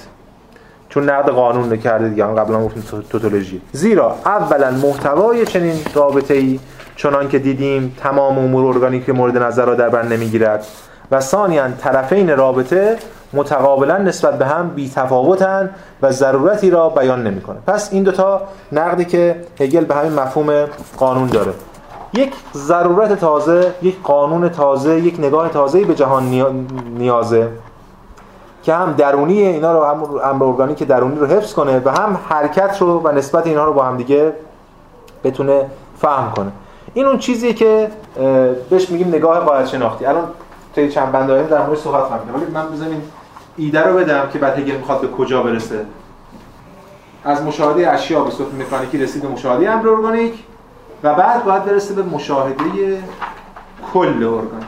چون 0.90 1.10
نقد 1.10 1.30
قانون 1.30 1.70
رو 1.70 1.76
کرده 1.76 2.10
دیگه 2.10 2.24
قبلا 2.26 2.66
گفتیم 2.66 2.84
توتولوژی. 3.10 3.62
زیرا 3.72 4.16
اولا 4.26 4.72
محتوای 4.72 5.46
چنین 5.46 5.76
رابطه 5.94 6.34
ای 6.34 6.60
چنان 6.96 7.30
که 7.30 7.40
دیدیم 7.40 7.96
تمام 8.00 8.38
امور 8.38 8.66
ارگانیک 8.66 9.10
مورد 9.10 9.38
نظر 9.38 9.66
را 9.66 9.76
در 9.76 9.90
بر 9.90 10.04
نمی‌گیرد 10.04 10.66
و 11.12 11.20
ثانیا 11.20 11.72
طرفین 11.72 12.38
رابطه 12.38 12.98
متقابلا 13.34 13.98
نسبت 13.98 14.38
به 14.38 14.46
هم 14.46 14.70
بی 14.70 14.90
تفاوتن 14.90 15.70
و 16.02 16.12
ضرورتی 16.12 16.70
را 16.70 16.90
بیان 16.90 17.24
نمی‌کنه. 17.24 17.58
پس 17.68 17.94
این 17.94 18.04
دوتا 18.04 18.42
نقدی 18.72 19.06
که 19.06 19.36
هگل 19.60 19.86
به 19.86 19.96
همین 19.96 20.14
مفهوم 20.14 20.66
قانون 20.98 21.28
داره. 21.28 21.54
یک 22.14 22.34
ضرورت 22.54 23.14
تازه 23.14 23.74
یک 23.82 24.02
قانون 24.04 24.50
تازه 24.50 25.00
یک 25.00 25.20
نگاه 25.20 25.50
تازه 25.50 25.86
به 25.86 25.96
جهان 25.96 26.24
نیازه 26.98 27.48
که 28.64 28.74
هم 28.74 28.94
درونی 28.94 29.42
اینا 29.42 29.74
رو 29.74 29.86
هم 29.86 30.04
امر 30.24 30.46
ارگانیک 30.46 30.84
درونی 30.84 31.16
رو 31.16 31.26
حفظ 31.26 31.54
کنه 31.54 31.82
و 31.86 31.90
هم 31.90 32.18
حرکت 32.30 32.82
رو 32.82 33.00
و 33.00 33.12
نسبت 33.12 33.48
اینا 33.48 33.66
رو 33.66 33.74
با 33.74 33.84
هم 33.84 33.98
دیگه 33.98 34.34
بتونه 35.24 35.66
فهم 35.98 36.32
کنه. 36.32 36.52
این 36.94 37.06
اون 37.06 37.18
چیزیه 37.18 37.54
که 37.54 37.90
بهش 38.70 38.90
میگیم 38.90 39.08
نگاه 39.08 39.40
قاعده 39.40 39.68
شناختی 39.68 40.06
الان 40.06 40.24
توی 40.76 40.92
چند 40.92 41.12
بند 41.12 41.50
در 41.50 41.66
مورد 41.66 41.80
صحبت 41.80 42.04
خواهم 42.04 42.22
ولی 42.36 42.46
من 42.54 42.72
بزنین 42.72 43.02
ایده 43.58 43.82
رو 43.84 43.98
بدم 43.98 44.30
که 44.34 44.40
بعد 44.40 44.60
هگل 44.60 44.76
می‌خواد 44.76 45.02
به 45.02 45.08
کجا 45.08 45.44
برسه. 45.44 45.86
از 47.24 47.42
مشاهده 47.42 47.92
اشیا 47.92 48.24
به 48.24 48.32
صورت 48.32 48.54
مکانیکی 48.54 48.98
رسید 48.98 49.22
به 49.22 49.28
مشاهده 49.28 49.72
امر 49.72 49.90
ارگانیک 49.90 50.44
و 51.04 51.14
بعد 51.14 51.44
باید 51.44 51.66
برسه 51.66 51.94
به 51.94 52.04
مشاهده 52.04 53.04
کل 53.94 54.24
ارگانیک. 54.24 54.68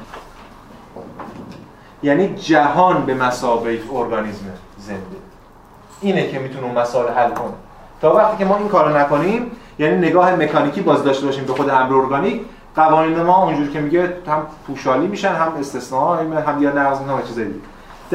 یعنی 2.04 2.36
جهان 2.36 3.06
به 3.06 3.14
مسابقه 3.14 3.80
ارگانیسم 3.94 4.46
زنده. 4.78 5.02
اینه 6.02 6.28
که 6.28 6.40
می‌تونه 6.40 6.66
اون 6.66 6.78
مسائل 6.78 7.14
حل 7.14 7.30
کنه. 7.30 7.54
تا 8.02 8.16
وقتی 8.16 8.38
که 8.38 8.46
ما 8.46 8.58
این 8.58 8.68
کارو 8.68 8.98
نکنیم 8.98 9.52
یعنی 9.80 9.98
نگاه 9.98 10.36
مکانیکی 10.36 10.82
باز 10.82 11.04
داشته 11.04 11.26
باشیم 11.26 11.46
به 11.46 11.54
خود 11.54 11.70
امر 11.70 11.94
ارگانیک 11.94 12.42
قوانین 12.76 13.22
ما 13.22 13.44
اونجوری 13.44 13.72
که 13.72 13.80
میگه 13.80 14.14
هم 14.28 14.42
پوشالی 14.68 15.08
میشن 15.08 15.34
هم 15.34 15.54
استثناء 15.60 16.18
هم 16.18 16.64
یا 16.64 16.72
نقض 16.72 17.00
هم 17.00 17.22
چیزایی 17.28 17.48
دیگه. 17.48 17.60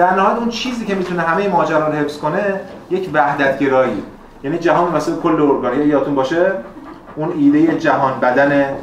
در 0.01 0.14
نهایت 0.14 0.38
اون 0.38 0.48
چیزی 0.48 0.84
که 0.86 0.94
می‌تونه 0.94 1.22
همه 1.22 1.48
ماجرا 1.48 1.86
رو 1.86 1.92
حفظ 1.92 2.18
کنه 2.18 2.61
یک 2.90 3.11
وحدت 3.12 3.59
گرایی 3.59 4.03
یعنی 4.44 4.59
جهان 4.59 4.96
مثل 4.96 5.20
کل 5.20 5.40
ارگانیک 5.42 5.86
یادتون 5.86 6.14
باشه 6.14 6.53
اون 7.16 7.32
ایده 7.38 7.78
جهان 7.78 8.20
بدن 8.20 8.76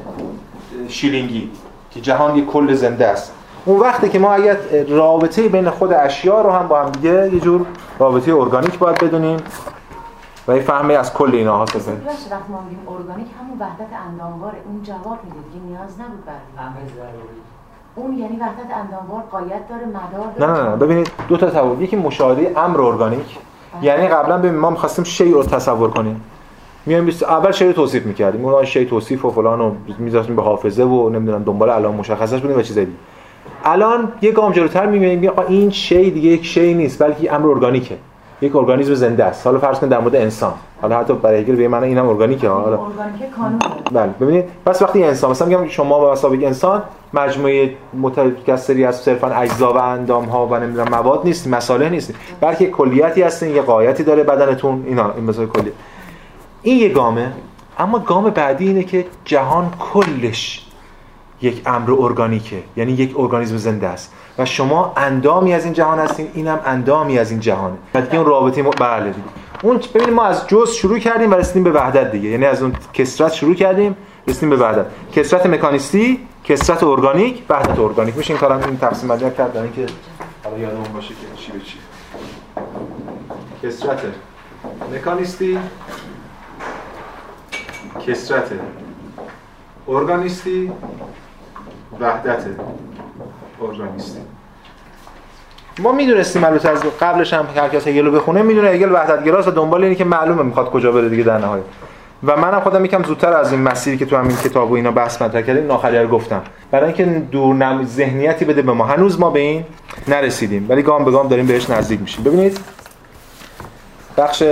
شیلینگی 0.87 1.51
که 1.91 2.01
جهان 2.01 2.35
یک 2.35 2.45
کل 2.45 2.73
زنده 2.73 3.07
است. 3.07 3.33
اون 3.65 3.79
وقتی 3.79 4.09
که 4.09 4.19
ما 4.19 4.33
اگر 4.33 4.57
رابطه 4.89 5.49
بین 5.49 5.69
خود 5.69 5.93
اشیا 5.93 6.41
رو 6.41 6.51
هم 6.51 6.67
با 6.67 6.83
هم 6.83 6.89
دیگه 6.89 7.33
یه 7.33 7.39
جور 7.39 7.65
رابطه 7.99 8.35
ارگانیک 8.35 8.79
باید 8.79 9.03
بدونیم 9.03 9.37
و 10.47 10.55
یه 10.55 10.61
فهمی 10.61 10.95
از 10.95 11.13
کل 11.13 11.35
اینا 11.35 11.63
هست 11.63 11.75
بزنیم 11.75 12.01
وقتی 12.07 12.29
ما 12.49 12.61
میگیم 12.61 12.79
ارگانیک 12.87 13.27
همون 13.39 13.59
وحدت 13.59 13.93
انداموار 14.07 14.53
اون 14.65 14.83
جواب 14.83 15.19
میده 15.23 15.37
دیگه 15.53 15.65
نیاز 15.65 15.99
نبود 15.99 16.25
برای 16.25 17.11
اون 17.97 18.17
یعنی 18.17 18.37
وحدت 18.37 18.73
انداموار 18.75 19.23
قایت 19.31 19.69
داره 19.69 19.85
مدار 19.85 20.33
داره. 20.39 20.51
نه 20.51 20.63
نه 20.63 20.69
نه 20.69 20.75
ببینید 20.75 21.11
دو 21.27 21.37
تا 21.37 21.49
تصور. 21.49 21.81
یکی 21.81 21.95
مشاهده 21.95 22.59
امر 22.59 22.81
ارگانیک. 22.81 23.37
یعنی 23.81 24.07
قبلا 24.07 24.37
ببین 24.37 24.55
ما 24.55 24.69
می‌خواستیم 24.69 25.05
شی 25.05 25.31
رو 25.31 25.43
تصور 25.43 25.89
کنیم. 25.89 26.21
میایم 26.85 27.09
اول 27.21 27.51
شی 27.51 27.67
رو 27.67 27.73
توصیف 27.73 28.05
می‌کردیم. 28.05 28.45
اون 28.45 28.65
شی 28.65 28.85
توصیف 28.85 29.25
و 29.25 29.29
فلان 29.31 29.61
و 29.61 29.71
می‌ذاشتیم 29.97 30.35
به 30.35 30.41
حافظه 30.41 30.83
و 30.83 31.09
نمی‌دونم 31.09 31.43
دنبال 31.43 31.69
علائم 31.69 31.95
مشخصش 31.95 32.41
بودیم 32.41 32.57
و 32.57 32.61
چیزایی 32.61 32.85
دیگه 32.85 32.97
الان 33.63 34.11
یک 34.21 34.33
گام 34.33 34.51
جلوتر 34.51 34.85
می‌بینیم 34.85 35.31
این 35.47 35.69
شی 35.69 36.11
دیگه 36.11 36.29
یک 36.29 36.45
شی 36.45 36.73
نیست 36.73 37.03
بلکه 37.03 37.33
امر 37.33 37.47
ارگانیکه. 37.47 37.97
یک 38.41 38.55
ارگانیسم 38.55 38.93
زنده 38.93 39.23
است. 39.23 39.47
حالا 39.47 39.59
فرض 39.59 39.79
کنید 39.79 39.91
در 39.91 39.99
مورد 39.99 40.15
انسان. 40.15 40.53
حالا 40.81 40.99
حتی 40.99 41.13
برای 41.13 41.41
هگل 41.41 41.55
به 41.55 41.67
معنی 41.67 41.85
اینم 41.85 42.09
ارگانیکه 42.09 42.49
حالا 42.49 42.85
ارگانیک 42.85 43.31
کانون 43.37 43.59
بله 43.91 44.13
ببینید. 44.19 44.45
پس 44.65 44.81
وقتی 44.81 45.03
انسان 45.03 45.31
مثلا 45.31 45.47
میگم 45.47 45.67
شما 45.67 46.05
به 46.05 46.11
مسابقه 46.11 46.45
انسان 46.45 46.83
مجموعه 47.13 47.75
متکثری 47.93 48.85
از 48.85 48.95
صرفا 48.95 49.27
اجزا 49.27 49.73
و 49.73 49.77
اندام 49.77 50.25
ها 50.25 50.47
و 50.47 50.59
نمی‌دونم 50.59 50.87
مواد 50.91 51.21
نیست 51.23 51.47
مساله 51.47 51.89
نیست. 51.89 52.13
بلکه 52.41 52.69
کلیتی 52.69 53.21
هستین 53.21 53.55
یه 53.55 53.61
قایتی 53.61 54.03
داره 54.03 54.23
بدنتون 54.23 54.83
اینا 54.87 55.11
این 55.15 55.23
مثلا 55.23 55.45
کلی. 55.45 55.71
این 56.61 56.77
یه 56.77 56.89
گامه 56.89 57.31
اما 57.79 57.99
گام 57.99 58.29
بعدی 58.29 58.67
اینه 58.67 58.83
که 58.83 59.05
جهان 59.25 59.71
کلش 59.93 60.65
یک 61.41 61.61
امر 61.65 61.91
ارگانیکه. 61.99 62.57
یعنی 62.75 62.91
یک 62.91 63.19
ارگانیسم 63.19 63.57
زنده 63.57 63.87
است. 63.87 64.13
و 64.37 64.45
شما 64.45 64.93
اندامی 64.97 65.53
از 65.53 65.65
این 65.65 65.73
جهان 65.73 65.99
هستین 65.99 66.27
اینم 66.33 66.59
اندامی 66.65 67.19
از 67.19 67.31
این 67.31 67.39
جهانه 67.39 67.75
و 67.93 68.01
دیگه 68.01 68.15
اون 68.15 68.25
رابطه 68.25 68.63
م... 68.63 68.69
بله. 68.69 69.13
اون 69.63 69.77
ببینید 69.77 70.13
ما 70.13 70.23
از 70.23 70.47
جز 70.47 70.71
شروع 70.71 70.99
کردیم 70.99 71.31
و 71.31 71.35
رسیدیم 71.35 71.63
به 71.63 71.71
وحدت 71.71 72.11
دیگه. 72.11 72.29
یعنی 72.29 72.45
از 72.45 72.61
اون 72.61 72.73
کسرت 72.93 73.33
شروع 73.33 73.55
کردیم 73.55 73.97
رسیدیم 74.27 74.49
به 74.49 74.55
وحدت. 74.55 74.85
کسرت 75.11 75.45
مکانیستی 75.45 76.27
کسرت 76.43 76.83
ارگانیک 76.83 77.43
وحدت 77.49 77.79
ارگانیک. 77.79 78.17
میشه 78.17 78.33
این 78.33 78.39
کارم 78.39 78.63
این 78.63 78.77
تقسیم 78.77 79.09
بندی 79.09 79.31
کردن 79.37 79.71
که 79.75 79.85
حالا 80.43 80.57
یادمون 80.57 80.93
باشه 80.93 81.07
که 81.09 81.41
چی 81.41 81.51
به 81.51 81.59
چی. 81.59 81.77
کسرت 83.63 84.01
مکانیستی 84.93 85.59
کسرت 88.07 88.49
ارگانیستی 89.87 90.71
وحدت. 91.99 92.45
ما 95.79 95.91
می‌دونستیم 95.91 96.43
البته 96.43 96.69
از 96.69 96.83
قبلش 97.01 97.33
هم 97.33 97.45
هر 97.55 97.69
کس 97.69 97.87
هگل 97.87 98.05
رو 98.05 98.11
بخونه 98.11 98.41
می‌دونه 98.41 98.67
هگل 98.67 98.91
وحدت 98.91 99.23
گراست 99.23 99.47
و 99.47 99.51
دنبال 99.51 99.83
اینه 99.83 99.95
که 99.95 100.03
معلومه 100.05 100.43
می‌خواد 100.43 100.69
کجا 100.71 100.91
بره 100.91 101.09
دیگه 101.09 101.23
در 101.23 101.37
نهایت. 101.37 101.63
و 102.23 102.37
منم 102.37 102.59
خودم 102.59 102.85
یکم 102.85 103.03
زودتر 103.03 103.33
از 103.33 103.51
این 103.51 103.61
مسیری 103.61 103.97
که 103.97 104.05
تو 104.05 104.17
همین 104.17 104.37
کتاب 104.37 104.71
و 104.71 104.73
اینا 104.73 104.91
بحث 104.91 105.21
مطرح 105.21 105.41
کردیم 105.41 105.67
ناخریه 105.67 106.01
رو 106.01 106.07
گفتم. 106.07 106.41
برای 106.71 106.85
اینکه 106.85 107.05
دور 107.05 107.55
نم... 107.55 107.85
ذهنیتی 107.85 108.45
بده 108.45 108.61
به 108.61 108.73
ما. 108.73 108.85
هنوز 108.85 109.19
ما 109.19 109.29
به 109.29 109.39
این 109.39 109.65
نرسیدیم 110.07 110.65
ولی 110.69 110.81
گام 110.81 111.05
به 111.05 111.11
گام 111.11 111.27
داریم 111.27 111.47
بهش 111.47 111.69
نزدیک 111.69 112.01
میشیم. 112.01 112.23
ببینید 112.23 112.59
بخش 114.17 114.43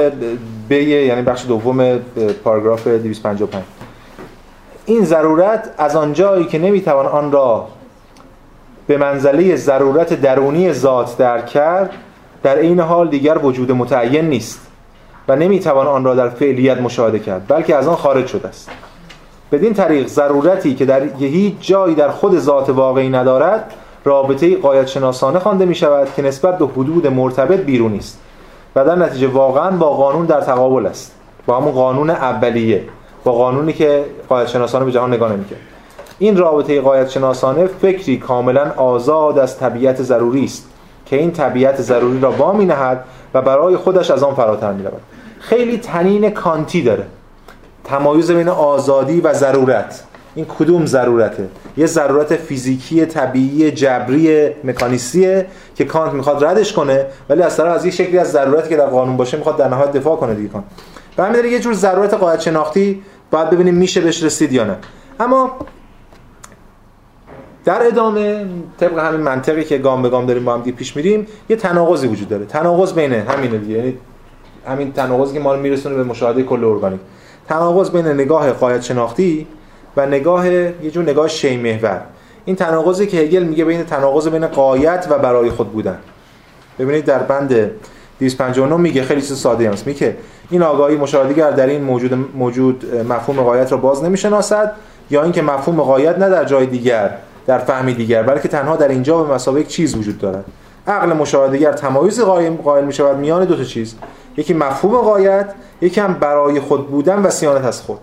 ب 0.69 0.72
یعنی 0.72 1.22
بخش 1.22 1.45
دوم 1.48 1.98
پاراگراف 2.44 2.88
255 2.88 3.64
این 4.86 5.06
ضرورت 5.06 5.69
از 5.77 5.95
آنجایی 5.95 6.45
که 6.45 6.60
نمی‌توان 6.60 7.06
آن 7.06 7.32
را 7.32 7.68
به 8.88 8.98
منزله 8.98 9.56
ضرورت 9.56 10.22
درونی 10.22 10.74
ذات 10.74 11.18
درک 11.18 11.45
کرد 11.45 11.90
در 12.44 12.56
این 12.56 12.80
حال 12.80 13.07
دیگر 13.07 13.38
وجود 13.38 13.72
متعین 13.72 14.30
نیست 14.30 14.62
و 15.28 15.36
نمی‌توان 15.36 15.88
آن 15.88 16.03
را 16.03 16.16
در 16.16 16.30
فعلیت 16.30 16.82
مشاهده 16.82 17.20
کرد 17.20 17.48
بلکه 17.48 17.76
از 17.76 17.88
آن 17.88 17.95
خارج 17.95 18.28
شده 18.28 18.48
است. 18.48 18.70
بدین 19.52 19.74
طریق 19.74 20.07
ضرورتی 20.07 20.76
که 20.76 20.86
در 20.86 21.03
هیچ 21.20 21.56
جایی 21.62 21.95
در 21.95 22.10
خود 22.10 22.40
ذات 22.40 22.70
واقعی 22.70 23.10
ندارد 23.10 23.74
رابطه 24.03 24.57
قایت 24.57 24.88
شناسانه 24.88 25.40
خوانده 25.40 25.66
می 25.66 25.76
شود 25.76 26.07
که 26.16 26.22
نسبت 26.22 26.57
به 26.57 26.68
حدود 26.68 27.07
مرتبط 27.07 27.60
بیرونی 27.60 27.98
است 27.98 28.20
و 28.76 28.86
در 28.86 28.95
نتیجه 28.95 29.28
واقعا 29.28 29.72
با 29.72 29.90
قانون 29.90 30.26
در 30.26 30.41
تقابل 30.41 30.86
است. 30.86 31.16
با 31.45 31.57
همون 31.57 31.72
قانون 31.72 32.10
اولیه 32.10 32.84
با 33.24 33.32
قانونی 33.32 33.74
که 33.74 34.06
قایت 34.30 34.48
شناسانه 34.48 34.86
به 34.86 34.91
جهان 34.91 35.14
نگاه 35.14 35.32
نمی‌کرد. 35.34 35.60
این 36.20 36.38
رابطه 36.38 36.82
قایت 36.82 37.10
شناسانه 37.10 37.68
فکری 37.68 38.18
کاملا 38.18 38.72
آزاد 38.78 39.40
از 39.40 39.60
طبیعت 39.60 40.02
ضروری 40.02 40.44
است 40.44 40.70
که 41.06 41.16
این 41.16 41.32
طبیعت 41.32 41.82
ضروری 41.82 42.20
را 42.20 42.32
وامی 42.32 42.66
نهد 42.66 43.04
و 43.34 43.42
برای 43.42 43.78
خودش 43.78 44.12
از 44.12 44.24
آن 44.24 44.36
فراتر 44.36 44.74
می 44.74 44.84
رود 44.84 45.02
خیلی 45.40 45.78
تنین 45.78 46.30
کانتی 46.30 46.82
داره. 46.82 47.06
تمایز 47.84 48.32
بین 48.32 48.50
آزادی 48.50 49.22
و 49.22 49.34
ضرورت. 49.34 50.04
این 50.36 50.46
کدوم 50.60 50.86
ضرورته؟ 50.86 51.50
یه 51.78 51.86
ضرورت 51.86 52.36
فیزیکی 52.36 53.06
طبیعی 53.06 53.72
جبری 53.72 54.50
مکانیسیه 54.64 55.46
که 55.76 55.86
کانت 55.86 56.14
می‌خواد 56.14 56.46
ردش 56.46 56.74
کنه 56.74 57.06
ولی 57.30 57.42
از 57.42 57.58
طرف 57.58 57.76
از 57.76 57.86
یه 57.86 57.92
شکلی 57.92 58.18
از 58.18 58.32
ضرورتی 58.32 58.70
که 58.70 58.78
در 58.78 58.86
قانون 58.86 59.18
باشه 59.18 59.38
می‌خواد 59.38 59.58
در 59.58 59.68
نهایت 59.68 59.92
دفاع 59.92 60.18
کنه 60.18 60.34
دیگه 60.34 60.50
کانت. 60.50 60.66
همین 61.18 61.52
یه 61.52 61.60
جور 61.60 61.74
ضرورت 61.74 62.14
قاعده 62.14 62.42
شناختی 62.42 63.02
باید 63.32 63.50
ببینیم 63.50 63.76
میشه 63.76 64.02
بهش 64.02 64.24
رسید 64.24 64.52
یا 64.54 64.64
نه. 64.64 64.76
اما 65.20 65.52
در 67.66 67.88
ادامه 67.88 68.46
طبق 68.80 69.00
همین 69.00 69.22
منطقی 69.22 69.64
که 69.64 69.78
گام 69.78 70.02
به 70.02 70.10
گام 70.10 70.26
داریم 70.26 70.46
با 70.46 70.54
هم 70.54 70.62
دیگه 70.62 70.78
پیش 70.78 70.96
میریم 70.96 71.28
یه 71.50 71.56
تناقضی 71.56 72.08
وجود 72.08 72.30
داره. 72.30 72.46
تناقض 72.46 72.94
بین 72.94 73.14
همینه 73.14 73.58
دیگه 73.58 73.78
یعنی 73.78 73.98
همین 74.68 74.92
تناقضی 74.92 75.34
که 75.34 75.40
ما 75.40 75.56
رو 75.56 75.62
میرسونه 75.62 75.96
به 75.96 76.04
مشاهده 76.04 76.44
کل 76.44 76.64
ارگانیک. 76.64 77.00
تناقض 77.50 77.92
بین 77.92 78.08
نگاه 78.08 78.52
قایت 78.52 78.82
شناختی 78.82 79.48
و 79.98 80.06
نگاه 80.06 80.48
یه 80.48 80.92
جور 80.92 81.04
نگاه 81.04 81.28
شی 81.28 81.58
محور. 81.58 82.02
این 82.46 82.56
تناقضی 82.56 83.08
که 83.08 83.18
هگل 83.18 83.44
میگه 83.44 83.66
بین 83.66 83.84
تناقض 83.84 84.28
بین 84.28 84.48
قایت 84.48 85.08
و 85.10 85.20
برای 85.20 85.50
خود 85.50 85.72
بودن. 85.72 85.98
ببینید 86.80 87.06
در 87.06 87.20
بند 87.20 87.72
259 88.20 88.78
میگه 88.78 89.04
خیلی 89.04 89.22
چیز 89.22 89.38
ساده 89.38 89.70
است 89.70 89.88
میگه 89.88 90.18
این 90.50 90.64
آگاهی 90.64 90.96
مشاهدهگر 90.96 91.52
در 91.52 91.68
این 91.68 91.84
موجود 91.84 92.14
موجود 92.36 92.96
مفهوم 93.10 93.44
قایت 93.44 93.72
را 93.72 93.78
باز 93.78 94.04
نمی‌شناسد 94.04 94.72
یا 95.10 95.24
اینکه 95.24 95.42
مفهوم 95.42 95.82
قایت 95.82 96.18
نه 96.18 96.30
در 96.30 96.46
جای 96.46 96.66
دیگر. 96.66 97.18
در 97.48 97.58
فهمی 97.58 97.94
دیگر 97.94 98.24
بلکه 98.24 98.48
تنها 98.48 98.76
در 98.76 98.88
اینجا 98.88 99.24
به 99.24 99.34
مسابقه 99.34 99.62
یک 99.62 99.68
چیز 99.68 99.96
وجود 99.96 100.18
دارد. 100.18 100.46
عقل 100.88 101.14
مشاهدهگر 101.14 101.72
تمایز 101.72 102.20
قائم 102.20 102.56
قائل 102.56 102.86
می 102.86 102.94
شود 102.94 103.18
میان 103.18 103.46
دو 103.46 103.56
تا 103.56 103.64
چیز. 103.64 103.96
یکی 104.38 104.54
مفهوم 104.54 104.98
قایت 104.98 105.54
یکی 105.82 106.02
هم 106.02 106.14
برای 106.14 106.60
خود 106.60 106.88
بودن 106.88 107.20
و 107.20 107.30
سیانت 107.30 107.66
از 107.66 107.82
خود. 107.82 108.00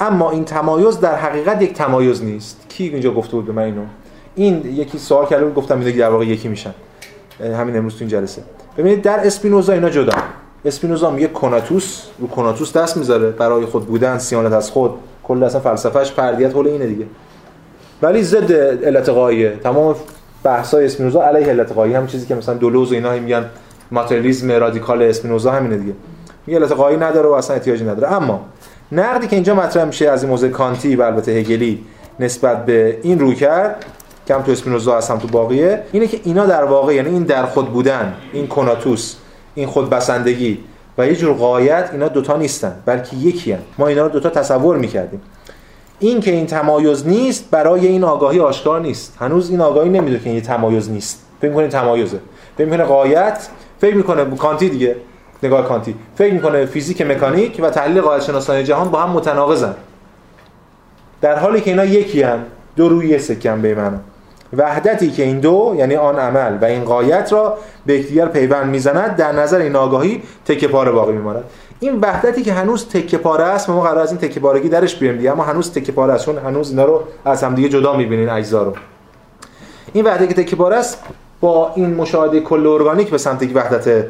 اما 0.00 0.30
این 0.30 0.44
تمایز 0.44 1.00
در 1.00 1.16
حقیقت 1.16 1.62
یک 1.62 1.72
تمایز 1.72 2.24
نیست. 2.24 2.66
کی 2.68 2.84
اینجا 2.84 3.10
گفته 3.10 3.32
بود 3.32 3.46
به 3.46 3.52
من 3.52 3.62
اینو؟ 3.62 3.82
این 4.34 4.62
یکی 4.66 4.98
سوال 4.98 5.26
کرده 5.26 5.44
بود 5.44 5.54
گفتم 5.54 5.80
اینا 5.80 5.98
در 5.98 6.10
واقع 6.10 6.24
یکی 6.24 6.48
میشن. 6.48 6.74
همین 7.40 7.76
امروز 7.76 7.92
تو 7.92 7.98
این 8.00 8.08
جلسه. 8.08 8.42
ببینید 8.78 9.02
در 9.02 9.26
اسپینوزا 9.26 9.72
اینا 9.72 9.90
جدا. 9.90 10.12
اسپینوزا 10.64 11.10
میگه 11.10 11.28
کناتوس 11.28 12.06
رو 12.18 12.28
کناتوس 12.28 12.76
دست 12.76 12.96
می‌ذاره. 12.96 13.30
برای 13.30 13.66
خود 13.66 13.86
بودن 13.86 14.18
سیانت 14.18 14.52
از 14.52 14.70
خود. 14.70 14.94
کل 15.24 15.42
اصلا 15.42 15.60
فلسفهش 15.60 16.10
فردیت 16.10 16.52
حول 16.52 16.66
اینه 16.66 16.86
دیگه. 16.86 17.06
ولی 18.02 18.22
ضد 18.22 18.52
علت 18.84 19.08
قایه 19.08 19.56
تمام 19.56 19.94
بحث‌های 20.44 20.84
اسپینوزا 20.84 21.22
علیه 21.22 21.46
علت 21.46 21.72
قایه 21.72 21.96
هم 21.98 22.06
چیزی 22.06 22.26
که 22.26 22.34
مثلا 22.34 22.54
دولوز 22.54 22.92
و 22.92 22.94
اینا 22.94 23.12
میگن 23.12 23.44
ماتریالیسم 23.90 24.52
رادیکال 24.52 25.02
اسپینوزا 25.02 25.52
همینه 25.52 25.76
دیگه. 25.76 25.92
میگه 26.46 26.58
علت 26.58 26.72
قایه 26.72 26.96
نداره 26.96 27.28
و 27.28 27.32
اصلا 27.32 27.56
احتیاجی 27.56 27.84
نداره. 27.84 28.12
اما 28.12 28.46
نقدی 28.92 29.26
که 29.26 29.36
اینجا 29.36 29.54
مطرح 29.54 29.84
میشه 29.84 30.10
از 30.10 30.22
این 30.22 30.30
موضوع 30.30 30.48
کانتی 30.48 30.96
و 30.96 31.02
البته 31.02 31.32
هگلی 31.32 31.84
نسبت 32.20 32.66
به 32.66 32.98
این 33.02 33.18
روی 33.18 33.34
کرد 33.34 33.84
که 34.26 34.34
هم 34.34 34.42
تو 34.42 34.52
اسپینوزا 34.52 34.96
هست 34.96 35.10
هم 35.10 35.18
تو 35.18 35.28
باقیه 35.28 35.82
اینه 35.92 36.06
که 36.06 36.20
اینا 36.24 36.46
در 36.46 36.64
واقع 36.64 36.94
یعنی 36.94 37.08
این 37.08 37.22
در 37.22 37.46
خود 37.46 37.72
بودن 37.72 38.14
این 38.32 38.46
کناتوس 38.46 39.14
این 39.54 39.66
خود 39.66 39.90
بسندگی 39.90 40.58
و 40.98 41.06
یه 41.06 41.16
جور 41.16 41.36
قایت 41.36 41.88
اینا 41.92 42.08
دوتا 42.08 42.36
نیستن 42.36 42.74
بلکه 42.86 43.16
یکی 43.16 43.52
هن. 43.52 43.58
ما 43.78 43.86
اینا 43.86 44.02
رو 44.02 44.08
دوتا 44.08 44.30
تصور 44.30 44.76
می‌کردیم. 44.76 45.20
این 46.00 46.20
که 46.20 46.30
این 46.30 46.46
تمایز 46.46 47.06
نیست 47.08 47.50
برای 47.50 47.86
این 47.86 48.04
آگاهی 48.04 48.40
آشکار 48.40 48.80
نیست. 48.80 49.16
هنوز 49.20 49.50
این 49.50 49.60
آگاهی 49.60 49.88
نمی‌دونه 49.88 50.18
که 50.18 50.30
این 50.30 50.40
تمایز 50.40 50.90
نیست. 50.90 51.22
فکر 51.40 51.50
می‌کنه 51.50 51.68
تمایزه. 51.68 52.18
فکر 52.58 52.64
می‌کنه 52.66 52.84
قایت 52.84 53.48
فکر 53.80 53.94
می‌کنه 53.94 54.36
کانتی 54.36 54.68
دیگه. 54.68 54.96
نگاه 55.42 55.68
کانتی. 55.68 55.94
فکر 56.16 56.34
می‌کنه 56.34 56.66
فیزیک 56.66 57.02
مکانیک 57.02 57.60
و 57.62 57.70
تحلیل 57.70 58.00
قاعده 58.00 58.24
شناسانی 58.24 58.62
جهان 58.64 58.88
با 58.88 59.00
هم 59.00 59.10
متناقضن. 59.10 59.74
در 61.20 61.38
حالی 61.38 61.60
که 61.60 61.70
اینا 61.70 61.84
یکی 61.84 62.22
هن 62.22 62.38
دو 62.76 62.88
روی 62.88 63.18
سکن 63.18 63.62
به 63.62 63.74
من 63.74 64.00
وحدتی 64.56 65.10
که 65.10 65.22
این 65.22 65.40
دو 65.40 65.74
یعنی 65.78 65.96
آن 65.96 66.18
عمل 66.18 66.58
و 66.62 66.64
این 66.64 66.84
قایت 66.84 67.32
را 67.32 67.58
به 67.86 67.94
یکدیگر 67.94 68.26
پیوند 68.26 68.66
می‌زند 68.66 69.16
در 69.16 69.32
نظر 69.32 69.58
این 69.58 69.76
آگاهی 69.76 70.22
تکه 70.44 70.68
پاره 70.68 70.90
باقی 70.90 71.12
میماند. 71.12 71.44
این 71.80 72.00
وحدتی 72.00 72.42
که 72.42 72.52
هنوز 72.52 72.88
تکه 72.88 73.18
پاره 73.18 73.44
است 73.44 73.70
ما 73.70 73.80
قرار 73.80 73.98
از 73.98 74.10
این 74.10 74.20
تکه 74.20 74.40
پارگی 74.40 74.68
درش 74.68 74.96
بیایم 74.96 75.16
دیگه. 75.16 75.32
اما 75.32 75.44
هنوز 75.44 75.72
تکه 75.72 75.92
پاره 75.92 76.12
است 76.12 76.24
چون 76.24 76.38
هنوز 76.38 76.70
اینا 76.70 76.84
رو 76.84 77.02
از 77.24 77.44
هم 77.44 77.54
دیگه 77.54 77.68
جدا 77.68 77.96
می‌بینین 77.96 78.28
اجزا 78.28 78.62
رو. 78.62 78.72
این 79.92 80.04
وحدتی 80.04 80.34
که 80.34 80.42
تکه 80.42 80.56
پاره 80.56 80.76
است 80.76 81.02
با 81.40 81.72
این 81.74 81.94
مشاهده 81.94 82.40
کل 82.40 82.66
ارگانیک 82.66 83.10
به 83.10 83.18
سمت 83.18 83.56
وحدت 83.56 84.04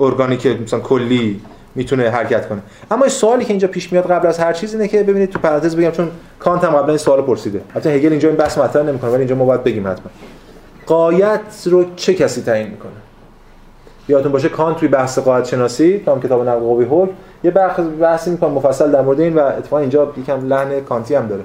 ارگانیک 0.00 0.46
مثلا 0.46 0.80
کلی 0.80 1.40
می‌تونه 1.74 2.10
حرکت 2.10 2.48
کنه. 2.48 2.62
اما 2.90 3.04
این 3.04 3.10
سوالی 3.10 3.44
که 3.44 3.50
اینجا 3.50 3.68
پیش 3.68 3.92
میاد 3.92 4.10
قبل 4.10 4.26
از 4.26 4.38
هر 4.38 4.52
چیز 4.52 4.74
اینه 4.74 4.88
که 4.88 5.02
ببینید 5.02 5.30
تو 5.30 5.38
پرانتز 5.38 5.76
بگم 5.76 5.90
چون 5.90 6.10
کانت 6.38 6.64
هم 6.64 6.70
قبلا 6.70 6.88
این 6.88 6.98
سوال 6.98 7.22
پرسیده. 7.22 7.60
البته 7.74 7.90
هگل 7.90 8.10
اینجا 8.10 8.28
این 8.28 8.36
بحث 8.36 8.58
مطرح 8.58 8.82
نمی‌کنه 8.82 9.10
ولی 9.10 9.18
اینجا 9.18 9.34
ما 9.34 9.44
باید 9.44 9.64
بگیم 9.64 9.88
حتما. 9.88 10.10
قایت 10.86 11.40
رو 11.64 11.84
چه 11.96 12.14
کسی 12.14 12.42
تعیین 12.42 12.68
می‌کنه؟ 12.68 12.92
یادتون 14.08 14.32
باشه 14.32 14.48
کانت 14.48 14.76
توی 14.76 14.88
بحث 14.88 15.18
قاعده 15.18 15.48
شناسی 15.48 15.98
تا 15.98 16.18
کتاب 16.18 16.48
نقل 16.48 16.60
قوی 16.60 16.84
حکم 16.84 17.12
یه 17.44 17.50
بحث 17.50 17.80
بحثی 17.80 18.30
می‌کنه 18.30 18.50
مفصل 18.50 18.90
در 18.90 19.02
مورد 19.02 19.20
این 19.20 19.34
و 19.34 19.38
اتفاقا 19.38 19.78
اینجا 19.78 20.12
یکم 20.16 20.46
لحن 20.46 20.80
کانتی 20.80 21.14
هم 21.14 21.26
داره. 21.26 21.44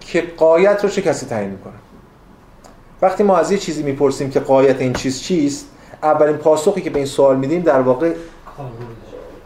که 0.00 0.24
قایت 0.36 0.84
رو 0.84 0.90
چه 0.90 1.02
کسی 1.02 1.26
تعیین 1.26 1.50
می‌کنه؟ 1.50 1.72
وقتی 3.02 3.22
ما 3.22 3.36
از 3.36 3.52
یه 3.52 3.58
چیزی 3.58 3.82
می‌پرسیم 3.82 4.30
که 4.30 4.40
قایت 4.40 4.80
این 4.80 4.92
چیز 4.92 5.20
چیست 5.20 5.66
اولین 6.02 6.36
پاسخی 6.36 6.80
که 6.80 6.90
به 6.90 6.98
این 6.98 7.06
سوال 7.06 7.36
میدیم 7.36 7.62
در 7.62 7.80
واقع 7.80 8.12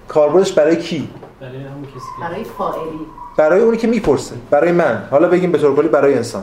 کاربردش 0.08 0.52
برای 0.52 0.76
کی؟ 0.76 1.08
برای 1.40 1.56
همون 1.56 1.84
کسی 1.84 2.20
برای 2.20 2.44
فاعلی 2.44 3.06
برای 3.36 3.60
اونی 3.60 3.76
که 3.76 3.86
می‌پرسه 3.86 4.34
برای 4.50 4.72
من. 4.72 5.02
حالا 5.10 5.28
بگیم 5.28 5.52
به 5.52 5.58
طور 5.58 5.76
کلی 5.76 5.88
برای 5.88 6.14
انسان. 6.14 6.42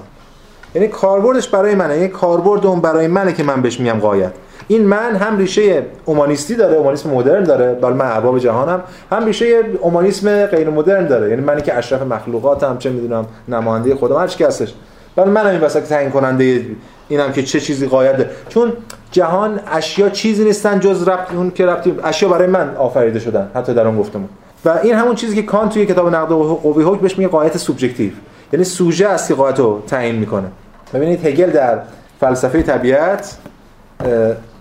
یعنی 0.76 0.88
کاربردش 0.88 1.48
برای 1.48 1.76
منه 1.76 1.96
یعنی 1.96 2.08
کاربرد 2.08 2.66
اون 2.66 2.82
برای 2.82 3.08
منه 3.08 3.34
که 3.34 3.44
من 3.44 3.62
بهش 3.62 3.80
میگم 3.80 4.00
قایت. 4.00 4.34
این 4.68 4.88
من 4.88 5.16
هم 5.16 5.38
ریشه 5.38 5.84
اومانیستی 6.06 6.56
داره 6.56 6.76
اومانیسم 6.76 7.10
مدرن 7.10 7.44
داره 7.44 7.74
بل 7.74 7.94
من 7.94 8.06
ارباب 8.06 8.40
جهانم 8.40 8.82
هم 9.12 9.26
ریشه 9.26 9.64
اومانیسم 9.82 10.46
غیر 10.46 10.70
مدرن 10.70 11.08
داره. 11.08 11.30
یعنی 11.30 11.42
منی 11.42 11.62
که 11.62 11.78
اشرف 11.78 12.02
مخلوقاتم 12.02 12.78
چه 12.78 12.90
می‌دونم 12.90 13.26
نماینده 13.48 13.96
خودم 13.96 14.18
هر 14.18 14.28
چی 14.28 14.44
هستش. 14.44 14.74
بل 15.16 15.24
منم 15.24 15.48
این 15.48 15.60
واسه 15.60 15.82
تعیین 15.82 16.12
کننده 16.12 16.66
اینم 17.08 17.32
که 17.32 17.44
چه 17.44 17.60
چیزی 17.60 17.88
قایت 17.88 18.18
داره. 18.18 18.30
چون 18.50 18.74
جهان 19.12 19.60
اشیا 19.72 20.10
چیزی 20.10 20.44
نیستن 20.44 20.80
جز 20.80 21.08
ربط 21.08 21.34
اون 21.34 21.52
که 21.52 21.66
ربطی 21.66 21.96
اشیا 22.04 22.30
برای 22.30 22.48
من 22.48 22.76
آفریده 22.76 23.20
شدن 23.20 23.52
حتی 23.56 23.74
در 23.74 23.88
اون 23.88 23.98
گفتم 23.98 24.24
و 24.66 24.80
این 24.84 24.96
همون 24.96 25.16
چیزی 25.16 25.36
که 25.36 25.42
کانت 25.42 25.74
توی 25.74 25.86
کتاب 25.86 26.16
نقد 26.16 26.30
قوی 26.34 26.84
حکم 26.84 27.02
بهش 27.02 27.18
میگه 27.18 27.30
قایت 27.30 27.58
سوبژکتیو 27.58 28.12
یعنی 28.54 28.66
سوژه 28.66 29.08
است 29.08 29.28
که 29.28 29.34
قایت 29.34 29.60
رو 29.60 29.82
تعیین 29.88 30.16
می‌کنه. 30.16 30.48
ببینید 30.94 31.26
هگل 31.26 31.50
در 31.50 31.80
فلسفه 32.20 32.62
طبیعت 32.62 33.38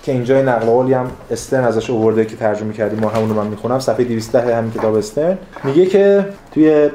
که 0.07 0.12
اینجا 0.12 0.43
نقل 0.43 0.66
قولی 0.66 0.95
هم 0.95 1.11
استن 1.31 1.65
ازش 1.65 1.91
آورده 1.91 2.24
که 2.24 2.37
ترجمه 2.37 2.73
کردیم 2.73 3.01
ما 3.01 3.09
همون 3.09 3.28
رو 3.28 3.35
من 3.35 3.47
می‌خونم. 3.47 3.78
صفحه 3.78 4.05
210 4.05 4.57
همین 4.57 4.70
کتاب 4.70 4.95
استن 4.95 5.39
میگه 5.65 5.87
که 5.87 6.28
توی 6.53 6.91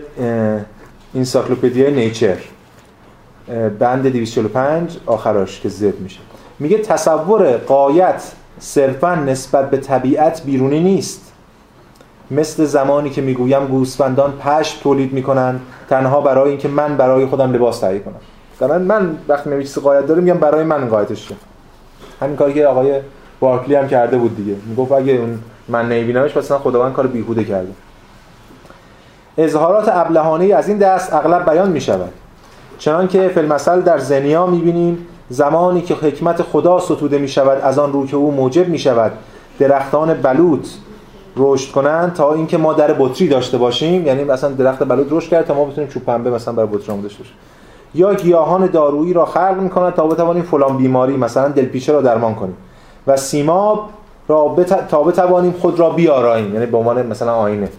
انسایکلوپدیا 1.16 1.90
نیچر 1.90 2.38
بند 3.80 4.08
245 4.08 4.98
آخراش 5.06 5.60
که 5.60 5.70
زد 5.70 6.00
میشه. 6.00 6.20
میگه 6.60 6.78
تصور 6.78 7.58
قایت 7.58 8.24
صرفا 8.60 9.16
نسبت 9.16 9.70
به 9.70 9.78
طبیعت 9.78 10.44
بیرونی 10.44 10.80
نیست. 10.80 11.32
مثل 12.32 12.66
زمانی 12.66 13.10
که 13.10 13.22
می‌گویم 13.22 13.68
گوسفندان 13.68 14.32
پشم 14.32 14.82
تولید 14.84 15.14
می‌کنن 15.14 15.60
تنها 15.90 16.22
برای 16.22 16.50
اینکه 16.50 16.68
من 16.68 16.98
برای 16.98 17.26
خودم 17.26 17.54
لباس 17.54 17.80
تهیه 17.80 18.00
کنم. 18.00 18.16
مثلا 18.56 18.80
من 18.80 19.18
وقتی 19.28 19.50
میگم 19.50 19.62
چیزی 19.62 19.82
قایت 19.82 20.08
داره 20.08 20.22
میگم 20.22 20.38
برای 20.38 20.64
من 20.64 20.90
قایتش 20.90 21.28
شه 21.28 21.36
همین 22.22 22.36
کاری 22.36 22.54
که 22.54 22.66
آقای 22.66 23.00
بارکلی 23.40 23.76
هم 23.76 23.88
کرده 23.88 24.18
بود 24.18 24.36
دیگه. 24.36 24.56
می‌گفت 24.66 24.92
اگه 24.92 25.14
اون 25.14 25.40
من 25.68 25.90
نمیبینمش 25.90 26.38
مثلا 26.38 26.60
خداوند 26.60 26.94
کار 26.94 27.08
بیهوده 27.08 27.44
کرده 27.44 27.72
اظهارات 29.38 29.90
ابلهانه 29.90 30.46
از 30.46 30.70
این 30.70 30.78
دست 30.78 31.14
اغلب 31.14 31.50
بیان 31.50 31.70
می‌شود. 31.70 32.12
چنان 32.78 33.08
که 33.08 33.28
فیلمسل 33.28 33.82
در 33.82 33.98
زنیا 33.98 34.46
می‌بینیم 34.46 35.08
زمانی 35.30 35.82
که 35.82 35.94
حکمت 35.94 36.42
خدا 36.42 36.80
ستوده 36.80 37.18
می‌شود 37.18 37.62
از 37.62 37.80
آن 37.80 37.94
رو 37.94 38.08
که 38.08 38.16
او 38.16 38.32
موجب 38.32 38.68
می‌شود 38.68 39.12
درختان 39.60 40.14
بلوط 40.14 40.68
رشد 41.38 41.72
کنند 41.72 42.14
تا 42.14 42.34
اینکه 42.34 42.58
ما 42.58 42.74
در 42.74 42.94
بطری 42.94 43.28
داشته 43.28 43.58
باشیم. 43.58 44.06
یعنی 44.08 44.24
مثلا 44.24 44.50
درخت 44.50 44.84
بلوط 44.84 45.08
رشد 45.10 45.30
کرد 45.30 45.46
تا 45.46 45.54
ما 45.54 45.66
بتونیم 45.66 45.90
چوب 45.90 46.06
پنبه 46.06 46.30
مثلا 46.30 46.54
برای 46.54 46.70
بطری 46.70 47.02
داشته 47.02 47.20
باشیم 47.20 47.36
یا 47.94 48.14
گیاهان 48.14 48.66
دارویی 48.66 49.14
را 49.14 49.26
خلق 49.26 49.58
می‌کند 49.62 49.94
تا 49.94 50.08
بتوانیم 50.08 50.44
فلان 50.44 50.78
بیماری 50.78 51.18
مثلا 51.18 51.48
دلپیچه 51.48 51.94
را 51.94 52.02
درمان 52.02 52.36
کنیم. 52.36 52.58
و 53.08 53.18
سیماب 53.18 53.90
را 54.28 54.48
بت... 54.48 54.88
تا 54.88 55.04
بتوانیم 55.04 55.52
خود 55.52 55.80
را 55.80 55.90
بیاراییم 55.90 56.54
یعنی 56.54 56.66
به 56.66 56.78
عنوان 56.78 57.06
مثلا 57.06 57.36
آینه. 57.36 57.70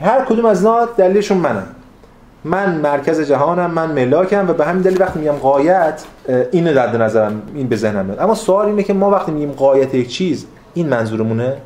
هر 0.00 0.24
کدوم 0.24 0.44
از 0.44 0.64
اینا 0.64 0.84
دلیلشون 0.96 1.38
منم 1.38 1.66
من 2.44 2.80
مرکز 2.80 3.20
جهانم 3.20 3.70
من 3.70 3.92
ملاکم 3.92 4.50
و 4.50 4.52
به 4.52 4.64
همین 4.64 4.82
دلیل 4.82 5.02
وقتی 5.02 5.18
میگم 5.18 5.32
قایت 5.32 6.04
اینو 6.52 6.74
در 6.74 6.96
نظرم 6.96 7.42
این 7.54 7.68
به 7.68 7.76
ذهنم 7.76 8.04
میاد. 8.04 8.20
اما 8.20 8.34
سوال 8.34 8.66
اینه 8.66 8.82
که 8.82 8.92
ما 8.92 9.10
وقتی 9.10 9.32
میگیم 9.32 9.52
قایت 9.52 9.94
یک 9.94 10.08
چیز 10.08 10.46
این 10.74 10.88
منظورمونه؟ 10.88 11.56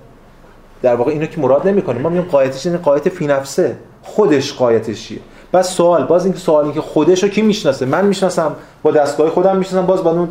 در 0.83 0.95
واقع 0.95 1.11
اینو 1.13 1.27
که 1.27 1.41
مراد 1.41 1.69
نمی‌کنیم. 1.69 2.03
ما 2.03 2.09
میگیم 2.09 2.29
قایتش 2.31 2.67
این 2.67 2.77
قایت 2.77 3.09
فی 3.09 3.27
نفسه. 3.27 3.77
خودش 4.03 4.55
قایتش 4.55 5.13
بس 5.53 5.71
سوال 5.71 6.05
باز 6.05 6.25
این 6.25 6.35
که 6.73 6.81
خودش 6.81 7.23
رو 7.23 7.29
کی 7.29 7.43
می‌شناسه؟ 7.43 7.87
من 7.87 8.05
می‌شناسم 8.05 8.57
با 8.83 8.91
دستگاه 8.91 9.31
خودم 9.31 9.57
می‌شناسم 9.57 9.87
باز 9.87 10.05
با 10.05 10.11
اون 10.11 10.29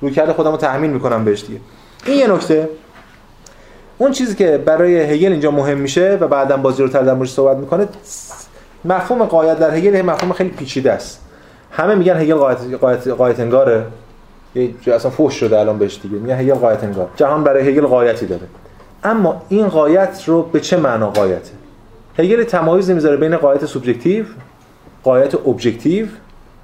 رویکرد 0.00 0.32
خودم 0.32 0.50
رو 0.50 0.56
تحمیل 0.56 0.90
می‌کنم 0.90 1.24
بهش 1.24 1.44
دیگه. 1.44 1.60
این 2.06 2.18
یه 2.18 2.26
نکته. 2.26 2.68
اون 3.98 4.12
چیزی 4.12 4.34
که 4.34 4.58
برای 4.58 4.96
هگل 4.96 5.32
اینجا 5.32 5.50
مهم 5.50 5.78
میشه 5.78 6.18
و 6.20 6.28
بعدا 6.28 6.56
بازی 6.56 6.82
رو 6.82 6.88
در 6.88 7.24
صحبت 7.24 7.56
می‌کنه 7.56 7.88
مفهوم 8.84 9.24
قایت 9.24 9.58
در 9.58 9.74
هگل 9.74 10.02
مفهوم 10.02 10.32
خیلی 10.32 10.50
پیچیده 10.50 10.92
است. 10.92 11.20
همه 11.70 11.94
میگن 11.94 12.16
هگل 12.16 12.34
غایت 12.34 12.58
غایت 12.80 13.08
غایت 13.08 13.40
انگاره. 13.40 13.86
یه 14.54 14.74
اصلا 14.86 15.10
فوش 15.10 15.34
شده 15.34 15.60
الان 15.60 15.78
بهش 15.78 16.00
دیگه. 16.02 16.16
میگن 16.16 16.40
هگل 16.40 16.54
غایت 16.54 16.84
انگار. 16.84 17.08
جهان 17.16 17.44
برای 17.44 17.68
هگل 17.68 17.86
غایتی 17.86 18.26
داره. 18.26 18.42
اما 19.04 19.42
این 19.48 19.68
غایت 19.68 20.22
رو 20.26 20.42
به 20.42 20.60
چه 20.60 20.76
معنا 20.76 21.10
غایته؟ 21.10 21.50
هگل 22.18 22.44
تمایز 22.44 22.90
نمی‌ذاره 22.90 23.16
بین 23.16 23.36
غایت 23.36 23.66
سوبژکتیو 23.66 24.24
غایت 25.04 25.34
objective 25.34 26.06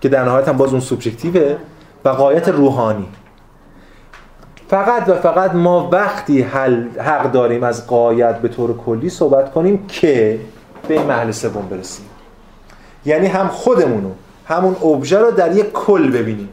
که 0.01 0.09
در 0.09 0.25
نهایت 0.25 0.49
هم 0.49 0.57
باز 0.57 0.71
اون 0.71 0.81
سوبژکتیوه 0.81 1.57
و 2.05 2.09
غایت 2.09 2.49
روحانی. 2.49 3.07
فقط 4.69 5.09
و 5.09 5.15
فقط 5.15 5.55
ما 5.55 5.89
وقتی 5.93 6.43
حق 6.99 7.33
داریم 7.33 7.63
از 7.63 7.87
غایت 7.87 8.39
به 8.39 8.49
طور 8.49 8.77
کلی 8.77 9.11
صحبت 9.11 9.53
کنیم 9.53 9.87
که 9.89 10.41
به 10.89 10.95
این 10.95 11.07
محل 11.07 11.31
سوم 11.31 11.69
برسیم. 11.71 12.07
یعنی 13.05 13.27
هم 13.27 13.49
خودمونو 13.49 14.11
همون 14.47 14.77
ابژه 14.85 15.19
رو 15.19 15.31
در 15.31 15.57
یک 15.57 15.73
کل 15.73 16.11
ببینیم. 16.11 16.49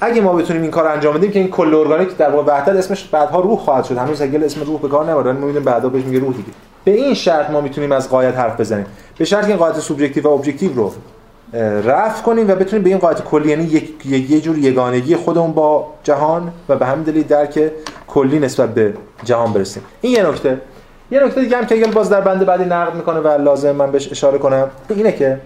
اگه 0.00 0.20
ما 0.20 0.32
بتونیم 0.32 0.62
این 0.62 0.70
کار 0.70 0.86
انجام 0.86 1.14
بدیم 1.14 1.30
که 1.30 1.38
این 1.38 1.48
کل 1.48 1.74
ارگانیک 1.74 2.16
در 2.16 2.30
واقع 2.30 2.52
وحدت 2.52 2.76
اسمش 2.76 3.04
بعدها 3.04 3.40
روح 3.40 3.58
خواهد 3.58 3.84
شد. 3.84 3.96
هنوز 3.96 4.22
هگل 4.22 4.44
اسم 4.44 4.60
روح 4.60 4.80
به 4.80 4.88
کار 4.88 5.04
نمی‌بره 5.04 5.32
ما 5.32 5.38
می‌دونیم 5.38 5.64
بعدا 5.64 5.88
بهش 5.88 6.04
میگه 6.04 6.18
روح 6.18 6.36
دیگه. 6.36 6.48
به 6.84 6.90
این 6.90 7.14
شرط 7.14 7.50
ما 7.50 7.60
می‌تونیم 7.60 7.92
از 7.92 8.10
غایت 8.10 8.36
حرف 8.36 8.60
بزنیم. 8.60 8.86
به 9.18 9.24
شرط 9.24 9.46
که 9.46 9.56
غایت 9.56 9.78
سوبژکتیو 9.78 10.24
و 10.24 10.28
objective 10.28 10.74
رو 10.74 10.92
رفع 11.84 12.22
کنیم 12.22 12.50
و 12.50 12.54
بتونیم 12.54 12.82
به 12.82 12.90
این 12.90 12.98
غایت 12.98 13.24
کلی 13.24 13.48
یعنی 13.48 13.64
یک 13.64 14.06
یه 14.30 14.40
جور 14.40 14.58
یگانگی 14.58 15.16
خودمون 15.16 15.52
با 15.52 15.86
جهان 16.04 16.52
و 16.68 16.76
به 16.76 16.86
همین 16.86 17.04
دلیل 17.04 17.22
درک 17.22 17.70
کلی 18.06 18.38
نسبت 18.38 18.74
به 18.74 18.94
جهان 19.24 19.52
برسیم. 19.52 19.82
این 20.00 20.12
یه 20.12 20.26
نکته. 20.26 20.60
یه 21.10 21.24
نکته 21.24 21.40
دیگه 21.40 21.56
هم 21.56 21.66
که 21.66 21.86
باز 21.86 22.10
در 22.10 22.20
بند 22.20 22.46
بعدی 22.46 22.64
نقد 22.64 22.94
می‌کنه 22.94 23.20
و 23.20 23.28
لازم 23.28 23.72
من 23.72 23.92
بهش 23.92 24.10
اشاره 24.10 24.38
کنم 24.38 24.70
اینه 24.88 25.12
که 25.12 25.40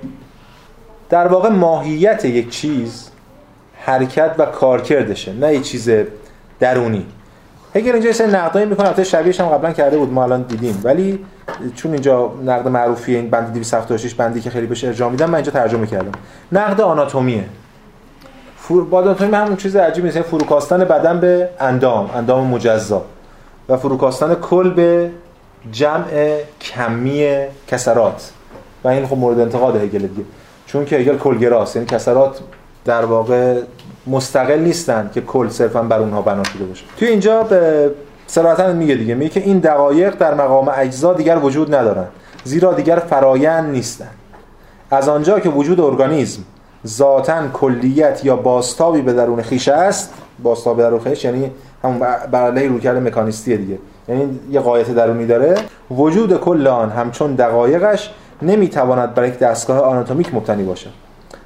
در 1.10 1.26
واقع 1.26 1.48
ماهیت 1.48 2.24
یک 2.24 2.50
چیز 2.50 3.08
حرکت 3.80 4.34
و 4.38 4.46
کارکردشه 4.46 5.32
نه 5.32 5.54
یه 5.54 5.60
چیز 5.60 5.90
درونی. 6.60 7.06
هگل 7.74 7.92
اینجا 7.92 8.12
سه 8.12 8.26
نقدایی 8.26 8.66
می‌کنه. 8.66 8.86
البته 8.86 9.04
شبیهش 9.04 9.40
هم 9.40 9.46
قبلا 9.46 9.72
کرده 9.72 9.96
بود 9.98 10.12
ما 10.12 10.22
الان 10.22 10.42
دیدیم. 10.42 10.80
ولی 10.84 11.24
چون 11.74 11.92
اینجا 11.92 12.32
نقد 12.44 12.68
معروفیه 12.68 13.18
این 13.18 13.30
بند 13.30 13.52
276 13.52 14.14
بندی 14.14 14.40
که 14.40 14.50
خیلی 14.50 14.66
بهش 14.66 14.84
ارجاع 14.84 15.10
میدم 15.10 15.26
من 15.26 15.34
اینجا 15.34 15.52
ترجمه 15.52 15.86
کردم 15.86 16.12
نقد 16.52 16.80
آناتومیه. 16.80 17.44
فور 18.56 18.86
آناتومی 18.90 19.32
همون 19.32 19.56
چیز 19.56 19.76
عجیبی 19.76 20.06
نیست. 20.06 20.16
یعنی 20.16 20.28
فروکاستن 20.28 20.78
بدن 20.78 21.20
به 21.20 21.48
اندام 21.60 22.10
اندام 22.14 22.46
مجزا. 22.46 23.04
و 23.68 23.76
فروکاستن 23.76 24.34
کل 24.34 24.70
به 24.70 25.10
جمع 25.72 26.36
کمی 26.60 27.36
کسرات. 27.68 28.30
و 28.84 28.88
این 28.88 29.06
خب 29.06 29.18
مورد 29.18 29.40
انتقاد 29.40 29.76
هگل 29.76 29.98
دیگه. 29.98 30.24
چون 30.66 30.84
که 30.84 30.96
هگل 30.96 31.16
کلگراست. 31.16 31.76
یعنی 31.76 31.88
کسرات 31.88 32.40
در 32.84 33.04
واقع 33.04 33.60
مستقل 34.06 34.58
نیستن 34.58 35.10
که 35.14 35.20
کل 35.20 35.48
صرفا 35.48 35.82
بر 35.82 35.98
اونها 35.98 36.22
بنا 36.22 36.44
شده 36.44 36.64
باشه. 36.64 36.84
توی 36.96 37.08
اینجا 37.08 37.42
به 37.42 37.90
صراحتا 38.26 38.72
میگه 38.72 38.94
دیگه 38.94 39.14
میگه 39.14 39.30
که 39.30 39.40
این 39.40 39.58
دقایق 39.58 40.14
در 40.14 40.34
مقام 40.34 40.72
اجزا 40.76 41.14
دیگر 41.14 41.38
وجود 41.38 41.74
ندارن 41.74 42.06
زیرا 42.44 42.72
دیگر 42.72 42.96
فرایند 42.96 43.70
نیستن. 43.70 44.08
از 44.90 45.08
آنجا 45.08 45.40
که 45.40 45.48
وجود 45.48 45.80
ارگانیسم 45.80 46.42
ذاتا 46.86 47.48
کلیت 47.48 48.24
یا 48.24 48.36
باستابی 48.36 49.02
به 49.02 49.12
درون 49.12 49.42
خیش 49.42 49.68
است 49.68 50.14
باستاب 50.42 50.76
به 50.76 50.82
درون 50.82 51.00
خیش 51.00 51.24
یعنی 51.24 51.50
همون 51.82 51.98
بر 52.30 52.50
علیه 52.50 52.68
رویکرد 52.68 52.96
مکانیستی 52.96 53.56
دیگه 53.56 53.78
یعنی 54.08 54.40
یه 54.50 54.60
قایت 54.60 54.90
درونی 54.90 55.26
داره 55.26 55.54
وجود 55.90 56.40
کل 56.40 56.66
آن 56.66 56.90
همچون 56.90 57.34
دقایقش 57.34 58.10
نمی‌تواند 58.42 59.14
برای 59.14 59.28
یک 59.28 59.38
دستگاه 59.38 59.80
آناتومیک 59.80 60.34
مبتنی 60.34 60.62
باشه 60.62 60.90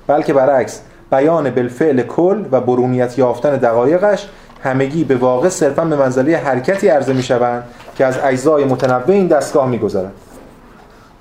بلکه 0.07 0.33
برعکس 0.33 0.81
بیان 1.11 1.51
بالفعل 1.51 2.03
کل 2.03 2.45
و 2.53 2.61
برونیت 2.61 3.19
یافتن 3.19 3.57
دقایقش 3.57 4.29
همگی 4.63 5.05
به 5.05 5.17
واقع 5.17 5.49
صرفا 5.49 5.85
به 5.85 5.97
منزله 5.97 6.37
حرکتی 6.37 6.89
عرضه 6.89 7.13
می‌شوند 7.13 7.65
که 7.97 8.07
از 8.07 8.19
اجزای 8.23 8.65
متنوع 8.65 9.11
این 9.11 9.27
دستگاه 9.27 9.69
میگذرد 9.69 10.13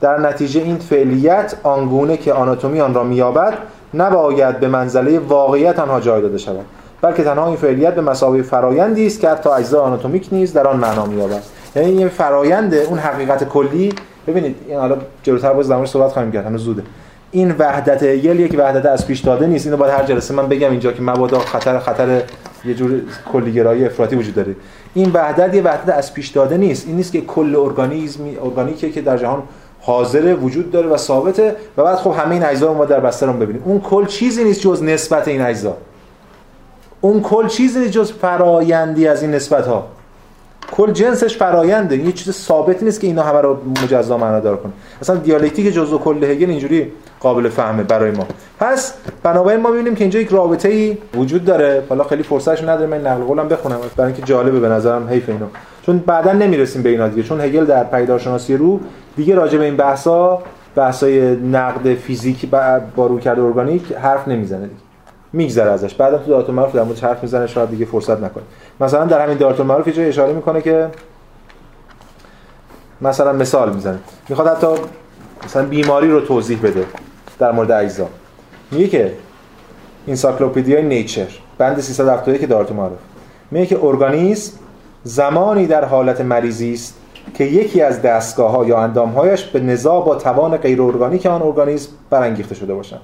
در 0.01 0.19
نتیجه 0.19 0.61
این 0.61 0.77
فعلیت 0.77 1.55
آنگونه 1.63 2.17
که 2.17 2.33
آناتومی 2.33 2.81
آن 2.81 2.93
را 2.93 3.03
مییابد 3.03 3.53
نباید 3.93 4.59
به 4.59 4.67
منزله 4.67 5.19
واقعیت 5.19 5.79
آنها 5.79 5.99
جای 5.99 6.21
داده 6.21 6.37
شود 6.37 6.65
بلکه 7.01 7.23
تنها 7.23 7.47
این 7.47 7.55
فعلیت 7.55 7.95
به 7.95 8.01
مسابقه 8.01 8.41
فرایندی 8.41 9.07
است 9.07 9.19
که 9.19 9.29
حتی 9.29 9.49
اجزای 9.49 9.81
آناتومیک 9.81 10.27
نیز 10.31 10.53
در 10.53 10.67
آن 10.67 10.77
معنا 10.77 11.05
مییابد. 11.05 11.43
یعنی 11.75 11.89
این 11.89 12.09
فرایند 12.09 12.73
اون 12.73 12.99
حقیقت 12.99 13.43
کلی 13.43 13.93
ببینید 14.27 14.55
این 14.67 14.79
حالا 14.79 14.97
جلوتر 15.23 15.53
باز 15.53 15.69
در 15.69 15.85
صحبت 15.85 16.11
خواهیم 16.11 16.31
کرد 16.31 16.45
هنوز 16.45 16.63
زوده. 16.63 16.83
این 17.31 17.55
وحدت 17.59 18.03
هگل 18.03 18.39
یک 18.39 18.55
وحدت 18.57 18.85
از 18.85 19.07
پیش 19.07 19.19
داده 19.19 19.47
نیست. 19.47 19.65
اینو 19.65 19.77
باید 19.77 19.93
هر 19.93 20.03
جلسه 20.03 20.33
من 20.33 20.47
بگم 20.47 20.71
اینجا 20.71 20.91
که 20.91 21.01
مبادا 21.01 21.39
خطر 21.39 21.79
خطر 21.79 22.21
یه 22.65 22.73
جور 22.73 23.01
کلیگرایی 23.33 23.85
افراطی 23.85 24.15
وجود 24.15 24.35
داره. 24.35 24.55
این 24.93 25.11
وحدت 25.13 25.53
یه 25.53 25.61
وحدت 25.61 25.89
از 25.89 26.13
پیش 26.13 26.27
داده 26.27 26.57
نیست. 26.57 26.87
این 26.87 26.95
نیست 26.95 27.11
که 27.11 27.21
کل 27.21 27.55
ارگانیسم 27.55 28.23
ارگانیکه 28.43 28.91
که 28.91 29.01
در 29.01 29.17
جهان 29.17 29.43
حاضر 29.81 30.35
وجود 30.35 30.71
داره 30.71 30.87
و 30.87 30.97
ثابته 30.97 31.55
و 31.77 31.83
بعد 31.83 31.95
خب 31.95 32.11
همه 32.11 32.31
این 32.31 32.43
اجزا 32.43 32.67
رو 32.67 32.73
ما 32.73 32.85
در 32.85 32.99
بستر 32.99 33.27
ببینیم. 33.27 33.61
اون 33.65 33.79
کل 33.79 34.05
چیزی 34.05 34.43
نیست 34.43 34.61
جز 34.61 34.83
نسبت 34.83 35.27
این 35.27 35.41
اجزا. 35.41 35.77
اون 37.01 37.21
کل 37.21 37.47
چیزی 37.47 37.79
نیست 37.79 37.91
جز 37.91 38.11
فرایندی 38.11 39.07
از 39.07 39.21
این 39.21 39.31
نسبت 39.31 39.67
ها 39.67 39.87
کل 40.71 40.91
جنسش 40.91 41.37
فراینده 41.37 41.97
یه 41.97 42.11
چیز 42.11 42.33
ثابتی 42.33 42.85
نیست 42.85 42.99
که 42.99 43.07
اینا 43.07 43.23
همه 43.23 43.41
رو 43.41 43.57
مجزا 43.83 44.17
معنا 44.17 44.39
دار 44.39 44.57
کنه. 44.57 44.71
اصلا 45.01 45.15
دیالکتیک 45.15 45.73
جزء 45.73 45.97
کل 45.97 46.23
هگل 46.23 46.49
اینجوری 46.49 46.91
قابل 47.19 47.49
فهمه 47.49 47.83
برای 47.83 48.11
ما. 48.11 48.27
پس 48.59 48.93
بنابراین 49.23 49.61
ما 49.61 49.69
می‌بینیم 49.69 49.95
که 49.95 50.03
اینجا 50.03 50.19
یک 50.19 50.29
رابطه 50.29 50.69
ای 50.69 50.97
وجود 51.15 51.45
داره. 51.45 51.83
حالا 51.89 52.03
خیلی 52.03 52.23
فرصتش 52.23 52.63
نداره 52.63 52.85
من 52.85 53.07
نقل 53.07 53.23
قولم 53.23 53.47
بخونم. 53.47 53.77
برای 53.97 54.11
اینکه 54.11 54.27
جالبه 54.27 54.59
به 54.59 54.69
نظرم 54.69 55.07
حیف 55.07 55.29
اینو. 55.29 55.45
چون 55.85 55.97
بعدا 55.97 56.31
نمی‌رسیم 56.31 56.81
به 56.81 56.89
اینا 56.89 57.07
دیگه 57.07 57.23
چون 57.23 57.41
هگل 57.41 57.65
در 57.65 57.83
پیدارشناسی 57.83 58.57
رو 58.57 58.79
دیگه 59.15 59.35
راجع 59.35 59.57
به 59.57 59.65
این 59.65 59.75
بحثا 59.75 60.39
بحثای 60.75 61.35
نقد 61.35 61.93
فیزیک 61.93 62.49
با 62.95 63.07
رویکرد 63.07 63.39
ارگانیک 63.39 63.91
حرف 63.91 64.27
نمی‌زنه 64.27 64.61
دیگه. 64.61 64.81
میگذره 65.33 65.71
ازش. 65.71 65.93
بعدا 65.93 66.17
تو 66.17 66.31
دایره 66.31 66.49
المعارف 66.49 66.75
در 66.75 66.83
مورد 66.83 66.99
حرف 66.99 67.23
می‌زنه 67.23 67.47
شاید 67.47 67.69
دیگه 67.69 67.85
فرصت 67.85 68.23
نکنه. 68.23 68.43
مثلا 68.81 69.05
در 69.05 69.21
همین 69.21 69.37
دایره 69.37 69.59
المعارف 69.59 69.87
جای 69.87 70.07
اشاره 70.07 70.33
می‌کنه 70.33 70.61
که 70.61 70.87
مثلا 73.01 73.33
مثال 73.33 73.73
می‌زنه. 73.73 73.99
می‌خواد 74.29 74.47
حتی 74.47 74.67
مثلا 75.45 75.65
بیماری 75.65 76.11
رو 76.11 76.21
توضیح 76.21 76.59
بده. 76.63 76.85
در 77.39 77.51
مورد 77.51 77.71
اجزا. 77.71 78.07
میگه 78.71 78.87
که 78.87 79.13
encyclopedia 80.07 80.83
ی 80.83 80.89
nature 80.89 81.27
بند 81.57 81.79
371 81.79 82.41
که 82.41 82.47
دارت 82.47 82.71
معرف. 82.71 82.91
میگه 83.51 83.65
که 83.65 83.83
ارگانیسم 83.83 84.57
زمانی 85.03 85.67
در 85.67 85.85
حالت 85.85 86.21
مریضی 86.21 86.73
است 86.73 86.93
که 87.33 87.43
یکی 87.43 87.81
از 87.81 88.01
دستگاه 88.01 88.51
ها 88.51 88.65
یا 88.65 88.79
اندامهایش 88.79 89.43
به 89.43 89.59
نزاع 89.59 90.05
با 90.05 90.15
توان 90.15 90.57
غیر 90.57 90.81
ارگانیک 90.81 91.25
آن 91.25 91.41
ارگانیسم 91.41 91.91
برانگیخته 92.09 92.55
شده 92.55 92.73
باشند. 92.73 93.01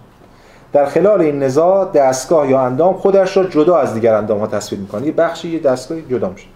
در 0.73 0.85
خلال 0.85 1.21
این 1.21 1.43
نزاع 1.43 1.91
دستگاه 1.91 2.49
یا 2.49 2.61
اندام 2.61 2.93
خودش 2.93 3.37
را 3.37 3.43
جدا 3.43 3.77
از 3.77 3.93
دیگر 3.93 4.13
اندام 4.13 4.39
ها 4.39 4.47
تصویر 4.47 4.81
می‌کنه 4.81 5.05
یه 5.05 5.11
بخشی 5.11 5.49
یه 5.49 5.59
دستگاه 5.59 6.01
جدا 6.01 6.29
میشه 6.29 6.47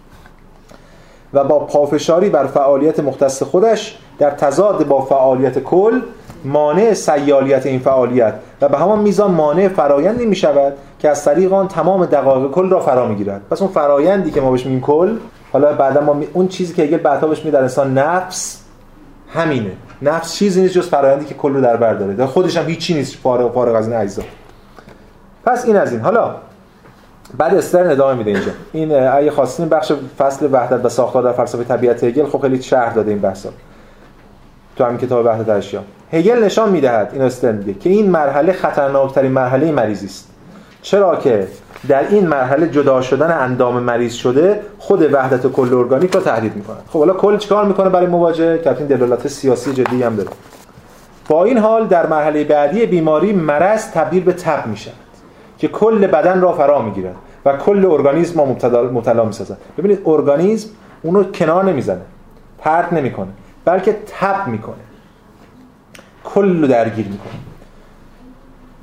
و 1.32 1.44
با 1.44 1.58
پافشاری 1.58 2.30
بر 2.30 2.46
فعالیت 2.46 3.00
مختص 3.00 3.42
خودش 3.42 3.98
در 4.18 4.30
تضاد 4.30 4.86
با 4.86 5.00
فعالیت 5.00 5.58
کل 5.58 6.00
مانع 6.44 6.94
سیالیت 6.94 7.66
این 7.66 7.78
فعالیت 7.78 8.34
و 8.60 8.68
به 8.68 8.78
همان 8.78 8.98
میزان 8.98 9.30
مانع 9.30 9.68
فرایندی 9.68 10.26
می 10.26 10.36
شود 10.36 10.72
که 10.98 11.08
از 11.08 11.24
طریق 11.24 11.52
آن 11.52 11.68
تمام 11.68 12.06
دقایق 12.06 12.50
کل 12.50 12.70
را 12.70 12.80
فرا 12.80 13.08
می‌گیرد. 13.08 13.40
پس 13.50 13.62
اون 13.62 13.70
فرایندی 13.70 14.30
که 14.30 14.40
ما 14.40 14.50
بهش 14.50 14.66
میگیم 14.66 14.80
کل 14.80 15.16
حالا 15.52 15.72
بعدا 15.72 16.00
ما 16.00 16.20
اون 16.32 16.48
چیزی 16.48 16.74
که 16.74 16.82
اگر 16.82 16.98
بعدا 16.98 17.28
بهش 17.28 17.38
در 17.38 17.62
انسان 17.62 17.98
نفس 17.98 18.64
همینه. 19.34 19.72
نفس 20.02 20.34
چیزی 20.34 20.60
نیست 20.60 20.74
جز 20.74 20.88
فرایندی 20.88 21.24
که 21.24 21.34
کل 21.34 21.54
رو 21.54 21.60
در 21.60 21.76
بر 21.76 21.94
داره. 21.94 22.26
خودش 22.26 22.56
هم 22.56 22.66
هیچی 22.66 22.94
نیست 22.94 23.16
فارغ 23.16 23.54
فارغ 23.54 23.74
از 23.74 23.88
این 23.88 23.96
اجزا. 23.96 24.22
پس 25.44 25.64
این 25.64 25.76
از 25.76 25.92
این. 25.92 26.00
حالا 26.00 26.34
بعد 27.38 27.54
استرن 27.54 27.90
ادامه 27.90 28.14
میده 28.14 28.30
اینجا. 28.30 28.52
این 28.72 28.94
اگه 28.94 29.30
خواستین 29.30 29.68
بخش 29.68 29.92
فصل 30.18 30.48
وحدت 30.52 30.84
و 30.84 30.88
ساختار 30.88 31.22
در 31.22 31.32
فلسفه 31.32 31.64
طبیعت 31.64 32.04
هگل. 32.04 32.26
خب 32.26 32.40
خیلی 32.40 32.62
شرح 32.62 32.94
داده 32.94 33.10
این 33.10 33.20
بحثا. 33.20 33.48
تو 34.76 34.84
همین 34.84 34.98
کتاب 34.98 35.26
وحدت 35.26 35.48
اشیا 35.48 35.80
هگل 36.12 36.44
نشان 36.44 36.70
می‌دهد 36.70 37.10
این 37.12 37.22
استرن 37.22 37.54
میگه 37.54 37.74
که 37.74 37.90
این 37.90 38.10
مرحله 38.10 38.52
خطرناکترین 38.52 39.32
مرحله 39.32 39.72
مریضی 39.72 40.06
است. 40.06 40.28
چرا 40.82 41.16
که 41.16 41.48
در 41.88 42.08
این 42.08 42.26
مرحله 42.26 42.68
جدا 42.68 43.00
شدن 43.00 43.38
اندام 43.38 43.82
مریض 43.82 44.12
شده 44.12 44.60
خود 44.78 45.14
وحدت 45.14 45.46
کل 45.46 45.74
ارگانیک 45.74 46.14
را 46.14 46.20
تهدید 46.20 46.56
می‌کنه 46.56 46.76
خب 46.88 46.98
حالا 46.98 47.12
کل 47.12 47.36
چیکار 47.36 47.64
می‌کنه 47.64 47.88
برای 47.88 48.06
مواجهه؟ 48.06 48.58
که 48.58 48.76
این 48.78 48.86
دلالت 48.86 49.28
سیاسی 49.28 49.72
جدی 49.72 50.02
هم 50.02 50.16
داره. 50.16 50.30
با 51.28 51.44
این 51.44 51.58
حال 51.58 51.86
در 51.86 52.06
مرحله 52.06 52.44
بعدی 52.44 52.86
بیماری 52.86 53.32
مرض 53.32 53.90
تبدیل 53.90 54.24
به 54.24 54.32
تب 54.32 54.66
میشه 54.66 54.90
که 55.58 55.68
کل 55.68 56.06
بدن 56.06 56.40
را 56.40 56.52
فرا 56.52 56.82
می‌گیرد 56.82 57.14
و 57.44 57.56
کل 57.56 57.86
ارگانیسم 57.90 58.40
را 58.40 58.46
مبتلا 58.92 59.24
می‌سازد. 59.24 59.56
ببینید 59.78 60.02
ارگانیسم 60.06 60.68
اونو 61.02 61.24
کنار 61.24 61.64
نمی‌زنه 61.64 62.00
پرت 62.58 62.92
نمی‌کنه 62.92 63.28
بلکه 63.64 63.96
تب 64.20 64.46
می‌کنه. 64.46 64.87
کل 66.34 66.60
رو 66.60 66.66
درگیر 66.66 67.06
می‌کنه. 67.08 67.32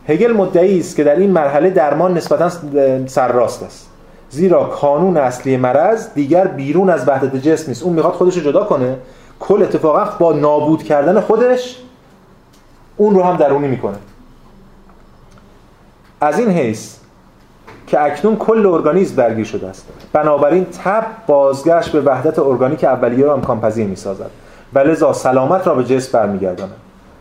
هگل 0.07 0.33
مدعی 0.33 0.79
است 0.79 0.95
که 0.95 1.03
در 1.03 1.15
این 1.15 1.31
مرحله 1.31 1.69
درمان 1.69 2.17
نسبتا 2.17 2.51
سرراست 3.07 3.63
است. 3.63 3.89
زیرا 4.29 4.63
کانون 4.63 5.17
اصلی 5.17 5.57
مرض 5.57 6.13
دیگر 6.13 6.47
بیرون 6.47 6.89
از 6.89 7.07
وحدت 7.07 7.35
جسم 7.35 7.65
نیست 7.67 7.83
اون 7.83 7.93
می‌خواد 7.93 8.13
خودش 8.13 8.37
رو 8.37 8.43
جدا 8.43 8.63
کنه. 8.63 8.97
کل 9.39 9.61
اتفاقا 9.61 10.05
با 10.19 10.33
نابود 10.33 10.83
کردن 10.83 11.21
خودش 11.21 11.77
اون 12.97 13.15
رو 13.15 13.23
هم 13.23 13.37
درونی 13.37 13.67
می‌کنه. 13.67 13.97
از 16.21 16.39
این 16.39 16.49
حیث 16.49 16.95
که 17.87 18.03
اکنون 18.03 18.35
کل 18.35 18.65
ارگانیسم 18.65 19.15
درگیر 19.15 19.45
شده 19.45 19.67
است. 19.67 19.87
بنابراین 20.13 20.65
تب 20.83 21.05
بازگشت 21.27 21.91
به 21.91 22.01
وحدت 22.01 22.39
ارگانیک 22.39 22.83
اولیه 22.83 23.25
را 23.25 23.33
امکان 23.33 23.61
پذیر 23.61 23.87
می‌سازد. 23.87 24.29
و 24.73 25.13
سلامت 25.13 25.67
را 25.67 25.75
به 25.75 25.83
جسم 25.83 26.19
برمیگرداند. 26.19 26.73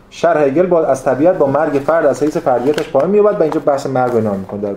شرح 0.09 0.41
هگل 0.41 0.65
با 0.65 0.85
از 0.85 1.03
طبیعت 1.03 1.37
با 1.37 1.47
مرگ 1.47 1.81
فرد 1.85 2.05
از 2.05 2.23
حیث 2.23 2.37
فردیتش 2.37 2.89
پایین 2.89 3.11
میاد 3.11 3.39
و 3.39 3.43
اینجا 3.43 3.59
بحث 3.59 3.85
مرگ 3.85 4.11
رو 4.11 4.21
نام 4.21 4.39
می‌کنه 4.39 4.61
در 4.61 4.75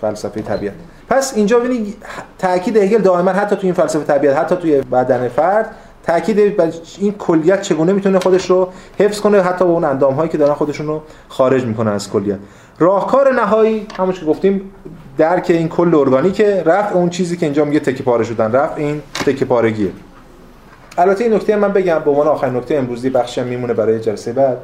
فلسفه 0.00 0.42
طبیعت. 0.42 0.74
پس 1.08 1.32
اینجا 1.36 1.58
ببینید 1.58 1.96
تاکید 2.38 2.76
هگل 2.76 2.98
دائما 2.98 3.30
حتی 3.30 3.56
توی 3.56 3.66
این 3.66 3.74
فلسفه 3.74 4.04
طبیعت 4.04 4.36
حتی 4.36 4.56
توی 4.56 4.80
بدن 4.80 5.28
فرد 5.28 5.70
تاکید 6.06 6.56
بر 6.56 6.68
این 6.98 7.12
کلیت 7.12 7.62
چگونه 7.62 7.92
می‌تونه 7.92 8.18
خودش 8.18 8.50
رو 8.50 8.68
حفظ 8.98 9.20
کنه 9.20 9.42
حتی 9.42 9.64
با 9.64 9.70
اون 9.70 9.84
اندام 9.84 10.14
هایی 10.14 10.28
که 10.28 10.38
دارن 10.38 10.54
خودشون 10.54 10.86
رو 10.86 11.02
خارج 11.28 11.64
می‌کنن 11.64 11.92
از 11.92 12.10
کلیت. 12.10 12.38
راهکار 12.78 13.32
نهایی 13.32 13.86
همون 13.98 14.12
که 14.12 14.26
گفتیم 14.26 14.70
درک 15.18 15.46
این 15.48 15.68
کل 15.68 15.94
ارگانیکه 15.94 16.62
رفع 16.66 16.94
اون 16.94 17.10
چیزی 17.10 17.36
که 17.36 17.46
اینجا 17.46 17.64
میگه 17.64 17.80
تکه 17.80 18.02
پاره 18.02 18.24
شدن 18.24 18.52
رفع 18.52 18.74
این 18.76 19.02
تکه 19.26 19.44
پارگیه. 19.44 19.90
البته 20.98 21.24
این 21.24 21.34
نکته 21.34 21.56
من 21.56 21.72
بگم 21.72 21.98
به 21.98 22.10
عنوان 22.10 22.28
آخرین 22.28 22.56
نکته 22.56 22.74
امروزی 22.74 23.10
بخشی 23.10 23.40
هم 23.40 23.46
میمونه 23.46 23.74
برای 23.74 24.00
جلسه 24.00 24.32
بعد. 24.32 24.58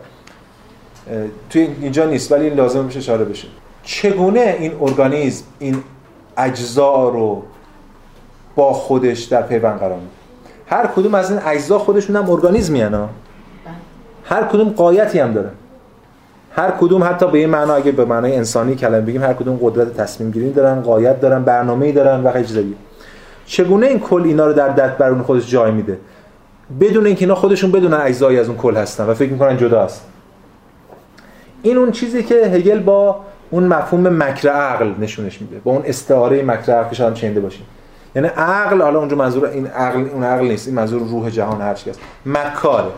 توی 1.51 1.69
اینجا 1.81 2.05
نیست 2.05 2.33
ولی 2.33 2.51
لازم 2.51 2.85
میشه 2.85 2.99
اشاره 2.99 3.25
بشه. 3.25 3.49
چگونه 3.83 4.57
این 4.59 4.73
ارگانیسم 4.81 5.45
این 5.59 5.83
اجزا 6.37 7.09
رو 7.09 7.43
با 8.57 8.73
خودش 8.73 9.23
در 9.23 9.43
پیوند 9.43 9.79
قرار 9.79 9.99
میده؟ 9.99 10.11
هر 10.67 10.87
کدوم 10.87 11.15
از 11.15 11.31
این 11.31 11.41
اجزا 11.47 11.79
خودشون 11.79 12.17
هم 12.17 12.31
ارگانیسمی 12.31 12.81
هن 12.81 13.09
هر 14.25 14.45
کدوم 14.45 14.69
قایتی 14.69 15.19
هم 15.19 15.33
داره 15.33 15.51
هر 16.53 16.71
کدوم 16.71 17.05
حتی 17.05 17.27
به 17.31 17.39
این 17.39 17.51
معنا 17.51 17.75
اگه 17.75 17.93
به 17.93 18.05
معنای 18.05 18.37
انسانی 18.37 18.75
کلمه 18.75 19.01
بگیم 19.01 19.23
هر 19.23 19.33
کدوم 19.33 19.59
قدرت 19.63 19.97
تصمیم 19.97 20.31
گیری 20.31 20.53
دارن 20.53 20.81
قایت 20.81 21.21
دارن 21.21 21.43
برنامه‌ای 21.43 21.93
دارن 21.93 22.25
و 22.25 22.31
غیره 22.31 22.65
چگونه 23.47 23.87
این 23.87 24.01
کل 24.01 24.23
اینا 24.25 24.47
رو 24.47 24.53
در 24.53 24.69
دست 24.69 24.99
برون 24.99 25.23
خودش 25.23 25.51
جای 25.51 25.71
میده؟ 25.71 25.99
بدون 26.81 27.07
اینکه 27.07 27.25
اینا 27.25 27.35
خودشون 27.35 27.73
بدونن 27.73 28.01
اجزایی 28.01 28.39
از 28.39 28.49
اون 28.49 28.57
کل 28.59 28.77
هستن 28.77 29.07
و 29.07 29.15
فکر 29.15 29.31
می‌کنن 29.31 29.57
جدا 29.57 29.81
است 29.81 30.07
این 31.63 31.77
اون 31.77 31.93
چیزی 31.93 32.23
که 32.23 32.35
هگل 32.35 32.79
با 32.79 33.21
اون 33.51 33.65
مفهوم 33.65 34.23
مکر 34.23 34.49
عقل 34.49 34.93
نشونش 34.99 35.41
میده. 35.41 35.61
با 35.65 35.73
اون 35.73 35.83
استعاره 35.87 36.43
مکر 36.43 36.73
عقل 36.73 36.89
که 36.89 36.95
شاید 36.95 37.43
باشیم. 37.43 37.67
یعنی 38.17 38.29
عقل 38.29 38.83
حالا 38.83 38.99
اونجا 38.99 39.17
منظور 39.17 39.45
این 39.45 39.67
عقل 39.67 40.09
اون 40.13 40.25
عقل 40.25 40.45
نیست 40.45 40.67
این 40.67 40.77
منظور 40.77 41.03
روح 41.03 41.31
جهان 41.31 41.61
هر 41.61 41.71
است. 41.71 42.01
مکاره. 42.27 42.91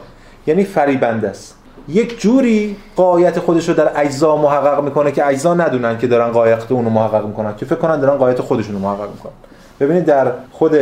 یعنی 0.47 0.65
فریبنده 0.65 1.29
است. 1.29 1.57
یک 1.89 2.21
جوری 2.21 2.77
قایت 2.97 3.39
خودش 3.39 3.69
رو 3.69 3.75
در 3.75 3.91
اجزا 3.97 4.37
محقق 4.37 4.85
می‌کنه 4.85 5.13
که 5.13 5.27
اجزا 5.27 5.55
ندونن 5.55 5.99
که 5.99 6.07
دارن 6.07 6.29
قایت 6.29 6.73
اون 6.73 6.85
رو 6.85 6.91
محقق 6.91 7.27
می‌کنن 7.27 7.57
که 7.57 7.67
فکر 7.67 7.79
کنن 7.79 8.01
دارن 8.01 8.17
قایت 8.17 8.41
خودشون 8.41 8.75
رو 8.75 8.81
محقق 8.81 9.11
می‌کنن. 9.11 9.33
ببینید 9.81 10.05
در 10.05 10.33
خود 10.53 10.75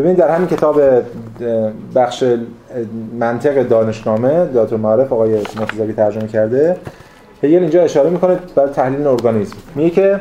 ببینید 0.00 0.18
در 0.18 0.28
همین 0.28 0.48
کتاب 0.48 0.80
بخش 1.94 2.24
منطق 3.18 3.62
دانشنامه 3.62 4.44
داتور 4.44 4.78
معرف 4.78 5.12
آقای 5.12 5.32
مرتضوی 5.32 5.92
ترجمه 5.92 6.28
کرده 6.28 6.76
هگل 7.42 7.58
اینجا 7.58 7.82
اشاره 7.82 8.10
می‌کنه 8.10 8.38
برای 8.54 8.70
تحلیل 8.70 9.06
ارگانیسم. 9.06 9.56
میگه 9.74 9.90
که 9.90 10.20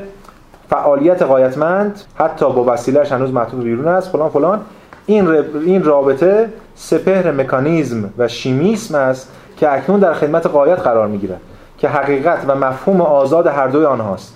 فعالیت 0.69 1.21
قایتمند 1.21 2.01
حتی 2.15 2.45
با 2.45 2.73
وسیلهش 2.73 3.11
هنوز 3.11 3.33
محدود 3.33 3.63
بیرون 3.63 3.87
است. 3.87 4.09
فلان 4.09 4.29
فلان. 4.29 4.61
این 5.05 5.27
این 5.65 5.83
رابطه 5.83 6.49
سپهر 6.75 7.31
مکانیزم 7.31 8.09
و 8.17 8.27
شیمیسم 8.27 8.95
است 8.95 9.31
که 9.57 9.73
اکنون 9.73 9.99
در 9.99 10.13
خدمت 10.13 10.45
قایت 10.45 10.79
قرار 10.79 11.07
می‌گیرد 11.07 11.41
که 11.77 11.89
حقیقت 11.89 12.39
و 12.47 12.55
مفهوم 12.55 13.01
آزاد 13.01 13.47
هر 13.47 13.67
دوی 13.67 13.85
آنهاست. 13.85 14.33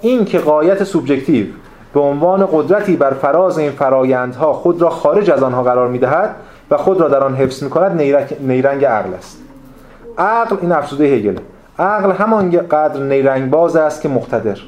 این 0.00 0.24
که 0.24 0.38
قایت 0.38 0.84
سوبژکتیو 0.84 1.46
به 1.94 2.00
عنوان 2.00 2.48
قدرتی 2.52 2.96
بر 2.96 3.10
فراز 3.10 3.58
این 3.58 3.70
فرایندها 3.70 4.52
خود 4.52 4.82
را 4.82 4.90
خارج 4.90 5.30
از 5.30 5.42
آنها 5.42 5.62
قرار 5.62 5.88
می‌دهد 5.88 6.34
و 6.70 6.76
خود 6.76 7.00
را 7.00 7.08
در 7.08 7.24
آن 7.24 7.34
حفظ 7.34 7.62
می‌کند 7.62 8.02
نیرنگ 8.40 8.84
عقل 8.84 9.14
است. 9.14 9.38
عقل 10.18 10.56
این 10.60 10.72
افسوده 10.72 11.04
هگل 11.04 11.36
عقل 11.78 12.12
همان 12.12 12.50
قدر 12.50 13.00
نیرنگ 13.00 13.50
باز 13.50 13.76
است 13.76 14.02
که 14.02 14.08
مقتدر. 14.08 14.58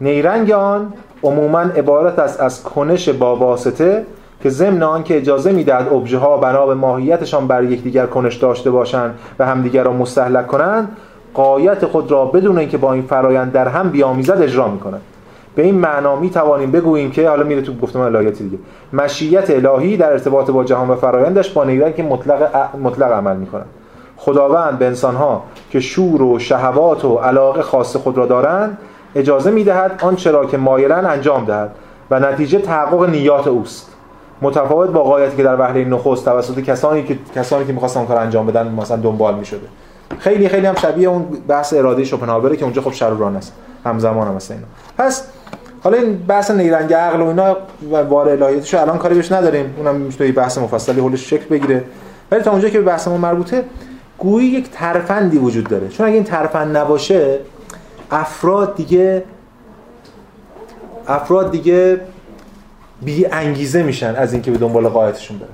نیرنگ 0.00 0.50
آن 0.50 0.92
عموما 1.22 1.60
عبارت 1.60 2.18
است 2.18 2.40
از 2.40 2.62
کنش 2.62 3.08
با 3.08 3.36
واسطه 3.36 4.06
که 4.42 4.50
ضمن 4.50 4.82
آن 4.82 5.02
که 5.02 5.16
اجازه 5.16 5.52
می‌دهد 5.52 5.92
ابژه 5.92 6.18
ها 6.18 6.36
بنا 6.36 6.66
به 6.66 6.74
ماهیتشان 6.74 7.46
بر 7.46 7.64
یکدیگر 7.64 8.06
کنش 8.06 8.36
داشته 8.36 8.70
باشند 8.70 9.18
و 9.38 9.46
همدیگر 9.46 9.84
را 9.84 9.92
مستهلک 9.92 10.46
کنند 10.46 10.96
قایت 11.34 11.86
خود 11.86 12.10
را 12.10 12.24
بدون 12.24 12.58
اینکه 12.58 12.78
با 12.78 12.92
این 12.92 13.02
فرایند 13.02 13.52
در 13.52 13.68
هم 13.68 13.90
بیامیزد 13.90 14.42
اجرا 14.42 14.68
می‌کنند 14.68 15.00
به 15.54 15.62
این 15.62 15.74
معنا 15.74 16.16
می 16.16 16.30
توانیم 16.30 16.70
بگوییم 16.70 17.10
که 17.10 17.28
حالا 17.28 17.44
میره 17.44 17.62
تو 17.62 17.72
گفتمان 17.82 18.16
الهیاتی 18.16 18.44
دیگه. 18.44 18.58
مشیت 18.92 19.50
الهی 19.50 19.96
در 19.96 20.12
ارتباط 20.12 20.50
با 20.50 20.64
جهان 20.64 20.88
و 20.88 20.94
فرایندش 20.94 21.50
با 21.50 21.64
نیرنگ 21.64 21.94
که 21.94 22.02
مطلق 22.02 22.68
مطلق 22.82 23.12
عمل 23.12 23.36
می‌کنن. 23.36 23.64
خداوند 24.16 24.78
به 24.78 24.86
انسانها 24.86 25.42
که 25.70 25.80
شور 25.80 26.22
و 26.22 26.38
شهوات 26.38 27.04
و 27.04 27.14
علاقه 27.14 27.62
خاص 27.62 27.96
خود 27.96 28.18
را 28.18 28.26
دارند 28.26 28.78
اجازه 29.14 29.50
می‌دهد 29.50 30.00
آنچه 30.02 30.30
را 30.30 30.46
که 30.46 30.56
مایلن 30.56 31.06
انجام 31.06 31.44
دهد 31.44 31.70
و 32.10 32.20
نتیجه 32.20 32.58
تحقق 32.58 33.10
نیات 33.10 33.46
اوست. 33.46 33.90
متفاوت 34.42 34.90
با 34.90 35.02
قایتی 35.02 35.36
که 35.36 35.42
در 35.42 35.60
وهله 35.60 35.84
نخست 35.84 36.24
توسط 36.24 36.60
کسانی 36.60 37.02
که 37.02 37.18
کسانی 37.34 37.64
که 37.64 37.72
می‌خواستن 37.72 38.04
کار 38.04 38.16
انجام 38.16 38.46
بدن 38.46 38.74
مثلا 38.74 38.96
دنبال 38.96 39.34
می‌شده. 39.34 39.66
خیلی 40.18 40.48
خیلی 40.48 40.66
هم 40.66 40.74
شبیه 40.74 41.08
اون 41.08 41.26
بحث 41.48 41.74
اراده 41.74 42.04
شوپنهاوره 42.04 42.56
که 42.56 42.64
اونجا 42.64 42.82
خب 42.82 42.92
شر 42.92 43.12
است. 43.36 43.52
همزمان 43.84 44.28
هم 44.28 44.34
مثلا 44.34 44.56
اینا. 44.56 44.68
پس 44.98 45.26
حالا 45.84 45.96
این 45.96 46.18
بحث 46.18 46.50
نیرنگ 46.50 46.92
عقل 46.92 47.20
و 47.20 47.26
اینا 47.26 47.56
و 47.92 48.04
بار 48.04 48.28
الهیاتش 48.28 48.74
الان 48.74 48.98
کاری 48.98 49.14
بهش 49.14 49.32
نداریم. 49.32 49.74
اونم 49.76 49.94
می‌تونه 49.94 50.32
بحث 50.32 50.58
مفصلی 50.58 51.00
حولش 51.00 51.30
شکل 51.30 51.44
بگیره. 51.44 51.84
ولی 52.30 52.42
تا 52.42 52.50
اونجا 52.50 52.68
که 52.68 52.78
به 52.78 52.84
بحثمون 52.84 53.20
مربوطه 53.20 53.64
گویی 54.18 54.46
یک 54.46 54.70
ترفندی 54.70 55.38
وجود 55.38 55.68
داره. 55.68 55.88
چون 55.88 56.06
اگه 56.06 56.14
این 56.14 56.24
ترفند 56.24 56.76
نباشه 56.76 57.38
افراد 58.10 58.76
دیگه 58.76 59.24
افراد 61.08 61.50
دیگه 61.50 62.00
بی 63.02 63.26
انگیزه 63.26 63.82
میشن 63.82 64.14
از 64.16 64.32
اینکه 64.32 64.50
به 64.50 64.58
دنبال 64.58 64.88
قایتشون 64.88 65.38
برن. 65.38 65.48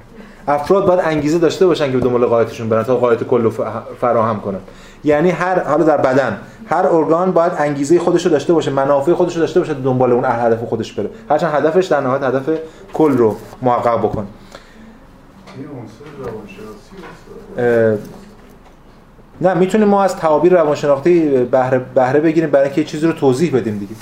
افراد 0.49 0.87
باید 0.87 1.01
انگیزه 1.01 1.39
داشته 1.39 1.67
باشن 1.67 1.87
که 1.87 1.99
به 1.99 2.05
دنبال 2.05 2.27
قایتشون 2.27 2.69
برن 2.69 2.83
تا 2.83 2.97
قایت 2.97 3.25
کل 3.25 3.43
رو 3.43 3.51
فراهم 4.01 4.41
کنن. 4.41 4.59
یعنی 5.05 5.31
هر 5.31 5.63
حالا 5.63 5.85
در 5.85 5.97
بدن 5.97 6.39
هر 6.71 6.87
ارگان 6.87 7.33
باید 7.33 7.53
انگیزه 7.59 7.99
خودش 7.99 8.25
رو 8.25 8.31
داشته 8.31 8.53
باشه 8.53 8.71
منافع 8.71 9.13
خودش 9.13 9.35
رو 9.35 9.41
داشته 9.41 9.61
باشه 9.61 9.75
دنبال 9.75 10.13
اون 10.13 10.25
هدف 10.25 10.65
خودش 10.65 10.93
بره. 10.93 11.11
هرچند 11.31 11.55
هدفش 11.55 11.87
در 11.87 12.01
نهایت 12.01 12.23
هدف 12.23 12.59
کل 12.93 13.13
رو 13.13 13.37
محقق 13.63 13.99
بکنه 13.99 14.27
نه 19.41 19.55
می‌تونیم 19.55 19.89
ما 19.89 20.03
از 20.03 20.17
تعابیر 20.17 20.53
روانشناختی 20.53 21.21
بهره 21.45 21.79
بهره 21.95 22.21
بگیریم 22.21 22.51
برای 22.51 22.67
اینکه 22.67 22.85
چیزی 22.85 23.07
رو 23.07 23.13
توضیح 23.13 23.57
بدیم 23.57 23.79
دیگه. 23.79 23.93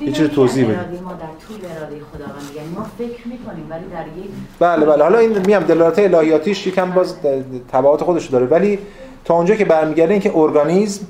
یه 0.00 0.12
چیز 0.12 0.28
توضیح 0.28 0.64
بدیم. 0.64 0.76
ما 0.76 1.12
در 1.12 1.26
طول 1.48 1.56
اراده 1.76 1.96
خداوند 2.12 2.42
یعنی 2.56 2.68
ما 2.68 2.86
فکر 2.98 3.28
می‌کنیم 3.28 3.66
ولی 3.70 3.84
در 3.84 4.22
یک 4.22 4.30
بله 4.58 4.86
بله. 4.86 5.02
حالا 5.02 5.18
این 5.18 5.38
میام 5.46 5.62
دلالت 5.62 5.98
الهیاتیش 5.98 6.66
یکم 6.66 6.90
باز 6.90 7.14
تبعات 7.72 8.04
خودش 8.04 8.26
داره. 8.26 8.46
ولی 8.46 8.78
تا 9.24 9.34
اونجا 9.34 9.54
که 9.54 9.64
برمیگرده 9.64 10.12
اینکه 10.12 10.36
ارگانیسم 10.36 11.06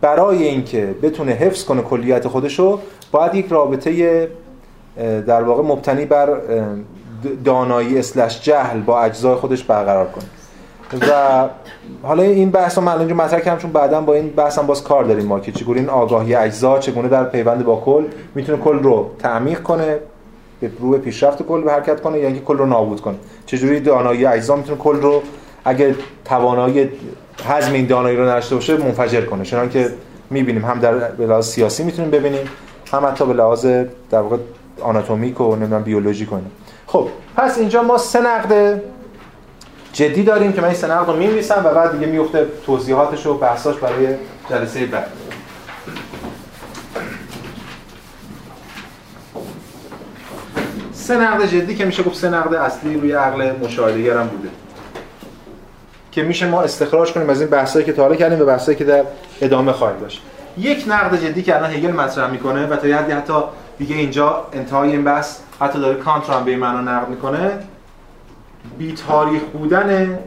برای 0.00 0.44
اینکه 0.44 0.94
بتونه 1.02 1.32
حفظ 1.32 1.64
کنه 1.64 1.82
کلیت 1.82 2.28
خودشو 2.28 2.80
باید 3.12 3.34
یک 3.34 3.46
رابطه 3.48 4.28
در 5.26 5.42
واقع 5.42 5.62
مبتنی 5.62 6.04
بر 6.04 6.40
دانایی 7.44 7.98
اسلش 7.98 8.40
جهل 8.42 8.80
با 8.80 9.02
اجزای 9.02 9.34
خودش 9.34 9.64
برقرار 9.64 10.06
کنه. 10.06 10.24
و 11.10 11.48
حالا 12.02 12.22
این 12.22 12.50
بحث 12.50 12.78
رو 12.78 12.84
من 12.84 12.98
اینجا 12.98 13.14
مطرح 13.14 13.40
کردم 13.40 13.58
چون 13.58 13.72
بعدا 13.72 14.00
با 14.00 14.14
این 14.14 14.28
بحث 14.28 14.58
هم 14.58 14.66
باز 14.66 14.84
کار 14.84 15.04
داریم 15.04 15.26
ما 15.26 15.40
که 15.40 15.52
چگونه 15.52 15.80
این 15.80 15.88
آگاهی 15.88 16.34
اجزا 16.34 16.78
چگونه 16.78 17.08
در 17.08 17.24
پیوند 17.24 17.64
با 17.64 17.82
کل 17.84 18.04
می‌تونه 18.34 18.58
کل 18.58 18.78
رو 18.78 19.10
تعمیق 19.18 19.62
کنه 19.62 19.98
به 20.60 20.70
رو 20.80 20.98
پیشرفت 20.98 21.42
کل 21.42 21.60
به 21.60 21.72
حرکت 21.72 22.00
کنه 22.00 22.18
یا 22.18 22.26
اینکه 22.26 22.40
کل 22.40 22.58
رو 22.58 22.66
نابود 22.66 23.00
کنه. 23.00 23.14
چجوری 23.46 23.80
دانایی 23.80 24.26
اجزا 24.26 24.56
می‌تونه 24.56 24.78
کل 24.78 24.96
رو 24.96 25.22
اگه 25.64 25.94
توانایی 26.24 26.90
هضم 27.48 27.72
این 27.72 27.86
دانایی 27.86 28.16
رو 28.16 28.22
نداشته 28.22 28.54
باشه 28.54 28.76
منفجر 28.76 29.20
کنه. 29.20 29.44
چون 29.44 29.68
که 29.68 29.92
می‌بینیم 30.30 30.64
هم 30.64 30.78
در 30.78 30.94
به 30.94 31.26
لحاظ 31.26 31.46
سیاسی 31.46 31.84
می‌تونیم 31.84 32.10
ببینیم 32.10 32.48
هم 32.92 33.06
حتی 33.06 33.26
به 33.26 33.32
لحاظ 33.32 33.66
در 34.10 34.20
واقع 34.20 34.36
آناتومیک 34.80 35.40
و 35.40 35.56
نمی‌دونم 35.56 35.82
بیولوژی 35.82 36.26
کنیم 36.26 36.50
خب 36.86 37.08
پس 37.36 37.58
اینجا 37.58 37.82
ما 37.82 37.98
سه 37.98 38.20
نقد 38.20 38.82
جدی 39.92 40.22
داریم 40.22 40.52
که 40.52 40.60
من 40.60 40.66
این 40.66 40.76
سه 40.76 40.90
نقد 40.90 41.06
رو 41.06 41.16
می‌نویسم 41.16 41.62
و 41.64 41.74
بعد 41.74 41.92
دیگه 41.92 42.06
میفته 42.06 42.46
توضیحاتش 42.66 43.26
و 43.26 43.34
بحثاش 43.34 43.76
برای 43.76 44.14
جلسه 44.50 44.86
بعد. 44.86 45.06
سه 50.92 51.18
نقد 51.18 51.46
جدی 51.46 51.74
که 51.74 51.84
میشه 51.84 52.02
گفت 52.02 52.16
سه 52.16 52.28
نقد 52.28 52.54
اصلی 52.54 52.94
روی 52.94 53.12
عقل 53.12 53.52
مشاهده 53.62 54.20
هم 54.20 54.26
بوده. 54.26 54.48
که 56.12 56.22
میشه 56.22 56.48
ما 56.48 56.62
استخراج 56.62 57.12
کنیم 57.12 57.30
از 57.30 57.40
این 57.40 57.50
بحثایی 57.50 57.84
که 57.84 57.92
تا 57.92 58.14
کردیم 58.14 58.40
و 58.40 58.44
بحثایی 58.44 58.78
که 58.78 58.84
در 58.84 59.04
ادامه 59.40 59.72
خواهیم 59.72 60.00
داشت. 60.00 60.22
یک 60.58 60.84
نقد 60.88 61.24
جدی 61.24 61.42
که 61.42 61.56
الان 61.56 61.70
هگل 61.70 61.92
مطرح 61.92 62.30
می‌کنه 62.30 62.66
و 62.66 62.76
تا 62.76 62.88
یه 62.88 62.96
حدی 62.96 63.12
حتی 63.12 63.34
دیگه 63.78 63.96
اینجا 63.96 64.46
انتهای 64.52 64.90
این 64.90 65.04
بحث 65.04 65.38
حتی 65.60 65.78
داره 65.78 65.98
کانت 65.98 66.28
رو 66.28 66.34
هم 66.34 66.44
به 66.44 66.56
معنا 66.56 66.80
نقد 66.80 67.08
می‌کنه 67.08 67.58
بی 68.78 68.92
تاریخ 68.92 69.42
بودن 69.42 70.18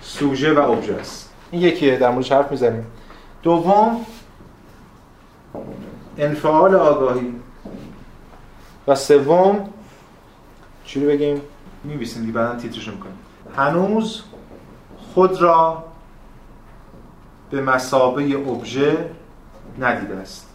سوژه 0.00 0.52
و 0.52 0.70
ابژه 0.70 0.94
است. 0.94 1.30
این 1.50 1.62
یکیه 1.62 1.96
در 1.96 2.10
موردش 2.10 2.32
حرف 2.32 2.50
می‌زنیم. 2.50 2.86
دوم 3.42 4.06
انفعال 6.18 6.74
آگاهی. 6.74 7.34
و 8.88 8.94
سوم 8.94 9.68
چی 10.84 11.00
رو 11.00 11.06
بگیم؟ 11.06 11.40
میبیسیم 11.84 12.22
دیگه 12.22 12.32
بعدا 12.32 12.58
تیترشو 12.60 12.90
می‌کنیم. 12.90 13.18
هنوز 13.56 14.22
خود 15.14 15.42
را 15.42 15.84
به 17.50 17.60
مسابه 17.60 18.22
ابژه 18.22 18.96
ندیده 19.80 20.16
است. 20.16 20.46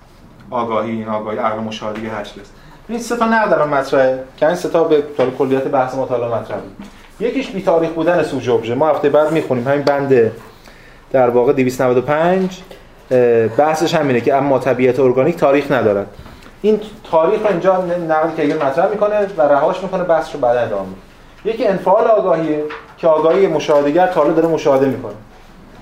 آگاهی 0.52 0.92
این 0.92 1.08
آگاهی 1.08 1.38
عقل 1.38 1.60
مشاهده 1.60 2.10
هر 2.10 2.20
است. 2.22 2.54
این 2.88 3.00
سه 3.00 3.18
تا 3.18 3.26
نقد 3.26 3.50
دارم 3.50 3.70
مطرحه. 3.70 4.24
که 4.38 4.46
این 4.46 4.56
سه 4.56 4.70
تا 4.70 4.84
به 4.84 5.04
طور 5.18 5.30
کلیت 5.30 5.64
بحث 5.64 5.96
مطالعه 5.96 6.28
مطرح 6.28 6.58
بود. 6.58 6.88
یکیش 7.20 7.52
بی 7.52 7.62
تاریخ 7.62 7.90
بودن 7.90 8.24
سوژه 8.24 8.54
ابژه. 8.54 8.76
ما 8.76 8.90
هفته 8.90 9.10
بعد 9.10 9.32
می‌خونیم. 9.32 9.68
همین 9.68 9.82
بند 9.82 10.32
در 11.12 11.30
واقع 11.30 11.54
295 11.54 12.62
بحثش 13.58 13.96
همینه 13.96 14.22
که 14.22 14.36
اما 14.36 14.60
طبیعت 14.60 15.00
ارگانیک 15.00 15.38
تاریخ 15.38 15.72
ندارد. 15.72 16.08
این 16.62 16.80
تاریخ 17.12 17.46
اینجا 17.46 17.86
نقدی 17.86 18.48
که 18.48 18.56
مطرح 18.56 18.90
می‌کنه 18.90 19.28
و 19.38 19.42
رهاش 19.42 19.84
می‌کنه 19.84 20.04
بحث 20.04 20.36
رو 20.36 20.40
بعد 20.40 20.58
ادامه 20.58 20.88
یکی 21.46 21.68
انفعال 21.68 22.08
آگاهیه 22.08 22.64
که 22.98 23.08
آگاهی 23.08 23.48
مشاهدهگر 23.48 24.08
تا 24.08 24.32
داره 24.32 24.48
مشاهده 24.48 24.86
می‌کنه. 24.86 25.14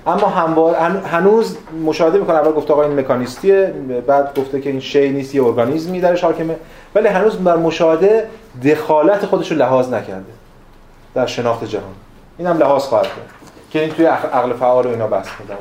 اما 0.07 0.27
هموار 0.27 0.75
هنوز 1.05 1.57
مشاهده 1.85 2.17
می‌کنه. 2.17 2.35
اول 2.35 2.51
گفته 2.51 2.73
آقا 2.73 2.83
این 2.83 2.99
مکانیستیه 2.99 3.73
بعد 4.07 4.39
گفته 4.39 4.61
که 4.61 4.69
این 4.69 4.79
شی 4.79 5.09
نیست 5.09 5.35
یه 5.35 5.43
ارگانیزمی 5.43 5.99
درش 5.99 6.23
حاکمه 6.23 6.55
ولی 6.95 7.07
هنوز 7.07 7.37
بر 7.37 7.55
مشاهده 7.55 8.27
دخالت 8.65 9.25
خودش 9.25 9.51
رو 9.51 9.57
لحاظ 9.57 9.93
نکرده 9.93 10.33
در 11.15 11.25
شناخت 11.25 11.65
جهان. 11.65 11.93
این 12.37 12.47
هم 12.47 12.57
لحاظ 12.57 12.83
خواهد 12.83 13.05
کرد 13.05 13.51
که 13.71 13.79
این 13.79 13.89
توی 13.89 14.05
عقل 14.05 14.53
فعال 14.53 14.85
و 14.85 14.89
اینا 14.89 15.07
بحث 15.07 15.27
می‌کنه. 15.39 15.57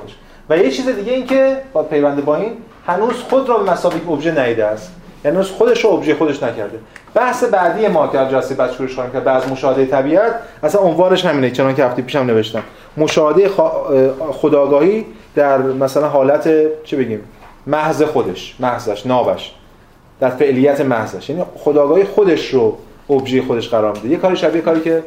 و 0.51 0.59
یه 0.59 0.70
چیز 0.70 0.89
دیگه 0.89 1.12
این 1.12 1.27
که 1.27 1.57
با 1.73 1.83
پیوند 1.83 2.24
با 2.24 2.37
این 2.37 2.53
هنوز 2.87 3.15
خود 3.15 3.49
را 3.49 3.59
به 3.59 3.70
مسابقه 3.70 4.11
ابژه 4.11 4.47
نیده 4.47 4.65
است. 4.65 4.93
یعنی 5.24 5.37
هنوز 5.37 5.51
خودش 5.51 5.85
رو 5.85 5.91
ابژه 5.91 6.15
خودش 6.15 6.43
نکرده. 6.43 6.79
بحث 7.15 7.45
بعدی 7.45 7.89
ما 7.89 8.09
که 8.09 8.19
جلسه 8.19 8.55
بعد 8.55 8.73
شروع 8.73 8.89
خواهیم 8.89 9.13
کرد 9.13 9.25
بعض 9.25 9.49
مشاهده 9.49 9.87
طبیعت 9.87 10.35
اصلا 10.63 10.81
عنوانش 10.81 11.25
همینه 11.25 11.51
چون 11.51 11.75
که 11.75 11.85
هفته 11.85 12.03
پیشم 12.03 12.19
نوشتم. 12.19 12.63
مشاهده 12.97 13.51
خداگاهی 14.33 15.07
در 15.35 15.59
مثلا 15.59 16.09
حالت 16.09 16.49
چه 16.85 16.97
بگیم 16.97 17.21
محض 17.67 18.03
خودش 18.03 18.57
محضش 18.61 19.07
نابش 19.07 19.55
در 20.21 20.31
فعلیت 20.31 20.81
محضش. 20.81 21.31
یعنی 21.31 21.45
خداگاهی 21.57 22.05
خودش 22.05 22.55
رو 22.55 22.79
ابژه 23.11 23.43
خودش 23.43 23.69
قرار 23.69 23.93
میده. 23.93 24.09
یه 24.09 24.17
کاری 24.17 24.37
شبیه 24.37 24.61
کاری 24.61 24.81
که 24.81 25.03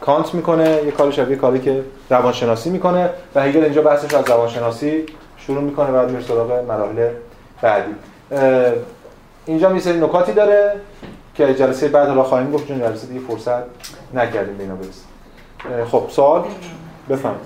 کانت 0.00 0.34
می‌کنه 0.34 0.80
یه 0.84 0.90
کاری 0.90 1.12
شبیه 1.12 1.36
کاری 1.36 1.58
که 1.58 1.82
روانشناسی 2.10 2.70
می‌کنه 2.70 3.10
و 3.34 3.42
هگل 3.42 3.64
اینجا 3.64 3.82
بحثش 3.82 4.14
از 4.14 4.30
روانشناسی 4.30 5.04
شروع 5.36 5.62
می‌کنه 5.62 5.92
بعد 5.92 6.10
میره 6.10 6.22
سراغ 6.22 6.52
مراحل 6.68 7.08
بعدی. 7.62 7.92
اینجا 9.46 9.78
سری 9.78 10.00
نکاتی 10.00 10.32
داره. 10.32 10.72
که 11.46 11.54
جلسه 11.54 11.88
بعد 11.88 12.08
حالا 12.08 12.22
خواهیم 12.22 12.52
گفت 12.52 12.68
چون 12.68 12.78
جلسه 12.78 13.06
دیگه 13.06 13.20
فرصت 13.20 13.62
نکردیم 14.14 14.56
به 14.56 14.62
اینا 14.62 14.74
برسیم. 14.74 15.84
خب 15.84 16.02
سوال؟ 16.10 16.44
بفرمایید. 17.10 17.40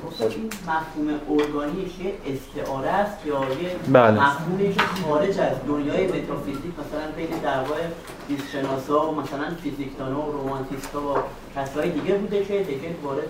مفهوم 0.63 1.21
ارگانیک 1.31 2.01
یه 2.01 2.13
استعاره 2.35 2.89
است 2.89 3.27
یا 3.27 3.35
یه 3.35 3.93
بله. 3.93 4.21
مفهومی 4.21 4.75
که 4.75 4.81
خارج 5.09 5.41
از 5.41 5.57
دنیای 5.69 6.07
متافیزیک 6.07 6.73
مثلا 6.81 7.07
بین 7.17 7.39
دعوای 7.43 7.83
زیست 8.29 8.43
شناسا 8.53 9.11
و 9.11 9.15
مثلا 9.15 9.45
فیزیکدانا 9.63 10.29
و 10.29 10.33
رومانتیستا 10.33 11.01
و 11.01 11.17
کسای 11.57 11.91
دیگه 11.91 12.15
بوده 12.15 12.45
که 12.45 12.59
دیگه 12.59 12.89
وارد 13.03 13.29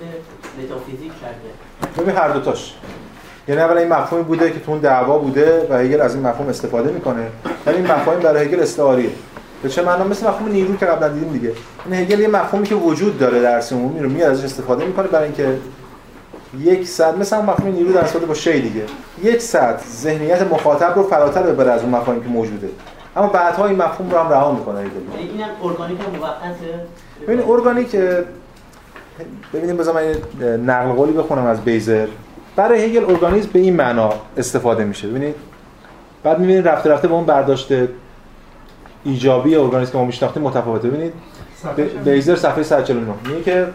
متافیزیک 0.62 1.12
کرده 1.20 2.02
ببین 2.02 2.16
هر 2.16 2.28
دوتاش 2.28 2.74
یعنی 3.48 3.60
اولا 3.60 3.80
این 3.80 3.88
مفهومی 3.88 4.24
بوده 4.24 4.50
که 4.50 4.60
تو 4.60 4.70
اون 4.70 4.80
دعوا 4.80 5.18
بوده 5.18 5.66
و 5.70 5.74
هگل 5.74 6.00
از 6.00 6.14
این 6.14 6.26
مفهوم 6.26 6.48
استفاده 6.48 6.92
می‌کنه. 6.92 7.26
ولی 7.66 7.76
این 7.76 7.86
مفهوم 7.86 8.20
برای 8.20 8.46
هگل 8.46 8.60
استعاریه. 8.60 9.10
به 9.64 9.70
چه 9.70 9.82
معنا؟ 9.82 10.04
مثل 10.04 10.28
مفهوم 10.28 10.52
نیرو 10.52 10.76
که 10.76 10.86
قبلا 10.86 11.08
دیدیم 11.08 11.32
دیگه. 11.32 11.52
این 11.86 11.94
هگل 11.94 12.20
یه 12.20 12.28
مفهومی 12.28 12.66
که 12.66 12.74
وجود 12.74 13.18
داره 13.18 13.40
در 13.40 13.62
عمومی 13.72 14.00
رو 14.00 14.08
میاد 14.08 14.30
ازش 14.30 14.44
استفاده 14.44 14.84
می‌کنه 14.84 15.06
برای 15.06 15.24
اینکه 15.24 15.56
یک 16.60 16.88
صد 16.88 17.18
مثلا 17.18 17.42
مفهوم 17.42 17.72
نیرو 17.72 17.92
در 17.92 18.00
استفاده 18.00 18.26
با 18.26 18.34
شی 18.34 18.60
دیگه. 18.60 18.84
یک 19.22 19.40
صد 19.40 19.80
ذهنیت 19.90 20.42
مخاطب 20.42 20.92
رو 20.96 21.02
فراتر 21.02 21.42
ببره 21.42 21.70
از 21.70 21.82
اون 21.82 21.90
مفاهیمی 21.90 22.24
که 22.24 22.30
موجوده. 22.30 22.68
اما 23.16 23.26
بعدها 23.26 23.66
این 23.66 23.76
مفهوم 23.76 24.10
رو 24.10 24.18
هم 24.18 24.30
رها 24.30 24.52
می‌کنه 24.52 24.78
یعنی 24.78 24.90
اینم 25.32 25.48
ارگانیک 25.62 25.98
موقته 26.20 26.86
ببین 27.26 27.42
ارگانیک 27.48 27.96
ببینیم 29.54 29.76
بذار 29.76 29.94
من 29.94 30.14
نقل 30.56 30.92
قولی 30.92 31.12
بخونم 31.12 31.46
از 31.46 31.60
بیزر. 31.60 32.06
برای 32.56 32.84
هگل 32.84 33.10
ارگانیسم 33.10 33.48
به 33.52 33.58
این 33.58 33.76
معنا 33.76 34.10
استفاده 34.36 34.84
میشه. 34.84 35.08
ببینید 35.08 35.34
بعد 36.22 36.38
می‌بینید 36.38 36.68
رفته 36.68 36.90
رفته 36.90 37.08
با 37.08 37.16
اون 37.16 37.26
برداشت 37.26 37.72
ایجابی 39.04 39.56
ارگانیسم 39.56 39.92
که 39.92 39.98
ما 39.98 40.04
میشناختیم 40.04 40.42
متفاوته. 40.42 40.88
ببینید 40.88 41.12
بیزر 42.04 42.36
صفحه 42.36 42.62
149 42.62 43.14
میگه 43.28 43.42
که 43.42 43.66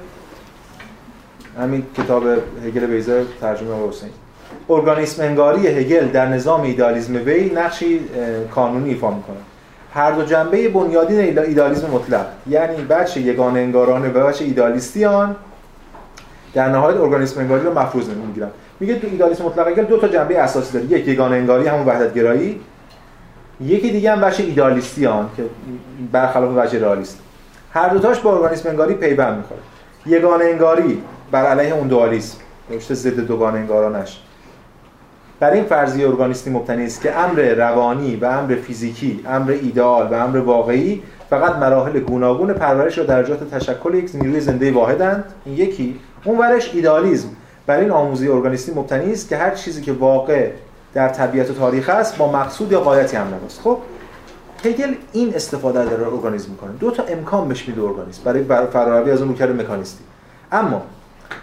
همین 1.59 1.83
کتاب 1.97 2.23
هگل 2.65 2.85
بیزر 2.85 3.23
ترجمه 3.41 3.87
حسین. 3.89 4.09
ارگانیسم 4.69 5.23
انگاری 5.23 5.67
هگل 5.67 6.07
در 6.07 6.27
نظام 6.27 6.61
ایدالیسم 6.61 7.15
وی 7.25 7.51
نقشی 7.55 7.99
کانونی 8.55 8.89
ایفا 8.89 9.11
می‌کنه 9.11 9.35
هر 9.93 10.11
دو 10.11 10.23
جنبه 10.23 10.69
بنیادین 10.69 11.19
ایدالیسم 11.39 11.87
مطلق 11.91 12.25
یعنی 12.47 12.81
بچه 12.81 13.21
یگان 13.21 13.57
انگارانه 13.57 14.09
و 14.09 14.27
بچه 14.27 14.45
ایدالیستی 14.45 15.05
آن 15.05 15.35
در 16.53 16.69
نهایت 16.69 16.97
ارگانیسم 16.97 17.39
انگاری 17.39 17.63
رو 17.63 17.79
مفروض 17.79 18.09
می‌گیرن. 18.09 18.49
میگه 18.79 18.99
تو 18.99 19.07
ایدالیسم 19.11 19.45
مطلق 19.45 19.67
هگل 19.67 19.83
دو 19.83 19.97
تا 19.97 20.07
جنبه 20.07 20.39
اساسی 20.39 20.73
داره 20.73 20.99
یک 20.99 21.07
یگانه 21.07 21.35
انگاری 21.35 21.67
همون 21.67 21.85
وحدت 21.85 22.13
گرایی 22.13 22.59
یکی 23.61 23.91
دیگه 23.91 24.11
هم 24.11 24.21
بخش 24.21 24.39
ایدالیستی 24.39 25.05
آن 25.05 25.29
که 25.37 25.43
برخلاف 26.11 26.57
وجه 26.57 26.79
رئالیست. 26.79 27.19
هر 27.73 27.89
دوتاش 27.89 28.19
با 28.19 28.33
ارگانیسم 28.33 28.69
انگاری 28.69 28.93
پیوند 28.93 29.37
می‌خوره. 29.37 29.59
یگانه 30.05 30.45
انگاری 30.45 31.01
بر 31.31 31.45
علیه 31.45 31.73
اون 31.73 31.87
دوالیسم. 31.87 32.37
نوشته 32.69 32.93
ضد 32.93 33.19
دوگانه 33.19 33.59
انگارانش. 33.59 34.19
بر 35.39 35.51
این 35.51 35.63
فرضیه 35.63 36.07
ارگانیستی 36.07 36.49
مبتنی 36.49 36.85
است 36.85 37.01
که 37.01 37.19
امر 37.19 37.53
روانی 37.53 38.15
و 38.15 38.25
امر 38.25 38.55
فیزیکی 38.55 39.19
امر 39.27 39.51
ایدئال 39.51 40.07
و 40.07 40.13
امر 40.13 40.37
واقعی 40.37 41.01
فقط 41.29 41.55
مراحل 41.55 41.99
گوناگون 41.99 42.53
پرورش 42.53 42.97
و 42.97 43.03
درجات 43.03 43.55
تشکل 43.55 43.95
یک 43.95 44.11
نیروی 44.13 44.39
زنده 44.39 44.71
واحدند. 44.71 45.23
این 45.45 45.57
یکی. 45.57 45.99
اون 46.25 46.37
ورش 46.37 46.71
ایدالیسم 46.73 47.27
بر 47.67 47.79
این 47.79 47.91
آموزه 47.91 48.31
ارگانیستی 48.31 48.71
مبتنی 48.71 49.11
است 49.11 49.29
که 49.29 49.37
هر 49.37 49.51
چیزی 49.51 49.81
که 49.81 49.91
واقع 49.91 50.49
در 50.93 51.09
طبیعت 51.09 51.49
و 51.49 51.53
تاریخ 51.53 51.89
است 51.89 52.17
با 52.17 52.31
مقصود 52.31 52.71
یا 52.71 52.79
قایتی 52.79 53.17
هم 53.17 53.27
است 53.45 53.61
خب 53.61 53.77
هگل 54.65 54.93
این 55.11 55.35
استفاده 55.35 55.85
در 55.85 56.03
ارگانیسم 56.03 56.51
می‌کنه. 56.51 56.71
دو 56.79 56.91
تا 56.91 57.03
امکان 57.03 57.47
بهش 57.47 57.67
میده 57.67 57.81
ارگانیسم 57.81 58.21
برای 58.23 58.67
فراروی 58.67 59.11
از 59.11 59.21
اون 59.21 59.29
روکر 59.29 59.51
مکانیستی. 59.51 60.03
اما 60.51 60.81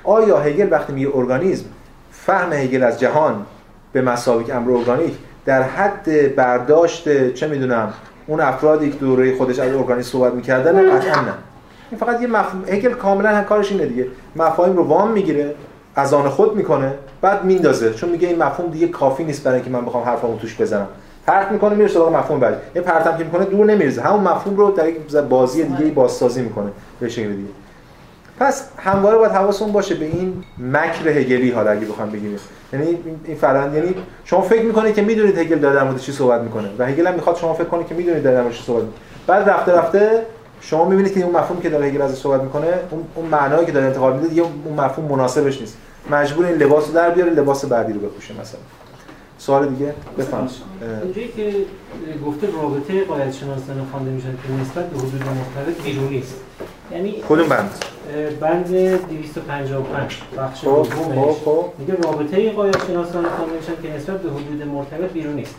آیا 0.05 0.39
هگل 0.39 0.69
وقتی 0.71 0.93
میگه 0.93 1.11
ارگانیسم 1.15 1.65
فهم 2.11 2.53
هگل 2.53 2.83
از 2.83 3.01
جهان 3.01 3.47
به 3.93 4.03
مسابق 4.03 4.57
امر 4.57 4.71
ارگانیک 4.71 5.15
در 5.45 5.63
حد 5.63 6.35
برداشت 6.37 7.35
چه 7.35 7.49
می‌دونم 7.49 7.93
اون 8.27 8.41
افرادی 8.41 8.91
که 8.91 8.99
دوره 8.99 9.37
خودش 9.37 9.59
از 9.59 9.75
ارگانیسم 9.75 10.11
صحبت 10.11 10.33
می‌کردن 10.33 10.97
قطعا 10.97 11.21
نه. 11.21 11.33
این 11.91 12.01
فقط 12.01 12.21
یه 12.21 12.27
مفهوم 12.27 12.65
هگل 12.69 12.93
کاملا 12.93 13.29
هم 13.29 13.45
کارش 13.45 13.73
اینه 13.73 13.87
دیگه. 13.87 14.07
مفاهیم 14.37 14.77
رو 14.77 14.83
وام 14.85 15.11
می‌گیره 15.11 15.55
از 15.97 16.15
آن 16.15 16.29
خود 16.29 16.57
می‌کنه. 16.57 16.95
بعد 17.27 17.45
میندازه 17.45 17.95
چون 17.95 18.09
میگه 18.11 18.29
این 18.29 18.43
مفهوم 18.43 18.71
دیگه 18.71 18.89
کافی 18.89 19.25
نیست 19.25 19.45
برای 19.45 19.57
اینکه 19.57 19.71
من 19.71 19.85
بخوام 19.85 20.05
حرفامو 20.05 20.39
توش 20.39 20.61
بزنم. 20.61 20.87
پرت 21.27 21.53
می‌کنه 21.53 21.75
میره 21.75 21.89
سراغ 21.89 22.17
مفهوم 22.17 22.41
بعدی. 22.41 22.57
این 22.75 22.85
پرتم 22.85 23.19
که 23.19 23.25
می‌کنه 23.25 23.45
دور 23.45 23.67
نمیرزه 23.67 24.03
همون 24.03 24.21
مفهوم 24.21 24.57
رو 24.57 24.71
در 24.71 24.89
یک 24.89 24.97
بازی 25.17 25.65
دیگه 25.65 25.91
بازسازی 25.91 26.43
می‌کنه 26.43 26.71
به 27.01 27.09
شکل 27.09 27.29
دیگه. 27.29 27.49
پس 28.41 28.69
همواره 28.79 29.17
باید 29.17 29.33
حواسمون 29.33 29.73
باشه 29.73 29.95
به 29.95 30.05
این 30.05 30.45
مکر 30.73 31.09
هگلی 31.09 31.51
حالا 31.51 31.71
اگه 31.71 31.87
بخوام 31.87 32.11
بگیم. 32.11 32.37
یعنی 32.73 32.99
این 33.25 33.37
فرند 33.37 33.75
یعنی 33.75 33.95
شما 34.25 34.41
فکر 34.41 34.63
می‌کنید 34.63 34.95
که 34.95 35.03
می‌دونید 35.03 35.39
هگل 35.39 35.59
داره 35.59 35.75
در 35.75 35.85
مورد 35.85 36.01
چی 36.01 36.13
صحبت 36.13 36.41
می‌کنه 36.41 36.69
و 36.79 36.87
هگل 36.87 37.07
هم 37.07 37.15
می‌خواد 37.15 37.37
شما 37.37 37.55
فکر 37.55 37.65
کنید 37.65 37.87
که 37.87 37.95
می‌دونید 37.95 38.23
در 38.23 38.43
مورد 38.43 38.55
چی 38.55 38.63
صحبت 38.67 38.83
می‌کنه. 38.83 39.01
بعد 39.27 39.49
رفته 39.49 39.73
رفته 39.73 40.23
شما 40.61 40.89
می‌بینید 40.89 41.15
که 41.15 41.25
اون 41.25 41.37
مفهوم 41.37 41.61
که 41.61 41.71
داره 41.71 41.87
هگل 41.87 42.03
ازش 42.03 42.19
صحبت 42.19 42.43
می‌کنه 42.43 42.67
اون 42.91 43.05
اون 43.15 43.27
معنایی 43.27 43.67
که 43.67 43.73
داره 43.73 43.87
انتقال 43.87 44.13
میده 44.13 44.29
دیگه 44.29 44.43
اون 44.43 44.81
مفهوم 44.81 45.13
مناسبش 45.13 45.61
نیست. 45.61 45.77
مجبور 46.11 46.47
این 46.47 46.57
لباس 46.57 46.89
رو 46.89 46.95
در 46.95 47.11
بیاره 47.11 47.31
لباس 47.31 47.65
بعدی 47.65 47.93
رو 47.93 48.01
بپوشه 48.01 48.35
مثلا. 48.41 48.61
سوال 49.39 49.69
دیگه؟ 49.69 49.95
بفرمایید. 50.19 50.51
اینجایی 51.03 51.29
که 51.29 51.53
گفته 52.27 52.47
رابطه 52.47 53.05
قایت 53.05 53.33
شناسانه 53.33 53.83
خوانده 53.91 54.11
میشن 54.11 54.33
که 54.33 54.63
نسبت 54.63 54.91
به 54.91 54.99
حدود 54.99 55.23
مرتبط 55.23 55.83
بیرونی 55.85 56.19
است 56.19 56.35
یعنی 56.93 57.23
کدوم 57.29 57.49
بند؟ 57.49 57.71
بند 58.41 58.69
255 58.69 60.23
بخش 60.39 60.61
خب، 60.61 60.67
دومش. 60.67 60.89
خب، 61.17 61.33
خب. 61.45 61.65
میگه 61.79 61.95
رابطه 61.95 62.51
قایت 62.51 62.87
شناسانه 62.87 63.29
خوانده 63.29 63.57
میشن 63.57 63.83
که 63.83 63.97
نسبت 63.97 64.23
به 64.23 64.31
حدود 64.31 64.63
مرتبط 64.63 65.13
بیرونی 65.13 65.43
است 65.43 65.55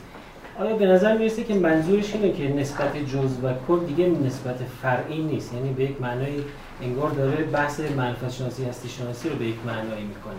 آیا 0.60 0.76
به 0.76 0.86
نظر 0.86 1.18
می‌رسه 1.18 1.44
که 1.44 1.54
منظورش 1.54 2.14
اینه 2.14 2.32
که 2.34 2.54
نسبت 2.54 2.98
جز 2.98 3.44
و 3.44 3.54
کل 3.68 3.80
دیگه 3.80 4.08
نسبت 4.26 4.56
فرعی 4.82 5.24
نیست؟ 5.24 5.54
یعنی 5.54 5.70
به 5.74 5.84
یک 5.84 6.02
معنای 6.02 6.34
انگار 6.82 7.10
داره 7.10 7.44
بحث 7.44 7.80
معرفت 7.80 8.32
شناسی 8.32 8.66
هستی 8.66 8.90
شناسی 8.90 9.30
رو 9.30 9.36
به 9.36 9.46
یک 9.46 9.56
معنایی 9.66 10.04
می‌کنه. 10.04 10.34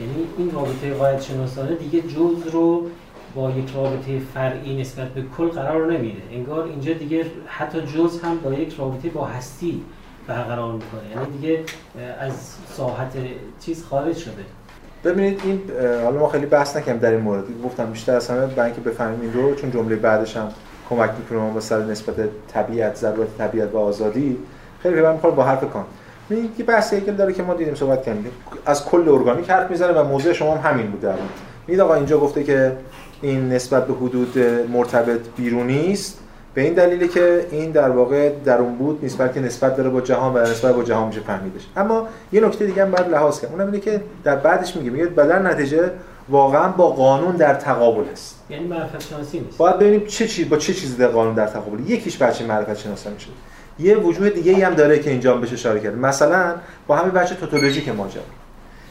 یعنی 0.00 0.26
این 0.38 0.50
رابطه 0.50 0.94
قاعد 0.94 1.20
شناسانه 1.20 1.74
دیگه 1.74 2.00
جز 2.00 2.48
رو 2.52 2.86
با 3.34 3.50
یک 3.50 3.74
رابطه 3.74 4.18
فرعی 4.34 4.80
نسبت 4.80 5.08
به 5.08 5.22
کل 5.36 5.48
قرار 5.48 5.92
نمیده. 5.92 6.22
انگار 6.32 6.64
اینجا 6.64 6.92
دیگه 6.92 7.26
حتی 7.46 7.80
جز 7.80 8.20
هم 8.20 8.38
با 8.38 8.54
یک 8.54 8.74
رابطه 8.78 9.08
با 9.08 9.24
هستی 9.24 9.82
برقرار 10.26 10.72
می‌کنه. 10.72 11.00
یعنی 11.10 11.38
دیگه 11.38 11.64
از 12.20 12.32
ساحت 12.76 13.12
چیز 13.60 13.84
خارج 13.84 14.16
شده. 14.16 14.44
ببینید 15.04 15.40
این 15.44 15.60
حالا 16.04 16.20
ما 16.20 16.28
خیلی 16.28 16.46
بحث 16.46 16.76
نکنیم 16.76 16.98
در 16.98 17.10
این 17.10 17.20
مورد. 17.20 17.44
گفتم 17.64 17.90
بیشتر 17.90 18.14
از 18.14 18.28
همه 18.28 18.46
برای 18.46 18.72
اینکه 18.72 18.90
بفهمیم 18.90 19.20
این 19.20 19.32
رو 19.32 19.54
چون 19.54 19.70
جمله 19.70 19.96
بعدش 19.96 20.36
هم 20.36 20.48
کمک 20.90 21.10
می‌کنه 21.18 21.38
ما 21.38 21.60
سر 21.60 21.84
نسبت 21.84 22.14
طبیعت 22.48 22.96
ضرورت 22.96 23.38
طبیعت 23.38 23.74
و 23.74 23.78
آزادی. 23.78 24.38
خیلی 24.82 24.94
به 24.94 25.12
می‌خوره 25.12 25.34
با 25.34 25.44
حرف 25.44 25.64
کان 25.72 25.84
یه 26.58 26.64
بحثی 26.64 27.00
که 27.00 27.12
داره 27.12 27.32
که 27.32 27.42
ما 27.42 27.54
دیدیم 27.54 27.74
صحبت 27.74 28.02
کردیم. 28.02 28.30
از 28.66 28.84
کل 28.84 29.08
ارگانیک 29.08 29.50
حرف 29.50 29.70
می‌زنه 29.70 29.92
و 29.92 30.04
موضوع 30.04 30.32
شما 30.32 30.56
هم 30.56 30.70
همین 30.70 30.90
بود 30.90 31.00
در 31.00 31.14
میگید 31.66 31.80
آقا 31.80 31.94
اینجا 31.94 32.18
گفته 32.18 32.44
که 32.44 32.72
این 33.22 33.48
نسبت 33.48 33.86
به 33.86 33.94
حدود 33.94 34.38
مرتبط 34.72 35.20
بیرونی 35.36 35.92
است 35.92 36.18
به 36.54 36.62
این 36.62 36.74
دلیلی 36.74 37.08
که 37.08 37.46
این 37.50 37.70
در 37.70 37.90
واقع 37.90 38.32
درون 38.44 38.76
بود 38.76 39.04
نسبت 39.04 39.34
که 39.34 39.40
نسبت 39.40 39.76
داره 39.76 39.90
با 39.90 40.00
جهان 40.00 40.34
و 40.34 40.38
نسبت 40.38 40.74
با 40.74 40.82
جهان 40.82 41.08
میشه 41.08 41.20
فهمیدش. 41.20 41.66
اما 41.76 42.08
یه 42.32 42.40
نکته 42.40 42.66
دیگه 42.66 42.82
هم 42.82 42.90
باید 42.90 43.08
لحاظ 43.08 43.40
کرد. 43.40 43.50
اونم 43.52 43.66
اینه 43.66 43.80
که 43.80 44.00
در 44.24 44.36
بعدش 44.36 44.76
میگه 44.76 44.90
میگه 44.90 45.06
بدل 45.06 45.46
نتیجه 45.46 45.90
واقعا 46.28 46.68
با 46.68 46.90
قانون 46.90 47.36
در 47.36 47.54
تقابل 47.54 48.04
است. 48.12 48.40
یعنی 48.50 48.66
معرفت 48.66 49.00
شناسی 49.00 49.40
نیست. 49.40 49.58
باید 49.58 49.78
ببینیم 49.78 50.06
چه 50.06 50.28
چیز 50.28 50.48
با 50.48 50.56
چه 50.56 50.74
چیزی 50.74 50.96
در 50.96 51.08
قانون 51.08 51.34
در 51.34 51.46
تقابل. 51.46 51.90
یکیش 51.90 52.18
بچه 52.18 52.46
معرفت 52.46 52.78
شناسی 52.78 53.08
میشه. 53.10 53.28
یه 53.78 53.96
وجوه 53.96 54.30
دیگه 54.30 54.66
هم 54.66 54.74
داره 54.74 54.98
که 54.98 55.10
اینجا 55.10 55.36
بهش 55.36 55.52
اشاره 55.52 55.80
کرده 55.80 55.96
مثلا 55.96 56.54
با 56.86 56.96
همین 56.96 57.12
بچه 57.12 57.34
توتولوژیک 57.34 57.88
ماجرا 57.88 58.22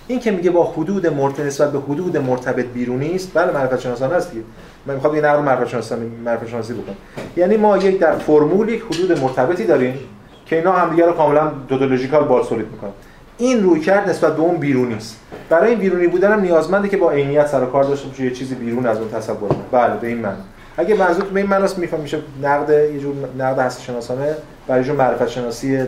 این 0.07 0.19
که 0.19 0.31
میگه 0.31 0.51
با 0.51 0.63
حدود 0.63 1.07
مرتبط 1.07 1.39
نسبت 1.39 1.71
به 1.71 1.79
حدود 1.79 2.17
مرتبط 2.17 2.65
بیرونی 2.65 3.15
است 3.15 3.31
بله 3.33 3.51
معرفت 3.51 3.79
شناسانه 3.79 4.13
است 4.13 4.31
دیگه. 4.31 4.43
من 4.85 4.93
می‌خوام 4.93 5.13
این 5.13 5.25
نقل 5.25 5.43
معرفت 5.43 5.69
شناسی 5.69 5.95
معرفت 6.25 6.47
شناسی 6.47 6.73
بکنم. 6.73 6.95
یعنی 7.37 7.57
ما 7.57 7.77
یک 7.77 7.99
در 7.99 8.15
فرمول 8.15 8.69
یک 8.69 8.81
حدود 8.81 9.19
مرتبطی 9.19 9.65
داریم 9.65 9.99
که 10.45 10.55
اینا 10.55 10.71
همدیگه 10.71 11.05
رو 11.05 11.11
کاملا 11.11 11.51
توتولوژیکال 11.69 12.23
بالسولید 12.23 12.67
می‌کنن. 12.71 12.91
این 13.37 13.63
روی 13.63 13.79
کرد 13.79 14.09
نسبت 14.09 14.35
به 14.35 14.41
اون 14.41 14.57
بیرونی 14.57 14.93
است. 14.93 15.19
برای 15.49 15.69
این 15.69 15.79
بیرونی 15.79 16.07
بودن 16.07 16.31
هم 16.31 16.39
نیازمنده 16.39 16.87
که 16.87 16.97
با 16.97 17.11
عینیت 17.11 17.47
سر 17.47 17.65
کار 17.65 17.83
داشته 17.83 18.07
باشه 18.07 18.23
یه 18.23 18.31
چیزی 18.31 18.55
بیرون 18.55 18.85
از 18.85 18.97
اون 18.97 19.09
تصور 19.09 19.49
بله 19.71 19.97
به 19.97 20.07
این 20.07 20.17
معنی. 20.17 20.41
اگه 20.77 20.95
منظور 20.95 21.25
به 21.25 21.39
این 21.39 21.49
معناست 21.49 21.77
میفهم 21.77 21.99
میشه 21.99 22.21
نقد 22.41 22.69
یه 22.69 22.99
جور 22.99 23.15
نقد 23.37 23.59
هستی 23.59 23.83
شناسانه 23.83 24.35
برای 24.67 24.83
جور 24.83 24.95
معرفت 24.95 25.27
شناسی 25.27 25.87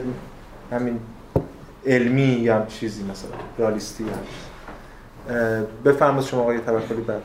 همین 0.72 0.99
علمی 1.85 2.22
یا 2.22 2.65
چیزی 2.65 3.03
مثلا 3.03 3.31
رالیستی 3.57 4.03
هم 4.03 5.65
بفرمایید 5.85 6.27
شما 6.27 6.41
آقای 6.41 6.60
توکلی 6.60 7.01
بعد 7.01 7.22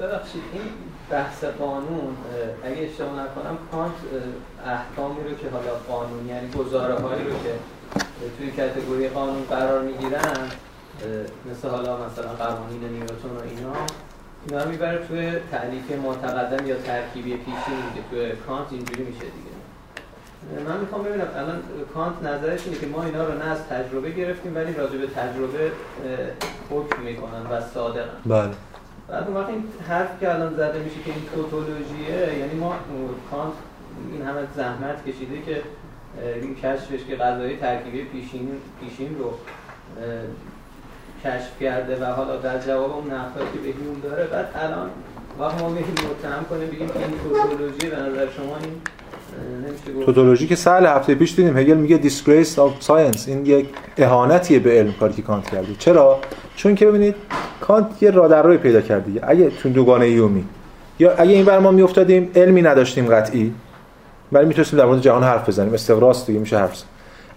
ببخشید 0.00 0.42
این 0.52 0.62
بحث 1.10 1.44
قانون 1.44 2.16
اگه 2.64 2.82
اشتباه 2.82 3.12
نکنم 3.12 3.58
کانت 3.72 3.92
احکامی 4.66 5.20
رو 5.28 5.36
که 5.36 5.48
حالا 5.52 5.70
قانون 5.88 6.28
یعنی 6.28 6.50
گزاره 6.50 6.94
هایی 6.94 7.24
رو 7.24 7.30
که 7.30 7.54
توی 8.38 8.50
کتگوری 8.50 9.08
قانون 9.08 9.42
قرار 9.50 9.82
می‌گیرن 9.82 10.50
مثل 11.50 11.68
حالا 11.68 11.96
مثلا 11.96 12.28
قوانین 12.38 12.84
نیوتن 12.92 13.28
و 13.28 13.40
اینا 13.56 13.72
اینا 14.46 14.64
رو 14.64 14.70
می‌بره 14.70 15.06
توی 15.06 15.32
تعلیف 15.50 15.90
متقدم 15.90 16.66
یا 16.66 16.76
ترکیبی 16.76 17.36
پیشی 17.36 17.76
که 17.94 18.00
توی 18.10 18.32
کانت 18.46 18.66
اینجوری 18.70 19.02
میشه 19.02 19.20
دیگه. 19.20 19.50
من 20.68 20.80
می‌خوام 20.80 21.02
ببینم 21.02 21.26
الان 21.36 21.62
کانت 21.94 22.22
نظرش 22.22 22.66
اینه 22.66 22.78
که 22.78 22.86
ما 22.86 23.04
اینا 23.04 23.24
رو 23.26 23.38
نه 23.38 23.44
از 23.44 23.66
تجربه 23.66 24.10
گرفتیم 24.10 24.56
ولی 24.56 24.74
راجع 24.74 24.98
به 24.98 25.06
تجربه 25.06 25.70
حکم 26.70 27.02
می‌کنن 27.02 27.46
و 27.50 27.60
صادقن. 27.74 28.08
بله. 28.26 28.50
بعد 29.08 29.28
اون 29.28 29.36
وقت 29.36 29.48
این 29.48 29.64
حرف 29.88 30.20
که 30.20 30.34
الان 30.34 30.54
زده 30.54 30.78
میشه 30.78 30.96
که 31.04 31.10
این 31.10 31.24
توتولوژیه 31.34 32.38
یعنی 32.38 32.54
ما 32.54 32.74
کانت 33.30 33.52
این 34.12 34.22
همه 34.22 34.40
زحمت 34.56 35.04
کشیده 35.06 35.42
که 35.46 35.62
این 36.42 36.54
کشفش 36.54 37.04
که 37.08 37.16
غذای 37.16 37.56
ترکیبی 37.56 38.04
پیشین 38.04 38.48
پیشین 38.80 39.18
رو 39.18 39.34
کشف 41.24 41.60
کرده 41.60 41.96
و 42.02 42.04
حالا 42.04 42.36
در 42.36 42.58
جواب 42.58 42.92
اون 42.92 43.04
نقدی 43.12 43.44
که 43.52 43.58
به 43.58 43.66
هیوم 43.66 44.00
داره 44.02 44.24
بعد 44.24 44.48
الان 44.54 44.90
وقت 45.40 45.62
ما 45.62 45.68
میگیم 45.68 45.90
متهم 45.90 46.44
کنیم 46.50 46.68
بگیم 46.68 46.86
که 46.86 46.98
این 46.98 47.10
توتولوژی 47.22 47.90
به 47.90 47.96
نظر 47.96 48.26
شما 48.36 48.56
این 48.62 50.04
توتولوژی 50.04 50.46
که 50.46 50.56
سال 50.56 50.86
هفته 50.86 51.14
پیش 51.14 51.34
دیدیم 51.34 51.56
هگل 51.58 51.76
میگه 51.76 52.00
disgrace 52.02 52.56
of 52.56 52.86
science. 52.86 53.28
این 53.28 53.46
یک 53.46 53.66
اهانتیه 53.98 54.58
به 54.58 54.70
علم 54.70 54.92
کاری 54.92 55.12
که 55.12 55.22
کانت 55.22 55.50
کرده. 55.50 55.74
چرا؟ 55.78 56.20
چون 56.56 56.74
که 56.74 56.86
ببینید 56.86 57.14
کانت 57.60 58.02
یه 58.02 58.10
رادرروی 58.10 58.56
پیدا 58.56 58.80
کرد 58.80 59.04
دیگه. 59.04 59.20
اگه 59.24 59.50
تو 59.50 59.68
دوگانه 59.68 60.04
ایومی 60.04 60.44
یا 60.98 61.12
اگه 61.12 61.32
این 61.32 61.44
بر 61.44 61.58
ما 61.58 61.70
میافتادیم 61.70 62.30
علمی 62.34 62.62
نداشتیم 62.62 63.06
قطعی 63.06 63.54
ولی 64.32 64.46
می‌تونستیم 64.46 64.78
در 64.78 64.84
مورد 64.84 65.00
جهان 65.00 65.22
حرف 65.22 65.48
بزنیم. 65.48 65.74
استقراص 65.74 66.26
دیگه 66.26 66.38
میشه 66.38 66.58
حرف 66.58 66.82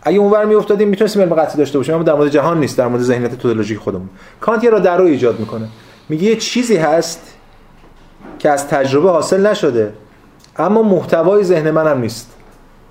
اگه 0.03 0.17
اونور 0.17 0.45
میافتادیم 0.45 0.87
می‌تونستیم 0.87 1.21
علم 1.21 1.33
قطعی 1.33 1.57
داشته 1.57 1.77
باشیم 1.77 1.95
اما 1.95 2.03
در 2.03 2.13
مورد 2.13 2.29
جهان 2.29 2.59
نیست 2.59 2.77
در 2.77 2.87
مورد 2.87 3.01
ذهنیت 3.01 3.31
توتولوژیک 3.31 3.77
خودمون. 3.77 4.09
کانت 4.41 4.63
یه 4.63 4.69
رادرروی 4.69 5.11
ایجاد 5.11 5.39
می‌کنه. 5.39 5.67
میگه 6.09 6.23
یه 6.23 6.35
چیزی 6.35 6.75
هست 6.75 7.21
که 8.39 8.49
از 8.49 8.67
تجربه 8.67 9.09
حاصل 9.09 9.47
نشده 9.47 9.93
اما 10.57 10.83
محتوای 10.83 11.43
ذهن 11.43 11.71
منم 11.71 12.01
نیست. 12.01 12.31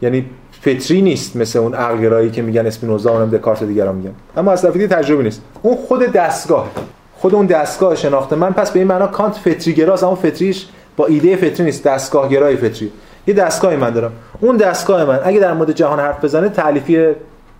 یعنی 0.02 0.26
فطری 0.60 1.02
نیست 1.02 1.36
مثل 1.36 1.58
اون 1.58 1.74
عقلگرایی 1.74 2.30
که 2.30 2.42
میگن 2.42 2.66
اسپینوزا 2.66 3.10
اونم 3.10 3.30
دکارت 3.30 3.64
دیگران 3.64 3.94
میگن. 3.94 4.12
اما 4.36 4.52
از 4.52 4.62
طرفی 4.62 4.86
تجربه 4.86 5.22
نیست. 5.22 5.42
اون 5.62 5.76
خود 5.76 6.00
دستگاه 6.02 6.70
خود 7.16 7.34
اون 7.34 7.46
دستگاه 7.46 7.94
شناخته 7.96 8.36
من 8.36 8.50
پس 8.52 8.70
به 8.70 8.78
این 8.78 8.88
معنا 8.88 9.06
کانت 9.06 9.34
فطری 9.34 9.74
گراست 9.74 10.04
اما 10.04 10.14
فطریش 10.14 10.66
با 10.96 11.06
ایده 11.06 11.36
فطری 11.36 11.64
نیست. 11.64 11.84
دستگاه 11.84 12.28
گرای 12.28 12.56
فطری. 12.56 12.92
یه 13.26 13.34
دستگاهی 13.34 13.76
من 13.76 13.90
دارم. 13.90 14.12
اون 14.40 14.56
دستگاه 14.56 15.04
من 15.04 15.20
اگه 15.24 15.40
در 15.40 15.52
مورد 15.52 15.72
جهان 15.72 16.00
حرف 16.00 16.24
بزنه 16.24 16.48
تعلیفی 16.48 17.06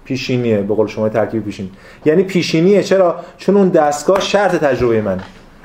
پیشینیه. 0.05 0.59
به 0.59 0.75
قول 0.75 0.87
شما 0.87 1.09
ترکیب 1.09 1.45
پیشین 1.45 1.71
یعنی 2.05 2.23
پیشینیه. 2.23 2.83
چرا؟ 2.83 3.17
چون 3.39 3.57
اون 3.57 3.69
دستگاه 3.69 4.21
شرط 4.21 4.57
تجربه 4.57 5.03
من. 5.03 5.21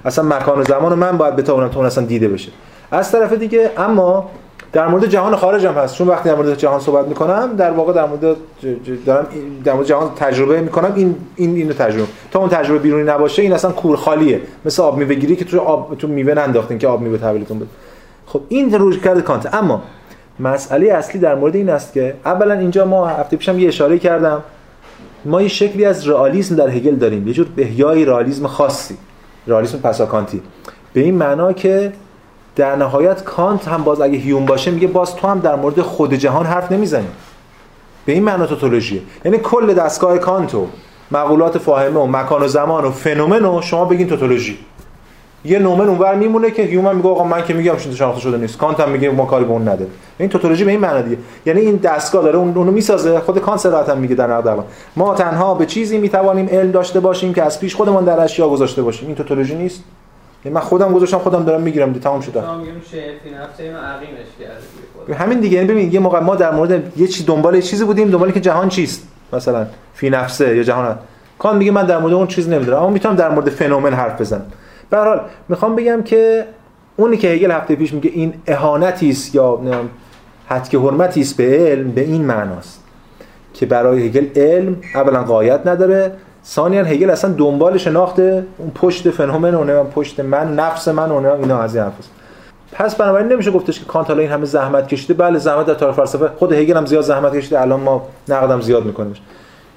اصلا 0.05 0.25
مکان 0.25 0.59
و 0.59 0.63
زمان 0.63 0.93
من 0.93 1.17
باید 1.17 1.35
بتونم 1.35 1.67
تو 1.67 1.79
اصلا 1.79 2.05
دیده 2.05 2.27
بشه. 2.27 2.51
از 2.91 3.11
طرف 3.11 3.33
دیگه 3.33 3.71
اما 3.77 4.29
در 4.71 4.87
مورد 4.87 5.05
جهان 5.05 5.35
خارج 5.35 5.65
هم 5.65 5.73
هست. 5.73 5.95
چون 5.95 6.07
وقتی 6.07 6.29
در 6.29 6.35
مورد 6.35 6.57
جهان 6.57 6.79
صحبت 6.79 7.07
می‌کنم 7.07 7.55
در 7.57 7.71
واقع 7.71 7.93
در 7.93 8.05
مورد 8.05 8.37
دارم 9.05 9.27
در 9.63 9.73
مورد 9.73 9.85
جهان 9.85 10.11
تجربه 10.15 10.61
می‌کنم. 10.61 10.93
این 10.95 11.15
این 11.35 11.55
اینو 11.55 11.73
تجربه 11.73 12.07
تا 12.31 12.39
اون 12.39 12.49
تجربه 12.49 12.79
بیرونی 12.79 13.03
نباشه 13.03 13.41
این 13.41 13.53
اصلا 13.53 13.71
کور 13.71 13.95
خالیه 13.95 14.41
مثل 14.65 14.83
آب 14.83 14.97
میوه 14.97 15.13
گیری 15.13 15.35
که 15.35 15.45
تو 15.45 15.59
آب 15.59 15.97
تو 15.97 16.07
میوه 16.07 16.33
ننداختین 16.33 16.77
که 16.77 16.87
آب 16.87 17.01
میوه 17.01 17.17
تحویلتون 17.17 17.59
بده. 17.59 17.69
خب 18.27 18.41
این 18.49 18.73
روش 18.73 18.99
کرده 18.99 19.21
کانت. 19.21 19.53
اما 19.53 19.83
مسئله 20.39 20.93
اصلی 20.93 21.19
در 21.19 21.35
مورد 21.35 21.55
این 21.55 21.69
است 21.69 21.93
که 21.93 22.15
اولا 22.25 22.53
اینجا 22.53 22.85
ما 22.85 23.07
هفته 23.07 23.37
پیشم 23.37 23.59
یه 23.59 23.67
اشاره 23.67 23.99
کردم. 23.99 24.43
ما 25.25 25.41
یه 25.41 25.47
شکلی 25.47 25.85
از 25.85 26.07
رئالیسم 26.07 26.55
در 26.55 26.69
هگل 26.69 26.95
داریم. 26.95 27.27
یه 27.27 27.33
جور 27.33 27.47
بهیای 27.55 28.05
رئالیسم 28.05 28.47
خاصی. 28.47 28.97
رئالیسم 29.47 29.77
پساکانتی. 29.77 30.41
به 30.93 31.01
این 31.01 31.15
معنا 31.15 31.53
که 31.53 31.93
در 32.55 32.75
نهایت 32.75 33.23
کانت 33.23 33.67
هم 33.67 33.83
باز 33.83 34.01
اگه 34.01 34.17
هیوم 34.17 34.45
باشه 34.45 34.71
میگه 34.71 34.87
باز 34.87 35.15
تو 35.15 35.27
هم 35.27 35.39
در 35.39 35.55
مورد 35.55 35.81
خود 35.81 36.13
جهان 36.13 36.45
حرف 36.45 36.71
نمی‌زنی. 36.71 37.07
به 38.05 38.13
این 38.13 38.23
معنا 38.23 38.45
توتولوژیه. 38.45 39.01
یعنی 39.25 39.37
کل 39.37 39.73
دستگاه 39.73 40.17
کانتو 40.17 40.67
مقولات 41.11 41.57
فاهمه 41.57 41.99
و 41.99 42.07
مکان 42.07 42.43
و 42.43 42.47
زمان 42.47 42.85
و 42.85 42.91
فنومن 42.91 43.45
و 43.45 43.61
شما 43.61 43.85
بگین 43.85 44.07
توتولوژی. 44.07 44.57
یه 45.47 45.59
نومن 45.59 45.89
اونور 45.89 46.15
میمونه 46.15 46.51
که 46.51 46.63
هیوم 46.63 46.95
میگه 46.95 47.09
آقا 47.09 47.23
من 47.23 47.43
که 47.43 47.53
میگم 47.53 47.77
شده 47.77 47.95
شناخته 47.95 48.21
شده 48.21 48.37
نیست. 48.37 48.57
کانت 48.57 48.79
هم 48.79 48.89
میگه 48.89 49.09
ما 49.09 49.25
کاری 49.25 49.45
به 49.45 49.51
اون 49.51 49.61
نداره 49.61 49.89
این 50.17 50.29
توتولوژی 50.29 50.63
به 50.63 50.71
این 50.71 50.79
معنی 50.79 51.03
دیگه. 51.03 51.17
یعنی 51.45 51.59
این 51.59 51.75
دستگاه 51.75 52.23
داره 52.23 52.37
اون 52.37 52.57
اونو 52.57 52.71
می‌سازه. 52.71 53.19
خود 53.19 53.39
کانت 53.39 53.59
صراحتا 53.59 53.95
میگه 53.95 54.15
در 54.15 54.27
نقد 54.27 54.63
ما 54.95 55.13
تنها 55.13 55.53
به 55.53 55.65
چیزی 55.65 55.97
می‌توانیم 55.97 56.47
علم 56.51 56.71
داشته 56.71 56.99
باشیم 56.99 57.33
که 57.33 57.43
از 57.43 57.59
پیش 57.59 57.75
خودمان 57.75 58.05
در 58.05 58.19
اشیا 58.23 58.49
گذاشته 58.49 58.81
باشیم. 58.81 59.07
این 59.07 59.15
توتولوژی 59.15 59.55
نیست. 59.55 59.83
یعنی 60.45 60.55
من 60.55 60.61
خودم 60.61 60.93
گذاشتم 60.93 61.17
خودم 61.17 61.43
دارم 61.43 61.61
می‌گیرم 61.61 61.93
دی 61.93 61.99
تمام 61.99 62.21
شده 62.21 62.41
همین 65.13 65.39
دیگه. 65.39 65.55
یعنی 65.55 65.67
ببین 65.67 65.91
یه 65.91 65.99
موقع 65.99 66.19
ما 66.19 66.35
در 66.35 66.51
مورد 66.51 66.97
یه 66.97 67.07
چی 67.07 67.23
دنبال 67.23 67.55
یه 67.55 67.61
چیزی 67.61 67.85
بودیم 67.85 68.09
دنبال 68.09 68.31
که 68.31 68.39
جهان 68.39 68.69
چیست. 68.69 69.07
مثلا 69.33 69.65
فی 69.93 70.09
نفسه 70.09 70.57
یا 70.57 70.63
جهان 70.63 70.97
کان 71.39 71.57
میگه 71.57 71.71
من 71.71 71.85
در 71.85 71.97
مورد 71.97 72.13
اون 72.13 72.27
چیز 72.27 72.49
نمی‌دونم. 72.49 72.77
اما 72.77 72.89
می‌تونم 72.89 73.15
در 73.15 73.29
مورد 73.29 73.49
فنومن 73.49 73.93
حرف 73.93 74.21
بزنم. 74.21 74.45
به 74.89 74.97
حال 74.97 75.22
می‌خوام 75.49 75.76
بگم 75.76 76.03
که 76.03 76.45
اونی 76.97 77.18
که 77.18 77.27
هگل 77.27 77.51
هفته 77.51 77.76
پیش 77.76 77.93
میگه 77.93 78.11
این 78.14 78.34
اهانتی 78.47 79.09
است 79.09 79.35
یا 79.35 79.59
حد 80.47 80.69
که 80.69 80.80
حرمتی 80.80 81.22
است 81.22 81.38
به 81.38 81.43
علم 81.43 81.91
به 81.91 82.01
این 82.01 82.26
معناست 82.26 82.84
که 83.53 83.65
برای 83.65 84.07
هگل 84.07 84.27
علم 84.35 84.76
اولا 84.95 85.23
قایت 85.23 85.68
نداره 85.68 86.11
ثانیا 86.45 86.84
هگل 86.84 87.09
اصلا 87.09 87.34
دنبال 87.34 87.77
شناخت 87.77 88.19
اون 88.19 88.72
پشت 88.76 89.09
فنومن 89.09 89.53
و 89.53 89.84
پشت 89.84 90.19
من 90.19 90.55
نفس 90.55 90.88
من 90.88 91.11
و 91.11 91.26
اینا 91.41 91.59
از 91.59 91.76
این 91.76 91.84
حرفاست. 91.84 92.11
پس 92.72 92.95
بنابراین 92.95 93.31
نمیشه 93.31 93.51
گفتش 93.51 93.80
که 93.80 93.85
کانت 93.85 94.09
این 94.09 94.30
همه 94.30 94.45
زحمت 94.45 94.88
کشیده. 94.88 95.14
بله 95.14 95.39
زحمت 95.39 95.65
در 95.65 95.73
تاریخ 95.73 95.95
فلسفه. 95.95 96.27
خود 96.27 96.53
هگل 96.53 96.77
هم 96.77 96.85
زیاد 96.85 97.03
زحمت 97.03 97.35
کشیده. 97.35 97.61
الان 97.61 97.80
ما 97.80 98.07
نقدم 98.30 98.61
زیاد 98.61 98.85
می‌کنیم 98.85 99.14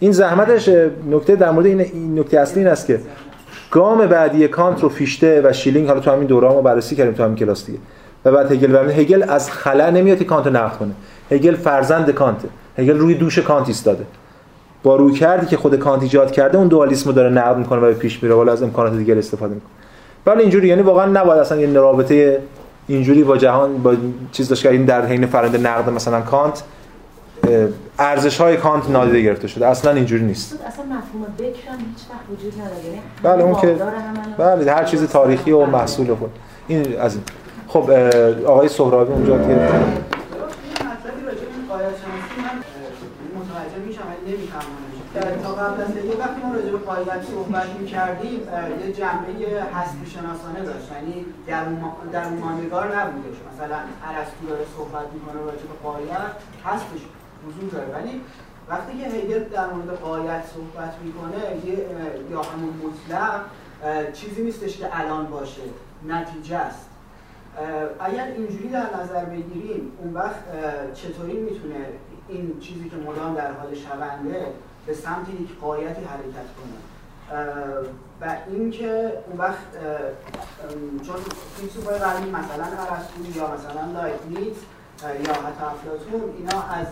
این 0.01 0.13
زحمتش 0.13 0.69
نکته 1.11 1.37
در 1.37 1.51
مورد 1.51 1.67
این 1.67 2.19
نکته 2.19 2.41
اصلی 2.41 2.59
این 2.63 2.69
است 2.69 2.87
که 2.87 3.01
گام 3.71 4.07
بعدی 4.07 4.49
کانت 4.49 4.83
رو 4.83 4.89
فیشته 4.89 5.43
و 5.45 5.53
شیلینگ 5.53 5.89
حالا 5.89 6.01
تو 6.01 6.11
همین 6.11 6.27
دوره 6.27 6.49
ما 6.49 6.63
بررسی 6.63 6.97
کردیم 6.97 7.15
تو 7.15 7.23
همین 7.23 7.37
کلاس 7.37 7.67
دیگه. 7.67 7.79
و 8.25 8.33
بعد 8.33 8.53
هگل 8.53 8.75
و 8.75 8.79
هگل 8.79 9.25
از 9.29 9.51
خلا 9.51 9.91
نمیاد 9.91 10.19
که 10.19 10.25
کانت 10.25 10.47
نقد 10.47 10.77
کنه. 10.77 10.93
هگل 11.31 11.55
فرزند 11.55 12.11
کانت 12.11 12.37
هگل 12.79 12.99
روی 12.99 13.15
دوش 13.15 13.39
کانت 13.39 13.69
ایستاده. 13.69 14.05
با 14.83 14.97
رویکردی 14.97 15.47
که 15.47 15.57
خود 15.57 15.77
کانت 15.77 16.03
ایجاد 16.03 16.31
کرده 16.31 16.59
اون 16.59 16.69
دوالیسم 16.69 17.11
رو 17.11 17.17
داره 17.17 17.31
نقد 17.31 17.57
می‌کنه 17.57 17.81
و 17.81 17.87
به 17.87 17.95
پیش 17.95 18.23
میره. 18.23 18.35
ولی 18.35 18.51
از 18.51 18.63
امکانات 18.63 18.97
دیگه 18.97 19.19
استفاده 19.19 19.55
می‌کنه. 19.55 19.71
ولی 20.27 20.43
اینجوری 20.43 20.69
یعنی 20.69 20.83
واقعا 20.83 21.07
نباید 21.07 21.41
اصلا 21.41 21.61
یه 21.61 21.73
رابطه 21.73 22.43
اینجوری 22.89 23.25
با 23.25 23.37
جهان 23.37 23.83
با 23.83 23.95
چیز 24.33 24.49
داشت 24.49 24.63
که 24.63 24.71
این 24.71 24.85
در 24.85 25.07
حین 25.07 25.27
فرنده 25.27 25.59
نقد 25.59 25.91
مثلا 25.91 26.21
کانت 26.21 26.63
ارزش 27.99 28.41
های 28.41 28.57
کانت 28.57 28.91
نادیده 28.91 29.23
گرفته 29.23 29.49
شده. 29.49 29.67
اصلا 29.67 29.93
اینجوری 29.93 30.25
نیست. 30.25 30.61
اصلا 30.67 30.85
مفهوم 30.85 31.23
بکر 31.39 31.47
هیچ 31.49 32.05
وقت 32.11 32.39
وجود 32.39 32.55
نداره. 32.61 32.85
یعنی 32.85 33.01
بله 33.23 33.43
اون 33.43 33.61
که 33.61 33.79
بله 34.39 34.73
هر 34.73 34.85
چیز 34.85 35.07
تاریخی 35.07 35.53
و 35.53 35.67
محصول 35.67 36.15
خود. 36.15 36.31
این 36.69 37.01
از 37.01 37.15
این. 37.15 37.25
خب 37.69 37.91
آقای 38.47 38.69
سهرابی 38.69 39.13
اونجا 39.13 39.39
که 39.39 39.69
در 45.15 45.21
تا 45.21 45.53
قبل 45.53 45.83
از 45.83 45.89
یه 45.89 46.17
وقتی 46.21 46.41
ما 46.45 46.55
راجع 46.55 46.71
به 46.71 46.79
قاعدت 46.79 47.23
صحبت 47.35 47.67
می‌کردیم 47.81 48.41
یه 48.87 48.93
جنبه 48.93 49.63
هستی 49.75 50.07
شناسانه 50.15 50.61
داشت. 50.65 50.89
یعنی 50.93 51.27
در 51.47 51.65
در 52.13 52.29
ماندگار 52.29 52.87
نبودش. 52.97 53.37
مثلا 53.51 53.79
ارسطو 54.09 54.43
داره 54.49 54.65
صحبت 54.77 55.07
می‌کنه 55.15 55.41
راجع 55.51 55.67
به 55.73 55.77
قاعدت 55.85 56.33
هستش 56.65 57.03
وجود 57.47 57.71
داره. 57.73 57.87
ولی 57.87 58.21
وقتی 58.69 58.99
که 58.99 59.09
هگل 59.09 59.45
در 59.45 59.73
مورد 59.73 59.99
قایت 60.01 60.45
صحبت 60.47 60.95
می‌کنه 61.05 61.67
یه 61.67 61.87
یا 62.31 62.43
همون 62.43 62.75
مطلق 62.83 63.41
چیزی 64.13 64.43
نیستش 64.43 64.77
که 64.77 64.89
الان 64.93 65.27
باشه. 65.27 65.63
نتیجه 66.09 66.57
است. 66.57 66.87
اگر 68.01 68.27
اینجوری 68.27 68.69
در 68.69 68.87
نظر 69.03 69.25
بگیریم 69.25 69.93
اون 69.99 70.15
وقت 70.15 70.45
چطوری 70.95 71.33
می‌تونه 71.33 71.87
این 72.29 72.61
چیزی 72.61 72.89
که 72.89 72.97
مدام 72.97 73.35
در 73.35 73.53
حال 73.53 73.75
شونده 73.75 74.47
به 74.87 74.95
سمت 74.95 75.29
یک 75.41 75.59
قایتی 75.61 76.05
حرکت 76.05 76.49
کنه؟ 76.57 76.79
و 78.21 78.37
اینکه 78.49 79.13
اون 79.27 79.39
وقت 79.39 79.67
چون 81.07 81.17
فیلسوفای 81.57 81.99
قدیم 81.99 82.29
مثلا 82.29 82.65
ارسطو 82.65 83.39
یا 83.39 83.55
مثلا 83.55 84.01
لایبنیتس 84.01 84.59
یا 85.03 85.33
حتی 85.33 85.65
افلاطون 85.75 86.21
اینا 86.39 86.63
از 86.63 86.87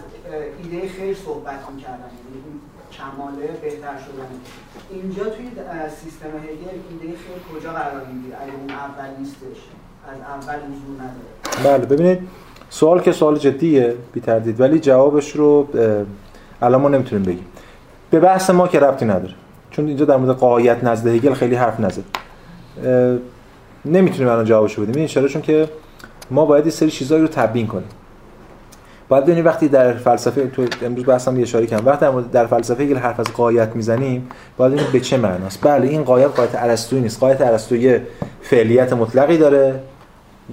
ایده 0.62 0.88
خیر 0.88 1.16
صحبت 1.26 1.60
می‌کردن 1.74 2.10
یعنی 2.18 2.38
این 2.46 2.60
کماله 2.92 3.46
بهتر 3.62 3.96
شدن. 4.06 4.30
اینجا 4.90 5.24
توی 5.24 5.50
سیستم 6.02 6.26
هگل 6.26 6.78
ایده 6.90 7.16
خیر 7.16 7.60
کجا 7.60 7.72
قرار 7.72 8.02
می‌گیره؟ 8.12 8.36
اگه 8.42 8.52
اون 8.60 8.70
اول 8.70 9.18
نیستش 9.18 9.60
از 10.08 10.20
اول 10.20 10.58
حضور 10.58 10.94
نداره. 11.00 11.78
بله 11.78 11.96
ببینید 11.96 12.28
سوال 12.70 13.00
که 13.00 13.12
سوال 13.12 13.38
جدیه 13.38 13.94
بی 14.12 14.20
تردید 14.20 14.60
ولی 14.60 14.80
جوابش 14.80 15.36
رو 15.36 15.68
الان 16.62 16.80
ما 16.80 16.88
نمی‌تونیم 16.88 17.24
بگیم. 17.24 17.46
به 18.10 18.20
بحث 18.20 18.50
ما 18.50 18.68
که 18.68 18.80
ربطی 18.80 19.04
نداره 19.04 19.34
چون 19.70 19.86
اینجا 19.86 20.04
در 20.04 20.16
مورد 20.16 20.36
قایت 20.36 20.84
نزد 20.84 21.06
هگل 21.06 21.34
خیلی 21.34 21.54
حرف 21.54 21.80
نزد. 21.80 22.04
نمی‌تونیم 23.84 24.32
الان 24.32 24.44
جوابشو 24.44 24.82
بدیم. 24.82 24.94
این 24.94 25.06
چون 25.06 25.42
که 25.42 25.68
ما 26.30 26.44
باید 26.44 26.64
یه 26.64 26.70
سری 26.70 26.90
چیزایی 26.90 27.22
رو 27.22 27.28
تبیین 27.28 27.66
کنیم. 27.66 27.88
باید 29.08 29.24
ببینید 29.24 29.46
وقتی 29.46 29.68
در 29.68 29.92
فلسفه 29.92 30.46
تو 30.46 30.66
امروز 30.82 31.04
بحثم 31.04 31.36
یه 31.36 31.42
اشاره 31.42 31.66
کردم 31.66 31.86
وقتی 31.86 32.06
در 32.32 32.46
فلسفه 32.46 32.82
هگل 32.82 32.96
حرف 32.96 33.20
از 33.20 33.26
قایت 33.26 33.76
می‌زنیم 33.76 34.28
باید 34.56 34.72
ببینید 34.72 34.92
به 34.92 35.00
چه 35.00 35.16
معناست. 35.16 35.58
بله 35.62 35.88
این 35.88 36.04
قایت 36.04 36.26
قایت 36.26 36.54
ارسطویی 36.54 37.02
نیست. 37.02 37.20
قایت 37.20 37.40
ارسطویی 37.40 37.96
فعلیت 38.42 38.92
مطلقی 38.92 39.38
داره. 39.38 39.80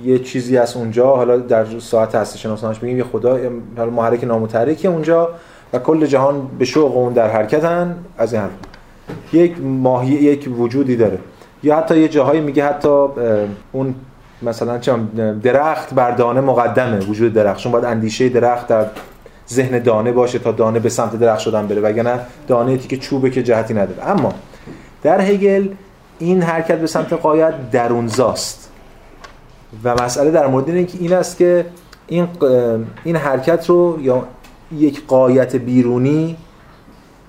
یه 0.04 0.20
چیزی 0.20 0.58
از 0.58 0.76
اونجا 0.76 1.16
حالا 1.16 1.38
در 1.38 1.66
ساعت 1.80 2.16
هستی 2.16 2.40
شناسانش 2.40 2.84
میگیم 2.84 2.98
یه 2.98 3.04
خدا 3.04 3.40
حالا 3.78 3.90
محرک 3.90 4.24
نامتحرکی 4.24 4.88
اونجا 4.88 5.30
و 5.74 5.80
کل 5.80 6.06
جهان 6.06 6.50
به 6.60 6.66
شوق 6.66 6.98
اون 6.98 7.14
در 7.14 7.30
حرکتن. 7.30 7.96
از 8.18 8.34
این 8.34 8.42
حرف. 8.42 8.52
یک 9.34 9.62
ماهی 9.62 10.12
یک 10.12 10.50
وجودی 10.60 10.96
داره. 10.96 11.20
یا 11.64 11.78
حتی 11.78 12.00
یه 12.00 12.08
جاهایی 12.08 12.42
میگه 12.42 12.66
حتی 12.66 12.90
اون 13.72 13.96
مثلا 14.42 14.78
درخت 15.44 15.94
بر 15.94 16.12
دانه 16.12 16.42
مقدمه 16.42 17.00
وجود 17.00 17.34
درخت. 17.34 17.68
باید 17.68 17.86
اندیشه 17.86 18.30
درخت 18.30 18.68
در 18.68 18.86
ذهن 19.50 19.80
دانه 19.80 20.12
باشه 20.12 20.40
تا 20.40 20.52
دانه 20.52 20.80
به 20.80 20.90
سمت 20.90 21.16
درخت 21.16 21.40
شدن 21.40 21.68
بره 21.68 21.82
وگرنه 21.82 22.20
دانه 22.48 22.78
که 22.78 22.98
چوبه 22.98 23.30
که 23.30 23.44
جهتی 23.44 23.74
نداره. 23.74 24.10
اما 24.10 24.34
در 25.04 25.22
هگل 25.22 25.70
این 26.20 26.42
حرکت 26.42 26.78
به 26.78 26.88
سمت 26.88 27.14
قایت 27.14 27.72
درونزاست. 27.72 28.72
و 29.84 30.04
مسئله 30.04 30.32
در 30.32 30.48
مورد 30.48 30.70
اینه 30.70 30.84
که 30.84 30.98
این 31.02 31.14
است 31.14 31.38
که 31.38 31.66
این 32.08 32.28
این 33.04 33.16
حرکت 33.16 33.70
رو 33.70 33.98
یا 34.02 34.28
یک 34.72 35.08
قایت 35.08 35.56
بیرونی 35.56 36.38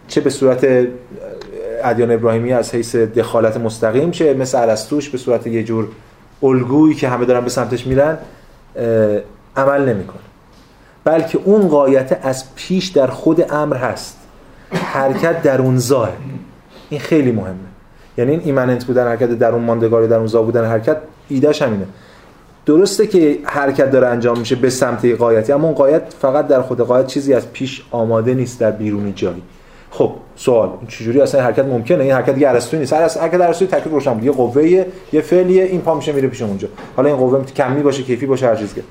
چه 0.09 0.21
به 0.21 0.31
صورت 0.31 0.67
ادیان 1.85 2.11
ابراهیمی 2.11 2.53
از 2.53 2.75
حیث 2.75 2.97
دخالت 2.97 3.57
مستقیم 3.57 4.11
چه 4.11 4.35
مثل 4.35 4.59
ارسطوش 4.59 5.09
به 5.09 5.19
صورت 5.19 5.47
یه 5.47 5.65
جور 5.65 5.89
الگویی 6.43 6.95
که 6.95 7.09
همه 7.09 7.25
دارن 7.25 7.41
به 7.41 7.51
سمتش 7.51 7.87
میرن 7.87 8.19
عمل 9.57 9.89
نمی‌کنه. 9.89 10.21
بلکه 11.05 11.39
اون 11.45 11.69
قایت 11.69 12.19
از 12.23 12.55
پیش 12.55 12.89
در 12.89 13.07
خود 13.07 13.53
امر 13.53 13.77
هست. 13.77 14.19
حرکت 14.73 15.43
در 15.43 15.63
اون 15.63 15.79
زاه 15.79 16.09
این 16.91 17.01
خیلی 17.01 17.33
مهمه. 17.33 17.57
یعنی 18.19 18.31
این 18.31 18.41
ایمننت 18.45 18.85
بودن 18.85 19.07
حرکت 19.07 19.31
در 19.31 19.53
اون 19.53 19.65
ماندگاری 19.65 20.09
در 20.09 20.17
اون 20.17 20.27
زا 20.27 20.43
بودن 20.43 20.65
حرکت 20.65 20.97
ایدهش 21.29 21.63
همینه. 21.63 21.87
درسته 22.67 23.07
که 23.07 23.39
حرکت 23.45 23.91
داره 23.91 24.07
انجام 24.07 24.39
میشه 24.39 24.55
به 24.55 24.71
سمت 24.71 25.05
قایتی 25.05 25.53
اما 25.53 25.67
اون 25.67 25.75
قایت 25.75 26.03
فقط 26.21 26.47
در 26.47 26.63
خود 26.63 26.81
قایت 26.81 27.07
چیزی 27.07 27.35
از 27.35 27.53
پیش 27.53 27.83
آماده 27.91 28.35
نیست 28.35 28.61
در 28.61 28.71
بیرونی 28.71 29.13
جایی. 29.13 29.43
خب 29.99 30.13
سوال 30.37 30.71
چجوری 30.89 31.21
اصلا 31.21 31.43
حرکت 31.43 31.65
ممکنه؟ 31.65 32.05
این 32.05 32.13
حرکت 32.13 32.35
دیگه 32.35 32.49
ارسطویی 32.49 32.81
نیست. 32.81 32.93
هر 32.93 33.01
حرکت 33.01 33.41
ارسطویی 33.41 33.71
تکلیف 33.71 33.93
روشن 33.93 34.23
یه 34.23 34.33
قوه 34.33 34.63
یه 35.13 35.21
فعلیه 35.21 35.65
این 35.65 35.81
پا 35.81 35.95
میشه 35.95 36.13
میره 36.13 36.29
پیش 36.29 36.43
اونجا. 36.43 36.69
حالا 36.97 37.09
این 37.09 37.19
قوه 37.19 37.45
کمی 37.45 37.83
باشه 37.83 38.03
کیفی 38.03 38.27
باشه 38.27 38.47
هر 38.47 38.57
چیز 38.57 38.75
که. 38.75 38.83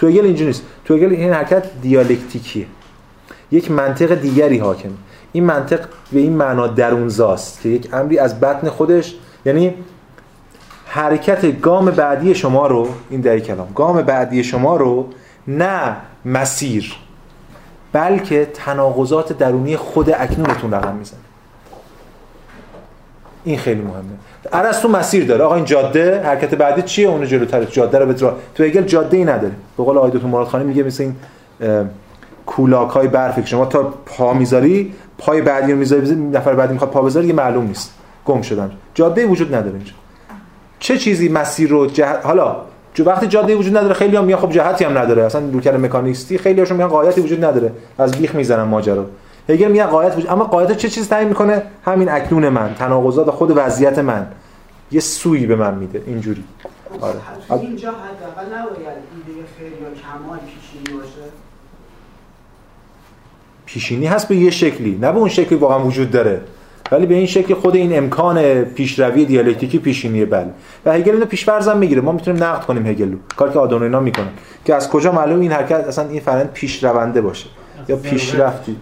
تو 0.00 0.06
اگل 0.06 0.24
اینجوری 0.24 0.46
نیست. 0.46 0.62
تو 0.84 0.94
اگل 0.94 1.10
این 1.10 1.32
حرکت 1.32 1.62
دیالکتیکیه. 1.82 2.66
یک 3.52 3.70
منطق 3.70 4.14
دیگری 4.14 4.58
حاکم 4.58 4.90
این 5.32 5.44
منطق 5.44 5.80
به 6.12 6.20
این 6.20 6.32
معنا 6.32 6.66
درونزاست 6.66 7.60
که 7.62 7.68
یک 7.68 7.88
امری 7.92 8.18
از 8.18 8.40
بطن 8.40 8.68
خودش 8.68 9.14
یعنی 9.46 9.74
حرکت 10.86 11.60
گام 11.60 11.90
بعدی 11.90 12.34
شما 12.34 12.66
رو 12.66 12.88
این 13.10 13.20
در 13.20 13.38
کلام 13.38 13.68
گام 13.74 14.02
بعدی 14.02 14.44
شما 14.44 14.76
رو 14.76 15.06
نه 15.48 15.96
مسیر. 16.24 16.96
بلکه 17.92 18.50
تناقضات 18.54 19.38
درونی 19.38 19.76
خود 19.76 20.10
اکنونتون 20.10 20.74
رقم 20.74 20.94
می‌زنه. 20.94 21.18
این 23.44 23.58
خیلی 23.58 23.80
مهمه. 23.80 24.72
تو 24.82 24.88
مسیر 24.88 25.24
داره. 25.24 25.44
آقا 25.44 25.54
این 25.54 25.64
جاده 25.64 26.22
حرکت 26.22 26.54
بعدی 26.54 26.82
چیه؟ 26.82 27.08
اون 27.08 27.26
جلوتر. 27.26 27.64
جاده 27.64 27.98
رو 27.98 28.06
بترا 28.06 28.36
تو 28.54 28.62
اگل 28.62 28.82
جاده 28.82 29.16
ای 29.16 29.24
نداره 29.24 29.52
به 29.76 29.84
قول 29.84 29.98
آقای 29.98 30.20
مراد 30.20 30.46
خانی 30.46 30.64
میگه 30.64 30.82
مثل 30.82 31.02
این 31.02 31.16
کولاک 32.46 32.90
های 32.90 33.08
برفی 33.08 33.46
شما 33.46 33.66
تا 33.66 33.82
پا 33.82 34.32
می‌ذاری 34.32 34.94
پای 35.18 35.42
بعدی 35.42 35.72
رو 35.72 35.78
می‌ذاری 35.78 36.14
نفر 36.14 36.54
بعدی 36.54 36.72
می‌خواد 36.72 36.90
پا 36.90 37.02
بذاره 37.02 37.32
معلوم 37.32 37.66
نیست. 37.66 37.94
گم 38.24 38.42
شدن. 38.42 38.70
جاده 38.94 39.26
وجود 39.26 39.54
نداره 39.54 39.74
اینجا. 39.74 39.92
چه 40.80 40.98
چیزی 40.98 41.28
مسیر 41.28 41.70
رو 41.70 41.86
جهت 41.86 42.26
حالا 42.26 42.56
جو 42.98 43.04
وقتی 43.04 43.26
جاده 43.26 43.56
وجود 43.56 43.76
نداره 43.76 43.94
خیلی 43.94 44.16
هم 44.16 44.24
میگن 44.24 44.38
خب 44.38 44.50
جهتی 44.50 44.84
هم 44.84 44.98
نداره. 44.98 45.24
اصلا 45.24 45.48
روکر 45.52 45.76
مکانیستی 45.76 46.38
خیلی 46.38 46.60
هاشون 46.60 46.76
میگن 46.76 46.88
قایتی 46.88 47.20
وجود 47.20 47.44
نداره. 47.44 47.72
از 47.98 48.12
بیخ 48.12 48.34
می‌زنن 48.34 48.62
ماجرا. 48.62 49.06
هگل 49.48 49.68
میگه 49.68 49.84
قایت 49.84 50.16
وجود 50.16 50.30
اما 50.30 50.44
قایت 50.44 50.76
چه 50.76 50.88
چیزی 50.88 51.08
تعیین 51.08 51.28
می‌کنه؟ 51.28 51.62
همین 51.84 52.08
اکنون 52.08 52.48
من 52.48 52.74
تناقضات 52.78 53.30
خود 53.30 53.52
وضعیت 53.56 53.98
من. 53.98 54.26
یه 54.92 55.00
سوی 55.00 55.46
به 55.46 55.56
من 55.56 55.74
میده. 55.74 56.02
اینجوری. 56.06 56.44
آره. 57.00 57.14
اینجا 57.60 57.90
حداقل 57.90 58.58
نباید 58.58 58.78
ایده 58.78 59.48
خیلی 59.58 59.70
یا 59.70 59.88
کمال 60.02 60.38
پیشینی 60.38 60.98
باشه. 60.98 61.30
پیشینی 63.66 64.06
هست 64.06 64.28
به 64.28 64.36
یه 64.36 64.50
شکلی. 64.50 64.98
نه 65.02 65.12
به 65.12 65.18
اون 65.18 65.28
شکلی 65.28 65.58
واقعا 65.58 65.84
وجود 65.84 66.10
داره. 66.10 66.40
ولی 66.92 67.06
به 67.06 67.14
این 67.14 67.26
شکل 67.26 67.54
خود 67.54 67.76
این 67.76 67.98
امکان 67.98 68.64
پیشروی 68.64 69.24
دیالکتیکی 69.24 69.78
پیشینیه 69.78 70.26
بله. 70.26 70.50
و 70.86 70.92
هگل 70.92 71.12
اینو 71.12 71.26
پیش‌فرض 71.26 71.68
می‌گیره. 71.68 72.00
ما 72.00 72.12
می‌تونیم 72.12 72.44
نقد 72.44 72.64
کنیم 72.64 72.86
هگل 72.86 73.14
کاری 73.36 73.52
که 73.52 73.58
آدورنو 73.58 73.84
اینا 73.84 74.00
می‌کنن. 74.00 74.28
که 74.64 74.74
از 74.74 74.90
کجا 74.90 75.12
معلوم 75.12 75.40
این 75.40 75.52
حرکت؟ 75.52 75.84
اصلا 75.88 76.08
این 76.08 76.20
فرآیند 76.20 76.50
پیشرونده 76.52 77.20
باشه. 77.20 77.46
یا 77.88 77.96
پیشرفتی 77.96 78.76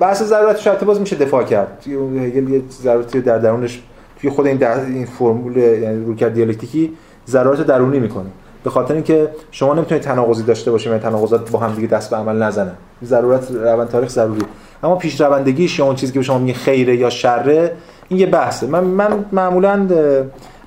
بحث 0.00 0.22
ضرورت. 0.22 0.58
شرط 0.58 0.84
باز 0.84 1.00
میشه 1.00 1.16
دفاع 1.16 1.44
کرد. 1.44 1.84
هگل 1.86 2.48
یه 2.48 2.62
ضرورتی 2.82 3.20
در 3.20 3.38
درونش 3.38 3.82
توی 4.20 4.30
خود 4.30 4.46
این 4.46 4.56
در 4.56 4.80
این 4.80 5.06
فرمول 5.06 5.56
یعنی 5.56 6.04
رویکرد 6.04 6.34
دیالکتیکی 6.34 6.92
ضرورت 7.28 7.60
درونی 7.60 7.98
می‌کنه. 7.98 8.30
به 8.64 8.70
خاطر 8.70 8.94
اینکه 8.94 9.28
شما 9.50 9.74
نمی‌تونید 9.74 10.02
تناقضی 10.02 10.42
داشته 10.42 10.70
باشید 10.70 10.92
و 10.92 10.98
تناقضات 10.98 11.50
با 11.50 11.58
هم 11.58 11.74
دیگه 11.74 11.86
دست 11.86 12.10
به 12.10 12.16
عمل 12.16 12.42
نزنن. 12.42 12.74
ضرورت 13.04 13.50
روند 13.50 13.88
تاریخ 13.88 14.10
ضروری 14.10 14.42
اما 14.82 14.96
پیشروندگیش 14.96 15.78
یا 15.78 15.84
اون 15.84 15.94
چیزی 15.94 16.12
که 16.12 16.18
به 16.18 16.24
شما 16.24 16.38
میگه 16.38 16.54
خیره 16.54 16.96
یا 16.96 17.10
شره 17.10 17.72
این 18.08 18.20
یه 18.20 18.26
بحثه. 18.26 18.66
من 18.66 18.84
من 18.84 19.24
معمولا 19.32 19.88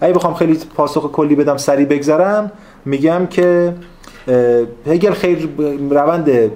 اگه 0.02 0.14
بخوام 0.14 0.34
خیلی 0.34 0.60
پاسخ 0.76 1.12
کلی 1.12 1.36
بدم 1.36 1.58
سری 1.58 1.86
بگذرم. 1.86 2.52
میگم 2.86 3.28
که 3.30 3.74
هگل 4.88 5.12
خیر 5.12 5.50
روند 5.90 6.52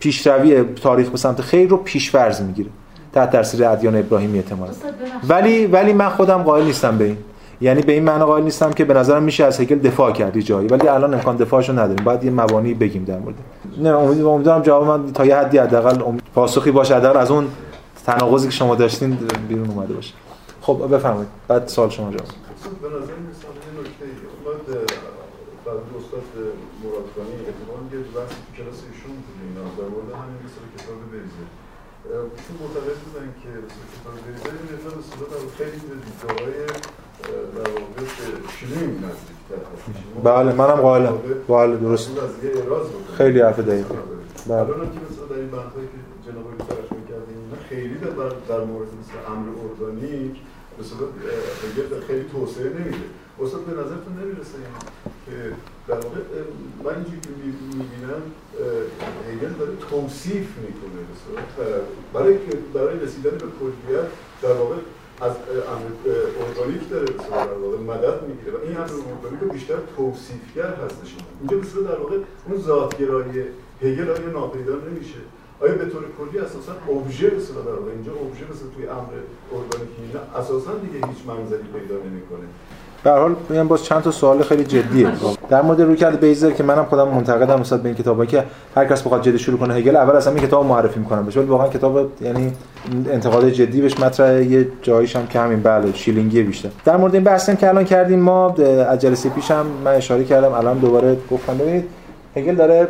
پیشروی 0.00 0.64
تاریخ 0.82 1.08
به 1.08 1.16
سمت 1.16 1.40
خیر 1.40 1.68
رو 1.68 1.76
پیشفرض 1.76 2.40
می‌گیره. 2.40 2.70
تحت 3.12 3.30
تاثیر 3.30 3.64
ادیان 3.64 3.96
ابراهیمی 3.96 4.38
احتمالاً. 4.38 4.72
ولی 5.28 5.66
ولی 5.66 5.92
من 5.92 6.08
خودم 6.08 6.42
قائل 6.42 6.64
نیستم 6.64 6.98
به 6.98 7.04
این. 7.04 7.16
یعنی 7.60 7.82
به 7.82 7.92
این 7.92 8.04
معنی 8.04 8.24
قائل 8.24 8.42
نیستم 8.42 8.72
که 8.72 8.84
به 8.84 8.94
نظرم 8.94 9.22
میشه 9.22 9.44
از 9.44 9.60
هگل 9.60 9.78
دفاع 9.78 10.12
کردی 10.12 10.42
جایی. 10.42 10.68
ولی 10.68 10.88
الان 10.88 11.14
امکان 11.14 11.36
دفاعشو 11.36 11.72
نداریم. 11.72 12.04
باید 12.04 12.24
یه 12.24 12.30
مبانی 12.30 12.74
بگیم 12.74 13.04
در 13.04 13.18
مورد. 13.18 13.34
نه 13.78 13.90
امیدوارم 13.90 14.62
جواب 14.62 14.86
من 14.86 15.12
تا 15.12 15.26
یه 15.26 15.36
حدی 15.36 15.58
حداقل 15.58 16.18
پاسخی 16.34 16.70
باشه. 16.70 16.96
حداقل 16.96 17.18
از 17.18 17.30
اون 17.30 17.48
تناقضی 18.06 18.48
که 18.48 18.54
شما 18.54 18.74
داشتین 18.74 19.18
بیرون 19.48 19.70
اومده 19.70 19.94
باشه. 19.94 20.14
خب 20.60 20.94
بفرمایید. 20.94 21.28
بعد 21.48 21.68
سوال 21.68 21.90
شما 21.90 22.10
جواب. 22.10 22.28
به 22.82 22.88
نظر 22.88 22.96
یه 22.96 23.30
استاد 23.30 23.54
یه 27.92 28.00
کلاس 28.56 28.80
ایشون 28.92 29.16
در 29.76 29.88
معتقد 32.60 32.98
بودن 33.04 33.28
که 33.42 33.52
کتاب 33.94 34.14
بریزه 34.26 34.50
این 34.50 34.66
مقدار 35.10 35.40
به 35.44 35.50
خیلی 35.58 35.80
به 35.88 35.94
دیدگاه‌های 36.04 36.66
در 37.56 37.68
واقع 37.70 38.04
هست 39.08 39.33
بله 40.24 40.52
منم 40.52 40.80
قائلم. 40.86 41.18
بله 41.48 41.76
درست. 41.76 42.10
خیلی 43.18 43.40
حرف 43.40 43.58
دقیقه 43.58 43.94
بله. 44.46 44.56
الان 44.58 44.80
که 44.80 45.00
مثلا 45.10 45.26
در 45.30 45.38
این 45.42 45.50
بحثایی 45.50 45.86
که 45.92 46.30
جناب 46.30 46.44
خیلی 47.68 47.94
در 47.94 48.10
در 48.48 48.64
مورد 48.64 48.88
مثل 49.00 49.32
امر 49.32 49.48
ارگانیک 49.64 50.36
مثلا 50.80 51.06
خیلی 52.06 52.24
توسعه 52.32 52.64
نمیده. 52.64 52.96
استاد 53.42 53.60
به 53.60 53.72
نظرتون 53.72 54.12
نمی‌رسه 54.22 54.56
این 54.58 54.74
که 55.26 55.36
در 55.88 55.94
واقع 55.94 56.20
من 56.84 56.94
اینجوری 56.94 57.20
که 57.20 57.28
می‌بینم 57.78 58.22
هگل 59.28 59.52
داره 59.58 59.72
توصیف 59.90 60.48
می‌کنه 60.64 61.00
برای 62.14 62.38
برای 62.74 62.98
رسیدن 62.98 63.30
به 63.30 63.46
کلیت 63.60 64.06
در 64.42 64.52
واقع 64.52 64.76
از 65.20 65.32
ارگانیک 66.48 66.90
داره 66.90 67.06
در 67.30 67.54
واقع 67.62 67.78
مدد 67.78 68.22
می‌گیره 68.28 68.52
و 68.52 68.60
این 68.62 68.76
امر 68.76 68.90
ارگانیک 69.24 69.52
بیشتر 69.52 69.74
توصیفگر 69.96 70.74
هستش. 70.74 71.16
اینجا 71.40 71.56
مثلا 71.56 71.82
در 71.82 71.98
واقع 71.98 72.18
اون 72.48 72.60
ذاتگرایی 72.60 73.42
هگل 73.82 74.10
آیا 74.10 74.30
ناپیدا 74.32 74.74
نمیشه. 74.74 75.18
آیا 75.60 75.74
به 75.74 75.86
طور 75.86 76.02
کلی 76.18 76.38
اساسا 76.38 76.72
ابژه 76.88 77.34
مثلا 77.36 77.60
در 77.62 77.72
واقع 77.72 77.90
اینجا 77.90 78.12
ابژه 78.12 78.44
مثلا 78.52 78.68
توی 78.76 78.86
امر 78.86 79.12
ارگانیکی 79.52 80.18
اساسا 80.36 80.74
دیگه 80.74 81.06
هیچ 81.06 81.26
منظری 81.26 81.62
پیدا 81.62 81.94
نمی‌کنه؟ 81.94 82.46
به 83.04 83.10
حال 83.10 83.36
میگم 83.48 83.68
باز 83.68 83.84
چند 83.84 84.02
تا 84.02 84.10
سوال 84.10 84.42
خیلی 84.42 84.64
جدیه. 84.64 85.08
در 85.48 85.62
مورد 85.62 85.80
رویکرد 85.80 86.20
بیزر 86.20 86.50
که 86.50 86.62
منم 86.62 86.84
خودم 86.84 87.08
منتقدم 87.08 87.60
نسبت 87.60 87.82
به 87.82 87.88
این 87.88 87.98
کتابا 87.98 88.24
که 88.26 88.44
هر 88.76 88.84
کس 88.84 89.02
بخواد 89.02 89.22
جدی 89.22 89.38
شروع 89.38 89.58
کنه 89.58 89.74
هگل 89.74 89.96
اول 89.96 90.16
اصلا 90.16 90.32
این 90.32 90.42
کتاب 90.42 90.66
معرفی 90.66 91.00
می‌کنم 91.00 91.24
بهش 91.24 91.36
ولی 91.36 91.46
واقعا 91.46 91.68
کتاب 91.68 92.10
یعنی 92.20 92.52
انتقاد 93.10 93.48
جدی 93.48 93.80
بهش 93.80 94.00
مطرح 94.00 94.42
یه 94.42 94.68
جاییش 94.82 95.16
هم 95.16 95.26
که 95.26 95.40
همین 95.40 95.62
بله 95.62 95.92
شیلینگی 95.94 96.42
بیشتر. 96.42 96.68
در 96.84 96.96
مورد 96.96 97.14
این 97.14 97.24
بحثی 97.24 97.56
که 97.56 97.68
الان 97.68 97.84
کردیم 97.84 98.20
ما 98.20 98.54
از 98.90 98.98
جلسه 99.00 99.28
پیشم 99.28 99.66
من 99.84 99.94
اشاره 99.94 100.24
کردم 100.24 100.52
الان 100.52 100.78
دوباره 100.78 101.16
گفتم. 101.30 101.58
ببینید 101.58 101.84
هگل 102.36 102.54
داره 102.54 102.88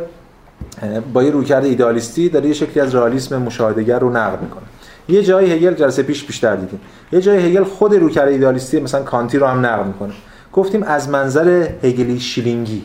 با 1.13 1.23
یه 1.23 1.31
رویکرد 1.31 1.65
ایدالیستی 1.65 2.29
داره 2.29 2.47
یه 2.47 2.53
شکلی 2.53 2.79
از 2.79 2.95
رئالیسم 2.95 3.41
مشاهدهگر 3.41 3.99
رو 3.99 4.09
نقد 4.09 4.41
می‌کنه. 4.41 4.63
یه 5.09 5.23
جایی 5.23 5.51
هگل 5.51 5.73
جلسه 5.73 6.03
پیش 6.03 6.23
بیشتر 6.23 6.55
دیدیم. 6.55 6.79
یه 7.11 7.21
جایی 7.21 7.45
هگل 7.45 7.63
خود 7.63 7.95
رویکرد 7.95 8.25
ایدالیستی 8.25 8.79
مثلا 8.79 9.03
کانتی 9.03 9.37
رو 9.37 9.47
هم 9.47 9.65
نقد 9.65 9.87
می‌کنه. 9.87 10.13
گفتیم 10.53 10.83
از 10.83 11.09
منظر 11.09 11.67
هگلی 11.83 12.19
شیلینگی. 12.19 12.83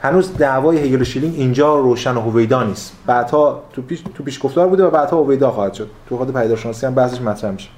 هنوز 0.00 0.36
دعوای 0.36 0.78
هگل 0.78 1.00
و 1.00 1.04
شیلینگ 1.04 1.34
اینجا 1.36 1.80
روشن 1.80 2.16
و 2.16 2.20
هویدا 2.20 2.62
نیست. 2.62 2.92
بعدها 3.06 3.62
تو 3.72 3.82
پیش 3.82 4.02
تو 4.14 4.24
پیش 4.24 4.38
گفتار 4.42 4.68
بوده 4.68 4.84
و 4.84 4.90
بعدها 4.90 5.22
هویدا 5.22 5.50
خواهد 5.50 5.74
شد. 5.74 5.90
تو 6.08 6.16
خود 6.16 6.32
پدیدارشناسی 6.32 6.86
هم 6.86 6.94
بحثش 6.94 7.20
مطرح 7.20 7.50
میشه. 7.50 7.68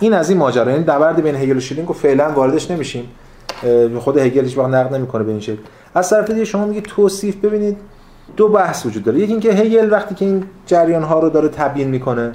این 0.00 0.12
از 0.12 0.30
این 0.30 0.38
ماجرا. 0.38 0.70
یعنی 0.70 0.82
نبرد 0.82 1.22
بین 1.22 1.34
هگل 1.34 1.56
و 1.56 1.60
شیلینگ 1.60 1.88
رو 1.88 1.94
فعلا 1.94 2.30
واردش 2.30 2.70
نمیشیم. 2.70 3.08
خود 3.98 4.18
هگل 4.18 4.44
هیچ 4.44 4.58
وقت 4.58 4.68
نقد 4.68 4.94
نمی‌کنه 4.94 5.24
به 5.24 5.30
این 5.30 5.40
شکل. 5.40 5.62
از 5.94 6.10
طرف 6.10 6.30
دیگه 6.30 6.44
شما 6.44 6.66
میگید 6.66 6.84
توصیف 6.84 7.36
ببینید 7.36 7.76
دو 8.36 8.48
بحث 8.48 8.86
وجود 8.86 9.04
داره. 9.04 9.18
یکی 9.18 9.32
اینکه 9.32 9.52
هگل 9.52 9.92
وقتی 9.92 10.14
که 10.14 10.24
این 10.24 10.44
جریان 10.66 11.02
ها 11.02 11.20
رو 11.20 11.30
داره 11.30 11.48
تبیین 11.48 11.88
می‌کنه 11.88 12.32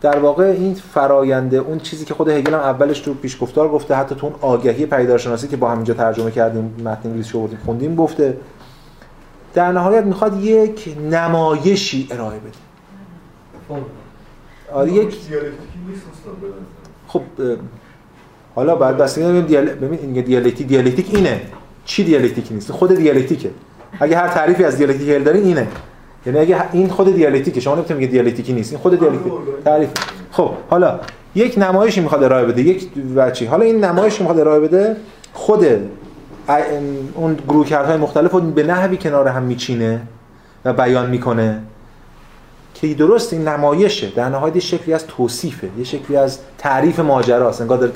در 0.00 0.18
واقع 0.18 0.44
این 0.44 0.74
فراینده 0.74 1.56
اون 1.56 1.78
چیزی 1.78 2.04
که 2.04 2.14
خود 2.14 2.28
هگل 2.28 2.54
هم 2.54 2.60
اولش 2.60 3.00
تو 3.00 3.14
پیشگفتار 3.14 3.68
گفته 3.68 3.94
حتی 3.94 4.14
تو 4.14 4.26
اون 4.26 4.34
آگهی 4.40 4.86
پیدارشناسی 4.86 5.48
که 5.48 5.56
با 5.56 5.70
همینجا 5.70 5.94
ترجمه 5.94 6.30
کردیم 6.30 6.74
متن 6.84 7.08
انگلیسی 7.08 7.32
رو 7.32 7.48
خوندیم 7.64 7.94
گفته 7.96 8.36
در 9.54 9.72
نهایت 9.72 10.04
می‌خواد 10.04 10.42
یک 10.42 10.96
نمایشی 11.10 12.08
ارائه 12.10 12.38
بده. 12.38 13.80
آره 14.72 14.92
یک 14.92 15.16
خب 17.08 17.20
حالا 18.54 18.76
بعد 18.76 18.98
بس 18.98 19.18
ببین 19.18 19.44
دیال... 19.44 19.64
ببین 19.64 20.22
دیالکتیک 20.24 20.66
دیالکتیک 20.66 21.14
اینه. 21.14 21.40
چی 21.84 22.04
دیالکتیک 22.04 22.52
نیست؟ 22.52 22.72
خود 22.72 22.94
دیالکتیکه. 22.94 23.50
اگه 24.00 24.16
هر 24.16 24.28
تعریفی 24.28 24.64
از 24.64 24.76
دیالکتیک 24.76 25.08
هگل 25.08 25.22
دارین 25.22 25.44
اینه. 25.44 25.68
یعنی 26.26 26.38
اگه 26.38 26.64
این 26.72 26.88
خود 26.88 27.14
دیالکتیکه 27.14 27.60
شما 27.60 27.74
نمی‌تونید 27.74 27.98
بگید 27.98 28.10
دیالکتیکی 28.10 28.52
نیست. 28.52 28.72
این 28.72 28.80
خود 28.80 28.98
دیالکتیک. 29.00 29.32
تعریف. 29.64 29.88
خب 30.32 30.50
حالا 30.70 31.00
یک 31.34 31.58
نمایشی 31.58 32.00
می‌خواد 32.00 32.24
ارائه 32.24 32.46
بده 32.46 32.62
یک 32.62 32.94
بچی 32.94 33.46
حالا 33.46 33.64
این 33.64 33.84
نمایشی 33.84 34.22
می‌خواد 34.22 34.40
ارائه 34.40 34.60
بده 34.60 34.96
خود 35.32 35.66
اون 37.14 37.36
گروه 37.48 37.96
مختلف 37.96 38.32
رو 38.32 38.40
به 38.40 38.62
نحوی 38.62 38.96
کنار 38.96 39.28
هم 39.28 39.42
میچینه 39.42 40.00
و 40.64 40.72
بیان 40.72 41.10
می‌کنه 41.10 41.62
که 42.74 42.94
درست 42.94 43.32
این 43.32 43.48
نمایشه. 43.48 44.10
در 44.16 44.28
نهایت 44.28 44.54
یه 44.54 44.60
شکلی 44.60 44.94
از 44.94 45.06
توصیفه 45.06 45.68
یه 45.78 45.84
شکلی 45.84 46.16
از 46.16 46.38
تعریف 46.58 47.00
ماجراست. 47.00 47.60
انگار 47.60 47.78
داره 47.78 47.92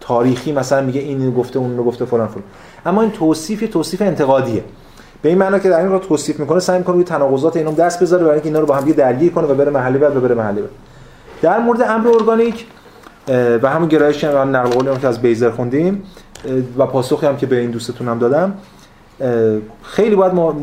تاریخی 0.00 0.52
مثلا 0.52 0.86
میگه 0.86 1.00
این 1.00 1.30
گفته 1.30 1.58
اون 1.58 1.76
رو 1.76 1.84
گفته 1.84 2.04
فلان 2.04 2.28
فلان. 2.28 2.44
اما 2.86 3.02
این 3.02 3.10
توصیف 3.10 3.70
توصیف 3.72 4.02
انتقادیه. 4.02 4.64
به 5.22 5.28
این 5.28 5.38
معنا 5.38 5.58
که 5.58 5.68
در 5.68 5.78
این 5.78 5.88
رو 5.88 5.98
توصیف 5.98 6.40
می‌کنه 6.40 6.60
سعی 6.60 6.78
می‌کنه 6.78 6.94
روی 6.94 7.04
تناقضات 7.04 7.56
اینم 7.56 7.74
دست 7.74 8.02
بذاره 8.02 8.22
برای 8.22 8.34
اینکه 8.34 8.48
اینا 8.48 8.60
رو 8.60 8.66
با 8.66 8.76
هم 8.76 8.84
دیگه 8.84 8.96
درگیر 8.96 9.32
کنه 9.32 9.46
و 9.46 9.54
بره 9.54 9.70
محلی 9.70 9.98
بعد 9.98 10.16
و 10.16 10.20
بره 10.20 10.34
محلی 10.34 10.60
بعد. 10.60 10.70
در 11.42 11.58
مورد 11.58 11.82
امر 11.82 12.08
ارگانیک 12.08 12.66
و 13.62 13.70
همون 13.70 13.88
گرایشی 13.88 14.26
هم 14.26 14.56
نقل 14.56 14.70
قولی 14.70 14.98
که 15.00 15.08
از 15.08 15.22
بیزر 15.22 15.50
خوندیم 15.50 16.02
و 16.78 16.86
پاسخی 16.86 17.26
هم 17.26 17.36
که 17.36 17.46
به 17.46 17.58
این 17.58 17.70
دوستتونم 17.70 18.18
دادم 18.18 18.54
خیلی 19.82 20.16
باید 20.16 20.34
ما 20.34 20.56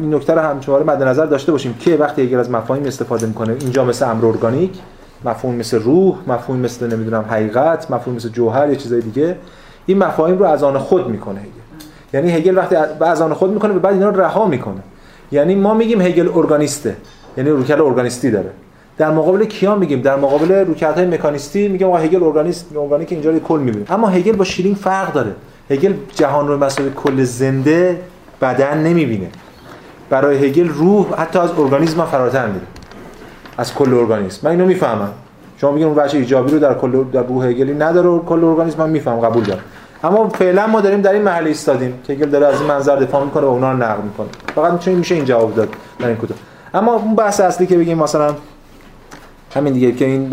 این 0.00 0.14
نکته 0.14 0.34
رو 0.34 0.40
همچنان 0.40 0.82
مد 0.82 1.02
نظر 1.02 1.26
داشته 1.26 1.52
باشیم 1.52 1.74
که 1.74 1.96
وقتی 1.96 2.22
اگر 2.22 2.38
از 2.38 2.50
مفاهیم 2.50 2.84
استفاده 2.84 3.26
می‌کنه 3.26 3.56
اینجا 3.60 3.84
مثل 3.84 4.10
امر 4.10 4.26
ارگانیک 4.26 4.78
مفهوم 5.24 5.54
مثل 5.54 5.82
روح 5.82 6.16
مفهوم 6.26 6.58
مثل 6.58 6.92
نمی‌دونم 6.92 7.24
حقیقت 7.30 7.90
مفهوم 7.90 8.16
مثل 8.16 8.28
جوهر 8.28 8.68
یا 8.68 8.74
چیزای 8.74 9.00
دیگه 9.00 9.36
این 9.86 9.98
مفاهیم 9.98 10.38
رو 10.38 10.44
از 10.44 10.62
آن 10.62 10.78
خود 10.78 11.08
می‌کنه 11.08 11.40
یعنی 12.14 12.30
هگل 12.30 12.56
وقتی 12.58 12.76
از 13.00 13.20
آن 13.22 13.34
خود 13.34 13.50
می‌کنه 13.50 13.72
به 13.72 13.78
بعد 13.78 13.94
اینا 13.94 14.10
رو 14.10 14.20
رها 14.20 14.46
می‌کنه. 14.46 14.80
یعنی 15.32 15.54
ما 15.54 15.74
میگیم 15.74 16.00
هگل 16.00 16.28
ارگانیسته 16.34 16.96
یعنی 17.36 17.50
روکل 17.50 17.80
ارگانیستی 17.80 18.30
داره. 18.30 18.50
در 18.98 19.10
مقابل 19.10 19.44
کیا 19.44 19.74
میگیم؟ 19.74 20.00
در 20.00 20.16
مقابل 20.16 20.52
روکرت 20.52 20.98
های 20.98 21.06
مکانیستی 21.06 21.68
میگم 21.68 21.86
آقا 21.86 21.96
هگل 21.96 22.22
ارگانیست 22.22 22.76
ارگانیک 22.76 23.12
اینجا 23.12 23.30
رو 23.30 23.38
کل 23.38 23.60
می‌بینه. 23.60 23.92
اما 23.92 24.08
هگل 24.08 24.32
با 24.32 24.44
شیرین 24.44 24.74
فرق 24.74 25.12
داره. 25.12 25.30
هگل 25.70 25.92
جهان 26.14 26.48
رو 26.48 26.64
مسابقه 26.64 26.90
کل 26.90 27.22
زنده 27.22 28.00
بدن 28.42 28.78
نمی‌بینه. 28.82 29.28
برای 30.10 30.46
هگل 30.46 30.68
روح 30.68 31.06
حتی 31.16 31.38
از 31.38 31.50
ارگانیسم 31.58 32.04
فراتر 32.04 32.46
میره. 32.46 32.66
از 33.58 33.74
کل 33.74 33.94
ارگانیسم. 33.94 34.40
من 34.42 34.50
اینو 34.50 34.66
می‌فهمم. 34.66 35.10
شما 35.56 35.72
میگین 35.72 35.86
اون 35.86 35.96
بچه 35.96 36.18
ایجابی 36.18 36.52
رو 36.52 36.58
در 36.58 36.74
کل 36.74 37.04
در 37.12 37.22
روح 37.22 37.46
هگلی 37.46 37.74
نداره 37.74 38.18
کل 38.18 38.44
ارگانیسم 38.44 38.82
من 38.82 38.90
میفهم 38.90 39.20
قبول 39.20 39.44
دارم. 39.44 39.62
اما 40.04 40.28
فعلا 40.28 40.66
ما 40.66 40.80
داریم 40.80 41.00
در 41.00 41.12
این 41.12 41.22
محل 41.22 41.46
ایستادیم 41.46 41.94
که 42.06 42.12
هگل 42.12 42.30
داره 42.30 42.46
از 42.46 42.60
این 42.60 42.68
منظر 42.68 42.96
دفاع 42.96 43.24
می‌کنه 43.24 43.42
و 43.42 43.48
اونا 43.48 43.72
رو 43.72 43.76
نقد 43.76 44.04
می‌کنه. 44.04 44.26
فقط 44.54 44.72
می‌تونه 44.72 44.96
میشه 44.96 45.14
این 45.14 45.24
جواب 45.24 45.54
داد 45.54 45.68
در 45.98 46.06
این 46.06 46.16
کتاب 46.16 46.36
اما 46.74 46.94
اون 46.94 47.14
بحث 47.14 47.40
اصلی 47.40 47.66
که 47.66 47.78
بگیم 47.78 47.98
مثلا 47.98 48.34
همین 49.54 49.72
دیگه 49.72 49.92
که 49.92 50.04
این 50.04 50.32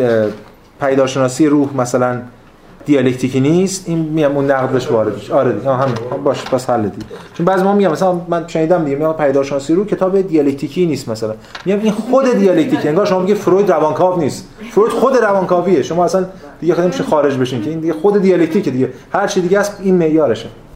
پیداشناسی 0.82 1.48
روح 1.48 1.78
مثلا 1.78 2.22
دیالکتیکی 2.86 3.40
نیست 3.40 3.90
این 3.90 4.00
میام 4.00 4.36
اون 4.36 4.52
نقدش 4.52 4.92
وارد 4.92 5.16
بشه 5.16 5.34
آره 5.34 5.54
دیگه 5.54 5.74
همین. 5.74 5.96
باش 6.24 6.46
پس 6.46 6.70
حل 6.70 6.82
دیگه. 6.82 7.06
چون 7.34 7.46
بعضی 7.46 7.64
ما 7.64 7.74
میگم 7.74 7.92
مثلا 7.92 8.22
من 8.28 8.48
شنیدم 8.48 8.84
دیگه 8.84 8.98
میگم 8.98 9.14
پیداشناسی 9.14 9.74
رو 9.74 9.86
کتاب 9.86 10.22
دیالکتیکی 10.22 10.86
نیست 10.86 11.10
مثلا. 11.10 11.34
میگم 11.66 11.80
این 11.80 11.92
خود 11.92 12.38
دیالکتیک 12.38 12.86
انگار 12.86 13.06
شما 13.06 13.20
میگه 13.20 13.36
فروید 13.36 13.72
روانکاو 13.72 14.20
نیست. 14.20 14.48
فروید 14.72 14.92
خود 14.92 15.18
روانکاویه. 15.18 15.84
شما 15.84 16.06
اصلا 16.06 16.26
دیگه 16.62 16.76
خیلی 16.76 16.92
خارج 16.92 17.38
بشین 17.38 17.62
که 17.62 17.70
این 17.70 17.80
دیگه 17.80 17.94
خود 17.94 18.22
دیالکتیک 18.22 18.70
دیگه. 18.70 18.90
هر 19.14 19.28
چی 19.28 19.42
دیگه 19.42 19.60
است 19.60 19.82
این 19.84 19.96
معیارشه. 19.96 20.48